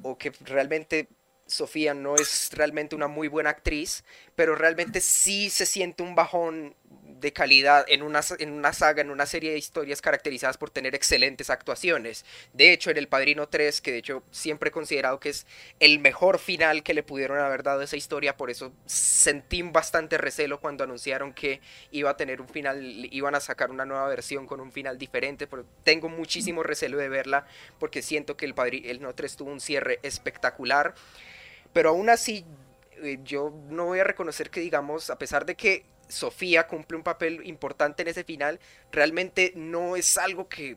o 0.04 0.16
que 0.16 0.30
realmente 0.42 1.08
Sofía 1.48 1.94
no 1.94 2.14
es 2.14 2.50
realmente 2.52 2.94
una 2.94 3.08
muy 3.08 3.26
buena 3.26 3.50
actriz, 3.50 4.04
pero 4.36 4.54
realmente 4.54 5.00
sí 5.00 5.50
se 5.50 5.66
siente 5.66 6.04
un 6.04 6.14
bajón 6.14 6.76
de 7.22 7.32
calidad 7.32 7.86
en 7.88 8.02
una, 8.02 8.20
en 8.38 8.52
una 8.52 8.72
saga, 8.72 9.00
en 9.00 9.10
una 9.10 9.24
serie 9.24 9.52
de 9.52 9.58
historias 9.58 10.02
caracterizadas 10.02 10.58
por 10.58 10.70
tener 10.70 10.94
excelentes 10.94 11.48
actuaciones. 11.48 12.26
De 12.52 12.72
hecho, 12.72 12.90
en 12.90 12.98
El 12.98 13.08
Padrino 13.08 13.48
3, 13.48 13.80
que 13.80 13.92
de 13.92 13.98
hecho 13.98 14.22
siempre 14.30 14.68
he 14.68 14.72
considerado 14.72 15.20
que 15.20 15.30
es 15.30 15.46
el 15.80 16.00
mejor 16.00 16.38
final 16.38 16.82
que 16.82 16.92
le 16.92 17.02
pudieron 17.02 17.38
haber 17.38 17.62
dado 17.62 17.80
a 17.80 17.84
esa 17.84 17.96
historia, 17.96 18.36
por 18.36 18.50
eso 18.50 18.72
sentí 18.84 19.62
bastante 19.62 20.18
recelo 20.18 20.60
cuando 20.60 20.82
anunciaron 20.82 21.32
que 21.32 21.60
iba 21.92 22.10
a 22.10 22.16
tener 22.16 22.40
un 22.40 22.48
final, 22.48 23.08
iban 23.12 23.36
a 23.36 23.40
sacar 23.40 23.70
una 23.70 23.86
nueva 23.86 24.08
versión 24.08 24.46
con 24.46 24.60
un 24.60 24.72
final 24.72 24.98
diferente, 24.98 25.46
pero 25.46 25.64
tengo 25.84 26.08
muchísimo 26.08 26.64
recelo 26.64 26.98
de 26.98 27.08
verla 27.08 27.46
porque 27.78 28.02
siento 28.02 28.36
que 28.36 28.46
el 28.46 28.54
Padrino 28.54 29.14
3 29.14 29.36
tuvo 29.36 29.52
un 29.52 29.60
cierre 29.60 30.00
espectacular, 30.02 30.94
pero 31.72 31.90
aún 31.90 32.10
así 32.10 32.44
eh, 33.02 33.20
yo 33.24 33.52
no 33.68 33.86
voy 33.86 34.00
a 34.00 34.04
reconocer 34.04 34.50
que 34.50 34.60
digamos, 34.60 35.08
a 35.08 35.18
pesar 35.18 35.46
de 35.46 35.54
que 35.54 35.84
Sofía 36.12 36.66
cumple 36.66 36.96
un 36.96 37.02
papel 37.02 37.46
importante 37.46 38.02
en 38.02 38.08
ese 38.08 38.24
final, 38.24 38.60
realmente 38.90 39.52
no 39.56 39.96
es 39.96 40.18
algo 40.18 40.48
que, 40.48 40.76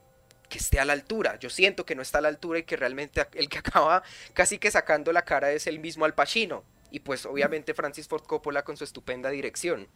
que 0.49 0.57
esté 0.57 0.79
a 0.79 0.85
la 0.85 0.93
altura. 0.93 1.37
Yo 1.39 1.49
siento 1.49 1.85
que 1.85 1.95
no 1.95 2.01
está 2.01 2.19
a 2.19 2.21
la 2.21 2.29
altura 2.29 2.59
y 2.59 2.63
que 2.63 2.77
realmente 2.77 3.25
el 3.33 3.49
que 3.49 3.59
acaba 3.59 4.03
casi 4.33 4.57
que 4.57 4.71
sacando 4.71 5.11
la 5.11 5.25
cara 5.25 5.51
es 5.51 5.67
el 5.67 5.79
mismo 5.79 6.05
Al 6.05 6.15
Pacino. 6.15 6.63
Y 6.91 6.99
pues 6.99 7.25
obviamente 7.25 7.73
Francis 7.73 8.07
Ford 8.07 8.23
Coppola 8.23 8.63
con 8.63 8.77
su 8.77 8.83
estupenda 8.83 9.29
dirección. 9.29 9.87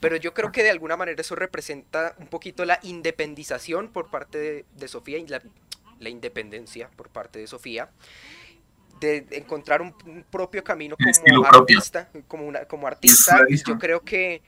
Pero 0.00 0.16
yo 0.16 0.32
creo 0.32 0.52
que 0.52 0.62
de 0.62 0.70
alguna 0.70 0.96
manera 0.96 1.20
eso 1.20 1.34
representa 1.34 2.14
un 2.18 2.28
poquito 2.28 2.64
la 2.64 2.78
independización 2.82 3.92
por 3.92 4.10
parte 4.10 4.38
de, 4.38 4.64
de 4.72 4.88
Sofía 4.88 5.18
y 5.18 5.26
la, 5.26 5.42
la 5.98 6.08
independencia 6.08 6.88
por 6.96 7.10
parte 7.10 7.38
de 7.38 7.46
Sofía 7.46 7.90
de 9.00 9.26
encontrar 9.30 9.82
un, 9.82 9.94
un 10.06 10.24
propio 10.24 10.62
camino 10.64 10.96
como 10.96 11.46
artista, 11.46 12.08
como, 12.26 12.46
una, 12.46 12.64
como 12.64 12.86
artista, 12.86 13.44
y 13.48 13.56
yo 13.56 13.78
creo 13.78 14.02
que, 14.02 14.42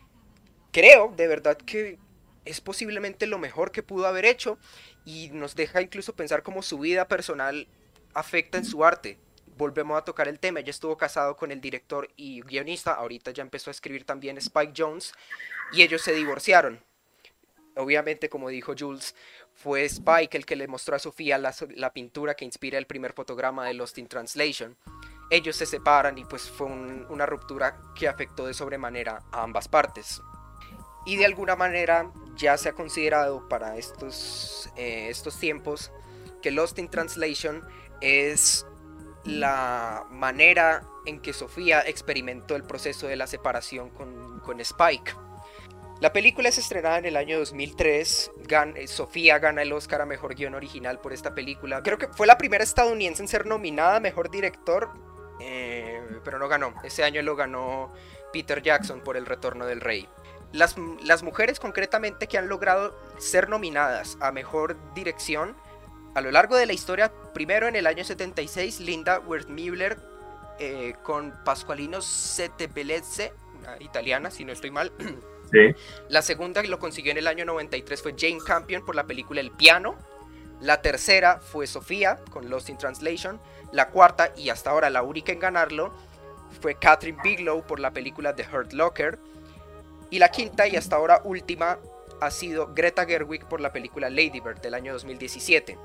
creo 0.72 1.12
de 1.16 1.26
verdad 1.26 1.57
que 1.57 1.98
es 2.44 2.61
posiblemente 2.61 3.26
lo 3.26 3.38
mejor 3.38 3.70
que 3.70 3.82
pudo 3.82 4.07
haber 4.07 4.24
hecho 4.24 4.59
y 5.05 5.30
nos 5.32 5.55
deja 5.55 5.82
incluso 5.82 6.14
pensar 6.14 6.42
cómo 6.42 6.62
su 6.62 6.78
vida 6.78 7.07
personal 7.09 7.68
afecta 8.14 8.59
en 8.59 8.64
su 8.64 8.84
arte. 8.84 9.18
Volvemos 9.57 9.98
a 9.98 10.05
tocar 10.05 10.26
el 10.26 10.38
tema, 10.38 10.61
ella 10.61 10.70
estuvo 10.70 10.96
casado 10.96 11.36
con 11.36 11.51
el 11.51 11.61
director 11.61 12.09
y 12.16 12.40
guionista, 12.42 12.94
ahorita 12.94 13.30
ya 13.32 13.42
empezó 13.42 13.70
a 13.70 13.72
escribir 13.72 14.05
también 14.05 14.38
Spike 14.38 14.72
Jones 14.76 15.12
y 15.72 15.82
ellos 15.82 16.03
se 16.03 16.12
divorciaron. 16.12 16.82
Obviamente, 17.77 18.29
como 18.29 18.49
dijo 18.49 18.75
Jules, 18.79 19.14
fue 19.55 19.85
Spike 19.85 20.37
el 20.37 20.47
que 20.47 20.57
le 20.57 20.68
mostró 20.68 20.97
a 20.97 20.99
Sofía 20.99 21.39
la, 21.39 21.93
pintura 21.93 22.35
que 22.35 22.45
inspira 22.45 22.79
el 22.79 22.87
primer 22.87 23.12
fotograma 23.12 23.66
de 23.66 23.75
Lost 23.75 23.99
in 23.99 24.09
Translation. 24.09 24.77
Ellos 25.31 25.57
se 25.57 25.66
separan 25.66 26.18
y 26.18 26.25
pues 26.25 26.51
fue 26.51 26.66
una 26.66 27.27
ruptura 27.27 27.81
que 27.95 28.09
afectó 28.09 28.47
de 28.47 28.55
sobremanera 28.55 29.23
a 29.33 29.43
ambas 29.43 29.68
partes. 29.68 30.21
Y 31.07 31.16
de 31.16 31.25
alguna 31.25 31.57
manera 31.57 32.12
ya 32.37 32.57
se 32.57 32.68
ha 32.68 32.73
considerado 32.73 33.49
para 33.49 33.77
estos, 33.77 34.71
eh, 34.77 35.09
estos 35.09 35.39
tiempos 35.39 35.93
que 36.43 36.51
Lost 36.51 36.79
in 36.79 36.89
Translation 36.89 37.62
es 38.01 38.66
la 39.25 40.07
manera 40.11 40.83
en 41.07 41.21
que 41.21 41.33
Sofía 41.33 41.81
experimentó 41.87 42.57
el 42.57 42.64
proceso 42.64 43.07
de 43.07 43.16
la 43.16 43.27
separación 43.27 43.91
con, 43.91 44.41
con 44.41 44.61
Spike. 44.61 45.12
La 46.01 46.14
película 46.14 46.48
es 46.48 46.57
estrenada 46.57 46.96
en 46.96 47.05
el 47.05 47.16
año 47.18 47.38
2003. 47.38 48.32
Eh, 48.74 48.88
Sofía 48.88 49.38
gana 49.38 49.61
el 49.61 49.72
Oscar 49.72 50.01
a 50.01 50.07
Mejor 50.07 50.34
Guión 50.34 50.55
Original 50.55 50.98
por 50.98 51.12
esta 51.12 51.34
película. 51.34 51.82
Creo 51.82 51.98
que 51.98 52.09
fue 52.09 52.26
la 52.26 52.38
primera 52.38 52.64
estadounidense 52.64 53.22
en 53.22 53.28
ser 53.28 53.44
nominada 53.44 53.96
a 53.96 54.01
Mejor 54.01 54.30
Director, 54.30 54.88
eh, 55.40 56.01
pero 56.24 56.38
no 56.38 56.48
ganó. 56.48 56.72
Ese 56.84 57.05
año 57.05 57.20
lo 57.20 57.36
ganó 57.36 57.92
Peter 58.32 58.62
Jackson 58.62 59.03
por 59.03 59.18
El 59.18 59.26
Retorno 59.26 59.66
del 59.66 59.82
Rey. 59.82 60.09
Las, 60.53 60.74
mujeres 61.22 61.61
concretamente 61.61 62.28
que 62.28 62.38
han 62.38 62.48
logrado 62.48 62.98
ser 63.18 63.51
nominadas 63.51 64.16
a 64.22 64.32
Mejor 64.32 64.78
Dirección 64.94 65.55
a 66.14 66.22
lo 66.22 66.30
largo 66.30 66.57
de 66.57 66.64
la 66.64 66.72
historia, 66.72 67.12
primero 67.34 67.68
en 67.68 67.76
el 67.76 67.86
año 67.86 68.05
76, 68.05 68.80
Linda 68.80 69.20
Wertmüller 69.20 69.98
eh, 70.59 70.94
con 71.03 71.34
Pasqualino 71.44 72.01
Settebellezze, 72.01 73.32
italiana, 73.80 74.30
si 74.30 74.46
no 74.46 74.53
estoy 74.53 74.70
mal. 74.70 74.92
La 76.09 76.22
segunda 76.22 76.62
lo 76.62 76.78
consiguió 76.78 77.12
en 77.12 77.18
el 77.18 77.26
año 77.26 77.44
93 77.44 78.03
fue 78.03 78.14
Jane 78.18 78.38
Campion 78.44 78.84
por 78.84 78.94
la 78.94 79.05
película 79.05 79.40
El 79.40 79.51
Piano. 79.51 79.96
La 80.61 80.82
tercera 80.82 81.40
fue 81.40 81.66
Sofía 81.66 82.18
con 82.30 82.51
Lost 82.51 82.68
in 82.68 82.78
Translation. 82.78 83.40
La 83.72 83.88
cuarta 83.88 84.32
y 84.36 84.51
hasta 84.51 84.70
ahora 84.70 84.90
la 84.90 85.03
única 85.03 85.32
en 85.32 85.38
ganarlo 85.38 85.92
fue 86.61 86.74
Catherine 86.74 87.18
Bigelow 87.22 87.62
por 87.66 87.80
la 87.80 87.92
película 87.92 88.34
The 88.34 88.46
Hurt 88.53 88.72
Locker. 88.72 89.18
Y 90.11 90.18
la 90.18 90.30
quinta 90.30 90.66
y 90.66 90.76
hasta 90.76 90.96
ahora 90.96 91.22
última 91.24 91.78
ha 92.20 92.30
sido 92.30 92.74
Greta 92.74 93.07
Gerwig 93.07 93.46
por 93.46 93.61
la 93.61 93.72
película 93.72 94.11
Lady 94.11 94.40
Bird 94.40 94.61
del 94.61 94.74
año 94.74 94.92
2017. 94.92 95.78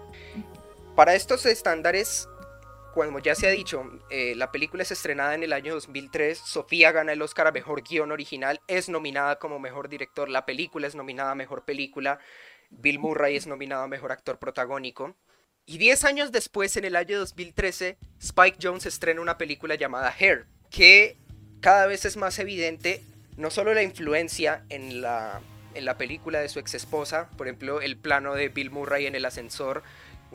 Para 0.95 1.16
estos 1.16 1.45
estándares, 1.45 2.28
como 2.96 3.20
ya 3.20 3.36
se 3.36 3.46
ha 3.46 3.52
dicho, 3.52 3.84
eh, 4.10 4.34
la 4.36 4.52
película 4.52 4.84
es 4.84 4.91
estrenada 4.91 5.36
en 5.36 5.43
el 5.43 5.52
año 5.52 5.74
2003, 5.74 6.38
Sofía 6.38 6.93
gana 6.93 7.12
el 7.12 7.22
Oscar 7.22 7.48
a 7.48 7.52
Mejor 7.52 7.84
Guión 7.84 8.12
Original, 8.12 8.62
es 8.68 8.88
nominada 8.88 9.38
como 9.38 9.60
Mejor 9.60 9.89
Director, 9.89 10.30
la 10.30 10.46
película 10.46 10.88
es 10.88 10.96
nominada 10.96 11.32
a 11.32 11.36
Mejor 11.36 11.66
Película, 11.66 12.20
Bill 12.70 13.00
Murray 13.00 13.36
es 13.36 13.48
nominado 13.48 13.84
a 13.84 13.88
Mejor 13.88 14.14
Actor 14.14 14.39
Protagónico. 14.39 15.16
Y 15.66 15.78
10 15.78 16.06
años 16.06 16.32
después, 16.32 16.78
en 16.78 16.86
el 16.86 16.96
año 16.96 17.20
2013, 17.20 17.98
Spike 18.20 18.60
Jones 18.62 18.86
estrena 18.86 19.20
una 19.20 19.38
película 19.38 19.76
llamada 19.76 20.14
Hair, 20.18 20.46
que 20.70 21.18
cada 21.60 21.88
vez 21.88 22.06
es 22.06 22.16
más 22.16 22.39
evidente 22.39 23.04
no 23.36 23.50
solo 23.52 23.74
la 23.74 23.84
influencia 23.84 24.64
en 24.70 25.02
la, 25.02 25.41
en 25.74 25.86
la 25.86 25.98
película 25.98 26.39
de 26.39 26.50
su 26.50 26.60
ex 26.60 26.74
esposa, 26.74 27.30
por 27.38 27.48
ejemplo, 27.48 27.82
el 27.82 27.98
plano 27.98 28.34
de 28.34 28.50
Bill 28.50 28.72
Murray 28.72 29.06
en 29.06 29.16
el 29.16 29.26
ascensor, 29.26 29.84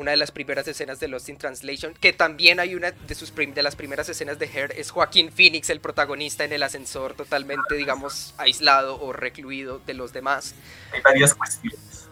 una 0.00 0.12
de 0.12 0.16
las 0.16 0.30
primeras 0.30 0.66
escenas 0.66 0.98
de 0.98 1.08
Lost 1.08 1.28
in 1.28 1.36
Translation, 1.36 1.92
que 1.92 2.14
también 2.14 2.58
hay 2.58 2.74
una 2.74 2.90
de, 2.90 3.14
sus 3.14 3.34
de 3.34 3.62
las 3.62 3.76
primeras 3.76 4.08
escenas 4.08 4.38
de 4.38 4.46
Her, 4.46 4.72
es 4.76 4.90
Joaquín 4.90 5.30
Phoenix, 5.30 5.68
el 5.68 5.80
protagonista 5.80 6.42
en 6.42 6.54
el 6.54 6.62
ascensor, 6.62 7.12
totalmente, 7.12 7.74
digamos, 7.74 8.34
aislado 8.38 8.98
o 9.00 9.12
recluido 9.12 9.78
de 9.80 9.92
los 9.92 10.14
demás. 10.14 10.54
Hay 10.92 11.02
varias 11.02 11.34
cuestiones. 11.34 12.08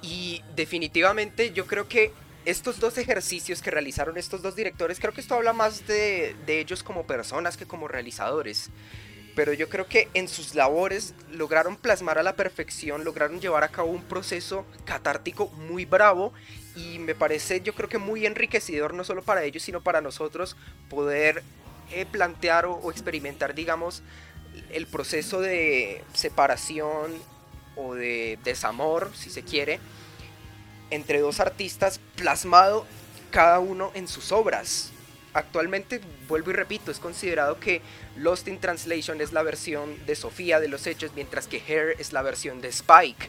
Y 0.00 0.42
definitivamente 0.54 1.52
yo 1.52 1.66
creo 1.66 1.88
que 1.88 2.12
estos 2.44 2.78
dos 2.78 2.96
ejercicios 2.98 3.62
que 3.62 3.72
realizaron 3.72 4.16
estos 4.16 4.40
dos 4.40 4.54
directores, 4.54 5.00
creo 5.00 5.12
que 5.12 5.20
esto 5.20 5.34
habla 5.34 5.52
más 5.52 5.88
de, 5.88 6.36
de 6.46 6.60
ellos 6.60 6.84
como 6.84 7.04
personas 7.04 7.56
que 7.56 7.66
como 7.66 7.88
realizadores 7.88 8.70
pero 9.38 9.52
yo 9.52 9.68
creo 9.68 9.86
que 9.86 10.08
en 10.14 10.26
sus 10.26 10.56
labores 10.56 11.14
lograron 11.30 11.76
plasmar 11.76 12.18
a 12.18 12.24
la 12.24 12.32
perfección, 12.34 13.04
lograron 13.04 13.40
llevar 13.40 13.62
a 13.62 13.68
cabo 13.68 13.92
un 13.92 14.02
proceso 14.02 14.66
catártico 14.84 15.46
muy 15.50 15.84
bravo 15.84 16.32
y 16.78 16.98
me 16.98 17.14
parece 17.14 17.60
yo 17.60 17.74
creo 17.74 17.88
que 17.88 17.98
muy 17.98 18.24
enriquecedor 18.24 18.94
no 18.94 19.04
solo 19.04 19.22
para 19.22 19.42
ellos 19.44 19.62
sino 19.62 19.82
para 19.82 20.00
nosotros 20.00 20.56
poder 20.88 21.42
eh, 21.90 22.06
plantear 22.06 22.66
o, 22.66 22.90
experimentar 22.90 23.54
digamos 23.54 24.02
el 24.70 24.86
proceso 24.86 25.40
de 25.40 26.02
separación 26.14 27.12
o 27.76 27.94
de 27.94 28.38
desamor 28.44 29.10
si 29.14 29.30
se 29.30 29.42
quiere 29.42 29.80
entre 30.90 31.20
dos 31.20 31.40
artistas 31.40 32.00
plasmado 32.16 32.86
cada 33.30 33.58
uno 33.58 33.90
en 33.94 34.08
sus 34.08 34.32
obras. 34.32 34.90
Actualmente, 35.34 36.00
vuelvo 36.26 36.50
y 36.50 36.54
repito, 36.54 36.90
es 36.90 36.98
considerado 36.98 37.60
que 37.60 37.82
Lost 38.16 38.48
in 38.48 38.58
Translation 38.58 39.20
es 39.20 39.32
la 39.34 39.42
versión 39.42 40.04
de 40.06 40.16
Sofía 40.16 40.58
de 40.60 40.68
los 40.68 40.86
hechos, 40.86 41.12
mientras 41.14 41.46
que 41.46 41.58
Hair 41.60 41.96
es 41.98 42.14
la 42.14 42.22
versión 42.22 42.62
de 42.62 42.68
Spike 42.68 43.28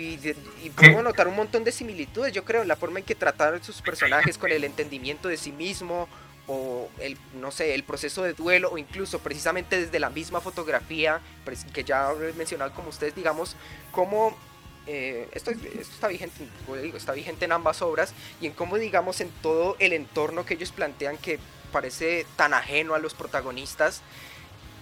y, 0.00 0.70
puedo 0.70 1.02
notar 1.02 1.28
un 1.28 1.36
montón 1.36 1.64
de 1.64 1.72
similitudes, 1.72 2.32
yo 2.32 2.44
creo, 2.44 2.62
en 2.62 2.68
la 2.68 2.76
forma 2.76 2.98
en 2.98 3.04
que 3.04 3.14
trataron 3.14 3.62
sus 3.62 3.82
personajes 3.82 4.38
con 4.38 4.50
el 4.50 4.64
entendimiento 4.64 5.28
de 5.28 5.36
sí 5.36 5.52
mismo 5.52 6.08
o 6.46 6.88
el, 6.98 7.16
no 7.34 7.50
sé, 7.50 7.74
el 7.74 7.84
proceso 7.84 8.22
de 8.22 8.32
duelo 8.32 8.70
o 8.72 8.78
incluso 8.78 9.20
precisamente 9.20 9.80
desde 9.80 10.00
la 10.00 10.10
misma 10.10 10.40
fotografía 10.40 11.20
que 11.72 11.84
ya 11.84 12.10
he 12.12 12.32
mencionado 12.32 12.72
como 12.72 12.88
ustedes, 12.88 13.14
digamos, 13.14 13.56
cómo 13.92 14.36
eh, 14.86 15.28
esto, 15.32 15.52
está, 15.52 16.08
vigente, 16.08 16.44
digo, 16.82 16.96
está 16.96 17.12
vigente 17.12 17.44
en 17.44 17.52
ambas 17.52 17.82
obras 17.82 18.14
y 18.40 18.46
en 18.46 18.52
cómo 18.52 18.78
digamos 18.78 19.20
en 19.20 19.30
todo 19.40 19.76
el 19.78 19.92
entorno 19.92 20.44
que 20.44 20.54
ellos 20.54 20.72
plantean 20.72 21.16
que 21.18 21.38
parece 21.70 22.26
tan 22.36 22.52
ajeno 22.52 22.94
a 22.94 22.98
los 22.98 23.14
protagonistas 23.14 24.02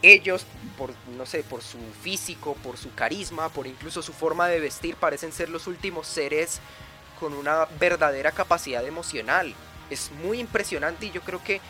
ellos, 0.03 0.47
por, 0.79 0.93
no 1.17 1.27
sé, 1.27 1.43
por 1.43 1.63
su 1.63 1.79
físico, 2.03 2.55
por 2.63 2.77
su 2.77 2.95
carisma, 2.95 3.49
por 3.49 3.67
incluso 3.67 4.03
su 4.03 4.13
forma 4.13 4.49
de 4.49 4.61
vestir, 4.61 4.97
parecen 4.97 5.33
ser 5.33 5.49
los 5.49 5.67
últimos 5.67 6.07
seres 6.07 6.61
con 7.19 7.35
una 7.35 7.67
verdadera 7.79 8.33
capacidad 8.33 8.85
emocional. 8.87 9.55
Es 9.91 10.11
muy 10.23 10.41
impresionante 10.41 11.07
y 11.07 11.11
yo 11.11 11.21
creo 11.21 11.43
que 11.43 11.61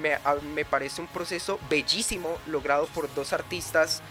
me, 0.00 0.16
me 0.54 0.64
parece 0.64 1.00
un 1.00 1.08
proceso 1.08 1.58
bellísimo 1.68 2.38
logrado 2.46 2.86
por 2.86 3.12
dos 3.14 3.32
artistas 3.32 4.02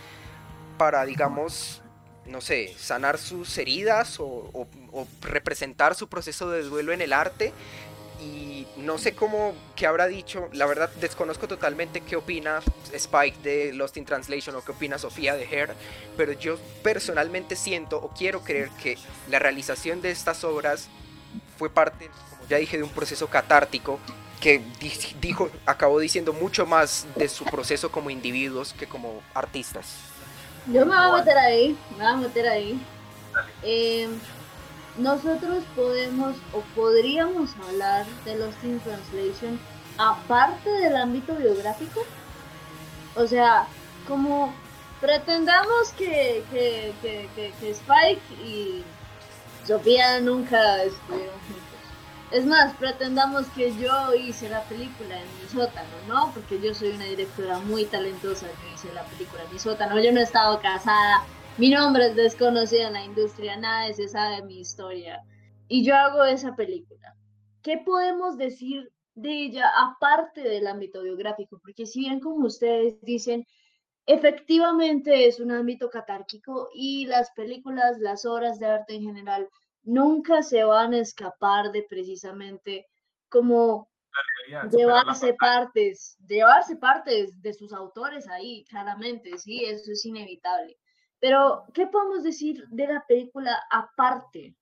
para, 0.78 1.06
digamos, 1.06 1.82
no 2.30 2.42
sé, 2.42 2.74
sanar 2.78 3.18
sus 3.18 3.58
heridas 3.58 4.18
o, 4.20 4.68
representar 5.22 5.96
su 5.96 6.08
proceso 6.08 6.50
de 6.50 6.64
duelo 6.64 6.92
en 6.92 7.02
el 7.02 7.14
arte 7.14 7.54
y 8.22 8.68
no 8.78 8.98
sé 8.98 9.14
cómo, 9.16 9.54
qué 9.76 9.88
habrá 9.88 10.08
dicho, 10.08 10.50
la 10.54 10.66
verdad 10.66 10.90
desconozco 11.00 11.48
totalmente 11.48 12.02
qué 12.02 12.16
opina 12.16 12.60
Spike 12.94 13.40
de 13.42 13.74
Lost 13.74 13.98
in 13.98 14.06
Translation 14.06 14.56
o 14.56 14.62
qué 14.62 14.72
opina 14.72 14.98
Sofía 14.98 15.36
de 15.36 15.46
Hair, 15.46 15.74
pero 16.18 16.34
yo 16.34 16.58
personalmente 16.84 17.56
siento 17.56 17.98
o 17.98 18.10
quiero 18.10 18.42
creer 18.42 18.70
que 18.82 18.98
la 19.30 19.40
realización 19.40 20.02
de 20.02 20.12
estas 20.12 20.44
obras 20.44 20.90
fue 21.58 21.70
parte, 21.70 22.10
como 22.30 22.48
ya 22.50 22.58
dije, 22.58 22.78
de 22.78 22.84
un 22.84 22.90
proceso 22.90 23.28
catártico 23.28 24.00
que 24.40 24.62
dijo, 25.20 25.50
acabó 25.66 26.00
diciendo 26.00 26.32
mucho 26.34 26.66
más 26.66 27.06
de 27.16 27.28
su 27.28 27.44
proceso 27.46 27.92
como 27.92 28.10
individuos 28.10 28.74
que 28.74 28.88
como 28.88 29.22
artistas. 29.34 29.98
Yo 30.68 30.86
me 30.86 30.96
voy 30.96 31.06
a 31.06 31.18
meter 31.18 31.38
ahí, 31.38 31.78
me 31.92 32.04
voy 32.04 32.14
a 32.14 32.16
meter 32.16 32.48
ahí. 32.48 32.82
Eh, 33.64 34.08
nosotros 35.00 35.64
podemos 35.76 36.36
o 36.54 36.62
podríamos 36.76 37.52
hablar 37.68 38.06
de 38.26 38.36
Lost 38.36 38.64
in 38.64 38.80
Translation 38.82 39.60
aparte 39.98 40.70
del 40.70 40.96
ámbito 40.96 41.36
biográfico. 41.36 42.02
O 43.16 43.26
sea, 43.26 43.68
como 44.08 44.54
pretendamos 45.02 45.92
que, 45.98 46.44
que, 46.52 46.94
que, 47.02 47.54
que 47.60 47.70
Spike 47.72 48.22
y 48.46 48.84
Sofía 49.66 50.20
nunca 50.20 50.84
estuvieron 50.84 51.40
juntos. 51.48 51.64
Es 52.32 52.46
más, 52.46 52.76
pretendamos 52.76 53.48
que 53.56 53.76
yo 53.76 54.14
hice 54.14 54.50
la 54.50 54.64
película 54.64 55.20
en 55.20 55.28
mi 55.42 55.50
sótano, 55.50 55.90
¿no? 56.08 56.32
Porque 56.34 56.60
yo 56.60 56.76
soy 56.76 56.90
una 56.90 57.06
directora 57.06 57.60
muy 57.60 57.86
talentosa 57.86 58.48
que 58.48 58.74
hice 58.74 58.94
la 58.94 59.04
película 59.04 59.44
en 59.44 59.54
mi 59.54 59.60
sótano. 59.60 60.00
Yo 60.00 60.12
no 60.12 60.20
he 60.20 60.24
estado 60.24 60.60
casada, 60.62 61.24
mi 61.58 61.70
nombre 61.70 62.08
es 62.08 62.16
desconocido 62.16 62.88
en 62.88 62.94
la 62.94 63.04
industria, 63.04 63.58
nada 63.58 63.92
se 63.94 64.08
sabe 64.08 64.38
de 64.38 64.44
mi 64.44 64.60
historia. 64.60 65.22
Y 65.68 65.84
yo 65.84 65.96
hago 65.96 66.24
esa 66.24 66.56
película. 66.56 67.16
¿Qué 67.62 67.78
podemos 67.78 68.38
decir 68.38 68.92
de 69.16 69.32
ella 69.32 69.70
aparte 69.76 70.42
del 70.42 70.68
ámbito 70.68 71.02
biográfico? 71.04 71.60
Porque 71.60 71.86
si 71.86 72.02
bien 72.02 72.20
como 72.20 72.48
ustedes 72.48 73.02
dicen, 73.02 73.46
efectivamente 74.06 75.28
es 75.28 75.40
un 75.40 75.52
ámbito 75.52 75.90
catárquico 75.90 76.70
y 76.74 77.06
las 77.06 77.32
películas, 77.32 78.00
las 78.00 78.26
obras 78.26 78.60
de 78.60 78.66
arte 78.66 78.96
en 78.96 79.04
general, 79.04 79.50
nunca 79.84 80.42
se 80.42 80.64
van 80.64 80.94
a 80.94 81.00
escapar 81.00 81.72
de 81.72 81.84
precisamente 81.84 82.88
como 83.30 83.90
llevarse 84.72 85.34
partes, 85.34 86.18
llevarse 86.28 86.76
partes 86.76 87.42
de 87.42 87.54
sus 87.54 87.74
autores 87.74 88.28
ahí, 88.28 88.66
claramente, 88.66 89.38
sí, 89.38 89.64
eso 89.66 89.92
es 89.92 90.06
inevitable. 90.06 90.78
Pero, 91.20 91.66
¿qué 91.74 91.88
podemos 91.88 92.24
decir 92.24 92.66
de 92.70 92.88
la 92.88 93.06
película 93.08 93.58
aparte 93.72 94.56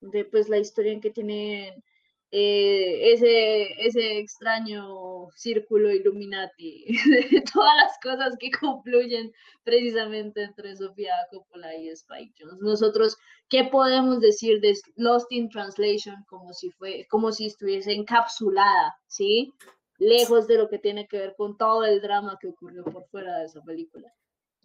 de 0.00 0.24
pues 0.24 0.48
la 0.48 0.58
historia 0.58 0.92
en 0.92 1.00
que 1.00 1.10
tienen 1.10 1.82
eh, 2.30 3.14
ese, 3.14 3.86
ese 3.86 4.18
extraño 4.18 5.30
círculo 5.34 5.90
Illuminati, 5.90 6.84
de 7.30 7.42
todas 7.52 7.74
las 7.76 7.98
cosas 8.02 8.36
que 8.38 8.50
confluyen 8.50 9.32
precisamente 9.64 10.42
entre 10.42 10.76
Sofía 10.76 11.14
Coppola 11.30 11.74
y 11.74 11.88
Spike 11.88 12.34
Jones. 12.38 12.60
Nosotros, 12.60 13.16
¿qué 13.48 13.64
podemos 13.64 14.20
decir 14.20 14.60
de 14.60 14.74
Lost 14.96 15.32
in 15.32 15.48
Translation 15.48 16.22
como 16.28 16.52
si, 16.52 16.70
fue, 16.72 17.06
como 17.08 17.32
si 17.32 17.46
estuviese 17.46 17.92
encapsulada, 17.92 18.94
¿sí? 19.06 19.54
Lejos 19.96 20.46
de 20.46 20.58
lo 20.58 20.68
que 20.68 20.78
tiene 20.78 21.08
que 21.08 21.18
ver 21.18 21.34
con 21.34 21.56
todo 21.56 21.86
el 21.86 22.02
drama 22.02 22.38
que 22.38 22.48
ocurrió 22.48 22.84
por 22.84 23.08
fuera 23.08 23.38
de 23.38 23.46
esa 23.46 23.62
película. 23.62 24.12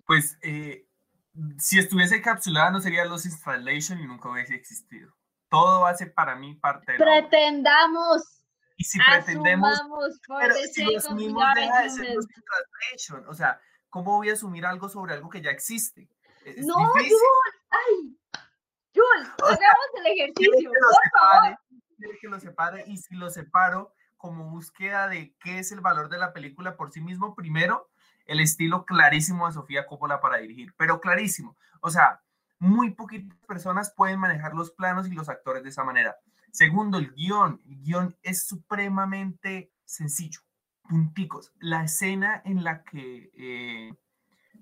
Pues, 0.05 0.37
eh, 0.43 0.85
si 1.57 1.79
estuviese 1.79 2.17
encapsulada 2.17 2.71
no 2.71 2.81
sería 2.81 3.05
Lost 3.05 3.25
in 3.25 3.39
Translation 3.39 3.99
y 3.99 4.07
nunca 4.07 4.29
hubiese 4.29 4.55
existido 4.55 5.13
todo 5.53 5.85
hace 5.85 6.07
para 6.07 6.35
mí 6.35 6.55
parte 6.55 6.93
de 6.93 6.97
Pretendamos. 6.97 8.41
Y 8.75 8.83
si 8.85 8.97
pretendemos, 8.97 9.79
pero 10.27 10.55
si 10.55 10.83
lo 10.83 10.97
asumimos 10.97 11.43
deja 11.53 11.83
de 11.83 11.89
ser 11.91 12.17
translation. 12.17 13.29
O 13.29 13.35
sea, 13.35 13.61
¿cómo 13.91 14.17
voy 14.17 14.31
a 14.31 14.33
asumir 14.33 14.65
algo 14.65 14.89
sobre 14.89 15.13
algo 15.13 15.29
que 15.29 15.41
ya 15.41 15.51
existe? 15.51 16.09
no, 16.57 16.73
Jules, 16.73 17.13
ay, 17.69 18.17
Jules, 18.95 19.29
hagamos 19.43 19.87
el 19.99 20.07
ejercicio, 20.07 20.71
por 20.71 21.21
favor. 21.21 21.59
que 22.19 22.27
lo 22.27 22.39
separe 22.39 22.83
y 22.87 22.97
si 22.97 23.13
lo 23.13 23.29
separo 23.29 23.93
como 24.17 24.49
búsqueda 24.49 25.07
de 25.07 25.35
qué 25.39 25.59
es 25.59 25.71
el 25.71 25.81
valor 25.81 26.09
de 26.09 26.17
la 26.17 26.33
película 26.33 26.75
por 26.75 26.91
sí 26.91 26.99
mismo, 26.99 27.35
primero, 27.35 27.91
el 28.25 28.39
estilo 28.39 28.85
clarísimo 28.85 29.47
de 29.47 29.53
Sofía 29.53 29.85
Coppola 29.85 30.19
para 30.21 30.37
dirigir, 30.37 30.73
pero 30.77 30.99
clarísimo. 30.99 31.57
O 31.81 31.89
sea, 31.89 32.21
muy 32.59 32.91
poquitas 32.91 33.37
personas 33.47 33.93
pueden 33.93 34.19
manejar 34.19 34.53
los 34.53 34.71
planos 34.71 35.07
y 35.07 35.11
los 35.11 35.29
actores 35.29 35.63
de 35.63 35.69
esa 35.69 35.83
manera. 35.83 36.15
Segundo, 36.51 36.97
el 36.97 37.13
guion. 37.13 37.61
El 37.65 37.81
guion 37.81 38.17
es 38.21 38.47
supremamente 38.47 39.73
sencillo. 39.85 40.39
Punticos. 40.87 41.51
La 41.59 41.83
escena 41.83 42.41
en 42.45 42.63
la 42.63 42.83
que 42.83 43.31
eh, 43.35 43.93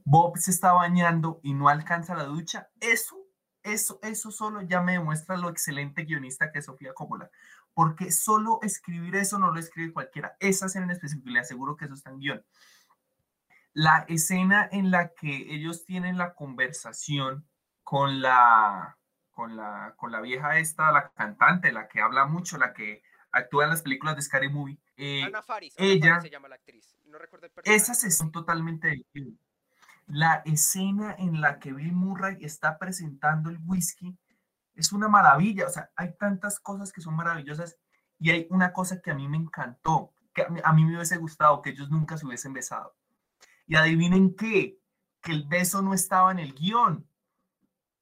Bob 0.06 0.38
se 0.38 0.52
está 0.52 0.74
bañando 0.74 1.40
y 1.44 1.54
no 1.54 1.70
alcanza 1.70 2.16
la 2.16 2.24
ducha, 2.24 2.70
eso, 2.80 3.18
eso, 3.62 4.00
eso 4.02 4.32
solo 4.32 4.62
ya 4.62 4.82
me 4.82 4.94
demuestra 4.94 5.38
lo 5.38 5.50
excelente 5.50 6.04
guionista 6.04 6.52
que 6.52 6.60
es 6.60 6.66
Sofía 6.66 6.94
Coppola. 6.94 7.30
Porque 7.74 8.12
solo 8.12 8.60
escribir 8.64 9.16
eso 9.16 9.38
no 9.38 9.52
lo 9.52 9.60
escribe 9.60 9.94
cualquiera. 9.94 10.36
Esa 10.40 10.66
escena 10.66 10.86
en 10.86 10.92
específico, 10.92 11.30
le 11.30 11.40
aseguro 11.40 11.78
que 11.78 11.86
eso 11.86 11.94
está 11.94 12.10
en 12.10 12.20
guion. 12.20 12.46
La 13.74 14.06
escena 14.10 14.68
en 14.72 14.92
la 14.92 15.14
que 15.14 15.54
ellos 15.54 15.86
tienen 15.86 16.18
la 16.18 16.34
conversación 16.34 17.48
con 17.84 18.22
la, 18.22 18.98
con 19.32 19.56
la, 19.56 19.94
con 19.98 20.12
la 20.12 20.22
vieja 20.22 20.60
esta, 20.60 20.92
la 20.92 21.10
cantante, 21.10 21.72
la 21.72 21.88
que 21.88 22.02
habla 22.02 22.26
mucho, 22.26 22.58
la 22.58 22.74
que 22.74 23.02
actúa 23.32 23.64
en 23.66 23.70
las 23.72 23.82
películas 23.82 24.16
de 24.16 24.22
Scary 24.22 24.50
Movie. 24.50 24.80
Eh, 24.98 25.24
Ana 25.24 25.42
Faris, 25.42 25.74
ella, 25.78 26.20
se 26.22 26.30
llama 26.30 26.48
la 26.48 26.56
actriz. 26.56 26.98
No 27.06 27.18
recuerdo 27.18 27.48
el 27.48 27.54
Esa 27.64 27.94
sesión 27.94 28.32
totalmente 28.32 29.06
La 30.08 30.42
escena 30.46 31.16
en 31.18 31.42
la 31.42 31.60
que 31.60 31.74
Bill 31.74 31.94
Murray 31.94 32.38
está 32.42 32.78
presentando 32.78 33.50
el 33.50 33.60
whisky 33.66 34.18
es 34.76 34.92
una 34.92 35.08
maravilla. 35.08 35.68
O 35.68 35.70
sea, 35.70 35.92
hay 35.96 36.14
tantas 36.18 36.60
cosas 36.60 36.92
que 36.92 37.02
son 37.02 37.16
maravillosas 37.16 37.78
y 38.20 38.32
hay 38.32 38.48
una 38.50 38.74
cosa 38.74 39.02
que 39.02 39.12
a 39.12 39.16
mí 39.16 39.28
me 39.28 39.38
encantó, 39.38 40.14
que 40.34 40.44
a 40.44 40.50
mí, 40.50 40.60
a 40.64 40.74
mí 40.74 40.86
me 40.86 40.96
hubiese 40.96 41.18
gustado 41.18 41.62
que 41.62 41.72
ellos 41.72 41.90
nunca 41.90 42.18
se 42.18 42.26
hubiesen 42.26 42.54
besado. 42.54 42.96
Y 43.68 43.76
adivinen 43.76 44.36
qué, 44.36 44.80
que 45.22 45.32
el 45.32 45.44
beso 45.48 45.82
no 45.82 45.94
estaba 45.94 46.32
en 46.32 46.40
el 46.40 46.54
guion. 46.54 47.08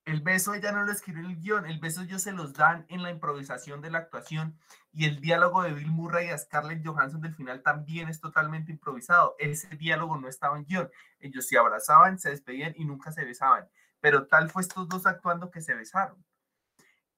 El 0.06 0.22
beso 0.22 0.56
ella 0.56 0.72
no 0.72 0.84
lo 0.84 0.92
escribió 0.92 1.24
en 1.24 1.30
el 1.30 1.40
guion, 1.40 1.66
el 1.68 1.80
beso 1.80 2.02
ellos 2.02 2.24
se 2.24 2.32
los 2.32 2.54
dan 2.54 2.86
en 2.90 3.04
la 3.04 3.12
improvisación 3.12 3.80
de 3.80 3.92
la 3.92 4.00
actuación 4.00 4.58
y 4.92 5.06
el 5.06 5.22
diálogo 5.22 5.62
de 5.62 5.72
Bill 5.72 5.92
Murray 5.92 6.30
a 6.30 6.38
Scarlett 6.38 6.84
Johansson 6.84 7.22
del 7.22 7.36
final 7.36 7.62
también 7.62 8.10
es 8.10 8.20
totalmente 8.20 8.72
improvisado. 8.72 9.36
Ese 9.38 9.68
diálogo 9.76 10.18
no 10.18 10.28
estaba 10.28 10.58
en 10.58 10.66
guion. 10.66 10.90
Ellos 11.20 11.46
se 11.48 11.60
abrazaban, 11.60 12.18
se 12.18 12.32
despedían 12.32 12.74
y 12.76 12.86
nunca 12.86 13.12
se 13.12 13.24
besaban. 13.24 13.70
Pero 14.00 14.26
tal 14.26 14.50
fue 14.50 14.64
estos 14.64 14.88
dos 14.88 15.06
actuando 15.06 15.52
que 15.52 15.62
se 15.62 15.76
besaron. 15.76 16.24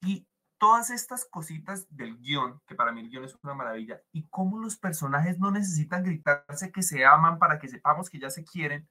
Y 0.02 0.28
todas 0.62 0.92
estas 0.92 1.26
cositas 1.26 1.88
del 1.90 2.20
guion, 2.20 2.62
que 2.68 2.76
para 2.76 2.92
mí 2.92 3.02
el 3.02 3.10
guion 3.10 3.24
es 3.24 3.36
una 3.42 3.56
maravilla, 3.56 4.00
y 4.12 4.28
cómo 4.28 4.60
los 4.60 4.78
personajes 4.78 5.40
no 5.40 5.50
necesitan 5.50 6.04
gritarse 6.04 6.72
que 6.72 6.84
se 6.84 7.04
aman 7.04 7.40
para 7.40 7.58
que 7.58 7.68
sepamos 7.68 8.12
que 8.12 8.20
ya 8.20 8.30
se 8.30 8.46
quieren, 8.46 8.88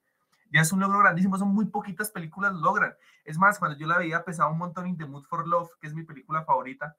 ya 0.53 0.63
es 0.63 0.73
un 0.73 0.81
logro 0.81 0.99
grandísimo, 0.99 1.39
son 1.39 1.55
muy 1.55 1.67
poquitas 1.67 2.11
películas 2.11 2.55
lo 2.55 2.61
logran. 2.63 2.95
Es 3.25 3.39
más, 3.39 3.61
cuando 3.61 3.79
yo 3.79 3.87
la 3.87 3.99
veía 3.99 4.25
pesaba 4.25 4.51
un 4.51 4.59
montón 4.59 4.87
en 4.87 4.97
The 4.97 5.07
Mood 5.07 5.23
for 5.27 5.47
Love, 5.47 5.71
que 5.81 5.87
es 5.87 5.95
mi 5.95 6.03
película 6.03 6.45
favorita, 6.45 6.97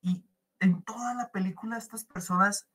y 0.00 0.24
en 0.58 0.82
toda 0.84 1.12
la 1.12 1.30
película 1.30 1.76
estas 1.76 2.06
personas 2.06 2.66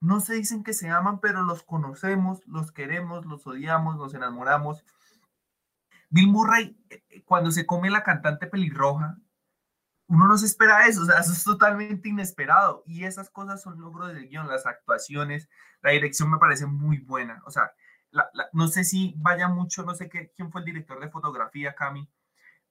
no 0.00 0.20
se 0.20 0.32
dicen 0.32 0.64
que 0.64 0.72
se 0.72 0.88
aman, 0.88 1.20
pero 1.20 1.42
los 1.42 1.62
conocemos, 1.62 2.40
los 2.46 2.72
queremos, 2.72 3.26
los 3.26 3.46
odiamos, 3.46 3.96
nos 3.96 4.14
enamoramos. 4.14 4.82
Bill 6.08 6.28
Murray, 6.28 6.82
eh, 6.88 7.04
eh, 7.10 7.22
cuando 7.24 7.50
se 7.50 7.66
come 7.66 7.90
la 7.90 8.02
cantante 8.02 8.46
pelirroja, 8.46 9.18
uno 10.08 10.26
no 10.26 10.38
se 10.38 10.46
espera 10.46 10.86
eso, 10.86 11.02
o 11.02 11.06
sea, 11.06 11.18
eso 11.20 11.32
es 11.32 11.44
totalmente 11.44 12.08
inesperado. 12.08 12.82
Y 12.86 13.04
esas 13.04 13.30
cosas 13.30 13.62
son 13.62 13.80
logros 13.80 14.08
del 14.08 14.28
guion, 14.28 14.48
las 14.48 14.66
actuaciones, 14.66 15.48
la 15.82 15.90
dirección 15.90 16.30
me 16.30 16.38
parece 16.38 16.66
muy 16.66 16.98
buena. 16.98 17.42
O 17.44 17.50
sea, 17.50 17.70
no 18.52 18.68
sé 18.68 18.84
si 18.84 19.14
vaya 19.18 19.48
mucho, 19.48 19.82
no 19.82 19.94
sé 19.94 20.08
qué, 20.08 20.32
quién 20.34 20.50
fue 20.50 20.62
el 20.62 20.64
director 20.64 20.98
de 20.98 21.10
fotografía, 21.10 21.74
Cami, 21.74 22.08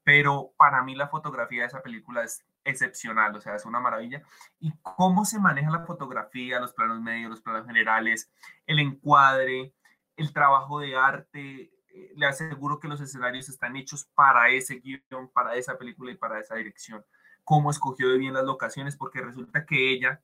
pero 0.03 0.53
para 0.57 0.81
mí 0.83 0.95
la 0.95 1.09
fotografía 1.09 1.61
de 1.61 1.67
esa 1.67 1.83
película 1.83 2.23
es 2.23 2.43
excepcional, 2.63 3.35
o 3.35 3.41
sea, 3.41 3.55
es 3.55 3.65
una 3.65 3.79
maravilla. 3.79 4.23
Y 4.59 4.73
cómo 4.81 5.23
se 5.23 5.39
maneja 5.39 5.69
la 5.69 5.85
fotografía, 5.85 6.59
los 6.59 6.73
planos 6.73 7.01
medios, 7.01 7.29
los 7.29 7.41
planos 7.41 7.67
generales, 7.67 8.31
el 8.65 8.79
encuadre, 8.79 9.73
el 10.15 10.33
trabajo 10.33 10.79
de 10.79 10.95
arte, 10.95 11.71
eh, 11.89 12.13
le 12.15 12.25
aseguro 12.25 12.79
que 12.79 12.87
los 12.87 12.99
escenarios 12.99 13.47
están 13.47 13.75
hechos 13.75 14.05
para 14.15 14.49
ese 14.49 14.79
guion, 14.79 15.29
para 15.33 15.55
esa 15.55 15.77
película 15.77 16.11
y 16.11 16.15
para 16.17 16.39
esa 16.39 16.55
dirección. 16.55 17.05
Cómo 17.47 17.71
escogió 17.71 18.09
de 18.09 18.17
bien 18.17 18.33
las 18.33 18.43
locaciones, 18.43 18.97
porque 18.97 19.21
resulta 19.21 19.65
que 19.65 19.93
ella 19.93 20.21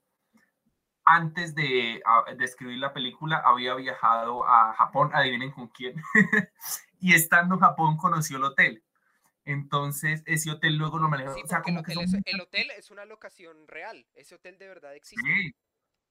antes 1.06 1.56
de, 1.56 2.02
escribir 2.40 2.80
la 2.80 2.94
película 2.94 3.42
había 3.46 3.76
viajado 3.76 4.46
a 4.46 4.74
Japón, 4.74 5.12
adivinen 5.14 5.52
con 5.52 5.68
quién, 5.70 5.96
y 7.00 7.14
estando 7.14 7.56
en 7.56 7.62
Japón 7.62 7.96
conoció 7.96 8.38
el 8.38 8.44
hotel. 8.44 8.84
Entonces, 9.46 10.22
ese 10.26 10.52
hotel 10.52 10.78
luego 10.78 11.00
lo 11.00 11.10
manejó. 11.10 11.32
o 11.32 11.48
sea, 11.48 11.62
como 11.62 11.80
el, 11.80 11.86
hotel 11.86 12.00
es, 12.04 12.14
el, 12.26 12.42
hotel 12.42 12.72
es, 12.78 12.92
una 12.92 13.06
locación 13.06 13.68
real. 13.68 14.06
Ese 14.16 14.36
hotel 14.36 14.58
de 14.58 14.68
verdad 14.68 14.96
existe. 14.96 15.54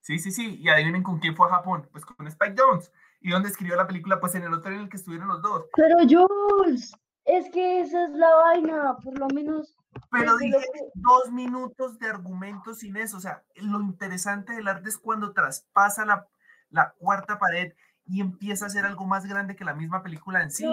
Sí. 0.00 0.18
sí, 0.18 0.30
sí, 0.30 0.56
Y 0.60 0.68
adivinen 0.68 1.02
con 1.02 1.18
quién 1.18 1.34
fue 1.34 1.46
a 1.46 1.50
Japón. 1.50 1.88
Pues 1.92 2.04
con 2.04 2.26
Spike 2.26 2.54
Jones. 2.58 2.92
¿Y 3.22 3.30
dónde 3.30 3.48
escribió 3.48 3.74
la 3.76 3.86
película? 3.86 4.20
Pues 4.20 4.34
en 4.34 4.42
el 4.42 4.52
hotel 4.52 4.74
en 4.74 4.80
el 4.80 4.88
que 4.90 4.98
estuvieron 4.98 5.28
los 5.28 5.40
dos. 5.40 5.64
Pero 5.74 5.96
Jules, 6.00 6.92
es 7.24 7.50
que 7.50 7.80
esa 7.80 8.04
es 8.04 8.10
la 8.10 8.34
vaina. 8.34 8.96
Por 9.02 9.18
lo 9.18 9.28
menos 9.28 9.78
pero 10.10 10.36
dije 10.36 10.58
dos 10.94 11.30
minutos 11.30 11.98
de 11.98 12.08
argumento 12.08 12.74
sin 12.74 12.96
eso. 12.96 13.16
O 13.16 13.20
sea, 13.20 13.42
lo 13.56 13.80
interesante 13.80 14.54
del 14.54 14.68
arte 14.68 14.88
es 14.88 14.98
cuando 14.98 15.32
traspasa 15.32 16.04
la, 16.04 16.26
la 16.70 16.92
cuarta 16.98 17.38
pared 17.38 17.72
y 18.06 18.20
empieza 18.20 18.66
a 18.66 18.70
ser 18.70 18.84
algo 18.84 19.06
más 19.06 19.26
grande 19.26 19.56
que 19.56 19.64
la 19.64 19.74
misma 19.74 20.02
película 20.02 20.42
en 20.42 20.50
sí. 20.50 20.66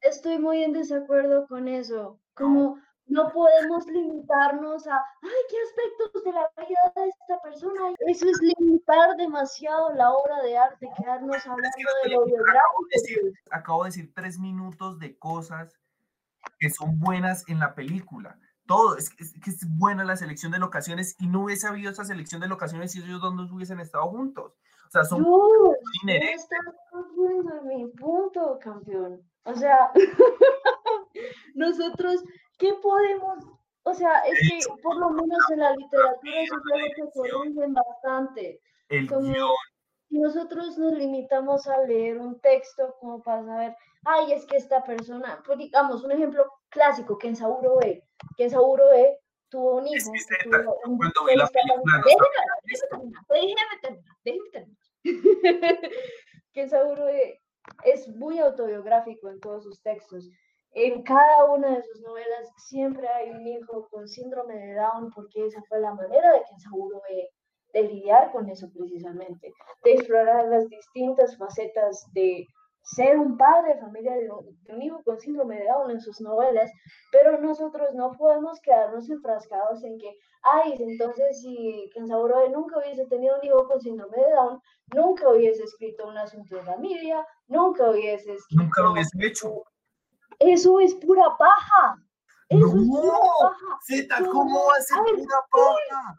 estoy 0.00 0.38
muy 0.38 0.62
en 0.62 0.72
desacuerdo 0.72 1.46
con 1.46 1.68
eso. 1.68 2.18
Como 2.34 2.78
no 3.06 3.30
podemos 3.30 3.86
limitarnos 3.86 4.86
a, 4.86 4.96
ay, 4.96 5.30
qué 5.50 5.56
aspectos 5.68 6.24
de 6.24 6.32
la 6.32 6.50
vida 6.56 6.92
de 6.96 7.08
esta 7.08 7.40
persona. 7.42 7.94
Eso 8.06 8.26
es 8.28 8.40
limitar 8.58 9.16
demasiado 9.16 9.92
la 9.92 10.10
obra 10.10 10.42
de 10.42 10.56
arte, 10.56 10.88
quedarnos 10.96 11.46
hablando 11.46 11.90
de 12.02 12.10
lo 12.10 12.24
biográfico. 12.24 13.28
acabo 13.50 13.84
de 13.84 13.88
decir 13.88 14.12
tres 14.14 14.38
minutos 14.38 14.98
de 14.98 15.18
cosas 15.18 15.78
que 16.58 16.70
son 16.70 16.98
buenas 16.98 17.48
en 17.48 17.58
la 17.60 17.74
película 17.74 18.38
todo, 18.66 18.96
es, 18.96 19.10
que 19.10 19.50
es 19.50 19.78
buena 19.78 20.04
la 20.04 20.16
selección 20.16 20.52
de 20.52 20.58
locaciones 20.58 21.16
y 21.18 21.26
no 21.26 21.44
hubiese 21.44 21.66
habido 21.66 21.90
esa 21.90 22.04
selección 22.04 22.40
de 22.40 22.48
locaciones 22.48 22.92
si 22.92 23.00
ellos 23.00 23.20
dos 23.20 23.34
no 23.34 23.42
hubiesen 23.54 23.80
estado 23.80 24.08
juntos. 24.08 24.52
O 24.86 24.90
sea, 24.90 25.04
son 25.04 25.22
no, 25.22 25.74
estás 26.06 26.60
mi 27.64 27.86
punto, 27.88 28.58
campeón. 28.60 29.20
O 29.44 29.54
sea, 29.54 29.90
nosotros, 31.54 32.22
¿qué 32.58 32.74
podemos? 32.74 33.44
O 33.82 33.92
sea, 33.92 34.20
es 34.20 34.38
que 34.38 34.82
por 34.82 34.96
lo 34.96 35.10
menos 35.10 35.38
en 35.52 35.58
la 35.58 35.72
literatura 35.72 36.40
eso 36.40 36.54
es 36.54 36.72
algo 36.72 36.86
que 36.96 37.12
se 37.12 37.30
corrigen 37.30 37.74
bastante. 37.74 38.60
El 38.88 39.08
Si 40.08 40.18
nosotros 40.18 40.78
nos 40.78 40.92
limitamos 40.94 41.66
a 41.66 41.78
leer 41.80 42.18
un 42.18 42.40
texto 42.40 42.94
como 43.00 43.22
para 43.22 43.44
saber, 43.44 43.76
ay, 44.04 44.32
es 44.32 44.46
que 44.46 44.56
esta 44.56 44.82
persona, 44.84 45.42
pues 45.44 45.58
digamos, 45.58 46.04
un 46.04 46.12
ejemplo 46.12 46.46
clásico, 46.74 47.16
que 47.16 47.28
en 47.28 47.36
Sauro 47.36 47.80
E 47.80 48.02
que 48.36 48.50
Sauro 48.50 48.92
E 48.92 49.18
tuvo 49.48 49.76
un 49.76 49.86
hijo. 49.86 50.10
cuando 50.98 51.24
vi 51.24 51.36
la 51.36 51.48
película. 51.48 52.02
Déjeme 52.04 53.64
terminar, 53.80 54.16
déjeme 54.24 54.50
terminar. 54.50 54.78
que 56.52 56.62
es 57.84 58.08
muy 58.08 58.38
autobiográfico 58.38 59.30
en 59.30 59.40
todos 59.40 59.64
sus 59.64 59.80
textos. 59.82 60.28
en 60.76 61.02
cada 61.04 61.44
una 61.44 61.76
de 61.76 61.82
sus 61.82 62.00
novelas 62.00 62.48
siempre 62.68 63.06
hay 63.08 63.30
un 63.30 63.46
hijo 63.46 63.88
con 63.90 64.08
síndrome 64.08 64.54
de 64.54 64.74
Down 64.74 65.10
porque 65.14 65.46
esa 65.46 65.62
fue 65.68 65.78
la 65.80 65.94
manera 65.94 66.32
de 66.32 66.40
que 66.40 66.60
Saburo 66.60 67.00
ve 67.08 67.28
de 67.74 67.82
lidiar 67.88 68.32
con 68.32 68.48
eso 68.48 68.68
precisamente, 68.72 69.52
de 69.84 69.92
explorar 69.92 70.46
las 70.46 70.68
distintas 70.68 71.36
facetas 71.36 72.04
de 72.12 72.46
ser 72.84 73.18
un 73.18 73.36
padre 73.36 73.74
de 73.74 73.80
familia 73.80 74.12
de 74.14 74.30
un 74.30 74.82
hijo 74.82 75.02
con 75.04 75.18
síndrome 75.18 75.58
de 75.58 75.64
Down 75.64 75.90
en 75.90 76.00
sus 76.00 76.20
novelas, 76.20 76.70
pero 77.10 77.40
nosotros 77.40 77.88
no 77.94 78.12
podemos 78.12 78.60
quedarnos 78.60 79.08
enfrascados 79.08 79.82
en 79.84 79.98
que, 79.98 80.14
ay, 80.42 80.76
entonces 80.78 81.40
si 81.40 81.90
Kensaburo 81.94 82.48
nunca 82.50 82.78
hubiese 82.78 83.06
tenido 83.06 83.38
un 83.38 83.44
hijo 83.44 83.66
con 83.66 83.80
síndrome 83.80 84.16
de 84.16 84.32
Down, 84.32 84.60
nunca 84.94 85.30
hubiese 85.30 85.64
escrito 85.64 86.06
un 86.06 86.18
asunto 86.18 86.56
de 86.56 86.62
familia, 86.62 87.26
nunca 87.48 87.90
hubiese 87.90 88.34
escrito... 88.34 88.62
Nunca 88.62 88.82
lo 88.82 88.92
hubiese 88.92 89.26
hecho. 89.26 89.64
Eso 90.38 90.78
es 90.80 90.94
pura 90.94 91.36
paja. 91.38 91.96
Eso 92.50 92.66
no, 92.66 92.82
es 92.82 92.86
pura 92.86 93.18
paja. 93.40 93.78
Zeta, 93.86 94.18
¿cómo 94.30 94.66
va 94.66 94.74
a 94.76 94.82
ser 94.82 94.98
pura 94.98 95.46
paja? 95.50 96.16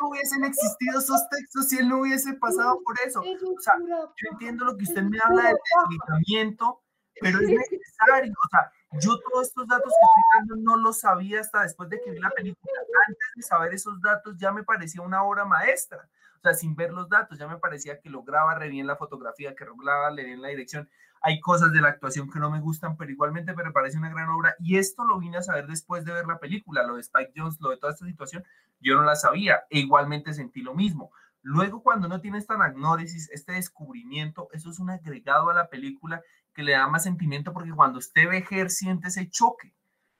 No 0.00 0.08
hubiesen 0.08 0.44
existido 0.44 0.98
esos 0.98 1.28
textos 1.28 1.68
si 1.68 1.78
él 1.78 1.88
no 1.88 2.00
hubiese 2.00 2.34
pasado 2.34 2.80
por 2.84 2.96
eso. 3.04 3.20
O 3.20 3.60
sea, 3.60 3.74
yo 3.86 4.30
entiendo 4.32 4.64
lo 4.64 4.76
que 4.76 4.84
usted 4.84 5.02
me 5.02 5.18
habla 5.22 5.48
del 5.48 5.56
deslizamiento, 5.90 6.82
pero 7.20 7.38
es 7.40 7.48
necesario. 7.48 8.32
O 8.32 8.48
sea, 8.50 8.72
yo 9.00 9.18
todos 9.20 9.48
estos 9.48 9.66
datos 9.66 9.92
que 9.92 10.06
estoy 10.06 10.38
dando 10.38 10.56
no 10.56 10.76
los 10.76 11.00
sabía 11.00 11.40
hasta 11.40 11.62
después 11.62 11.88
de 11.88 12.00
que 12.00 12.10
vi 12.10 12.18
la 12.18 12.30
película. 12.30 12.72
Antes 13.08 13.28
de 13.36 13.42
saber 13.42 13.74
esos 13.74 14.00
datos 14.00 14.36
ya 14.36 14.52
me 14.52 14.64
parecía 14.64 15.02
una 15.02 15.22
obra 15.22 15.44
maestra. 15.44 16.08
O 16.38 16.40
sea, 16.42 16.54
sin 16.54 16.76
ver 16.76 16.92
los 16.92 17.08
datos 17.08 17.38
ya 17.38 17.48
me 17.48 17.58
parecía 17.58 18.00
que 18.00 18.10
lograba 18.10 18.54
re 18.54 18.68
bien 18.68 18.86
la 18.86 18.96
fotografía, 18.96 19.54
que 19.54 19.64
lograba 19.64 20.10
re 20.10 20.24
bien 20.24 20.42
la 20.42 20.48
dirección. 20.48 20.88
Hay 21.22 21.40
cosas 21.40 21.72
de 21.72 21.80
la 21.80 21.88
actuación 21.88 22.30
que 22.30 22.38
no 22.38 22.50
me 22.50 22.60
gustan, 22.60 22.96
pero 22.96 23.10
igualmente 23.10 23.54
me 23.54 23.72
parece 23.72 23.98
una 23.98 24.10
gran 24.10 24.28
obra. 24.28 24.54
Y 24.60 24.76
esto 24.76 25.04
lo 25.04 25.18
vine 25.18 25.38
a 25.38 25.42
saber 25.42 25.66
después 25.66 26.04
de 26.04 26.12
ver 26.12 26.26
la 26.26 26.38
película, 26.38 26.84
lo 26.84 26.94
de 26.94 27.00
Spike 27.00 27.32
Jones, 27.34 27.56
lo 27.60 27.70
de 27.70 27.78
toda 27.78 27.92
esta 27.92 28.06
situación, 28.06 28.44
yo 28.80 28.96
no 28.96 29.02
la 29.02 29.16
sabía 29.16 29.60
e 29.70 29.78
igualmente 29.80 30.34
sentí 30.34 30.62
lo 30.62 30.74
mismo. 30.74 31.10
Luego, 31.42 31.82
cuando 31.82 32.08
no 32.08 32.20
tiene 32.20 32.38
esta 32.38 32.54
agnórisis, 32.54 33.30
este 33.30 33.52
descubrimiento, 33.52 34.48
eso 34.52 34.70
es 34.70 34.80
un 34.80 34.90
agregado 34.90 35.50
a 35.50 35.54
la 35.54 35.68
película 35.68 36.20
que 36.52 36.62
le 36.62 36.72
da 36.72 36.88
más 36.88 37.04
sentimiento 37.04 37.52
porque 37.52 37.70
cuando 37.70 37.98
usted 37.98 38.28
ve 38.28 38.44
Her 38.50 38.70
siente 38.70 39.08
ese 39.08 39.28
choque. 39.28 39.74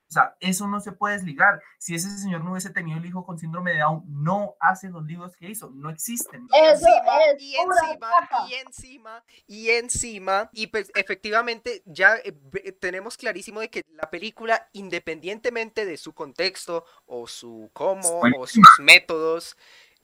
O 0.09 0.13
sea, 0.13 0.35
eso 0.39 0.67
no 0.67 0.79
se 0.79 0.93
puede 0.93 1.15
desligar. 1.15 1.61
Si 1.77 1.93
ese 1.93 2.09
señor 2.17 2.43
no 2.43 2.51
hubiese 2.51 2.69
tenido 2.69 2.97
el 2.97 3.05
hijo 3.05 3.25
con 3.25 3.37
síndrome 3.37 3.73
de 3.73 3.79
Down, 3.79 4.03
no 4.07 4.55
hace 4.59 4.89
los 4.89 5.05
libros 5.05 5.35
que 5.35 5.49
hizo, 5.49 5.69
no 5.71 5.89
existen. 5.89 6.47
Y 6.53 6.65
encima, 6.65 6.97
y 7.37 7.55
encima, 7.55 8.07
y 8.47 8.53
encima, 8.53 9.23
y 9.47 9.69
encima, 9.69 10.49
y 10.53 10.67
pues 10.67 10.91
efectivamente 10.95 11.83
ya 11.85 12.15
eh, 12.23 12.31
tenemos 12.79 13.17
clarísimo 13.17 13.59
de 13.59 13.69
que 13.69 13.83
la 13.89 14.09
película, 14.09 14.69
independientemente 14.71 15.85
de 15.85 15.97
su 15.97 16.13
contexto 16.13 16.85
o 17.05 17.27
su 17.27 17.69
cómo 17.73 18.21
o 18.37 18.47
sus 18.47 18.67
métodos, 18.79 19.57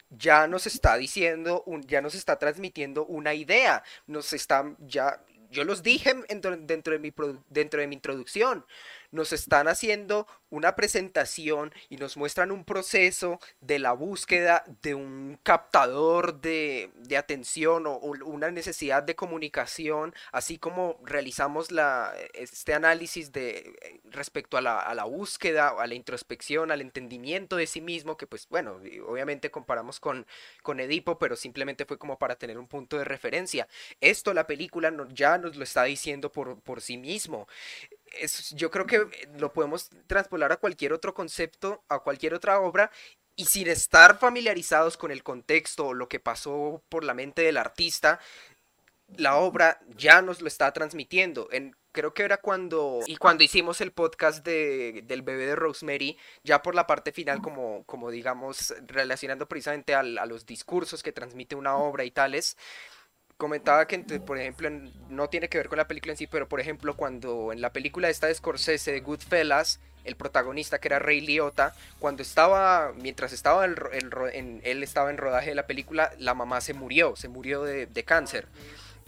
ya 0.09 0.47
nos 0.47 0.67
está 0.67 0.97
diciendo, 0.97 1.63
un, 1.65 1.81
ya 1.83 2.01
nos 2.01 2.13
está 2.13 2.37
transmitiendo 2.37 3.05
una 3.05 3.33
idea, 3.33 3.83
nos 4.05 4.33
está 4.33 4.65
ya 4.79 5.23
yo 5.53 5.63
los 5.63 5.83
dije 5.83 6.13
dentro, 6.27 6.51
de 6.93 6.99
mi, 6.99 7.13
dentro 7.49 7.79
de 7.79 7.87
mi 7.87 7.95
introducción 7.95 8.65
nos 9.13 9.31
están 9.31 9.67
haciendo 9.67 10.27
una 10.49 10.75
presentación 10.75 11.71
y 11.87 11.97
nos 11.97 12.17
muestran 12.17 12.51
un 12.51 12.65
proceso 12.65 13.39
de 13.61 13.79
la 13.79 13.93
búsqueda 13.93 14.63
de 14.81 14.95
un 14.95 15.39
captador 15.43 16.41
de, 16.41 16.91
atención 17.17 17.85
o, 17.85 17.97
una 17.97 18.49
necesidad 18.49 19.03
de 19.03 19.15
comunicación, 19.15 20.13
así 20.31 20.57
como 20.57 20.99
realizamos 21.03 21.71
la, 21.71 22.13
este 22.33 22.73
análisis 22.73 23.31
de, 23.31 24.01
respecto 24.05 24.57
a 24.57 24.61
la, 24.61 24.79
a 24.79 24.95
la 24.95 25.03
búsqueda, 25.03 25.69
a 25.69 25.87
la 25.87 25.93
introspección, 25.93 26.71
al 26.71 26.81
entendimiento 26.81 27.55
de 27.55 27.67
sí 27.67 27.81
mismo, 27.81 28.17
que 28.17 28.25
pues 28.25 28.47
bueno, 28.49 28.79
obviamente 29.07 29.51
comparamos 29.51 29.99
con, 29.99 30.25
con 30.63 30.79
Edipo, 30.79 31.19
pero 31.19 31.35
simplemente 31.35 31.85
fue 31.85 31.99
como 31.99 32.17
para 32.17 32.35
tener 32.35 32.57
un 32.57 32.67
punto 32.67 32.97
de 32.97 33.05
referencia. 33.05 33.67
Esto 34.01 34.33
la 34.33 34.47
película 34.47 34.91
ya 35.09 35.37
nos 35.37 35.55
lo 35.55 35.63
está 35.63 35.83
diciendo 35.83 36.31
por, 36.31 36.59
por 36.61 36.81
sí 36.81 36.97
mismo 36.97 37.47
yo 38.55 38.71
creo 38.71 38.85
que 38.85 39.27
lo 39.37 39.53
podemos 39.53 39.89
traspolar 40.07 40.51
a 40.51 40.57
cualquier 40.57 40.93
otro 40.93 41.13
concepto, 41.13 41.83
a 41.89 41.99
cualquier 41.99 42.33
otra 42.33 42.59
obra, 42.59 42.91
y 43.35 43.45
sin 43.45 43.67
estar 43.67 44.19
familiarizados 44.19 44.97
con 44.97 45.11
el 45.11 45.23
contexto 45.23 45.87
o 45.87 45.93
lo 45.93 46.07
que 46.07 46.19
pasó 46.19 46.83
por 46.89 47.03
la 47.03 47.13
mente 47.13 47.41
del 47.41 47.57
artista, 47.57 48.19
la 49.17 49.37
obra 49.37 49.79
ya 49.95 50.21
nos 50.21 50.41
lo 50.41 50.47
está 50.47 50.71
transmitiendo. 50.71 51.47
En, 51.51 51.75
creo 51.91 52.13
que 52.13 52.23
era 52.23 52.37
cuando 52.37 52.99
y 53.05 53.17
cuando 53.17 53.43
hicimos 53.43 53.81
el 53.81 53.91
podcast 53.91 54.45
de, 54.45 55.03
del 55.05 55.21
bebé 55.21 55.45
de 55.47 55.55
Rosemary, 55.55 56.17
ya 56.43 56.61
por 56.61 56.75
la 56.75 56.87
parte 56.87 57.11
final, 57.11 57.41
como, 57.41 57.83
como 57.85 58.11
digamos, 58.11 58.73
relacionando 58.87 59.47
precisamente 59.47 59.95
a 59.95 60.03
los 60.03 60.45
discursos 60.45 61.03
que 61.03 61.11
transmite 61.11 61.55
una 61.55 61.75
obra 61.75 62.03
y 62.03 62.11
tales, 62.11 62.57
comentaba 63.37 63.87
que, 63.87 63.99
por 63.99 64.37
ejemplo, 64.37 64.69
no 65.09 65.29
tiene 65.29 65.49
que 65.49 65.57
ver 65.57 65.69
con 65.69 65.77
la 65.77 65.87
película 65.87 66.13
en 66.13 66.17
sí, 66.17 66.27
pero 66.27 66.47
por 66.47 66.59
ejemplo, 66.59 66.95
cuando 66.95 67.51
en 67.51 67.61
la 67.61 67.71
película 67.71 68.09
esta 68.09 68.27
de 68.27 68.35
Scorsese 68.35 68.91
de 68.91 68.99
Goodfellas, 69.01 69.79
el 70.03 70.15
protagonista 70.15 70.79
que 70.79 70.89
era 70.89 70.99
Ray 70.99 71.21
Liotta, 71.21 71.73
cuando 71.99 72.23
estaba, 72.23 72.93
mientras 72.93 73.33
estaba 73.33 73.65
en, 73.65 74.61
él 74.63 74.83
estaba 74.83 75.09
en 75.09 75.17
rodaje 75.17 75.49
de 75.49 75.55
la 75.55 75.67
película, 75.67 76.11
la 76.19 76.33
mamá 76.33 76.61
se 76.61 76.73
murió, 76.73 77.15
se 77.15 77.27
murió 77.27 77.63
de, 77.63 78.03
cáncer. 78.03 78.47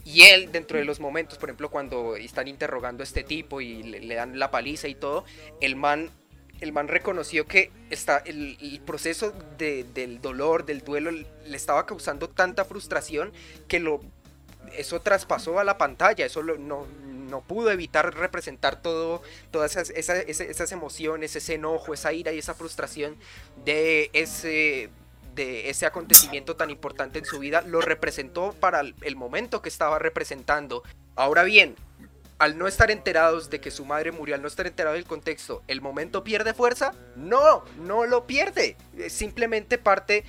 Y 0.04 0.22
él, 0.22 0.52
dentro 0.52 0.78
de 0.78 0.84
los 0.84 1.00
momentos, 1.00 1.36
por 1.36 1.48
ejemplo, 1.48 1.70
cuando 1.70 2.16
están 2.16 2.46
interrogando 2.48 3.02
a 3.02 3.04
este 3.04 3.24
tipo 3.24 3.60
y 3.60 3.82
le, 3.82 4.14
dan 4.14 4.38
la 4.38 4.50
paliza 4.50 4.88
y 4.88 4.94
todo, 4.94 5.24
el 5.60 5.76
man 5.76 6.10
el 6.60 6.72
man 6.72 6.88
reconoció 6.88 7.46
que 7.46 7.70
está, 7.90 8.16
el, 8.24 8.80
proceso 8.86 9.34
del 9.58 10.22
dolor, 10.22 10.64
del 10.64 10.80
duelo, 10.80 11.10
le 11.10 11.26
estaba 11.56 11.84
causando 11.84 12.30
tanta 12.30 12.64
frustración 12.64 13.30
que 13.68 13.78
lo, 13.78 14.00
eso 14.76 15.00
traspasó 15.00 15.58
a 15.58 15.64
la 15.64 15.78
pantalla, 15.78 16.26
eso 16.26 16.42
no, 16.42 16.86
no 17.26 17.40
pudo 17.42 17.70
evitar 17.70 18.14
representar 18.14 18.80
todo, 18.80 19.22
todas 19.50 19.76
esas, 19.76 19.90
esas, 19.90 20.72
emociones, 20.72 21.36
ese 21.36 21.54
enojo, 21.54 21.94
esa 21.94 22.12
ira 22.12 22.32
y 22.32 22.38
esa 22.38 22.54
frustración 22.54 23.16
de 23.64 24.10
ese 24.12 24.90
de 25.34 25.68
ese 25.68 25.84
acontecimiento 25.84 26.56
tan 26.56 26.70
importante 26.70 27.18
en 27.18 27.26
su 27.26 27.38
vida, 27.38 27.60
lo 27.60 27.82
representó 27.82 28.54
para 28.58 28.80
el 28.80 29.16
momento 29.16 29.60
que 29.60 29.68
estaba 29.68 29.98
representando. 29.98 30.82
Ahora 31.14 31.42
bien, 31.42 31.76
al 32.38 32.58
no 32.58 32.66
estar 32.66 32.90
enterados 32.90 33.50
de 33.50 33.60
que 33.60 33.70
su 33.70 33.84
madre 33.84 34.12
murió, 34.12 34.34
al 34.34 34.42
no 34.42 34.48
estar 34.48 34.66
enterado 34.66 34.94
del 34.94 35.04
contexto, 35.04 35.62
¿el 35.68 35.80
momento 35.80 36.22
pierde 36.24 36.54
fuerza? 36.54 36.92
No, 37.16 37.64
no 37.78 38.04
lo 38.06 38.26
pierde. 38.26 38.76
Es 38.96 39.12
simplemente 39.12 39.78
parte 39.78 40.24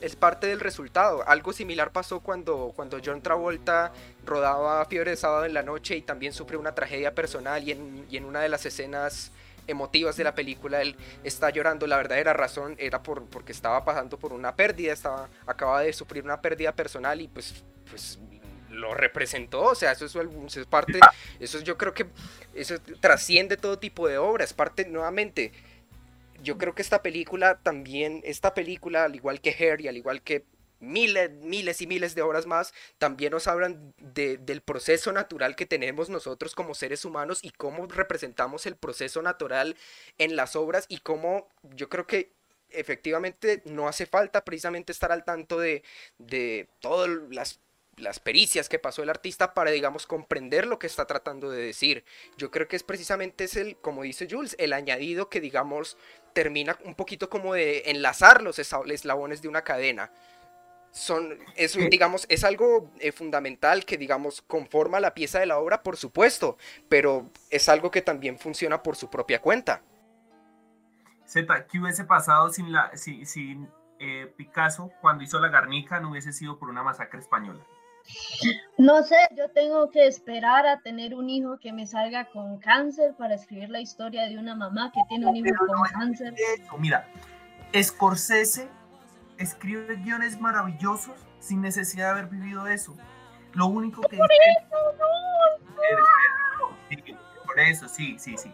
es 0.00 0.16
parte 0.16 0.46
del 0.46 0.60
resultado. 0.60 1.26
Algo 1.26 1.52
similar 1.52 1.92
pasó 1.92 2.20
cuando, 2.20 2.72
cuando 2.74 2.98
John 3.04 3.22
Travolta 3.22 3.92
rodaba 4.24 4.84
Fiebre 4.86 5.12
de 5.12 5.16
Sábado 5.16 5.44
en 5.44 5.54
la 5.54 5.62
Noche 5.62 5.96
y 5.96 6.02
también 6.02 6.32
sufrió 6.32 6.58
una 6.58 6.74
tragedia 6.74 7.14
personal 7.14 7.62
y 7.62 7.72
en, 7.72 8.06
y 8.10 8.16
en 8.16 8.24
una 8.24 8.40
de 8.40 8.48
las 8.48 8.66
escenas 8.66 9.32
emotivas 9.66 10.16
de 10.16 10.24
la 10.24 10.34
película 10.34 10.82
él 10.82 10.96
está 11.22 11.50
llorando 11.50 11.86
la 11.86 11.96
verdadera 11.98 12.32
razón 12.32 12.74
era 12.78 13.02
por 13.02 13.26
porque 13.26 13.52
estaba 13.52 13.84
pasando 13.84 14.18
por 14.18 14.32
una 14.32 14.56
pérdida 14.56 14.92
estaba 14.92 15.28
acaba 15.46 15.82
de 15.82 15.92
sufrir 15.92 16.24
una 16.24 16.40
pérdida 16.40 16.72
personal 16.72 17.20
y 17.20 17.28
pues 17.28 17.62
pues 17.88 18.18
lo 18.70 18.94
representó, 18.94 19.62
o 19.62 19.74
sea, 19.74 19.92
eso 19.92 20.06
es, 20.06 20.66
parte, 20.66 20.98
eso 21.38 21.60
yo 21.60 21.76
creo 21.76 21.92
que 21.92 22.06
eso 22.54 22.76
trasciende 23.00 23.56
todo 23.56 23.78
tipo 23.78 24.08
de 24.08 24.18
obras, 24.18 24.52
parte 24.52 24.86
nuevamente, 24.86 25.52
yo 26.42 26.58
creo 26.58 26.74
que 26.74 26.82
esta 26.82 27.02
película 27.02 27.60
también, 27.62 28.20
esta 28.24 28.54
película, 28.54 29.04
al 29.04 29.14
igual 29.14 29.40
que 29.40 29.50
Harry, 29.50 29.88
al 29.88 29.96
igual 29.96 30.22
que 30.22 30.44
miles, 30.80 31.30
miles 31.30 31.80
y 31.82 31.86
miles 31.86 32.14
de 32.14 32.22
obras 32.22 32.46
más, 32.46 32.72
también 32.98 33.32
nos 33.32 33.46
hablan 33.46 33.94
del 33.98 34.62
proceso 34.62 35.12
natural 35.12 35.54
que 35.56 35.66
tenemos 35.66 36.08
nosotros 36.08 36.54
como 36.54 36.74
seres 36.74 37.04
humanos 37.04 37.40
y 37.42 37.50
cómo 37.50 37.86
representamos 37.86 38.66
el 38.66 38.76
proceso 38.76 39.22
natural 39.22 39.76
en 40.18 40.36
las 40.36 40.56
obras 40.56 40.86
y 40.88 40.98
cómo 40.98 41.48
yo 41.62 41.88
creo 41.88 42.06
que 42.06 42.32
efectivamente 42.70 43.62
no 43.64 43.88
hace 43.88 44.06
falta 44.06 44.44
precisamente 44.44 44.92
estar 44.92 45.12
al 45.12 45.24
tanto 45.24 45.58
de, 45.58 45.82
de 46.18 46.68
todas 46.80 47.08
las 47.30 47.60
las 48.00 48.20
pericias 48.20 48.68
que 48.68 48.78
pasó 48.78 49.02
el 49.02 49.10
artista 49.10 49.54
para, 49.54 49.70
digamos, 49.70 50.06
comprender 50.06 50.66
lo 50.66 50.78
que 50.78 50.86
está 50.86 51.06
tratando 51.06 51.50
de 51.50 51.62
decir. 51.62 52.04
Yo 52.36 52.50
creo 52.50 52.68
que 52.68 52.76
es 52.76 52.82
precisamente 52.82 53.44
es 53.44 53.56
el, 53.56 53.76
como 53.76 54.02
dice 54.02 54.26
Jules, 54.30 54.56
el 54.58 54.72
añadido 54.72 55.28
que, 55.28 55.40
digamos, 55.40 55.96
termina 56.32 56.76
un 56.84 56.94
poquito 56.94 57.30
como 57.30 57.54
de 57.54 57.84
enlazar 57.86 58.42
los 58.42 58.58
eslabones 58.58 59.42
de 59.42 59.48
una 59.48 59.62
cadena. 59.62 60.12
Son, 60.92 61.38
es, 61.54 61.76
digamos, 61.90 62.26
es 62.28 62.42
algo 62.42 62.90
eh, 62.98 63.12
fundamental 63.12 63.84
que, 63.84 63.96
digamos, 63.96 64.42
conforma 64.42 64.98
la 64.98 65.14
pieza 65.14 65.38
de 65.38 65.46
la 65.46 65.58
obra, 65.58 65.82
por 65.82 65.96
supuesto, 65.96 66.58
pero 66.88 67.30
es 67.48 67.68
algo 67.68 67.90
que 67.92 68.02
también 68.02 68.38
funciona 68.38 68.82
por 68.82 68.96
su 68.96 69.08
propia 69.08 69.40
cuenta. 69.40 69.82
Z, 71.26 71.66
¿qué 71.66 71.78
hubiese 71.78 72.04
pasado 72.04 72.50
sin, 72.50 72.72
la, 72.72 72.90
sin, 72.96 73.24
sin 73.24 73.68
eh, 74.00 74.32
Picasso 74.36 74.90
cuando 75.00 75.22
hizo 75.22 75.38
la 75.38 75.48
Garnica 75.48 76.00
no 76.00 76.10
hubiese 76.10 76.32
sido 76.32 76.58
por 76.58 76.68
una 76.68 76.82
masacre 76.82 77.20
española? 77.20 77.64
No 78.78 79.02
sé, 79.02 79.16
yo 79.36 79.50
tengo 79.50 79.90
que 79.90 80.06
esperar 80.06 80.66
a 80.66 80.80
tener 80.80 81.14
un 81.14 81.28
hijo 81.28 81.58
que 81.58 81.72
me 81.72 81.86
salga 81.86 82.24
con 82.26 82.58
cáncer 82.58 83.14
para 83.18 83.34
escribir 83.34 83.68
la 83.68 83.80
historia 83.80 84.26
de 84.28 84.38
una 84.38 84.54
mamá 84.54 84.90
que 84.92 85.00
tiene 85.08 85.26
un 85.26 85.36
hijo 85.36 85.66
con 85.66 85.82
cáncer. 85.92 86.34
Mira, 86.78 87.06
Scorsese 87.80 88.68
escribe 89.38 89.96
guiones 89.96 90.40
maravillosos 90.40 91.14
sin 91.40 91.60
necesidad 91.60 92.06
de 92.06 92.20
haber 92.20 92.26
vivido 92.26 92.66
eso. 92.66 92.96
Lo 93.52 93.66
único 93.66 94.02
que... 94.02 94.16
Por 94.16 94.30
eso, 94.32 94.76
por 97.46 97.60
eso, 97.60 97.88
sí, 97.88 98.16
sí, 98.18 98.36
sí. 98.36 98.52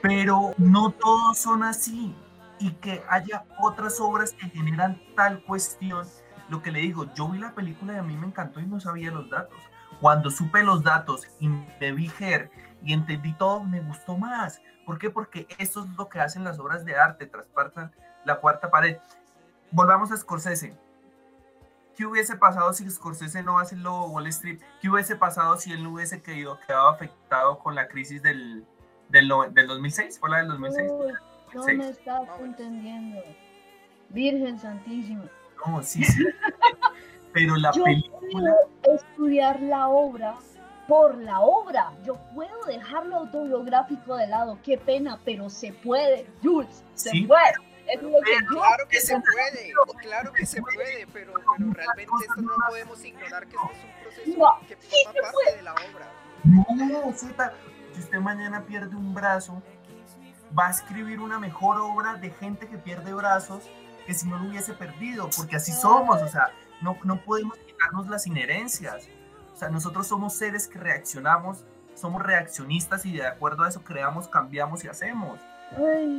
Pero 0.00 0.54
no 0.56 0.90
todos 0.90 1.38
son 1.38 1.62
así. 1.62 2.14
Y 2.58 2.72
que 2.72 3.02
haya 3.08 3.44
otras 3.58 4.00
obras 4.00 4.32
que 4.32 4.48
generan 4.48 5.00
tal 5.14 5.42
cuestión 5.44 6.06
lo 6.50 6.62
que 6.62 6.72
le 6.72 6.80
digo, 6.80 7.12
yo 7.14 7.28
vi 7.28 7.38
la 7.38 7.54
película 7.54 7.94
y 7.94 7.96
a 7.96 8.02
mí 8.02 8.16
me 8.16 8.26
encantó 8.26 8.60
y 8.60 8.66
no 8.66 8.80
sabía 8.80 9.10
los 9.10 9.30
datos. 9.30 9.58
Cuando 10.00 10.30
supe 10.30 10.62
los 10.62 10.82
datos 10.82 11.26
y 11.38 11.48
me 11.48 11.92
vi 11.92 12.10
Her 12.18 12.50
y 12.82 12.92
entendí 12.92 13.32
todo, 13.34 13.62
me 13.62 13.80
gustó 13.80 14.18
más. 14.18 14.60
¿Por 14.84 14.98
qué? 14.98 15.10
Porque 15.10 15.46
eso 15.58 15.84
es 15.84 15.90
lo 15.96 16.08
que 16.08 16.20
hacen 16.20 16.42
las 16.42 16.58
obras 16.58 16.84
de 16.84 16.96
arte, 16.96 17.26
traspasan 17.26 17.92
la 18.24 18.40
cuarta 18.40 18.70
pared. 18.70 18.98
Volvamos 19.70 20.10
a 20.10 20.16
Scorsese. 20.16 20.76
¿Qué 21.96 22.06
hubiese 22.06 22.36
pasado 22.36 22.72
si 22.72 22.88
Scorsese 22.90 23.42
no 23.42 23.58
hace 23.58 23.74
el 23.74 23.82
logo 23.82 24.06
Wall 24.06 24.26
Street? 24.28 24.60
¿Qué 24.80 24.88
hubiese 24.88 25.16
pasado 25.16 25.56
si 25.56 25.72
él 25.72 25.82
no 25.82 25.92
hubiese 25.92 26.22
quedado, 26.22 26.58
quedado 26.66 26.88
afectado 26.88 27.58
con 27.58 27.74
la 27.74 27.88
crisis 27.88 28.22
del, 28.22 28.64
del, 29.08 29.30
del 29.52 29.66
2006? 29.66 30.18
¿Fue 30.18 30.30
la 30.30 30.38
del 30.38 30.48
2006? 30.48 30.90
no 31.54 31.64
me 31.64 31.90
estás 31.90 32.28
entendiendo. 32.40 33.22
Virgen 34.08 34.58
Santísima. 34.58 35.24
No, 35.66 35.82
sí, 35.82 36.04
sí. 36.04 36.24
Pero 37.32 37.56
la 37.56 37.70
Yo 37.72 37.84
película. 37.84 38.20
Puedo 38.32 38.96
estudiar 38.96 39.60
la 39.60 39.88
obra 39.88 40.34
por 40.88 41.16
la 41.18 41.40
obra. 41.40 41.92
Yo 42.04 42.16
puedo 42.34 42.64
dejar 42.66 43.06
lo 43.06 43.16
autobiográfico 43.18 44.16
de 44.16 44.26
lado. 44.26 44.58
Qué 44.64 44.76
pena, 44.76 45.20
pero 45.24 45.48
se 45.48 45.72
puede, 45.72 46.26
Jules. 46.42 46.82
Se 46.94 47.10
puede. 47.26 47.54
claro 48.48 48.88
que 48.88 49.00
se 49.00 49.14
puede, 49.14 49.72
claro 50.00 50.32
que 50.32 50.46
se 50.46 50.60
puede, 50.60 51.06
pero, 51.12 51.32
pero 51.34 51.72
realmente 51.72 52.12
esto 52.28 52.42
no 52.42 52.54
podemos 52.68 53.04
ignorar 53.04 53.46
que 53.46 53.56
esto 53.56 53.70
es 53.72 53.84
un 53.84 54.02
proceso 54.02 54.66
que 54.66 54.76
forma 54.76 55.20
parte 55.22 55.56
de 55.56 55.62
la 55.62 55.72
obra. 55.74 56.12
No, 56.44 57.12
Zeta, 57.12 57.52
si 57.94 58.00
usted 58.00 58.18
mañana 58.18 58.64
pierde 58.64 58.96
un 58.96 59.14
brazo, 59.14 59.62
va 60.58 60.68
a 60.68 60.70
escribir 60.70 61.20
una 61.20 61.38
mejor 61.38 61.78
obra 61.80 62.14
de 62.14 62.30
gente 62.30 62.66
que 62.66 62.78
pierde 62.78 63.12
brazos 63.12 63.68
que 64.10 64.14
si 64.14 64.26
no 64.26 64.40
lo 64.40 64.48
hubiese 64.48 64.72
perdido, 64.72 65.30
porque 65.36 65.54
así 65.54 65.70
somos, 65.70 66.20
o 66.20 66.26
sea, 66.26 66.50
no, 66.80 66.98
no 67.04 67.22
podemos 67.22 67.56
quitarnos 67.58 68.08
las 68.08 68.26
inherencias. 68.26 69.08
O 69.54 69.56
sea, 69.56 69.68
nosotros 69.68 70.08
somos 70.08 70.34
seres 70.34 70.66
que 70.66 70.80
reaccionamos, 70.80 71.64
somos 71.94 72.20
reaccionistas 72.20 73.06
y 73.06 73.12
de 73.12 73.24
acuerdo 73.24 73.62
a 73.62 73.68
eso 73.68 73.84
creamos, 73.84 74.26
cambiamos 74.26 74.82
y 74.82 74.88
hacemos. 74.88 75.38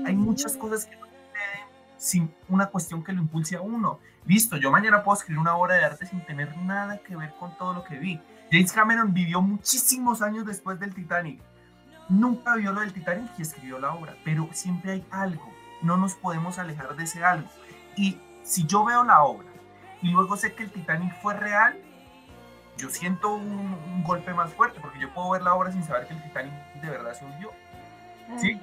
Hay 0.05 0.15
muchas 0.15 0.55
cosas 0.55 0.85
que 0.85 0.95
no 0.95 1.05
suceden 1.05 1.67
sin 1.97 2.33
una 2.47 2.67
cuestión 2.67 3.03
que 3.03 3.11
lo 3.11 3.19
impulse 3.19 3.57
a 3.57 3.61
uno. 3.61 3.99
Listo, 4.25 4.55
yo 4.55 4.71
mañana 4.71 5.03
puedo 5.03 5.17
escribir 5.17 5.39
una 5.39 5.57
obra 5.57 5.75
de 5.75 5.83
arte 5.83 6.05
sin 6.05 6.25
tener 6.25 6.55
nada 6.59 6.97
que 6.99 7.17
ver 7.17 7.33
con 7.37 7.57
todo 7.57 7.73
lo 7.73 7.83
que 7.83 7.97
vi. 7.97 8.21
James 8.49 8.71
Cameron 8.71 9.13
vivió 9.13 9.41
muchísimos 9.41 10.21
años 10.21 10.45
después 10.45 10.79
del 10.79 10.95
Titanic. 10.95 11.41
Nunca 12.07 12.55
vio 12.55 12.71
lo 12.71 12.79
del 12.79 12.93
Titanic 12.93 13.31
y 13.37 13.41
escribió 13.41 13.79
la 13.79 13.93
obra, 13.93 14.15
pero 14.23 14.47
siempre 14.53 14.93
hay 14.93 15.05
algo. 15.11 15.51
No 15.81 15.97
nos 15.97 16.15
podemos 16.15 16.57
alejar 16.57 16.95
de 16.95 17.03
ese 17.03 17.25
algo. 17.25 17.49
Y 17.95 18.19
si 18.43 18.65
yo 18.65 18.83
veo 18.83 19.03
la 19.03 19.23
obra 19.23 19.47
y 20.01 20.09
luego 20.09 20.35
sé 20.37 20.53
que 20.53 20.63
el 20.63 20.71
Titanic 20.71 21.13
fue 21.21 21.33
real, 21.35 21.77
yo 22.77 22.89
siento 22.89 23.33
un, 23.35 24.03
golpe 24.03 24.33
más 24.33 24.51
fuerte, 24.53 24.79
porque 24.79 24.99
yo 24.99 25.13
puedo 25.13 25.29
ver 25.29 25.43
la 25.43 25.53
obra 25.53 25.71
sin 25.71 25.83
saber 25.83 26.07
que 26.07 26.15
el 26.15 26.23
Titanic 26.23 26.53
de 26.81 26.89
verdad 26.89 27.13
se 27.13 27.25
hundió. 27.25 27.51
¿Sí? 28.37 28.59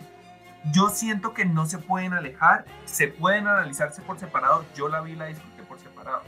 Yo 0.73 0.89
siento 0.89 1.33
que 1.33 1.45
no 1.45 1.67
se 1.67 1.79
pueden 1.79 2.13
alejar, 2.13 2.65
se 2.85 3.07
pueden 3.07 3.47
analizarse 3.47 4.03
por 4.03 4.19
separado. 4.19 4.65
Yo 4.75 4.89
la 4.89 5.01
vi 5.01 5.13
y 5.13 5.17
la 5.17 5.27
disfruté 5.27 5.63
por 5.63 5.79
separado. 5.79 6.23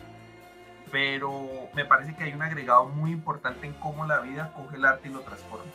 Pero 0.92 1.68
me 1.74 1.84
parece 1.84 2.14
que 2.14 2.24
hay 2.24 2.32
un 2.32 2.42
agregado 2.42 2.86
muy 2.86 3.10
importante 3.10 3.66
en 3.66 3.72
cómo 3.74 4.06
la 4.06 4.20
vida 4.20 4.52
coge 4.54 4.76
el 4.76 4.84
arte 4.84 5.08
y 5.08 5.12
lo 5.12 5.20
transforma. 5.20 5.70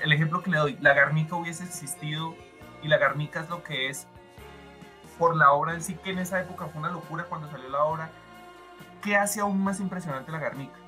El 0.00 0.12
ejemplo 0.12 0.42
que 0.42 0.50
le 0.50 0.58
doy, 0.58 0.78
la 0.80 0.94
Garnica 0.94 1.36
hubiese 1.36 1.64
existido 1.64 2.34
y 2.82 2.88
la 2.88 2.98
Garnica 2.98 3.40
es 3.40 3.48
lo 3.48 3.62
que 3.62 3.88
es 3.88 4.06
por 5.18 5.36
la 5.36 5.52
obra 5.52 5.74
en 5.74 5.82
sí, 5.82 5.94
que 5.94 6.10
en 6.10 6.18
esa 6.18 6.40
época 6.40 6.66
fue 6.66 6.80
una 6.80 6.90
locura 6.90 7.24
cuando 7.24 7.50
salió 7.50 7.68
la 7.68 7.84
obra. 7.84 8.10
¿Qué 9.02 9.16
hace 9.16 9.40
aún 9.40 9.62
más 9.62 9.80
impresionante 9.80 10.32
la 10.32 10.38
Garnica? 10.38 10.78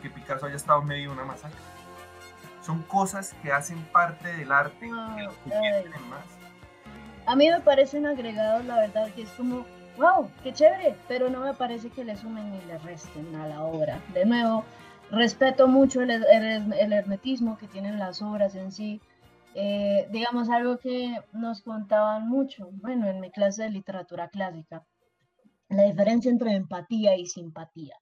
Que 0.00 0.10
Picasso 0.10 0.46
haya 0.46 0.56
estado 0.56 0.80
en 0.80 0.88
medio 0.88 1.10
de 1.10 1.16
una 1.16 1.24
masacre. 1.24 1.58
Son 2.62 2.82
cosas 2.82 3.34
que 3.42 3.52
hacen 3.52 3.82
parte 3.92 4.36
del 4.36 4.52
arte 4.52 4.88
más. 4.88 6.24
A 7.26 7.36
mí 7.36 7.48
me 7.48 7.60
parecen 7.60 8.06
agregados, 8.06 8.64
la 8.64 8.76
verdad, 8.76 9.08
que 9.14 9.22
es 9.22 9.30
como, 9.30 9.64
wow, 9.96 10.30
qué 10.42 10.52
chévere, 10.52 10.96
pero 11.08 11.28
no 11.30 11.40
me 11.40 11.54
parece 11.54 11.90
que 11.90 12.04
le 12.04 12.16
sumen 12.16 12.50
ni 12.50 12.60
le 12.66 12.78
resten 12.78 13.34
a 13.36 13.46
la 13.46 13.62
obra. 13.62 14.00
De 14.12 14.24
nuevo, 14.24 14.64
respeto 15.10 15.68
mucho 15.68 16.02
el, 16.02 16.10
el 16.10 16.92
hermetismo 16.92 17.58
que 17.58 17.68
tienen 17.68 17.98
las 17.98 18.22
obras 18.22 18.54
en 18.54 18.72
sí, 18.72 19.00
eh, 19.54 20.08
digamos, 20.10 20.48
algo 20.50 20.78
que 20.78 21.16
nos 21.32 21.62
contaban 21.62 22.28
mucho, 22.28 22.70
bueno, 22.72 23.08
en 23.08 23.20
mi 23.20 23.30
clase 23.30 23.64
de 23.64 23.70
literatura 23.70 24.28
clásica, 24.28 24.86
la 25.68 25.84
diferencia 25.84 26.30
entre 26.30 26.52
empatía 26.54 27.16
y 27.16 27.26
simpatía. 27.26 27.96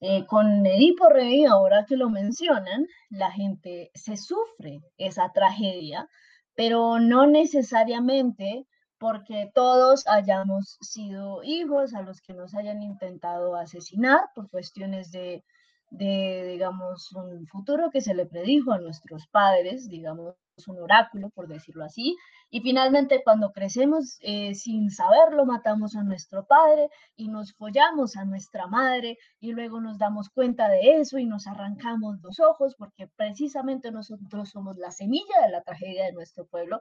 Eh, 0.00 0.26
con 0.26 0.64
Edipo 0.64 1.08
Rey, 1.08 1.44
ahora 1.44 1.84
que 1.84 1.96
lo 1.96 2.08
mencionan, 2.08 2.86
la 3.10 3.32
gente 3.32 3.90
se 3.94 4.16
sufre 4.16 4.80
esa 4.96 5.32
tragedia, 5.32 6.08
pero 6.54 7.00
no 7.00 7.26
necesariamente 7.26 8.66
porque 8.98 9.50
todos 9.54 10.06
hayamos 10.06 10.76
sido 10.80 11.42
hijos 11.42 11.94
a 11.94 12.02
los 12.02 12.20
que 12.20 12.34
nos 12.34 12.54
hayan 12.54 12.82
intentado 12.82 13.56
asesinar 13.56 14.20
por 14.34 14.50
cuestiones 14.50 15.10
de, 15.10 15.44
de, 15.90 16.44
digamos, 16.46 17.12
un 17.12 17.46
futuro 17.46 17.90
que 17.90 18.00
se 18.00 18.14
le 18.14 18.26
predijo 18.26 18.72
a 18.72 18.78
nuestros 18.78 19.26
padres, 19.28 19.88
digamos, 19.88 20.34
un 20.66 20.78
oráculo, 20.80 21.30
por 21.30 21.46
decirlo 21.46 21.84
así, 21.84 22.16
y 22.50 22.60
finalmente 22.60 23.22
cuando 23.22 23.52
crecemos 23.52 24.18
eh, 24.20 24.54
sin 24.54 24.90
saberlo 24.90 25.44
matamos 25.46 25.94
a 25.94 26.02
nuestro 26.02 26.46
padre 26.46 26.88
y 27.14 27.28
nos 27.28 27.52
follamos 27.54 28.16
a 28.16 28.24
nuestra 28.24 28.66
madre 28.66 29.18
y 29.38 29.52
luego 29.52 29.80
nos 29.80 29.98
damos 29.98 30.30
cuenta 30.30 30.68
de 30.68 30.96
eso 31.00 31.18
y 31.18 31.26
nos 31.26 31.46
arrancamos 31.46 32.20
los 32.22 32.40
ojos 32.40 32.74
porque 32.76 33.06
precisamente 33.06 33.92
nosotros 33.92 34.48
somos 34.48 34.76
la 34.78 34.90
semilla 34.90 35.42
de 35.44 35.52
la 35.52 35.62
tragedia 35.62 36.06
de 36.06 36.12
nuestro 36.12 36.46
pueblo. 36.46 36.80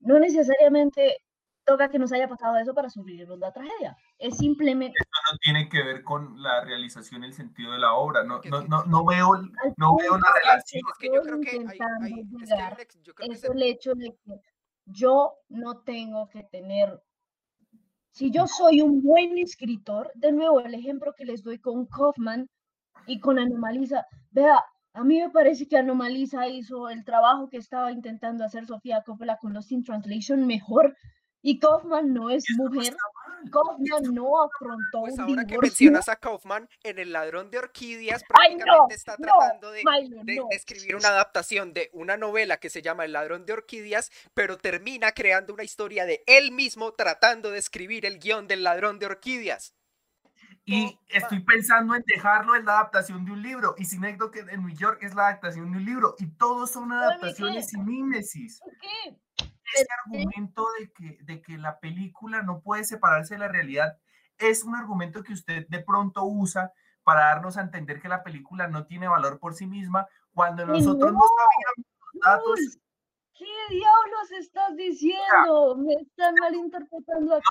No 0.00 0.18
necesariamente 0.18 1.18
toca 1.64 1.88
que 1.88 1.98
nos 1.98 2.12
haya 2.12 2.28
pasado 2.28 2.56
eso 2.56 2.74
para 2.74 2.90
sufrirnos 2.90 3.38
la 3.38 3.52
tragedia. 3.52 3.96
Es 4.18 4.36
simplemente... 4.36 4.96
Esto 4.98 5.32
no 5.32 5.38
tiene 5.38 5.68
que 5.68 5.82
ver 5.82 6.02
con 6.02 6.42
la 6.42 6.64
realización, 6.64 7.24
el 7.24 7.32
sentido 7.32 7.72
de 7.72 7.78
la 7.78 7.94
obra. 7.94 8.24
No, 8.24 8.40
no, 8.44 8.62
no, 8.62 8.84
no 8.84 9.04
veo, 9.04 9.30
no 9.76 9.96
veo 9.96 10.18
la 10.18 10.32
relación. 10.42 10.82
Es 10.90 10.98
que 10.98 11.14
yo 11.14 11.22
creo 11.22 11.40
que 11.40 11.50
hay, 11.50 13.30
es, 13.30 13.44
el 13.44 13.62
hecho 13.62 13.94
de 13.94 14.16
que 14.24 14.40
yo 14.86 15.34
no 15.48 15.78
tengo 15.78 16.28
que 16.28 16.42
tener... 16.44 17.02
Si 18.12 18.30
yo 18.30 18.46
soy 18.46 18.80
un 18.80 19.02
buen 19.02 19.38
escritor, 19.38 20.10
de 20.14 20.32
nuevo 20.32 20.60
el 20.60 20.74
ejemplo 20.74 21.14
que 21.16 21.24
les 21.24 21.42
doy 21.42 21.58
con 21.58 21.86
Kaufman 21.86 22.48
y 23.06 23.20
con 23.20 23.38
Anomalisa, 23.38 24.04
vea, 24.30 24.64
a 24.92 25.04
mí 25.04 25.20
me 25.20 25.30
parece 25.30 25.68
que 25.68 25.78
Anomalisa 25.78 26.48
hizo 26.48 26.88
el 26.88 27.04
trabajo 27.04 27.48
que 27.48 27.58
estaba 27.58 27.92
intentando 27.92 28.44
hacer 28.44 28.66
Sofía 28.66 29.02
Coppola 29.04 29.38
con 29.38 29.52
los 29.52 29.70
In 29.70 29.84
Translation 29.84 30.46
mejor 30.46 30.96
y 31.42 31.58
Kaufman 31.58 32.12
no 32.12 32.30
es 32.30 32.44
mujer. 32.56 32.94
Kaufman 33.50 34.14
no 34.14 34.42
afrontó 34.42 35.00
pues 35.00 35.18
ahora 35.18 35.46
que 35.46 35.58
mencionas 35.58 36.08
a 36.08 36.16
Kaufman, 36.16 36.68
en 36.82 36.98
El 36.98 37.12
ladrón 37.12 37.50
de 37.50 37.58
orquídeas 37.58 38.22
prácticamente 38.24 38.94
está 38.94 39.16
tratando 39.16 39.70
de, 39.70 39.82
escribir 40.50 40.96
una 40.96 41.08
adaptación 41.08 41.72
de 41.72 41.90
una 41.94 42.16
novela 42.16 42.58
que 42.58 42.68
se 42.68 42.82
llama 42.82 43.04
El 43.04 43.12
ladrón 43.12 43.46
de 43.46 43.54
orquídeas, 43.54 44.10
pero 44.34 44.58
termina 44.58 45.12
creando 45.12 45.54
una 45.54 45.64
historia 45.64 46.04
de 46.04 46.22
él 46.26 46.52
mismo 46.52 46.92
tratando 46.92 47.50
de 47.50 47.58
escribir 47.58 48.04
el 48.04 48.18
guion 48.18 48.46
del 48.46 48.62
ladrón 48.62 48.98
de 48.98 49.06
orquídeas. 49.06 49.74
Y 50.66 50.98
estoy 51.08 51.40
pensando 51.40 51.94
en 51.94 52.04
dejarlo 52.06 52.54
en 52.54 52.64
la 52.64 52.72
adaptación 52.72 53.24
de 53.24 53.32
un 53.32 53.42
libro. 53.42 53.74
Y 53.78 53.86
sin 53.86 54.02
que 54.02 54.40
en 54.40 54.64
New 54.64 54.76
York 54.76 54.98
es 55.02 55.14
la 55.14 55.28
adaptación 55.28 55.72
de 55.72 55.78
un 55.78 55.84
libro. 55.84 56.14
Y 56.18 56.26
todos 56.26 56.70
son 56.70 56.92
adaptaciones 56.92 57.72
y 57.72 57.78
mímesis. 57.78 58.60
qué? 58.80 59.49
Ese 59.74 59.86
argumento 60.04 60.66
de 60.78 60.92
que, 60.92 61.18
de 61.22 61.42
que 61.42 61.58
la 61.58 61.78
película 61.78 62.42
no 62.42 62.60
puede 62.60 62.84
separarse 62.84 63.34
de 63.34 63.40
la 63.40 63.48
realidad 63.48 63.98
es 64.38 64.64
un 64.64 64.74
argumento 64.74 65.22
que 65.22 65.32
usted 65.32 65.66
de 65.68 65.80
pronto 65.80 66.24
usa 66.24 66.72
para 67.02 67.26
darnos 67.26 67.56
a 67.56 67.62
entender 67.62 68.00
que 68.00 68.08
la 68.08 68.22
película 68.22 68.68
no 68.68 68.86
tiene 68.86 69.08
valor 69.08 69.38
por 69.38 69.54
sí 69.54 69.66
misma 69.66 70.06
cuando 70.32 70.66
nosotros 70.66 71.12
no, 71.12 71.20
sabíamos 71.20 71.86
los 72.12 72.22
datos. 72.22 72.78
¿Qué 73.36 73.74
diablos 73.74 74.32
estás 74.38 74.76
diciendo? 74.76 75.76
Me 75.76 75.94
están 75.94 76.34
malinterpretando 76.40 77.36
aquí 77.36 77.44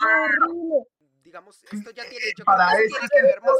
Digamos, 1.23 1.63
esto 1.71 1.91
ya 1.91 2.03
tiene, 2.09 2.25
yo 2.37 2.45
para 2.45 2.69
creo 2.69 2.81
que, 2.81 2.87
tiene 2.87 3.07
que 3.11 3.21
ver 3.21 3.41
más 3.41 3.51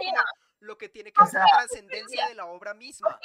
lo 0.60 0.78
que 0.78 0.89
tiene 0.89 1.12
que 1.12 1.26
ser 1.26 1.39
la 1.39 1.45
trascendencia 1.68 2.28
de 2.28 2.36
la 2.36 2.45
obra 2.45 2.74
misma. 2.74 3.20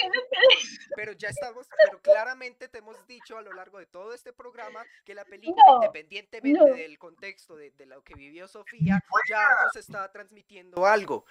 Pero 0.97 1.13
ya 1.13 1.29
estamos, 1.29 1.69
pero 1.85 2.01
claramente 2.01 2.69
te 2.69 2.79
hemos 2.79 3.07
dicho 3.07 3.37
a 3.37 3.43
lo 3.43 3.53
largo 3.53 3.79
de 3.79 3.87
todo 3.87 4.15
este 4.15 4.33
programa 4.33 4.85
que 5.05 5.15
la 5.15 5.25
película, 5.25 5.65
independientemente 5.77 6.73
del 6.73 6.99
contexto 6.99 7.57
de, 7.57 7.71
de, 7.73 7.87
lo 7.87 8.03
que 8.03 8.15
vivió 8.15 8.49
Sofía, 8.49 9.03
ya 9.29 9.43
nos 9.65 9.77
está 9.77 10.11
transmitiendo 10.13 10.87
algo. 10.87 11.25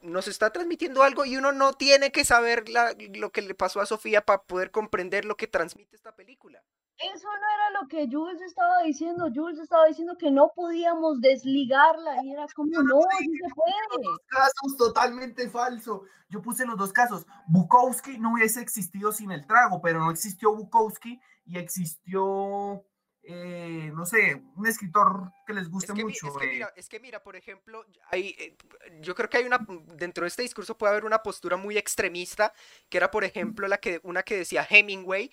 Nos 0.00 0.28
está 0.28 0.50
transmitiendo 0.52 1.02
algo 1.02 1.24
y 1.24 1.36
uno 1.36 1.52
no 1.52 1.72
tiene 1.72 2.12
que 2.12 2.24
saber 2.24 2.64
lo 2.68 3.32
que 3.32 3.42
le 3.42 3.54
pasó 3.54 3.80
a 3.80 3.86
Sofía 3.86 4.24
para 4.24 4.42
poder 4.42 4.70
comprender 4.70 5.24
lo 5.24 5.36
que 5.36 5.46
transmite 5.46 5.96
esta 5.96 6.14
película. 6.14 6.62
Eso 6.98 7.28
no 7.28 7.48
era 7.54 7.80
lo 7.80 7.88
que 7.88 8.08
Jules 8.10 8.40
estaba 8.40 8.82
diciendo. 8.82 9.30
Jules 9.32 9.58
estaba 9.58 9.86
diciendo 9.86 10.16
que 10.18 10.30
no 10.30 10.52
podíamos 10.54 11.20
desligarla 11.20 12.24
y 12.24 12.32
era 12.32 12.46
como, 12.54 12.70
no, 12.82 13.00
sí 13.18 13.26
se 13.26 13.54
puede. 13.54 14.04
Dos 14.04 14.20
casos 14.26 14.76
totalmente 14.76 15.48
falso. 15.48 16.04
Yo 16.28 16.42
puse 16.42 16.66
los 16.66 16.76
dos 16.76 16.92
casos. 16.92 17.24
Bukowski 17.46 18.18
no 18.18 18.32
hubiese 18.32 18.60
existido 18.60 19.12
sin 19.12 19.30
el 19.30 19.46
trago, 19.46 19.80
pero 19.80 20.00
no 20.00 20.10
existió 20.10 20.54
Bukowski 20.54 21.20
y 21.46 21.56
existió, 21.56 22.84
eh, 23.22 23.90
no 23.94 24.04
sé, 24.04 24.42
un 24.56 24.66
escritor 24.66 25.32
que 25.46 25.54
les 25.54 25.70
guste 25.70 25.94
mucho. 25.94 26.26
Es 26.26 26.36
que, 26.36 26.46
mira, 26.48 26.72
es 26.76 26.88
que 26.88 27.00
mira, 27.00 27.22
por 27.22 27.36
ejemplo, 27.36 27.86
hay, 28.10 28.34
eh, 28.38 28.56
yo 29.00 29.14
creo 29.14 29.30
que 29.30 29.38
hay 29.38 29.44
una, 29.44 29.66
dentro 29.94 30.24
de 30.24 30.28
este 30.28 30.42
discurso 30.42 30.76
puede 30.76 30.92
haber 30.92 31.06
una 31.06 31.22
postura 31.22 31.56
muy 31.56 31.78
extremista, 31.78 32.52
que 32.90 32.98
era, 32.98 33.10
por 33.10 33.24
ejemplo, 33.24 33.66
la 33.66 33.78
que, 33.78 34.00
una 34.02 34.22
que 34.22 34.36
decía 34.36 34.66
Hemingway, 34.68 35.30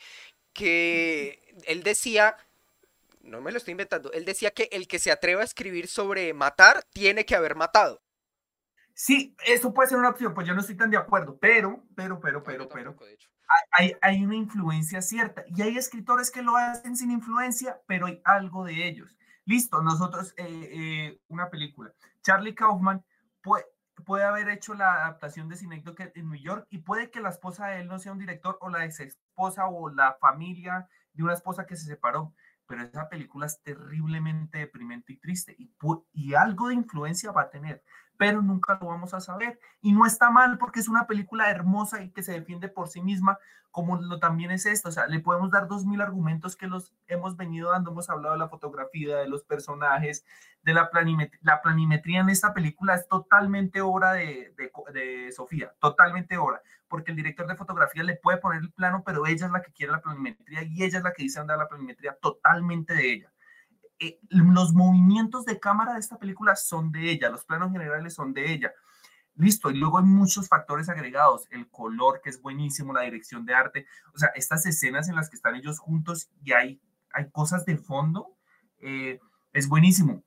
que 0.55 1.53
él 1.67 1.83
decía, 1.83 2.35
no 3.21 3.41
me 3.41 3.51
lo 3.51 3.57
estoy 3.57 3.73
inventando, 3.73 4.11
él 4.13 4.25
decía 4.25 4.49
que 4.51 4.69
el 4.71 4.87
que 4.87 4.97
se 4.97 5.11
atreva 5.11 5.41
a 5.41 5.45
escribir 5.45 5.87
sobre 5.87 6.33
matar 6.33 6.83
tiene 6.91 7.25
que 7.25 7.35
haber 7.35 7.55
matado. 7.55 8.01
Sí, 8.95 9.35
eso 9.45 9.73
puede 9.73 9.89
ser 9.89 9.97
una 9.97 10.09
opción, 10.09 10.33
pues 10.33 10.47
yo 10.47 10.55
no 10.55 10.61
estoy 10.61 10.77
tan 10.77 10.89
de 10.89 10.97
acuerdo, 10.97 11.37
pero, 11.37 11.83
pero, 11.95 12.19
pero, 12.19 12.41
pero, 12.41 12.67
pero, 12.69 12.95
hay, 13.71 13.93
hay, 14.01 14.23
una 14.23 14.35
influencia 14.35 15.01
cierta 15.01 15.43
y 15.47 15.61
hay 15.61 15.77
escritores 15.77 16.31
que 16.31 16.41
lo 16.41 16.55
hacen 16.55 16.95
sin 16.95 17.11
influencia, 17.11 17.81
pero 17.87 18.05
hay 18.07 18.21
algo 18.23 18.63
de 18.63 18.87
ellos. 18.87 19.17
Listo, 19.43 19.81
nosotros, 19.81 20.33
eh, 20.37 20.45
eh, 20.47 21.19
una 21.27 21.49
película, 21.49 21.93
Charlie 22.23 22.55
Kaufman 22.55 23.03
puede, 23.43 23.65
puede 24.03 24.23
haber 24.23 24.49
hecho 24.49 24.73
la 24.73 24.93
adaptación 25.05 25.47
de 25.49 25.55
Synecdoche 25.55 26.11
en 26.15 26.29
New 26.29 26.39
York 26.39 26.67
y 26.69 26.79
puede 26.79 27.11
que 27.11 27.21
la 27.21 27.29
esposa 27.29 27.67
de 27.67 27.81
él 27.81 27.87
no 27.87 27.99
sea 27.99 28.11
un 28.11 28.19
director 28.19 28.57
o 28.61 28.69
la 28.69 28.85
ex 28.85 28.99
esposa 28.99 29.67
o 29.67 29.89
la 29.89 30.15
familia 30.19 30.87
de 31.13 31.23
una 31.23 31.33
esposa 31.33 31.65
que 31.65 31.75
se 31.75 31.85
separó, 31.85 32.33
pero 32.67 32.83
esa 32.83 33.09
película 33.09 33.45
es 33.45 33.61
terriblemente 33.61 34.59
deprimente 34.59 35.13
y 35.13 35.17
triste 35.17 35.55
y, 35.57 35.71
y 36.13 36.33
algo 36.33 36.67
de 36.67 36.75
influencia 36.75 37.31
va 37.31 37.43
a 37.43 37.49
tener 37.49 37.83
pero 38.17 38.41
nunca 38.41 38.77
lo 38.81 38.87
vamos 38.87 39.13
a 39.13 39.21
saber. 39.21 39.59
Y 39.81 39.91
no 39.93 40.05
está 40.05 40.29
mal 40.29 40.57
porque 40.57 40.79
es 40.79 40.87
una 40.87 41.07
película 41.07 41.49
hermosa 41.49 42.01
y 42.03 42.11
que 42.11 42.23
se 42.23 42.33
defiende 42.33 42.69
por 42.69 42.87
sí 42.87 43.01
misma, 43.01 43.37
como 43.71 43.97
lo 43.97 44.19
también 44.19 44.51
es 44.51 44.65
esto. 44.65 44.89
O 44.89 44.91
sea, 44.91 45.07
le 45.07 45.19
podemos 45.19 45.51
dar 45.51 45.67
dos 45.67 45.85
mil 45.85 46.01
argumentos 46.01 46.55
que 46.55 46.67
los 46.67 46.93
hemos 47.07 47.35
venido 47.35 47.71
dando. 47.71 47.91
Hemos 47.91 48.09
hablado 48.09 48.33
de 48.33 48.39
la 48.39 48.49
fotografía, 48.49 49.17
de 49.17 49.27
los 49.27 49.43
personajes, 49.43 50.25
de 50.63 50.73
la 50.73 50.89
planimetría. 50.89 51.39
La 51.43 51.61
planimetría 51.61 52.21
en 52.21 52.29
esta 52.29 52.53
película 52.53 52.95
es 52.95 53.07
totalmente 53.07 53.81
obra 53.81 54.13
de, 54.13 54.53
Sofía, 55.35 55.73
totalmente 55.79 56.37
obra, 56.37 56.61
porque 56.87 57.11
el 57.11 57.17
director 57.17 57.47
de 57.47 57.55
fotografía 57.55 58.03
le 58.03 58.15
puede 58.15 58.37
poner 58.37 58.61
el 58.61 58.71
plano, 58.71 59.03
pero 59.05 59.25
ella 59.25 59.45
es 59.45 59.51
la 59.51 59.61
que 59.61 59.73
quiere 59.73 59.91
la 59.91 60.01
planimetría 60.01 60.63
y 60.63 60.83
ella 60.83 60.99
es 60.99 61.03
la 61.03 61.11
que 61.11 61.23
dice 61.23 61.39
andar 61.39 61.57
la 61.57 61.67
planimetría 61.67 62.17
totalmente 62.21 62.93
de 62.93 63.13
ella. 63.13 63.31
Eh, 63.99 64.19
los 64.29 64.73
movimientos 64.73 65.45
de 65.45 65.59
cámara 65.59 65.93
de 65.93 65.99
esta 65.99 66.17
película 66.17 66.55
son 66.55 66.91
de 66.91 67.11
ella, 67.11 67.29
los 67.29 67.45
planos 67.45 67.71
generales 67.71 68.13
son 68.13 68.33
de 68.33 68.51
ella. 68.51 68.73
Listo, 69.35 69.69
y 69.69 69.77
luego 69.77 69.97
hay 69.97 70.05
muchos 70.05 70.47
factores 70.47 70.87
agregados, 70.87 71.47
el 71.51 71.69
color 71.69 72.21
que 72.23 72.29
es 72.29 72.41
buenísimo, 72.41 72.93
la 72.93 73.01
dirección 73.01 73.45
de 73.45 73.53
arte, 73.53 73.85
o 74.13 74.17
sea, 74.17 74.29
estas 74.35 74.65
escenas 74.65 75.09
en 75.09 75.15
las 75.15 75.29
que 75.29 75.35
están 75.35 75.55
ellos 75.55 75.79
juntos 75.79 76.29
y 76.41 76.53
hay, 76.53 76.81
hay 77.11 77.29
cosas 77.31 77.65
de 77.65 77.77
fondo, 77.77 78.37
eh, 78.79 79.19
es 79.51 79.67
buenísimo. 79.67 80.23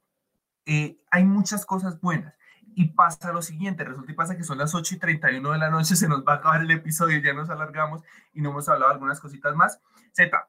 Eh, 0.66 1.01
hay 1.11 1.25
muchas 1.25 1.64
cosas 1.64 2.01
buenas. 2.01 2.35
Y 2.75 2.91
pasa 2.91 3.33
lo 3.33 3.41
siguiente, 3.41 3.85
resulta 3.85 4.12
y 4.12 4.14
pasa 4.14 4.37
que 4.37 4.45
son 4.45 4.59
las 4.59 4.75
8 4.75 4.95
y 4.95 4.99
31 4.99 5.53
de 5.53 5.59
la 5.59 5.71
noche, 5.71 5.97
se 5.97 6.09
nos 6.09 6.23
va 6.25 6.35
a 6.35 6.37
acabar 6.37 6.61
el 6.61 6.71
episodio, 6.71 7.19
ya 7.19 7.33
nos 7.33 7.49
alargamos 7.49 8.03
y 8.33 8.43
no 8.43 8.51
hemos 8.51 8.69
hablado 8.69 8.93
algunas 8.93 9.21
cositas 9.21 9.55
más. 9.57 9.81
Z, 10.12 10.49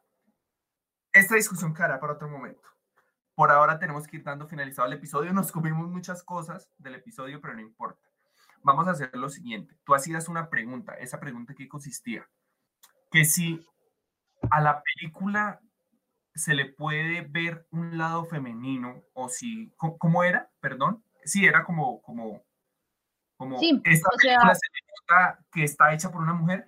esta 1.13 1.35
discusión 1.35 1.73
cara 1.73 1.99
para 1.99 2.13
otro 2.13 2.29
momento. 2.29 2.69
Por 3.39 3.51
ahora 3.51 3.79
tenemos 3.79 4.05
que 4.05 4.17
ir 4.17 4.23
dando 4.25 4.49
finalizado 4.49 4.85
el 4.85 4.95
episodio. 4.95 5.31
Nos 5.31 5.49
comimos 5.49 5.89
muchas 5.89 6.23
cosas 6.23 6.69
del 6.77 6.95
episodio, 6.95 7.39
pero 7.39 7.53
no 7.53 7.61
importa. 7.61 8.05
Vamos 8.63 8.85
a 8.85 8.91
hacer 8.91 9.15
lo 9.15 9.29
siguiente. 9.29 9.77
Tú 9.85 9.95
hacías 9.95 10.27
una 10.27 10.49
pregunta. 10.49 10.95
Esa 10.95 11.21
pregunta 11.21 11.53
que 11.53 11.69
consistía. 11.69 12.27
Que 13.09 13.23
si 13.23 13.65
a 14.51 14.59
la 14.59 14.83
película 14.83 15.61
se 16.35 16.53
le 16.53 16.65
puede 16.65 17.21
ver 17.21 17.65
un 17.71 17.97
lado 17.97 18.25
femenino 18.25 19.05
o 19.13 19.29
si, 19.29 19.71
¿cómo, 19.77 20.21
era? 20.25 20.51
Perdón. 20.59 21.01
Sí, 21.23 21.45
era 21.45 21.63
como, 21.63 22.01
como, 22.01 22.43
como 23.37 23.57
sí, 23.57 23.81
esta 23.85 24.09
película 24.21 24.53
se 24.53 24.67
que 25.53 25.63
está 25.63 25.93
hecha 25.93 26.11
por 26.11 26.23
una 26.23 26.33
mujer. 26.33 26.67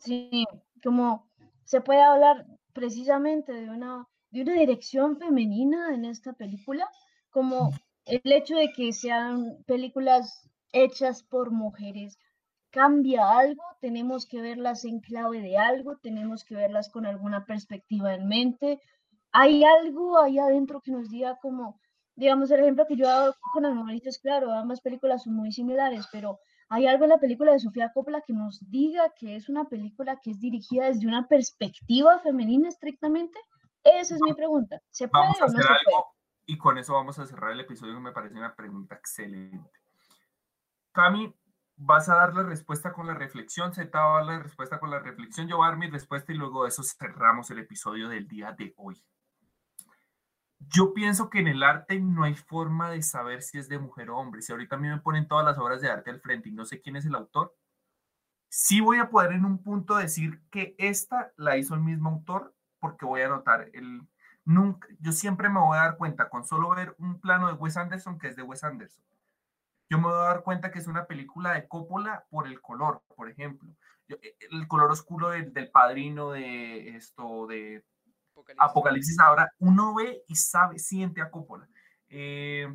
Sí, 0.00 0.44
como 0.82 1.30
se 1.62 1.80
puede 1.80 2.02
hablar 2.02 2.46
precisamente 2.72 3.52
de 3.52 3.70
una 3.70 4.08
de 4.30 4.42
una 4.42 4.54
dirección 4.54 5.18
femenina 5.18 5.94
en 5.94 6.04
esta 6.04 6.32
película, 6.32 6.88
como 7.30 7.72
el 8.06 8.20
hecho 8.24 8.56
de 8.56 8.72
que 8.72 8.92
sean 8.92 9.62
películas 9.66 10.48
hechas 10.72 11.22
por 11.22 11.50
mujeres 11.50 12.18
cambia 12.70 13.38
algo, 13.38 13.62
tenemos 13.80 14.26
que 14.26 14.40
verlas 14.40 14.84
en 14.84 15.00
clave 15.00 15.40
de 15.40 15.56
algo, 15.58 15.96
tenemos 15.98 16.44
que 16.44 16.54
verlas 16.54 16.88
con 16.88 17.06
alguna 17.06 17.44
perspectiva 17.44 18.14
en 18.14 18.28
mente. 18.28 18.80
Hay 19.32 19.64
algo 19.64 20.18
ahí 20.18 20.38
adentro 20.38 20.80
que 20.80 20.92
nos 20.92 21.10
diga 21.10 21.38
como, 21.40 21.80
digamos, 22.14 22.50
el 22.50 22.60
ejemplo 22.60 22.86
que 22.86 22.96
yo 22.96 23.08
hago 23.08 23.34
con 23.52 23.66
Animalitos, 23.66 24.18
claro, 24.18 24.52
ambas 24.52 24.80
películas 24.80 25.24
son 25.24 25.34
muy 25.34 25.52
similares, 25.52 26.06
pero 26.12 26.38
hay 26.68 26.86
algo 26.86 27.04
en 27.04 27.10
la 27.10 27.18
película 27.18 27.52
de 27.52 27.58
Sofía 27.58 27.90
Coppola 27.92 28.22
que 28.24 28.32
nos 28.32 28.60
diga 28.70 29.12
que 29.18 29.34
es 29.34 29.48
una 29.48 29.64
película 29.64 30.20
que 30.22 30.30
es 30.30 30.40
dirigida 30.40 30.86
desde 30.86 31.08
una 31.08 31.26
perspectiva 31.26 32.20
femenina 32.20 32.68
estrictamente. 32.68 33.38
Esa 33.84 34.14
es 34.14 34.20
mi 34.22 34.34
pregunta. 34.34 34.80
¿Se 34.90 35.08
puede 35.08 35.24
vamos 35.24 35.40
a 35.40 35.44
hacer 35.46 35.60
algo 35.60 36.14
y 36.50 36.58
con 36.58 36.78
eso 36.78 36.94
vamos 36.94 37.16
a 37.20 37.26
cerrar 37.26 37.52
el 37.52 37.60
episodio 37.60 37.94
que 37.94 38.00
me 38.00 38.10
parece 38.10 38.36
una 38.36 38.56
pregunta 38.56 38.96
excelente. 38.96 39.70
Cami, 40.90 41.32
vas 41.76 42.08
a 42.08 42.16
dar 42.16 42.34
la 42.34 42.42
respuesta 42.42 42.92
con 42.92 43.06
la 43.06 43.14
reflexión, 43.14 43.72
Z 43.72 43.96
va 43.96 44.14
a 44.14 44.16
dar 44.16 44.26
la 44.26 44.42
respuesta 44.42 44.80
con 44.80 44.90
la 44.90 44.98
reflexión, 44.98 45.46
yo 45.46 45.58
voy 45.58 45.66
a 45.66 45.70
dar 45.70 45.78
mi 45.78 45.88
respuesta 45.88 46.32
y 46.32 46.34
luego 46.34 46.64
de 46.64 46.70
eso 46.70 46.82
cerramos 46.82 47.52
el 47.52 47.60
episodio 47.60 48.08
del 48.08 48.26
día 48.26 48.50
de 48.50 48.74
hoy. 48.78 49.00
Yo 50.58 50.92
pienso 50.92 51.30
que 51.30 51.38
en 51.38 51.46
el 51.46 51.62
arte 51.62 52.00
no 52.00 52.24
hay 52.24 52.34
forma 52.34 52.90
de 52.90 53.02
saber 53.02 53.42
si 53.42 53.58
es 53.58 53.68
de 53.68 53.78
mujer 53.78 54.10
o 54.10 54.18
hombre. 54.18 54.42
Si 54.42 54.50
ahorita 54.50 54.74
a 54.74 54.78
mí 54.80 54.88
me 54.88 54.98
ponen 54.98 55.28
todas 55.28 55.44
las 55.44 55.56
obras 55.56 55.80
de 55.80 55.88
arte 55.88 56.10
al 56.10 56.20
frente 56.20 56.48
y 56.48 56.52
no 56.52 56.64
sé 56.64 56.80
quién 56.80 56.96
es 56.96 57.06
el 57.06 57.14
autor, 57.14 57.56
sí 58.48 58.80
voy 58.80 58.98
a 58.98 59.08
poder 59.08 59.32
en 59.32 59.44
un 59.44 59.62
punto 59.62 59.94
decir 59.94 60.42
que 60.50 60.74
esta 60.78 61.32
la 61.36 61.56
hizo 61.56 61.74
el 61.74 61.80
mismo 61.80 62.10
autor 62.10 62.56
porque 62.80 63.06
voy 63.06 63.20
a 63.22 63.28
notar 63.28 63.70
el 63.72 64.02
nunca 64.44 64.88
yo 65.00 65.12
siempre 65.12 65.48
me 65.48 65.60
voy 65.60 65.76
a 65.76 65.82
dar 65.82 65.96
cuenta 65.96 66.28
con 66.28 66.44
solo 66.44 66.70
ver 66.70 66.94
un 66.98 67.20
plano 67.20 67.48
de 67.48 67.54
Wes 67.54 67.76
Anderson 67.76 68.18
que 68.18 68.28
es 68.28 68.36
de 68.36 68.42
Wes 68.42 68.64
Anderson. 68.64 69.04
Yo 69.88 69.98
me 69.98 70.04
voy 70.04 70.14
a 70.14 70.28
dar 70.28 70.42
cuenta 70.42 70.70
que 70.70 70.78
es 70.78 70.86
una 70.86 71.06
película 71.06 71.52
de 71.52 71.66
Coppola 71.66 72.24
por 72.30 72.46
el 72.46 72.60
color, 72.60 73.02
por 73.16 73.28
ejemplo. 73.28 73.68
E, 74.08 74.36
el 74.50 74.68
color 74.68 74.90
oscuro 74.90 75.30
del, 75.30 75.70
padrino 75.70 76.30
de 76.30 76.96
esto 76.96 77.46
de 77.46 77.84
Apocalipsis. 78.58 79.18
ahora 79.18 79.52
uno 79.58 79.94
ve 79.94 80.22
y 80.28 80.36
sabe, 80.36 80.78
siente 80.78 81.20
a 81.20 81.30
Coppola. 81.30 81.68
Eh, 82.08 82.68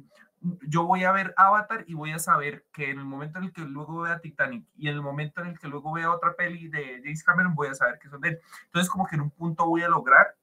yo 0.68 0.86
voy 0.86 1.04
a 1.04 1.12
ver 1.12 1.34
Avatar 1.38 1.86
y 1.88 1.94
voy 1.94 2.12
a 2.12 2.20
saber 2.20 2.66
que 2.72 2.92
en 2.92 3.00
el 3.00 3.06
momento 3.06 3.40
en 3.40 3.46
el 3.46 3.54
que 3.54 3.62
luego 3.62 4.02
vea 4.02 4.20
Titanic 4.20 4.68
y 4.76 4.90
en 4.90 4.96
el 4.96 5.02
momento 5.02 5.42
en 5.42 5.48
el 5.48 5.60
que 5.60 5.68
luego 5.68 5.94
vea 5.94 6.12
otra 6.12 6.36
peli 6.36 6.68
de 6.68 7.02
James 7.04 7.24
Cameron, 7.24 7.56
voy 7.56 7.70
a 7.70 7.74
saber 7.74 7.98
que 8.00 8.10
son 8.10 8.22
de 8.22 8.30
él. 8.30 8.40
Entonces, 8.66 8.90
como 8.90 9.08
que 9.08 9.16
en 9.16 9.22
un 9.22 9.32
punto 9.32 9.66
voy 9.66 9.82
a 9.82 9.90
lograr 9.90 10.36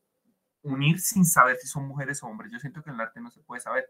unir 0.62 1.00
sin 1.00 1.24
saber 1.24 1.56
si 1.56 1.68
son 1.68 1.86
mujeres 1.86 2.22
o 2.22 2.26
hombres. 2.26 2.50
Yo 2.52 2.58
siento 2.58 2.82
que 2.82 2.90
en 2.90 2.96
el 2.96 3.02
arte 3.02 3.20
no 3.20 3.30
se 3.30 3.40
puede 3.40 3.60
saber. 3.60 3.86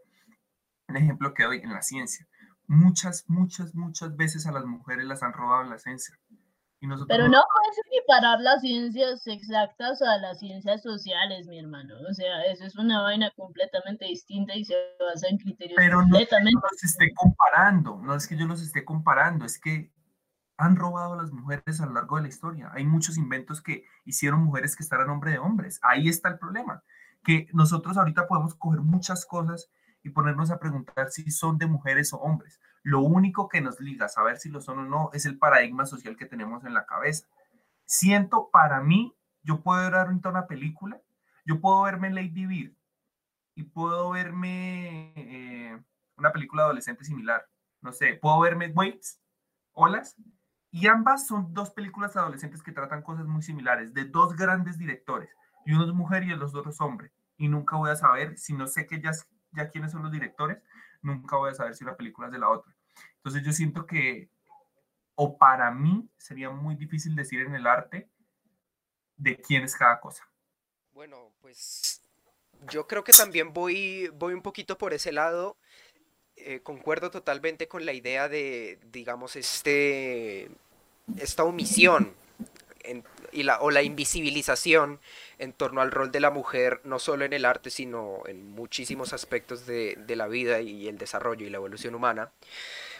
Un 0.87 0.97
ejemplo 0.97 1.33
que 1.33 1.43
doy 1.43 1.59
en 1.59 1.73
la 1.73 1.81
ciencia. 1.81 2.27
Muchas, 2.67 3.25
muchas, 3.27 3.73
muchas 3.73 4.15
veces 4.15 4.45
a 4.45 4.51
las 4.51 4.65
mujeres 4.65 5.05
las 5.05 5.23
han 5.23 5.33
robado 5.33 5.63
la 5.63 5.79
ciencia. 5.79 6.17
Pero 7.07 7.27
no 7.27 7.41
puedes 7.53 7.77
equiparar 7.87 8.39
las 8.41 8.61
ciencias 8.61 9.25
exactas 9.27 10.01
a 10.01 10.17
las 10.17 10.39
ciencias 10.39 10.81
sociales, 10.81 11.47
mi 11.47 11.59
hermano. 11.59 11.95
O 12.09 12.13
sea, 12.13 12.43
eso 12.43 12.65
es 12.65 12.75
una 12.75 13.01
vaina 13.01 13.31
completamente 13.35 14.05
distinta 14.05 14.55
y 14.55 14.65
se 14.65 14.75
basa 14.99 15.27
en 15.29 15.37
criterios 15.37 15.75
Pero 15.77 15.99
completamente. 16.01 16.51
no 16.53 16.61
los 16.61 16.83
esté 16.83 17.13
comparando, 17.13 17.99
no 18.01 18.15
es 18.15 18.27
que 18.27 18.37
yo 18.37 18.45
los 18.45 18.61
esté 18.61 18.83
comparando, 18.83 19.45
es 19.45 19.59
que 19.59 19.91
han 20.57 20.75
robado 20.75 21.13
a 21.13 21.17
las 21.17 21.31
mujeres 21.31 21.81
a 21.81 21.85
lo 21.85 21.93
largo 21.93 22.17
de 22.17 22.23
la 22.23 22.27
historia. 22.27 22.71
Hay 22.73 22.85
muchos 22.85 23.17
inventos 23.17 23.61
que 23.61 23.85
hicieron 24.05 24.43
mujeres 24.43 24.75
que 24.75 24.83
están 24.83 25.01
a 25.01 25.05
nombre 25.05 25.31
de 25.31 25.39
hombres. 25.39 25.79
Ahí 25.83 26.07
está 26.09 26.29
el 26.29 26.37
problema, 26.37 26.83
que 27.23 27.47
nosotros 27.53 27.97
ahorita 27.97 28.27
podemos 28.27 28.55
coger 28.55 28.81
muchas 28.81 29.25
cosas 29.25 29.69
y 30.03 30.09
ponernos 30.09 30.51
a 30.51 30.59
preguntar 30.59 31.09
si 31.09 31.31
son 31.31 31.57
de 31.57 31.65
mujeres 31.65 32.13
o 32.13 32.17
hombres. 32.17 32.59
Lo 32.83 32.99
único 32.99 33.47
que 33.47 33.61
nos 33.61 33.79
liga 33.79 34.05
a 34.05 34.09
saber 34.09 34.37
si 34.37 34.49
lo 34.49 34.61
son 34.61 34.79
o 34.79 34.83
no 34.83 35.09
es 35.13 35.25
el 35.25 35.37
paradigma 35.37 35.85
social 35.85 36.17
que 36.17 36.25
tenemos 36.25 36.65
en 36.65 36.73
la 36.73 36.85
cabeza. 36.85 37.27
Siento 37.85 38.49
para 38.51 38.81
mí, 38.81 39.15
yo 39.41 39.61
puedo 39.61 39.81
ver 39.81 39.95
ahorita 39.95 40.29
una 40.29 40.47
película, 40.47 41.01
yo 41.45 41.59
puedo 41.59 41.83
verme 41.83 42.11
Lady 42.11 42.45
Bird 42.45 42.73
y 43.55 43.63
puedo 43.63 44.11
verme 44.11 45.13
eh, 45.15 45.81
una 46.17 46.31
película 46.31 46.63
adolescente 46.63 47.05
similar. 47.05 47.47
No 47.81 47.91
sé, 47.91 48.15
puedo 48.15 48.39
verme 48.41 48.67
Waves, 48.67 49.21
Olas, 49.73 50.15
y 50.71 50.87
ambas 50.87 51.27
son 51.27 51.53
dos 51.53 51.71
películas 51.71 52.15
adolescentes 52.15 52.63
que 52.63 52.71
tratan 52.71 53.03
cosas 53.03 53.27
muy 53.27 53.43
similares, 53.43 53.93
de 53.93 54.05
dos 54.05 54.35
grandes 54.35 54.77
directores, 54.77 55.29
y 55.65 55.73
uno 55.73 55.85
es 55.85 55.93
mujer 55.93 56.23
y 56.23 56.31
el 56.31 56.41
otro 56.41 56.69
es 56.69 56.81
hombre. 56.81 57.11
Y 57.37 57.47
nunca 57.47 57.75
voy 57.75 57.91
a 57.91 57.95
saber, 57.95 58.37
si 58.37 58.53
no 58.53 58.67
sé 58.67 58.87
que 58.87 59.01
ya, 59.01 59.11
ya 59.51 59.69
quiénes 59.69 59.91
son 59.91 60.03
los 60.03 60.11
directores, 60.11 60.63
nunca 61.01 61.37
voy 61.37 61.51
a 61.51 61.53
saber 61.53 61.75
si 61.75 61.85
la 61.85 61.95
película 61.95 62.27
es 62.27 62.33
de 62.33 62.39
la 62.39 62.49
otra. 62.49 62.72
Entonces 63.17 63.43
yo 63.43 63.51
siento 63.53 63.85
que, 63.85 64.29
o 65.15 65.37
para 65.37 65.71
mí, 65.71 66.09
sería 66.17 66.49
muy 66.49 66.75
difícil 66.75 67.15
decir 67.15 67.41
en 67.41 67.55
el 67.55 67.67
arte 67.67 68.09
de 69.17 69.37
quién 69.37 69.63
es 69.63 69.75
cada 69.75 69.99
cosa. 69.99 70.27
Bueno, 70.93 71.31
pues 71.41 72.03
yo 72.69 72.87
creo 72.87 73.03
que 73.03 73.13
también 73.13 73.53
voy, 73.53 74.09
voy 74.09 74.33
un 74.33 74.41
poquito 74.41 74.77
por 74.77 74.93
ese 74.93 75.11
lado. 75.11 75.57
Eh, 76.35 76.61
concuerdo 76.61 77.11
totalmente 77.11 77.67
con 77.67 77.85
la 77.85 77.93
idea 77.93 78.27
de, 78.27 78.79
digamos, 78.91 79.35
este, 79.35 80.49
esta 81.17 81.43
omisión 81.43 82.15
y 83.31 83.43
la, 83.43 83.61
o 83.61 83.71
la 83.71 83.81
invisibilización 83.81 84.99
en 85.39 85.53
torno 85.53 85.81
al 85.81 85.91
rol 85.91 86.11
de 86.11 86.19
la 86.19 86.31
mujer, 86.31 86.81
no 86.83 86.99
solo 86.99 87.25
en 87.25 87.33
el 87.33 87.45
arte, 87.45 87.69
sino 87.69 88.23
en 88.27 88.51
muchísimos 88.51 89.13
aspectos 89.13 89.65
de, 89.65 89.95
de 89.97 90.15
la 90.15 90.27
vida 90.27 90.61
y 90.61 90.87
el 90.87 90.97
desarrollo 90.97 91.45
y 91.45 91.49
la 91.49 91.57
evolución 91.57 91.95
humana. 91.95 92.31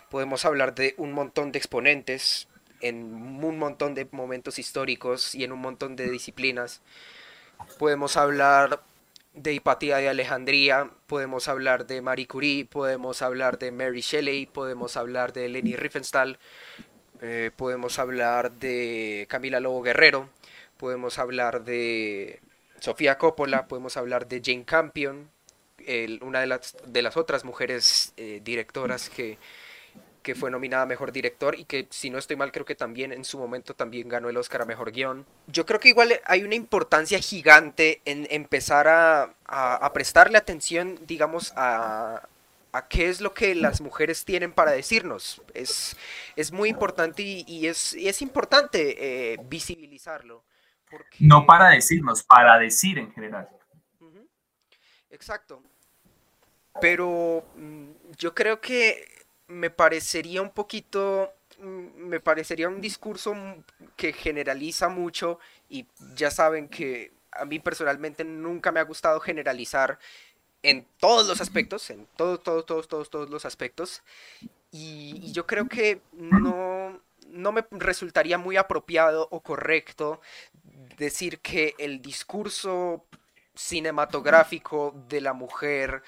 Podemos 0.09 0.45
hablar 0.45 0.75
de 0.75 0.95
un 0.97 1.11
montón 1.11 1.51
de 1.51 1.59
exponentes 1.59 2.47
en 2.81 3.03
un 3.43 3.57
montón 3.57 3.93
de 3.95 4.07
momentos 4.11 4.59
históricos 4.59 5.33
y 5.35 5.43
en 5.43 5.51
un 5.51 5.59
montón 5.59 5.95
de 5.95 6.09
disciplinas. 6.09 6.81
Podemos 7.79 8.17
hablar 8.17 8.81
de 9.33 9.53
Hipatía 9.53 9.97
de 9.97 10.09
Alejandría, 10.09 10.91
podemos 11.07 11.47
hablar 11.47 11.87
de 11.87 12.01
Marie 12.01 12.27
Curie, 12.27 12.65
podemos 12.65 13.21
hablar 13.21 13.57
de 13.57 13.71
Mary 13.71 14.01
Shelley, 14.01 14.45
podemos 14.45 14.95
hablar 14.95 15.33
de 15.33 15.49
Leni 15.49 15.75
Riefenstahl, 15.75 16.37
eh, 17.23 17.49
podemos 17.55 17.97
hablar 17.97 18.51
de 18.51 19.25
Camila 19.29 19.59
Lobo 19.59 19.81
Guerrero, 19.81 20.29
podemos 20.77 21.17
hablar 21.17 21.63
de 21.63 22.39
Sofía 22.79 23.17
Coppola, 23.17 23.67
podemos 23.67 23.97
hablar 23.97 24.27
de 24.27 24.41
Jane 24.43 24.65
Campion, 24.65 25.31
una 26.21 26.41
de 26.41 26.47
las, 26.47 26.75
de 26.85 27.01
las 27.01 27.17
otras 27.17 27.43
mujeres 27.43 28.13
eh, 28.17 28.41
directoras 28.43 29.09
que 29.09 29.37
que 30.23 30.33
fue 30.33 30.49
nominada 30.49 30.83
a 30.83 30.87
Mejor 30.87 31.11
Director 31.11 31.59
y 31.59 31.65
que 31.65 31.85
si 31.91 32.09
no 32.09 32.17
estoy 32.17 32.35
mal 32.35 32.51
creo 32.51 32.65
que 32.65 32.75
también 32.75 33.11
en 33.11 33.25
su 33.25 33.37
momento 33.37 33.75
también 33.75 34.07
ganó 34.09 34.29
el 34.29 34.37
Oscar 34.37 34.63
a 34.63 34.65
Mejor 34.65 34.91
Guión. 34.91 35.25
Yo 35.47 35.65
creo 35.65 35.79
que 35.79 35.89
igual 35.89 36.19
hay 36.25 36.43
una 36.43 36.55
importancia 36.55 37.19
gigante 37.19 38.01
en 38.05 38.25
empezar 38.31 38.87
a, 38.87 39.91
prestarle 39.93 40.37
atención, 40.37 40.99
digamos, 41.05 41.53
a, 41.55 42.27
qué 42.81 43.09
es 43.09 43.21
lo 43.21 43.33
que 43.33 43.53
las 43.55 43.81
mujeres 43.81 44.25
tienen 44.25 44.51
para 44.51 44.71
decirnos. 44.71 45.41
Es, 45.53 45.95
es 46.35 46.51
muy 46.51 46.69
importante 46.69 47.21
y, 47.21 47.67
es, 47.67 47.93
es, 47.93 48.21
importante 48.21 49.33
eh, 49.33 49.37
visibilizarlo. 49.45 50.43
No 51.19 51.45
para 51.45 51.69
decirnos, 51.69 52.23
para 52.23 52.57
decir 52.59 52.97
en 52.99 53.11
general. 53.13 53.49
Exacto. 55.09 55.61
Pero 56.81 57.45
mm, 57.55 57.91
yo 58.17 58.33
creo 58.33 58.59
que 58.59 59.07
me 59.47 59.69
parecería 59.69 60.41
un 60.41 60.49
poquito, 60.49 61.31
mm, 61.59 62.07
me 62.07 62.19
parecería 62.19 62.67
un 62.67 62.81
discurso 62.81 63.35
que 63.95 64.13
generaliza 64.13 64.89
mucho 64.89 65.39
y 65.69 65.85
ya 66.15 66.31
saben 66.31 66.67
que 66.67 67.11
a 67.31 67.45
mí 67.45 67.59
personalmente 67.59 68.23
nunca 68.23 68.71
me 68.71 68.79
ha 68.79 68.83
gustado 68.83 69.19
generalizar 69.19 69.99
en 70.63 70.87
todos 70.97 71.27
los 71.27 71.41
aspectos, 71.41 71.89
en 71.89 72.07
todos, 72.15 72.41
todos, 72.41 72.65
todos, 72.65 72.87
todos, 72.87 73.09
todos 73.09 73.29
los 73.29 73.45
aspectos. 73.45 74.01
Y, 74.71 75.31
yo 75.31 75.45
creo 75.45 75.67
que 75.67 76.01
no, 76.13 76.99
no 77.27 77.51
me 77.51 77.65
resultaría 77.71 78.37
muy 78.37 78.57
apropiado 78.57 79.27
o 79.29 79.41
correcto 79.41 80.21
decir 80.97 81.39
que 81.39 81.75
el 81.77 82.01
discurso 82.01 83.05
cinematográfico 83.55 84.93
de 85.07 85.21
la 85.21 85.33
mujer 85.33 86.01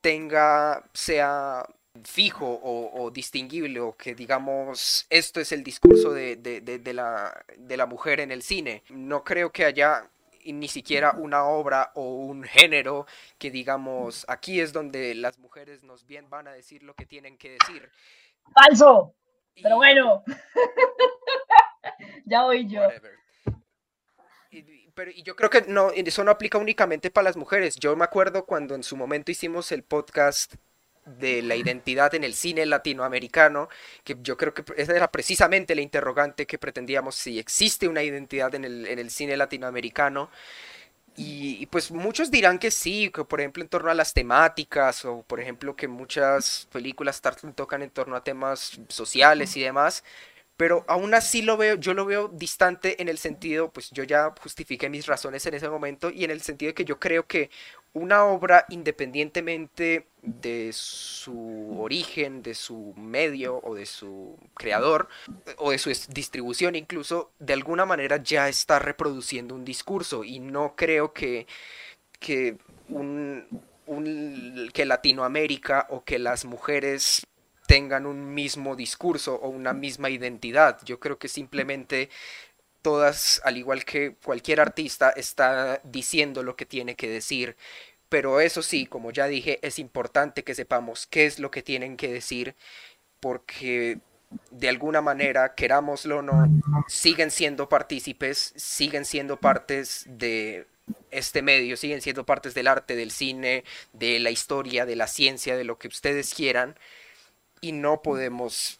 tenga, 0.00 0.84
sea 0.92 1.66
fijo 2.04 2.60
o, 2.62 3.10
distinguible 3.10 3.80
o 3.80 3.96
que 3.96 4.14
digamos 4.14 5.06
esto 5.08 5.40
es 5.40 5.50
el 5.52 5.64
discurso 5.64 6.12
de, 6.12 6.38
la, 6.92 7.44
de 7.56 7.76
la 7.76 7.86
mujer 7.86 8.20
en 8.20 8.30
el 8.30 8.42
cine. 8.42 8.82
No 8.90 9.24
creo 9.24 9.50
que 9.50 9.64
haya 9.64 10.10
ni 10.52 10.68
siquiera 10.68 11.12
una 11.12 11.44
obra 11.44 11.92
o 11.94 12.14
un 12.14 12.44
género 12.44 13.06
que 13.38 13.50
digamos 13.50 14.24
aquí 14.28 14.60
es 14.60 14.72
donde 14.72 15.14
las 15.14 15.38
mujeres 15.38 15.82
nos 15.82 16.06
bien 16.06 16.28
van 16.30 16.48
a 16.48 16.52
decir 16.52 16.82
lo 16.82 16.94
que 16.94 17.06
tienen 17.06 17.36
que 17.38 17.50
decir. 17.58 17.90
Falso. 18.54 19.14
Pero 19.62 19.76
bueno. 19.76 20.22
ya 22.26 22.44
oí 22.44 22.66
yo. 22.68 22.82
pero 24.94 25.10
y 25.10 25.22
yo 25.22 25.36
creo 25.36 25.50
que 25.50 25.62
no, 25.62 25.90
eso 25.90 26.24
no 26.24 26.30
aplica 26.30 26.58
únicamente 26.58 27.10
para 27.10 27.24
las 27.24 27.36
mujeres. 27.36 27.76
Yo 27.76 27.96
me 27.96 28.04
acuerdo 28.04 28.44
cuando 28.44 28.74
en 28.74 28.82
su 28.82 28.96
momento 28.96 29.30
hicimos 29.30 29.72
el 29.72 29.82
podcast 29.82 30.54
de 31.06 31.40
la 31.42 31.56
identidad 31.56 32.14
en 32.14 32.24
el 32.24 32.34
cine 32.34 32.66
latinoamericano, 32.66 33.68
que 34.04 34.16
yo 34.22 34.36
creo 34.36 34.52
que 34.52 34.64
esa 34.76 34.94
era 34.94 35.10
precisamente 35.10 35.74
la 35.74 35.80
interrogante 35.82 36.46
que 36.46 36.58
pretendíamos, 36.58 37.14
si 37.14 37.38
existe 37.38 37.88
una 37.88 38.02
identidad 38.02 38.54
en 38.54 38.64
el, 38.64 38.86
en 38.86 38.98
el 38.98 39.10
cine 39.10 39.36
latinoamericano. 39.36 40.30
Y, 41.18 41.64
pues 41.66 41.90
muchos 41.90 42.30
dirán 42.30 42.58
que 42.58 42.70
sí, 42.70 43.10
que 43.10 43.24
por 43.24 43.40
ejemplo 43.40 43.62
en 43.62 43.70
torno 43.70 43.90
a 43.90 43.94
las 43.94 44.12
temáticas, 44.12 45.04
o 45.06 45.22
por 45.22 45.40
ejemplo 45.40 45.74
que 45.74 45.88
muchas 45.88 46.68
películas 46.72 47.22
tocan 47.54 47.82
en 47.82 47.90
torno 47.90 48.16
a 48.16 48.22
temas 48.24 48.78
sociales 48.88 49.56
y 49.56 49.62
demás, 49.62 50.04
pero 50.56 50.84
aún 50.88 51.14
así 51.14 51.42
lo 51.42 51.56
veo, 51.56 51.76
yo 51.76 51.94
lo 51.94 52.06
veo 52.06 52.28
distante 52.28 53.00
en 53.02 53.08
el 53.08 53.18
sentido, 53.18 53.70
pues 53.70 53.90
yo 53.90 54.04
ya 54.04 54.32
justifiqué 54.40 54.88
mis 54.90 55.06
razones 55.06 55.46
en 55.46 55.54
ese 55.54 55.68
momento, 55.68 56.10
y 56.10 56.24
en 56.24 56.30
el 56.30 56.42
sentido 56.42 56.70
de 56.70 56.74
que 56.74 56.84
yo 56.84 56.98
creo 56.98 57.26
que 57.26 57.50
una 57.96 58.26
obra 58.26 58.66
independientemente 58.68 60.06
de 60.20 60.70
su 60.74 61.80
origen, 61.80 62.42
de 62.42 62.54
su 62.54 62.92
medio 62.94 63.58
o 63.62 63.74
de 63.74 63.86
su 63.86 64.38
creador 64.54 65.08
o 65.56 65.70
de 65.70 65.78
su 65.78 65.90
distribución 66.10 66.76
incluso, 66.76 67.32
de 67.38 67.54
alguna 67.54 67.86
manera 67.86 68.22
ya 68.22 68.50
está 68.50 68.78
reproduciendo 68.78 69.54
un 69.54 69.64
discurso 69.64 70.24
y 70.24 70.40
no 70.40 70.74
creo 70.76 71.14
que, 71.14 71.46
que, 72.20 72.58
un, 72.90 73.46
que 74.74 74.84
Latinoamérica 74.84 75.86
o 75.88 76.04
que 76.04 76.18
las 76.18 76.44
mujeres 76.44 77.26
tengan 77.66 78.04
un 78.04 78.34
mismo 78.34 78.76
discurso 78.76 79.36
o 79.36 79.48
una 79.48 79.72
misma 79.72 80.10
identidad. 80.10 80.78
Yo 80.84 81.00
creo 81.00 81.18
que 81.18 81.28
simplemente 81.28 82.10
todas, 82.86 83.40
al 83.42 83.56
igual 83.56 83.84
que 83.84 84.14
cualquier 84.22 84.60
artista, 84.60 85.10
está 85.10 85.80
diciendo 85.82 86.44
lo 86.44 86.54
que 86.54 86.66
tiene 86.66 86.94
que 86.94 87.08
decir. 87.08 87.56
Pero 88.08 88.40
eso 88.40 88.62
sí, 88.62 88.86
como 88.86 89.10
ya 89.10 89.26
dije, 89.26 89.58
es 89.62 89.80
importante 89.80 90.44
que 90.44 90.54
sepamos 90.54 91.08
qué 91.08 91.26
es 91.26 91.40
lo 91.40 91.50
que 91.50 91.64
tienen 91.64 91.96
que 91.96 92.12
decir, 92.12 92.54
porque 93.18 93.98
de 94.52 94.68
alguna 94.68 95.00
manera, 95.00 95.56
querámoslo 95.56 96.18
o 96.18 96.22
no, 96.22 96.46
siguen 96.86 97.32
siendo 97.32 97.68
partícipes, 97.68 98.52
siguen 98.54 99.04
siendo 99.04 99.40
partes 99.40 100.04
de 100.06 100.68
este 101.10 101.42
medio, 101.42 101.76
siguen 101.76 102.02
siendo 102.02 102.24
partes 102.24 102.54
del 102.54 102.68
arte, 102.68 102.94
del 102.94 103.10
cine, 103.10 103.64
de 103.94 104.20
la 104.20 104.30
historia, 104.30 104.86
de 104.86 104.94
la 104.94 105.08
ciencia, 105.08 105.56
de 105.56 105.64
lo 105.64 105.76
que 105.76 105.88
ustedes 105.88 106.32
quieran, 106.34 106.78
y 107.60 107.72
no 107.72 108.00
podemos 108.00 108.78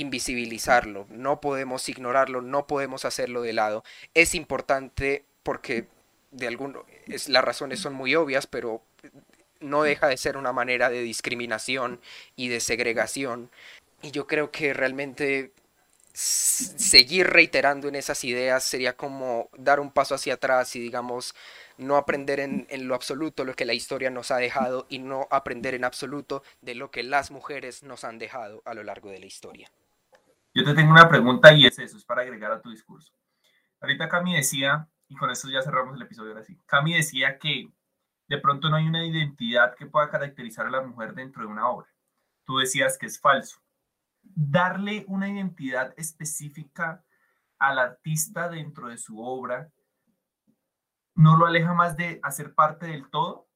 invisibilizarlo, 0.00 1.06
no 1.10 1.40
podemos 1.40 1.88
ignorarlo, 1.88 2.40
no 2.40 2.66
podemos 2.66 3.04
hacerlo 3.04 3.42
de 3.42 3.52
lado. 3.52 3.84
Es 4.14 4.34
importante 4.34 5.24
porque 5.42 5.86
de 6.30 6.46
algún, 6.46 6.78
es, 7.06 7.28
las 7.28 7.44
razones 7.44 7.80
son 7.80 7.94
muy 7.94 8.14
obvias, 8.14 8.46
pero 8.46 8.82
no 9.60 9.82
deja 9.82 10.08
de 10.08 10.16
ser 10.16 10.36
una 10.36 10.52
manera 10.52 10.88
de 10.88 11.02
discriminación 11.02 12.00
y 12.36 12.48
de 12.48 12.60
segregación. 12.60 13.50
Y 14.02 14.10
yo 14.12 14.26
creo 14.26 14.50
que 14.50 14.72
realmente 14.72 15.52
seguir 16.12 17.28
reiterando 17.28 17.88
en 17.88 17.94
esas 17.94 18.24
ideas 18.24 18.64
sería 18.64 18.96
como 18.96 19.50
dar 19.56 19.78
un 19.78 19.92
paso 19.92 20.14
hacia 20.16 20.34
atrás 20.34 20.74
y 20.74 20.80
digamos 20.80 21.34
no 21.76 21.96
aprender 21.96 22.40
en, 22.40 22.66
en, 22.70 22.88
lo 22.88 22.96
absoluto 22.96 23.44
lo 23.44 23.54
que 23.54 23.64
la 23.64 23.74
historia 23.74 24.10
nos 24.10 24.32
ha 24.32 24.38
dejado 24.38 24.86
y 24.88 24.98
no 24.98 25.28
aprender 25.30 25.74
en 25.74 25.84
absoluto 25.84 26.42
de 26.60 26.74
lo 26.74 26.90
que 26.90 27.04
las 27.04 27.30
mujeres 27.30 27.84
nos 27.84 28.02
han 28.02 28.18
dejado 28.18 28.62
a 28.64 28.74
lo 28.74 28.82
largo 28.82 29.10
de 29.10 29.20
la 29.20 29.26
historia. 29.26 29.70
Yo 30.54 30.64
te 30.64 30.74
tengo 30.74 30.90
una 30.90 31.08
pregunta 31.08 31.52
y 31.52 31.66
es 31.66 31.78
eso, 31.78 31.96
es 31.96 32.04
para 32.04 32.22
agregar 32.22 32.50
a 32.52 32.60
tu 32.60 32.70
discurso. 32.70 33.12
Ahorita 33.80 34.08
Cami 34.08 34.34
decía, 34.34 34.88
y 35.08 35.14
con 35.14 35.30
esto 35.30 35.48
ya 35.48 35.62
cerramos 35.62 35.96
el 35.96 36.02
episodio 36.02 36.32
ahora 36.32 36.44
Cami 36.66 36.94
decía 36.94 37.38
que 37.38 37.70
de 38.28 38.38
pronto 38.38 38.68
no 38.68 38.76
hay 38.76 38.86
una 38.86 39.06
identidad 39.06 39.74
que 39.74 39.86
pueda 39.86 40.10
caracterizar 40.10 40.66
a 40.66 40.70
la 40.70 40.82
mujer 40.82 41.14
dentro 41.14 41.42
de 41.42 41.48
una 41.48 41.68
obra. 41.68 41.88
tú 42.44 42.58
decías 42.58 42.98
que 42.98 43.06
es 43.06 43.20
falso. 43.20 43.60
Darle 44.22 45.04
una 45.08 45.28
identidad 45.28 45.94
específica 45.96 47.04
al 47.58 47.78
artista 47.78 48.48
dentro 48.48 48.88
de 48.88 48.98
su 48.98 49.20
obra 49.20 49.70
no 51.14 51.36
lo 51.36 51.46
aleja 51.46 51.74
más 51.74 51.96
de 51.96 52.20
hacer 52.22 52.54
parte 52.54 52.86
del 52.86 53.10
todo. 53.10 53.47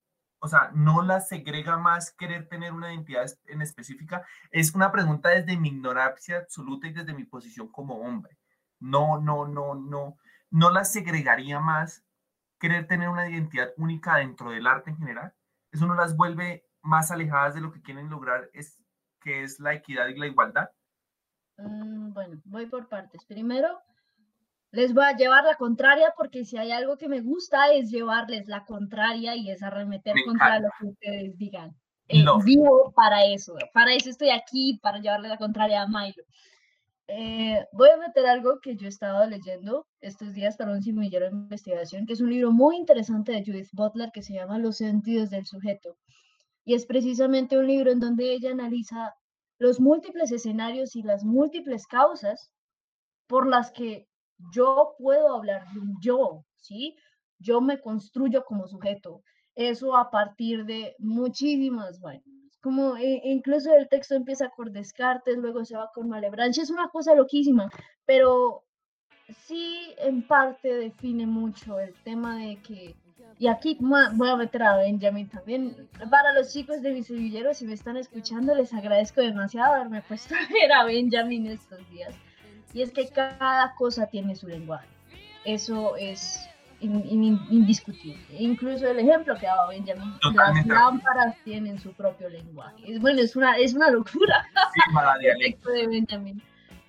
O 0.45 0.49
sea, 0.49 0.73
no 0.75 1.03
la 1.03 1.21
segrega 1.21 1.79
más 1.79 2.11
querer 2.11 2.49
tener 2.49 2.73
una 2.73 2.93
identidad 2.93 3.31
en 3.47 3.63
específica. 3.63 4.27
Es 4.51 4.75
una 4.75 4.91
pregunta 4.91 5.29
desde 5.29 5.57
mi 5.57 5.69
ignorancia 5.69 6.39
absoluta 6.39 6.89
y 6.89 6.93
desde 6.93 7.15
mi 7.15 7.23
posición 7.23 7.69
como 7.69 8.01
hombre. 8.01 8.37
No, 8.81 9.21
no, 9.21 9.47
no, 9.47 9.77
no. 9.77 10.17
No 10.51 10.71
la 10.71 10.85
segregaría 10.85 11.61
más 11.61 12.05
querer 12.59 12.89
tener 12.89 13.09
una 13.09 13.31
identidad 13.31 13.73
única 13.77 14.17
dentro 14.17 14.51
del 14.51 14.67
arte 14.67 14.91
en 14.91 14.97
general. 14.97 15.33
Eso 15.71 15.87
no 15.87 15.95
las 15.95 16.17
vuelve 16.17 16.67
más 16.83 17.13
alejadas 17.13 17.55
de 17.55 17.61
lo 17.61 17.71
que 17.71 17.81
quieren 17.81 18.11
lograr, 18.11 18.51
es, 18.53 18.83
que 19.21 19.45
es 19.45 19.61
la 19.61 19.75
equidad 19.75 20.09
y 20.09 20.19
la 20.19 20.27
igualdad. 20.27 20.71
Mm, 21.57 22.13
bueno, 22.15 22.43
voy 22.47 22.67
por 22.67 22.89
partes. 22.89 23.25
Primero, 23.27 23.81
les 24.73 24.95
voy 24.95 25.05
a 25.05 25.17
llevar 25.17 25.45
la 25.45 25.55
contraria 25.57 26.15
porque 26.17 26.45
si 26.45 26.57
hay 26.57 26.73
algo 26.73 26.97
que 26.97 27.09
me 27.09 27.21
gusta 27.21 27.73
es 27.73 27.91
llevarles 27.91 28.49
la 28.49 28.65
contraria 28.65 29.37
y 29.37 29.51
es 29.51 29.63
arremeter 29.63 30.15
contra 30.27 30.59
lo 30.59 30.69
que 30.79 30.87
ustedes 30.87 31.37
digan. 31.37 31.77
Eh, 32.09 32.25
Vivo 32.45 32.93
para 32.97 33.25
eso, 33.27 33.55
para 33.75 33.95
eso 33.95 34.11
estoy 34.11 34.31
aquí, 34.31 34.79
para 34.83 34.99
llevarle 34.99 35.29
la 35.29 35.37
contraria 35.37 35.83
a 35.83 35.87
Milo. 35.87 36.25
Eh, 37.07 37.67
voy 37.73 37.91
a 37.91 37.99
meter 37.99 38.25
algo 38.27 38.61
que 38.61 38.75
yo 38.77 38.87
he 38.87 38.89
estado 38.89 39.27
leyendo 39.27 39.87
estos 40.01 40.33
días 40.33 40.57
para 40.57 40.73
un 40.73 40.83
semillero 40.83 41.27
de 41.27 41.33
investigación, 41.33 42.07
que 42.07 42.15
es 42.15 42.23
un 42.23 42.31
libro 42.31 42.51
muy 42.51 42.77
interesante 42.77 43.33
de 43.33 43.45
Judith 43.45 43.69
Butler 43.73 44.11
que 44.13 44.23
se 44.23 44.33
llama 44.33 44.59
Los 44.59 44.79
sentidos 44.79 45.29
del 45.29 45.45
sujeto. 45.45 45.99
Y 46.65 46.75
es 46.75 46.87
precisamente 46.87 47.59
un 47.59 47.67
libro 47.67 47.91
en 47.91 48.01
donde 48.01 48.33
ella 48.33 48.53
analiza 48.53 49.15
los 49.59 49.81
múltiples 49.81 50.33
escenarios 50.33 50.97
y 50.97 51.03
las 51.03 51.25
múltiples 51.25 51.87
causas 51.87 52.51
por 53.27 53.47
las 53.47 53.71
que 53.71 54.09
yo 54.53 54.95
puedo 54.99 55.35
hablar 55.35 55.67
de 55.73 55.81
un 55.81 55.97
yo, 56.01 56.45
¿sí? 56.57 56.97
Yo 57.39 57.61
me 57.61 57.81
construyo 57.81 58.45
como 58.45 58.67
sujeto. 58.67 59.23
Eso 59.55 59.97
a 59.97 60.11
partir 60.11 60.65
de 60.65 60.97
muchísimas 60.99 62.01
vainas. 62.01 62.59
Como 62.63 62.97
e, 62.97 63.21
incluso 63.25 63.75
el 63.75 63.89
texto 63.89 64.15
empieza 64.15 64.51
con 64.51 64.73
Descartes, 64.73 65.37
luego 65.37 65.65
se 65.65 65.77
va 65.77 65.91
con 65.95 66.09
Malebranche. 66.09 66.63
Es 66.63 66.71
una 66.71 66.89
cosa 66.89 67.15
loquísima, 67.15 67.71
pero 68.07 68.65
sí 69.47 69.95
en 69.99 70.27
parte 70.27 70.73
define 70.73 71.27
mucho 71.27 71.79
el 71.79 71.95
tema 72.03 72.39
de 72.39 72.61
que 72.63 72.97
y 73.39 73.49
aquí 73.49 73.77
voy 73.81 74.29
a 74.29 74.37
meter 74.37 74.63
a 74.63 74.77
Benjamin 74.77 75.29
también. 75.29 75.89
Para 76.11 76.33
los 76.33 76.53
chicos 76.53 76.83
de 76.83 76.93
mis 76.93 77.07
semilleros, 77.07 77.57
si 77.57 77.67
me 77.67 77.75
están 77.75 77.97
escuchando, 77.97 78.55
les 78.55 78.73
agradezco 78.73 79.21
demasiado 79.21 79.75
haberme 79.75 80.03
puesto 80.03 80.35
a 80.37 80.53
ver 80.53 80.73
a 80.73 80.85
Benjamin 80.85 81.47
estos 81.47 81.79
días. 81.91 82.15
Y 82.75 82.83
es 82.83 82.93
que 82.93 83.09
cada 83.09 83.75
cosa 83.75 84.07
tiene 84.07 84.35
su 84.35 84.49
lenguaje. 84.49 84.89
Eso 85.45 85.97
es 85.97 86.49
indiscutible. 86.81 88.23
Incluso 88.39 88.87
el 88.89 88.99
ejemplo 88.99 89.37
que 89.37 89.47
daba 89.47 89.69
Benjamin, 89.69 90.15
las 90.35 90.67
lámparas 90.67 91.37
tienen 91.45 91.79
su 91.79 91.93
propio 91.93 92.29
lenguaje. 92.29 92.95
Es, 92.95 93.01
bueno, 93.01 93.21
es 93.21 93.37
una, 93.37 93.57
es 93.57 93.75
una 93.75 93.91
locura. 93.91 94.45
Sí, 94.75 95.57
de 95.73 95.87
Benjamin. 95.87 96.43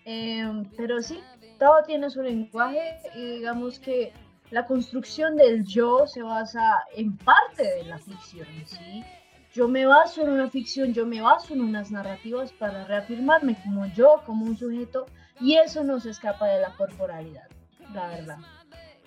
Em, 0.06 0.66
pero 0.76 1.02
sí, 1.02 1.20
todo 1.60 1.84
tiene 1.86 2.10
su 2.10 2.22
lenguaje 2.22 2.98
y 3.16 3.38
digamos 3.38 3.80
que 3.80 4.12
la 4.52 4.66
construcción 4.66 5.36
del 5.36 5.64
yo 5.64 6.06
se 6.08 6.22
basa 6.22 6.84
en 6.96 7.16
parte 7.18 7.64
de 7.64 7.84
la 7.86 7.98
ficción, 7.98 8.48
¿sí? 8.66 9.04
Yo 9.54 9.68
me 9.68 9.86
baso 9.86 10.24
en 10.24 10.32
una 10.32 10.50
ficción, 10.50 10.94
yo 10.94 11.06
me 11.06 11.22
baso 11.22 11.54
en 11.54 11.62
unas 11.62 11.92
narrativas 11.92 12.52
para 12.54 12.86
reafirmarme 12.86 13.56
como 13.64 13.86
yo, 13.88 14.22
como 14.26 14.46
un 14.46 14.58
sujeto 14.58 15.06
y 15.40 15.56
eso 15.56 15.84
no 15.84 16.00
se 16.00 16.12
escapa 16.12 16.48
de 16.48 16.62
la 16.62 16.76
corporalidad, 16.76 17.48
la 17.94 18.08
verdad. 18.08 18.38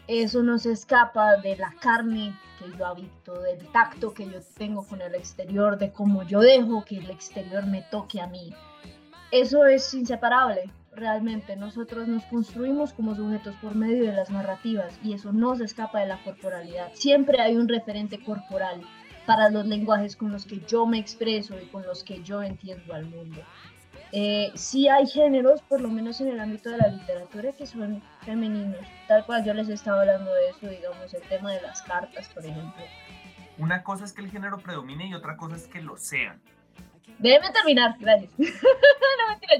Eso 0.08 0.42
no 0.42 0.58
se 0.58 0.72
escapa 0.72 1.36
de 1.36 1.56
la 1.56 1.72
carne 1.80 2.38
que 2.58 2.76
yo 2.76 2.86
habito, 2.86 3.40
del 3.40 3.66
tacto 3.72 4.14
que 4.14 4.26
yo 4.26 4.40
tengo 4.56 4.86
con 4.86 5.00
el 5.00 5.14
exterior, 5.14 5.78
de 5.78 5.92
cómo 5.92 6.22
yo 6.22 6.40
dejo 6.40 6.84
que 6.84 6.98
el 6.98 7.10
exterior 7.10 7.66
me 7.66 7.82
toque 7.82 8.20
a 8.20 8.28
mí. 8.28 8.54
Eso 9.32 9.66
es 9.66 9.92
inseparable, 9.94 10.70
realmente. 10.92 11.56
Nosotros 11.56 12.06
nos 12.06 12.24
construimos 12.26 12.92
como 12.92 13.16
sujetos 13.16 13.56
por 13.56 13.74
medio 13.74 14.04
de 14.04 14.12
las 14.12 14.30
narrativas 14.30 14.98
y 15.02 15.14
eso 15.14 15.32
no 15.32 15.56
se 15.56 15.64
escapa 15.64 16.00
de 16.00 16.06
la 16.06 16.22
corporalidad. 16.22 16.92
Siempre 16.94 17.40
hay 17.40 17.56
un 17.56 17.68
referente 17.68 18.22
corporal 18.22 18.82
para 19.26 19.50
los 19.50 19.66
lenguajes 19.66 20.14
con 20.14 20.30
los 20.30 20.46
que 20.46 20.60
yo 20.66 20.86
me 20.86 20.98
expreso 20.98 21.56
y 21.60 21.66
con 21.66 21.84
los 21.84 22.04
que 22.04 22.22
yo 22.22 22.42
entiendo 22.42 22.94
al 22.94 23.06
mundo. 23.06 23.42
Eh, 24.12 24.52
sí 24.54 24.88
hay 24.88 25.06
géneros, 25.06 25.62
por 25.62 25.80
lo 25.80 25.88
menos 25.88 26.20
en 26.20 26.28
el 26.28 26.40
ámbito 26.40 26.70
de 26.70 26.78
la 26.78 26.88
literatura, 26.88 27.52
que 27.52 27.66
son 27.66 28.02
femeninos. 28.24 28.86
Tal 29.08 29.24
cual 29.26 29.44
yo 29.44 29.52
les 29.54 29.68
estaba 29.68 30.00
hablando 30.00 30.32
de 30.32 30.48
eso, 30.50 30.68
digamos, 30.68 31.12
el 31.12 31.22
tema 31.22 31.52
de 31.52 31.60
las 31.62 31.82
cartas, 31.82 32.28
por 32.28 32.44
ejemplo. 32.44 32.82
Una 33.58 33.82
cosa 33.82 34.04
es 34.04 34.12
que 34.12 34.22
el 34.22 34.30
género 34.30 34.58
predomine 34.58 35.08
y 35.08 35.14
otra 35.14 35.36
cosa 35.36 35.56
es 35.56 35.66
que 35.66 35.80
lo 35.80 35.96
sean. 35.96 36.40
Déjeme 37.18 37.50
terminar, 37.50 37.96
gracias. 37.98 38.30
no 38.38 39.28
mentira, 39.30 39.56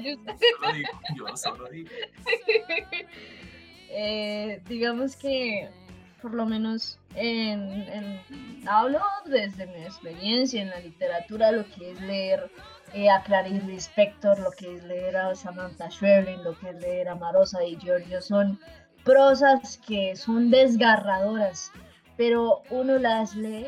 yo 1.15 1.37
solo 1.37 1.67
digo. 1.69 1.89
Eh, 3.89 4.61
digamos 4.67 5.15
que, 5.15 5.69
por 6.21 6.33
lo 6.33 6.45
menos, 6.45 6.99
en, 7.15 7.71
en, 7.89 8.67
hablo 8.67 9.01
desde 9.25 9.67
mi 9.67 9.83
experiencia 9.83 10.61
en 10.61 10.69
la 10.69 10.79
literatura, 10.79 11.51
lo 11.51 11.65
que 11.71 11.91
es 11.91 12.01
leer 12.01 12.51
eh, 12.93 13.09
a 13.09 13.21
Clarice 13.23 13.65
Lispector, 13.65 14.39
lo 14.39 14.51
que 14.51 14.75
es 14.75 14.83
leer 14.83 15.17
a 15.17 15.35
Samantha 15.35 15.89
Schweblin, 15.91 16.43
lo 16.43 16.57
que 16.57 16.69
es 16.69 16.75
leer 16.81 17.09
a 17.09 17.15
Marosa 17.15 17.63
y 17.63 17.77
Giorgio, 17.77 18.21
son 18.21 18.59
prosas 19.03 19.79
que 19.85 20.15
son 20.15 20.49
desgarradoras, 20.49 21.71
pero 22.15 22.63
uno 22.69 22.97
las 22.97 23.35
lee 23.35 23.67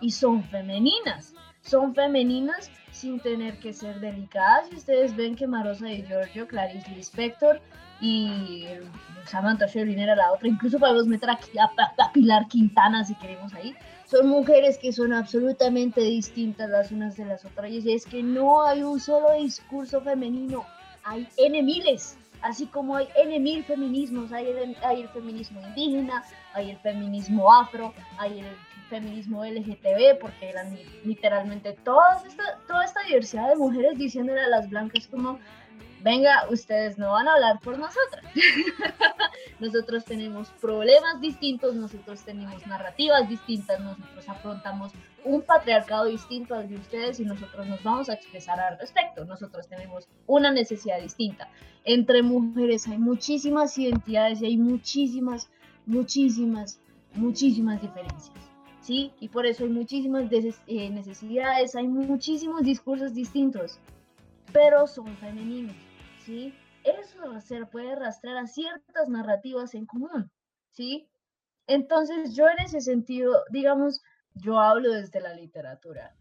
y 0.00 0.10
son 0.10 0.44
femeninas, 0.44 1.34
son 1.62 1.94
femeninas 1.94 2.70
sin 2.90 3.18
tener 3.20 3.58
que 3.58 3.72
ser 3.72 4.00
delicadas. 4.00 4.70
Y 4.72 4.76
ustedes 4.76 5.16
ven 5.16 5.34
que 5.34 5.46
Marosa 5.46 5.90
y 5.90 6.02
Giorgio, 6.02 6.46
Clarice 6.46 6.90
Lispector 6.90 7.60
y 8.00 8.66
Samantha 9.26 9.68
Schweblin 9.68 9.98
era 9.98 10.16
la 10.16 10.32
otra, 10.32 10.48
incluso 10.48 10.78
podemos 10.78 11.06
meter 11.06 11.30
aquí 11.30 11.56
a, 11.58 11.64
a 11.64 12.12
Pilar 12.12 12.48
Quintana 12.48 13.04
si 13.04 13.14
queremos 13.14 13.54
ahí 13.54 13.74
son 14.12 14.28
mujeres 14.28 14.76
que 14.76 14.92
son 14.92 15.14
absolutamente 15.14 16.02
distintas 16.02 16.68
las 16.68 16.92
unas 16.92 17.16
de 17.16 17.24
las 17.24 17.46
otras. 17.46 17.70
Y 17.70 17.92
es 17.92 18.04
que 18.04 18.22
no 18.22 18.62
hay 18.62 18.82
un 18.82 19.00
solo 19.00 19.32
discurso 19.32 20.02
femenino, 20.02 20.66
hay 21.02 21.26
N 21.38 21.62
miles. 21.62 22.18
Así 22.42 22.66
como 22.66 22.96
hay 22.96 23.08
N 23.16 23.40
mil 23.40 23.64
feminismos, 23.64 24.30
hay 24.30 24.48
el, 24.48 24.76
hay 24.84 25.00
el 25.00 25.08
feminismo 25.08 25.62
indígena, 25.62 26.24
hay 26.52 26.72
el 26.72 26.78
feminismo 26.80 27.50
afro, 27.50 27.94
hay 28.18 28.40
el 28.40 28.46
feminismo 28.92 29.42
LGTB, 29.42 30.18
porque 30.20 30.50
eran 30.50 30.78
literalmente 31.02 31.72
toda 31.72 32.22
esta, 32.26 32.58
toda 32.68 32.84
esta 32.84 33.02
diversidad 33.04 33.48
de 33.48 33.56
mujeres 33.56 33.96
diciéndole 33.96 34.42
a 34.42 34.48
las 34.48 34.68
blancas 34.68 35.08
como 35.08 35.38
venga, 36.02 36.46
ustedes 36.50 36.98
no 36.98 37.12
van 37.12 37.26
a 37.28 37.34
hablar 37.34 37.60
por 37.60 37.78
nosotras. 37.78 38.24
nosotros 39.60 40.04
tenemos 40.04 40.48
problemas 40.60 41.20
distintos, 41.20 41.74
nosotros 41.74 42.20
tenemos 42.22 42.66
narrativas 42.66 43.28
distintas, 43.28 43.80
nosotros 43.80 44.28
afrontamos 44.28 44.92
un 45.24 45.40
patriarcado 45.42 46.06
distinto 46.06 46.54
al 46.54 46.68
de 46.68 46.76
ustedes 46.76 47.20
y 47.20 47.24
nosotros 47.24 47.66
nos 47.66 47.82
vamos 47.82 48.10
a 48.10 48.14
expresar 48.14 48.60
al 48.60 48.78
respecto. 48.78 49.24
Nosotros 49.24 49.68
tenemos 49.68 50.06
una 50.26 50.50
necesidad 50.50 51.00
distinta. 51.00 51.48
Entre 51.84 52.22
mujeres 52.22 52.86
hay 52.88 52.98
muchísimas 52.98 53.78
identidades 53.78 54.42
y 54.42 54.46
hay 54.46 54.56
muchísimas, 54.58 55.48
muchísimas, 55.86 56.78
muchísimas 57.14 57.80
diferencias. 57.80 58.51
¿Sí? 58.82 59.12
Y 59.20 59.28
por 59.28 59.46
eso 59.46 59.64
hay 59.64 59.70
muchísimas 59.70 60.24
eh, 60.66 60.90
necesidades, 60.90 61.76
hay 61.76 61.86
muchísimos 61.86 62.62
discursos 62.62 63.14
distintos, 63.14 63.78
pero 64.52 64.86
son 64.86 65.16
femeninos. 65.16 65.76
¿sí? 66.24 66.54
Eso 66.84 67.40
se 67.40 67.64
puede 67.66 67.94
rastrear 67.94 68.38
a 68.38 68.46
ciertas 68.46 69.08
narrativas 69.08 69.74
en 69.74 69.86
común, 69.86 70.30
¿sí? 70.72 71.08
Entonces 71.66 72.34
yo 72.34 72.48
en 72.48 72.64
ese 72.64 72.80
sentido, 72.80 73.44
digamos, 73.50 74.02
yo 74.34 74.58
hablo 74.58 74.92
desde 74.92 75.20
la 75.20 75.34
literatura, 75.34 76.14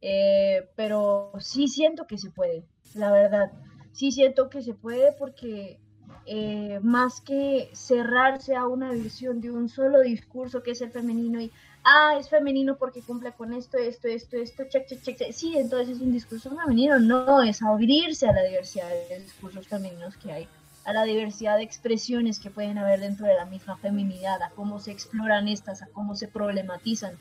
eh, 0.00 0.68
pero 0.74 1.32
sí 1.38 1.68
siento 1.68 2.06
que 2.06 2.18
se 2.18 2.30
puede, 2.30 2.66
la 2.94 3.12
verdad, 3.12 3.52
sí 3.92 4.10
siento 4.10 4.48
que 4.48 4.62
se 4.62 4.74
puede 4.74 5.12
porque 5.12 5.80
eh, 6.26 6.80
más 6.82 7.20
que 7.20 7.70
cerrarse 7.74 8.56
a 8.56 8.66
una 8.66 8.90
visión 8.90 9.40
de 9.40 9.50
un 9.50 9.68
solo 9.68 10.00
discurso 10.00 10.62
que 10.62 10.72
es 10.72 10.80
el 10.80 10.90
femenino 10.90 11.40
y 11.40 11.52
ah, 11.88 12.16
es 12.18 12.28
femenino 12.28 12.76
porque 12.76 13.02
cumple 13.02 13.32
con 13.32 13.52
esto, 13.52 13.78
esto, 13.78 14.08
esto, 14.08 14.36
esto, 14.36 14.64
check, 14.68 14.86
check, 14.86 15.02
check. 15.02 15.32
Sí, 15.32 15.56
entonces 15.56 15.96
es 15.96 16.02
un 16.02 16.12
discurso 16.12 16.50
femenino. 16.50 16.98
No, 16.98 17.42
es 17.42 17.62
abrirse 17.62 18.28
a 18.28 18.32
la 18.32 18.42
diversidad 18.42 18.88
de 18.88 19.20
discursos 19.20 19.66
femeninos 19.66 20.16
que 20.16 20.32
hay, 20.32 20.48
a 20.84 20.92
la 20.92 21.04
diversidad 21.04 21.56
de 21.56 21.62
expresiones 21.62 22.38
que 22.38 22.50
pueden 22.50 22.78
haber 22.78 23.00
dentro 23.00 23.26
de 23.26 23.34
la 23.34 23.46
misma 23.46 23.76
feminidad, 23.78 24.42
a 24.42 24.50
cómo 24.50 24.80
se 24.80 24.92
exploran 24.92 25.48
estas, 25.48 25.82
a 25.82 25.88
cómo 25.88 26.14
se 26.14 26.28
problematizan. 26.28 27.18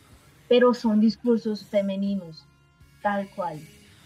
Pero 0.49 0.73
son 0.73 1.02
discursos 1.02 1.65
femeninos, 1.65 2.45
tal 3.02 3.30
cual. 3.35 3.60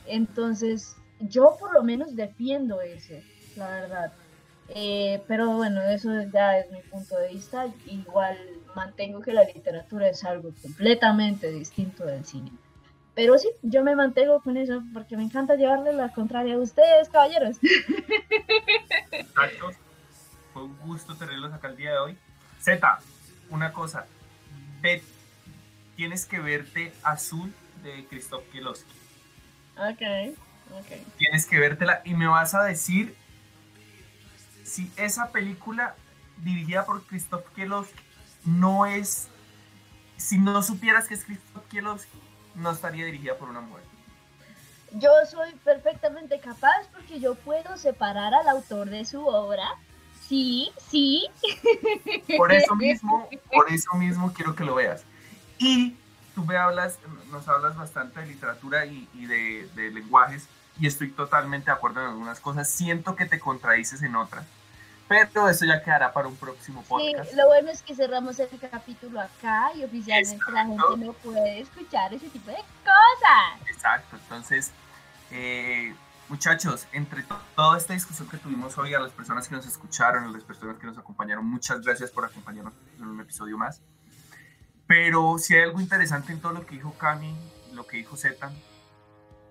Entonces, 0.06 0.96
yo 1.20 1.56
por 1.60 1.74
lo 1.74 1.84
menos 1.84 2.16
defiendo 2.16 2.82
ese, 2.82 3.24
la 3.56 3.68
verdad. 3.70 4.14
Eh, 4.70 5.22
pero 5.28 5.58
bueno, 5.58 5.82
eso 5.82 6.10
ya 6.34 6.58
es 6.58 6.72
mi 6.72 6.82
punto 6.82 7.18
de 7.18 7.30
vista. 7.30 7.68
Igual 7.86 8.38
mantengo 8.76 9.22
que 9.22 9.34
la 9.34 9.44
literatura 9.44 10.10
es 10.10 10.24
algo 10.24 10.54
completamente 10.62 11.52
distinto 11.52 12.06
del 12.06 12.26
cine. 12.26 12.52
Pero 13.14 13.38
sí, 13.38 13.50
yo 13.62 13.84
me 13.84 13.96
mantengo 13.96 14.42
con 14.42 14.58
eso 14.58 14.82
porque 14.94 15.18
me 15.18 15.24
encanta 15.24 15.56
llevarle 15.56 15.94
la 15.94 16.14
contraria 16.14 16.56
a 16.56 16.60
ustedes, 16.60 17.10
caballeros. 17.10 17.58
Exacto. 19.12 19.72
Fue 20.54 20.64
un 20.64 20.78
gusto 20.80 21.16
tenerlos 21.16 21.54
acá 21.54 21.70
el 21.70 21.78
día 21.78 21.92
de 21.92 21.98
hoy. 21.98 22.18
Z, 22.60 23.00
una 23.50 23.74
cosa. 23.74 24.06
Ve, 24.82 25.04
tienes 25.96 26.26
que 26.26 26.40
verte 26.40 26.94
azul 27.04 27.54
de 27.84 28.06
Christoph 28.06 28.44
Kielowski. 28.52 28.92
Ok, 29.78 30.36
ok. 30.80 31.18
Tienes 31.18 31.46
que 31.46 31.60
vértela 31.60 32.02
y 32.06 32.14
me 32.14 32.28
vas 32.28 32.54
a 32.56 32.64
decir 32.64 33.16
si 34.64 34.92
esa 34.96 35.32
película 35.32 35.96
dirigida 36.38 36.86
por 36.86 37.06
Christoph 37.06 37.46
Kielowski 37.56 38.02
no 38.46 38.86
es, 38.86 39.28
si 40.18 40.38
no 40.38 40.62
supieras 40.64 41.08
que 41.08 41.16
es 41.16 41.26
Kielowski, 41.70 42.20
no 42.56 42.72
estaría 42.72 43.06
dirigida 43.06 43.38
por 43.38 43.50
una 43.50 43.62
mujer. 43.62 43.84
Yo 44.94 45.10
soy 45.30 45.54
perfectamente 45.64 46.40
capaz 46.40 46.88
porque 46.94 47.20
yo 47.20 47.36
puedo 47.36 47.78
separar 47.78 48.34
al 48.34 48.48
autor 48.50 48.90
de 48.90 49.06
su 49.06 49.26
obra. 49.26 49.64
Sí, 50.28 50.72
sí. 50.90 51.30
Por 52.38 52.52
eso 52.52 52.76
mismo, 52.76 53.30
por 53.54 53.72
eso 53.72 53.94
mismo 53.96 54.34
quiero 54.34 54.56
que 54.56 54.66
lo 54.66 54.76
veas. 54.76 55.04
Y 55.58 55.96
tú 56.36 56.44
me 56.46 56.58
hablas, 56.58 57.00
nos 57.32 57.48
hablas 57.48 57.78
bastante 57.78 58.20
de 58.20 58.28
literatura 58.28 58.86
y, 58.86 59.08
de, 59.14 59.70
de 59.76 59.92
lenguajes 59.92 60.48
y 60.80 60.88
estoy 60.88 61.12
totalmente 61.12 61.68
de 61.68 61.72
acuerdo 61.74 62.02
en 62.02 62.08
algunas 62.08 62.40
cosas. 62.40 62.70
Siento 62.70 63.16
que 63.16 63.26
te 63.26 63.40
contradices 63.40 64.02
en 64.02 64.16
otras 64.16 64.46
pero 65.12 65.50
eso 65.50 65.66
ya 65.66 65.84
quedará 65.84 66.14
para 66.14 66.30
un 66.30 66.38
próximo 66.38 66.84
podcast. 66.84 67.30
Sí, 67.30 67.36
lo 67.36 67.48
bueno 67.48 67.70
es 67.70 67.82
que 67.82 67.94
cerramos 67.94 68.40
el 68.40 68.48
capítulo 68.72 69.20
acá 69.20 69.74
y 69.76 69.84
oficialmente 69.84 70.52
la 70.54 70.66
gente 70.66 70.98
no 70.98 71.12
puede 71.14 71.60
escuchar 71.60 72.14
ese 72.14 72.30
tipo 72.30 72.50
de 72.50 72.56
cosas. 72.56 73.68
Exacto, 73.68 74.16
entonces, 74.16 74.72
eh, 75.30 75.94
muchachos, 76.30 76.88
entre 76.94 77.26
toda 77.56 77.78
esta 77.78 77.94
discusión 77.94 78.30
que 78.30 78.38
tuvimos 78.38 78.78
hoy, 78.78 78.94
a 78.94 79.02
las 79.02 79.12
personas 79.12 79.50
que 79.50 79.56
nos 79.56 79.66
escucharon, 79.66 80.24
a 80.24 80.32
las 80.32 80.44
personas 80.44 80.78
que 80.78 80.88
nos 80.88 80.98
acompañaron, 80.98 81.46
muchas 81.46 81.82
gracias 81.82 82.10
por 82.10 82.24
acompañarnos 82.24 82.74
en 82.98 83.06
un 83.06 83.20
episodio 83.20 83.58
más. 83.58 83.82
Pero 84.88 85.38
si 85.40 85.56
hay 85.56 85.64
algo 85.64 85.82
interesante 85.82 86.32
en 86.32 86.40
todo 86.40 86.54
lo 86.54 86.66
que 86.66 86.76
dijo 86.76 86.94
Cami, 86.94 87.36
lo 87.74 87.86
que 87.86 87.98
dijo 87.98 88.16
Zetan, 88.16 88.54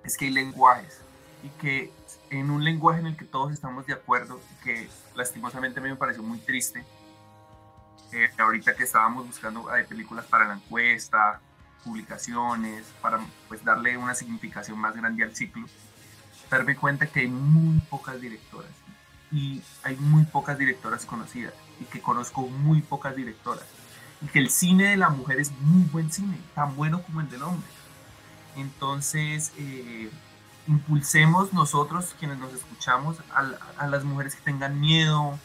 es 0.04 0.16
que 0.16 0.24
hay 0.24 0.30
lenguajes 0.30 1.02
y 1.42 1.48
que 1.60 1.92
en 2.30 2.50
un 2.50 2.64
lenguaje 2.64 3.00
en 3.00 3.06
el 3.06 3.16
que 3.16 3.24
todos 3.24 3.52
estamos 3.52 3.86
de 3.86 3.92
acuerdo, 3.92 4.40
que 4.62 4.88
lastimosamente 5.14 5.80
a 5.80 5.82
mí 5.82 5.88
me 5.88 5.96
pareció 5.96 6.22
muy 6.22 6.38
triste, 6.38 6.84
eh, 8.12 8.30
ahorita 8.38 8.74
que 8.74 8.84
estábamos 8.84 9.26
buscando 9.26 9.74
eh, 9.76 9.84
películas 9.84 10.24
para 10.26 10.46
la 10.46 10.54
encuesta, 10.54 11.40
publicaciones, 11.84 12.84
para 13.00 13.20
pues 13.48 13.64
darle 13.64 13.96
una 13.96 14.14
significación 14.14 14.78
más 14.78 14.96
grande 14.96 15.24
al 15.24 15.34
ciclo, 15.34 15.66
darme 16.50 16.76
cuenta 16.76 17.06
que 17.06 17.20
hay 17.20 17.28
muy 17.28 17.80
pocas 17.80 18.20
directoras 18.20 18.70
y 19.32 19.62
hay 19.82 19.96
muy 19.96 20.24
pocas 20.24 20.58
directoras 20.58 21.06
conocidas 21.06 21.54
y 21.80 21.84
que 21.84 22.00
conozco 22.00 22.42
muy 22.42 22.82
pocas 22.82 23.14
directoras 23.14 23.64
y 24.22 24.26
que 24.26 24.38
el 24.38 24.50
cine 24.50 24.90
de 24.90 24.96
la 24.96 25.08
mujer 25.08 25.40
es 25.40 25.52
muy 25.60 25.84
buen 25.84 26.10
cine, 26.12 26.38
tan 26.54 26.76
bueno 26.76 27.02
como 27.02 27.20
el 27.20 27.30
del 27.30 27.42
hombre. 27.42 27.68
Entonces, 28.56 29.52
eh, 29.56 30.10
impulsemos 30.70 31.52
nosotros, 31.52 32.14
quienes 32.18 32.38
nos 32.38 32.54
escuchamos, 32.54 33.16
a, 33.34 33.86
las 33.88 34.04
mujeres 34.04 34.36
que 34.36 34.42
tengan 34.42 34.80
miedo, 34.80 35.36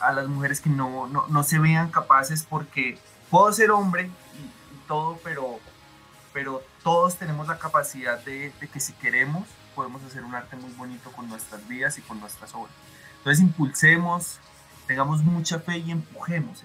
a 0.00 0.12
las 0.12 0.28
mujeres 0.28 0.60
que 0.60 0.68
no, 0.68 1.06
no, 1.06 1.42
se 1.42 1.58
vean 1.58 1.90
capaces, 1.90 2.46
porque 2.48 2.98
puedo 3.30 3.50
ser 3.52 3.70
hombre 3.70 4.10
y, 4.34 4.86
todo, 4.86 5.18
pero, 5.24 5.58
pero 6.32 6.62
todos 6.84 7.16
tenemos 7.16 7.48
la 7.48 7.58
capacidad 7.58 8.22
de, 8.24 8.52
de, 8.60 8.68
que 8.68 8.78
si 8.78 8.92
queremos, 8.92 9.48
podemos 9.74 10.02
hacer 10.04 10.22
un 10.22 10.34
arte 10.34 10.56
muy 10.56 10.70
bonito 10.74 11.10
con 11.10 11.28
nuestras 11.28 11.66
vidas 11.66 11.98
y 11.98 12.02
con 12.02 12.20
nuestras 12.20 12.54
obras. 12.54 12.72
Entonces 13.18 13.42
impulsemos, 13.42 14.38
tengamos 14.86 15.22
mucha 15.22 15.58
fe 15.58 15.78
y 15.78 15.90
empujemos, 15.90 16.62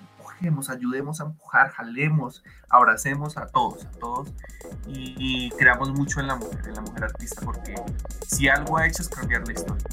ayudemos 0.69 1.22
a 1.22 1.26
empujar, 1.26 1.69
jalemos, 1.69 2.43
abracemos 2.69 3.38
a 3.38 3.47
todos, 3.47 3.85
a 3.85 3.91
todos 3.91 4.30
y, 4.88 5.49
creamos 5.51 5.91
mucho 5.91 6.19
en 6.19 6.27
la 6.27 6.35
mujer, 6.35 6.61
en 6.68 6.76
la 6.76 6.81
mujer 6.81 7.03
artista, 7.03 7.41
porque 7.43 7.76
si 8.27 8.47
algo 8.47 8.77
ha 8.77 8.88
hecho 8.88 9.01
es 9.01 9.09
cambiar 9.09 9.45
la 9.45 9.53
historia. 9.53 9.85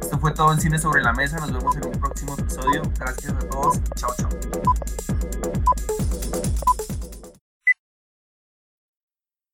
Esto 0.00 0.18
fue 0.18 0.32
todo 0.32 0.52
en 0.52 0.60
Cine 0.60 0.78
sobre 0.78 1.02
la 1.02 1.12
Mesa, 1.12 1.38
nos 1.38 1.52
vemos 1.52 1.76
en 1.76 1.86
un 1.86 1.92
próximo 1.92 2.34
episodio. 2.38 2.82
Gracias 2.98 3.32
a 3.32 3.38
todos, 3.48 3.80
chao, 3.94 4.10
chao. 4.18 4.28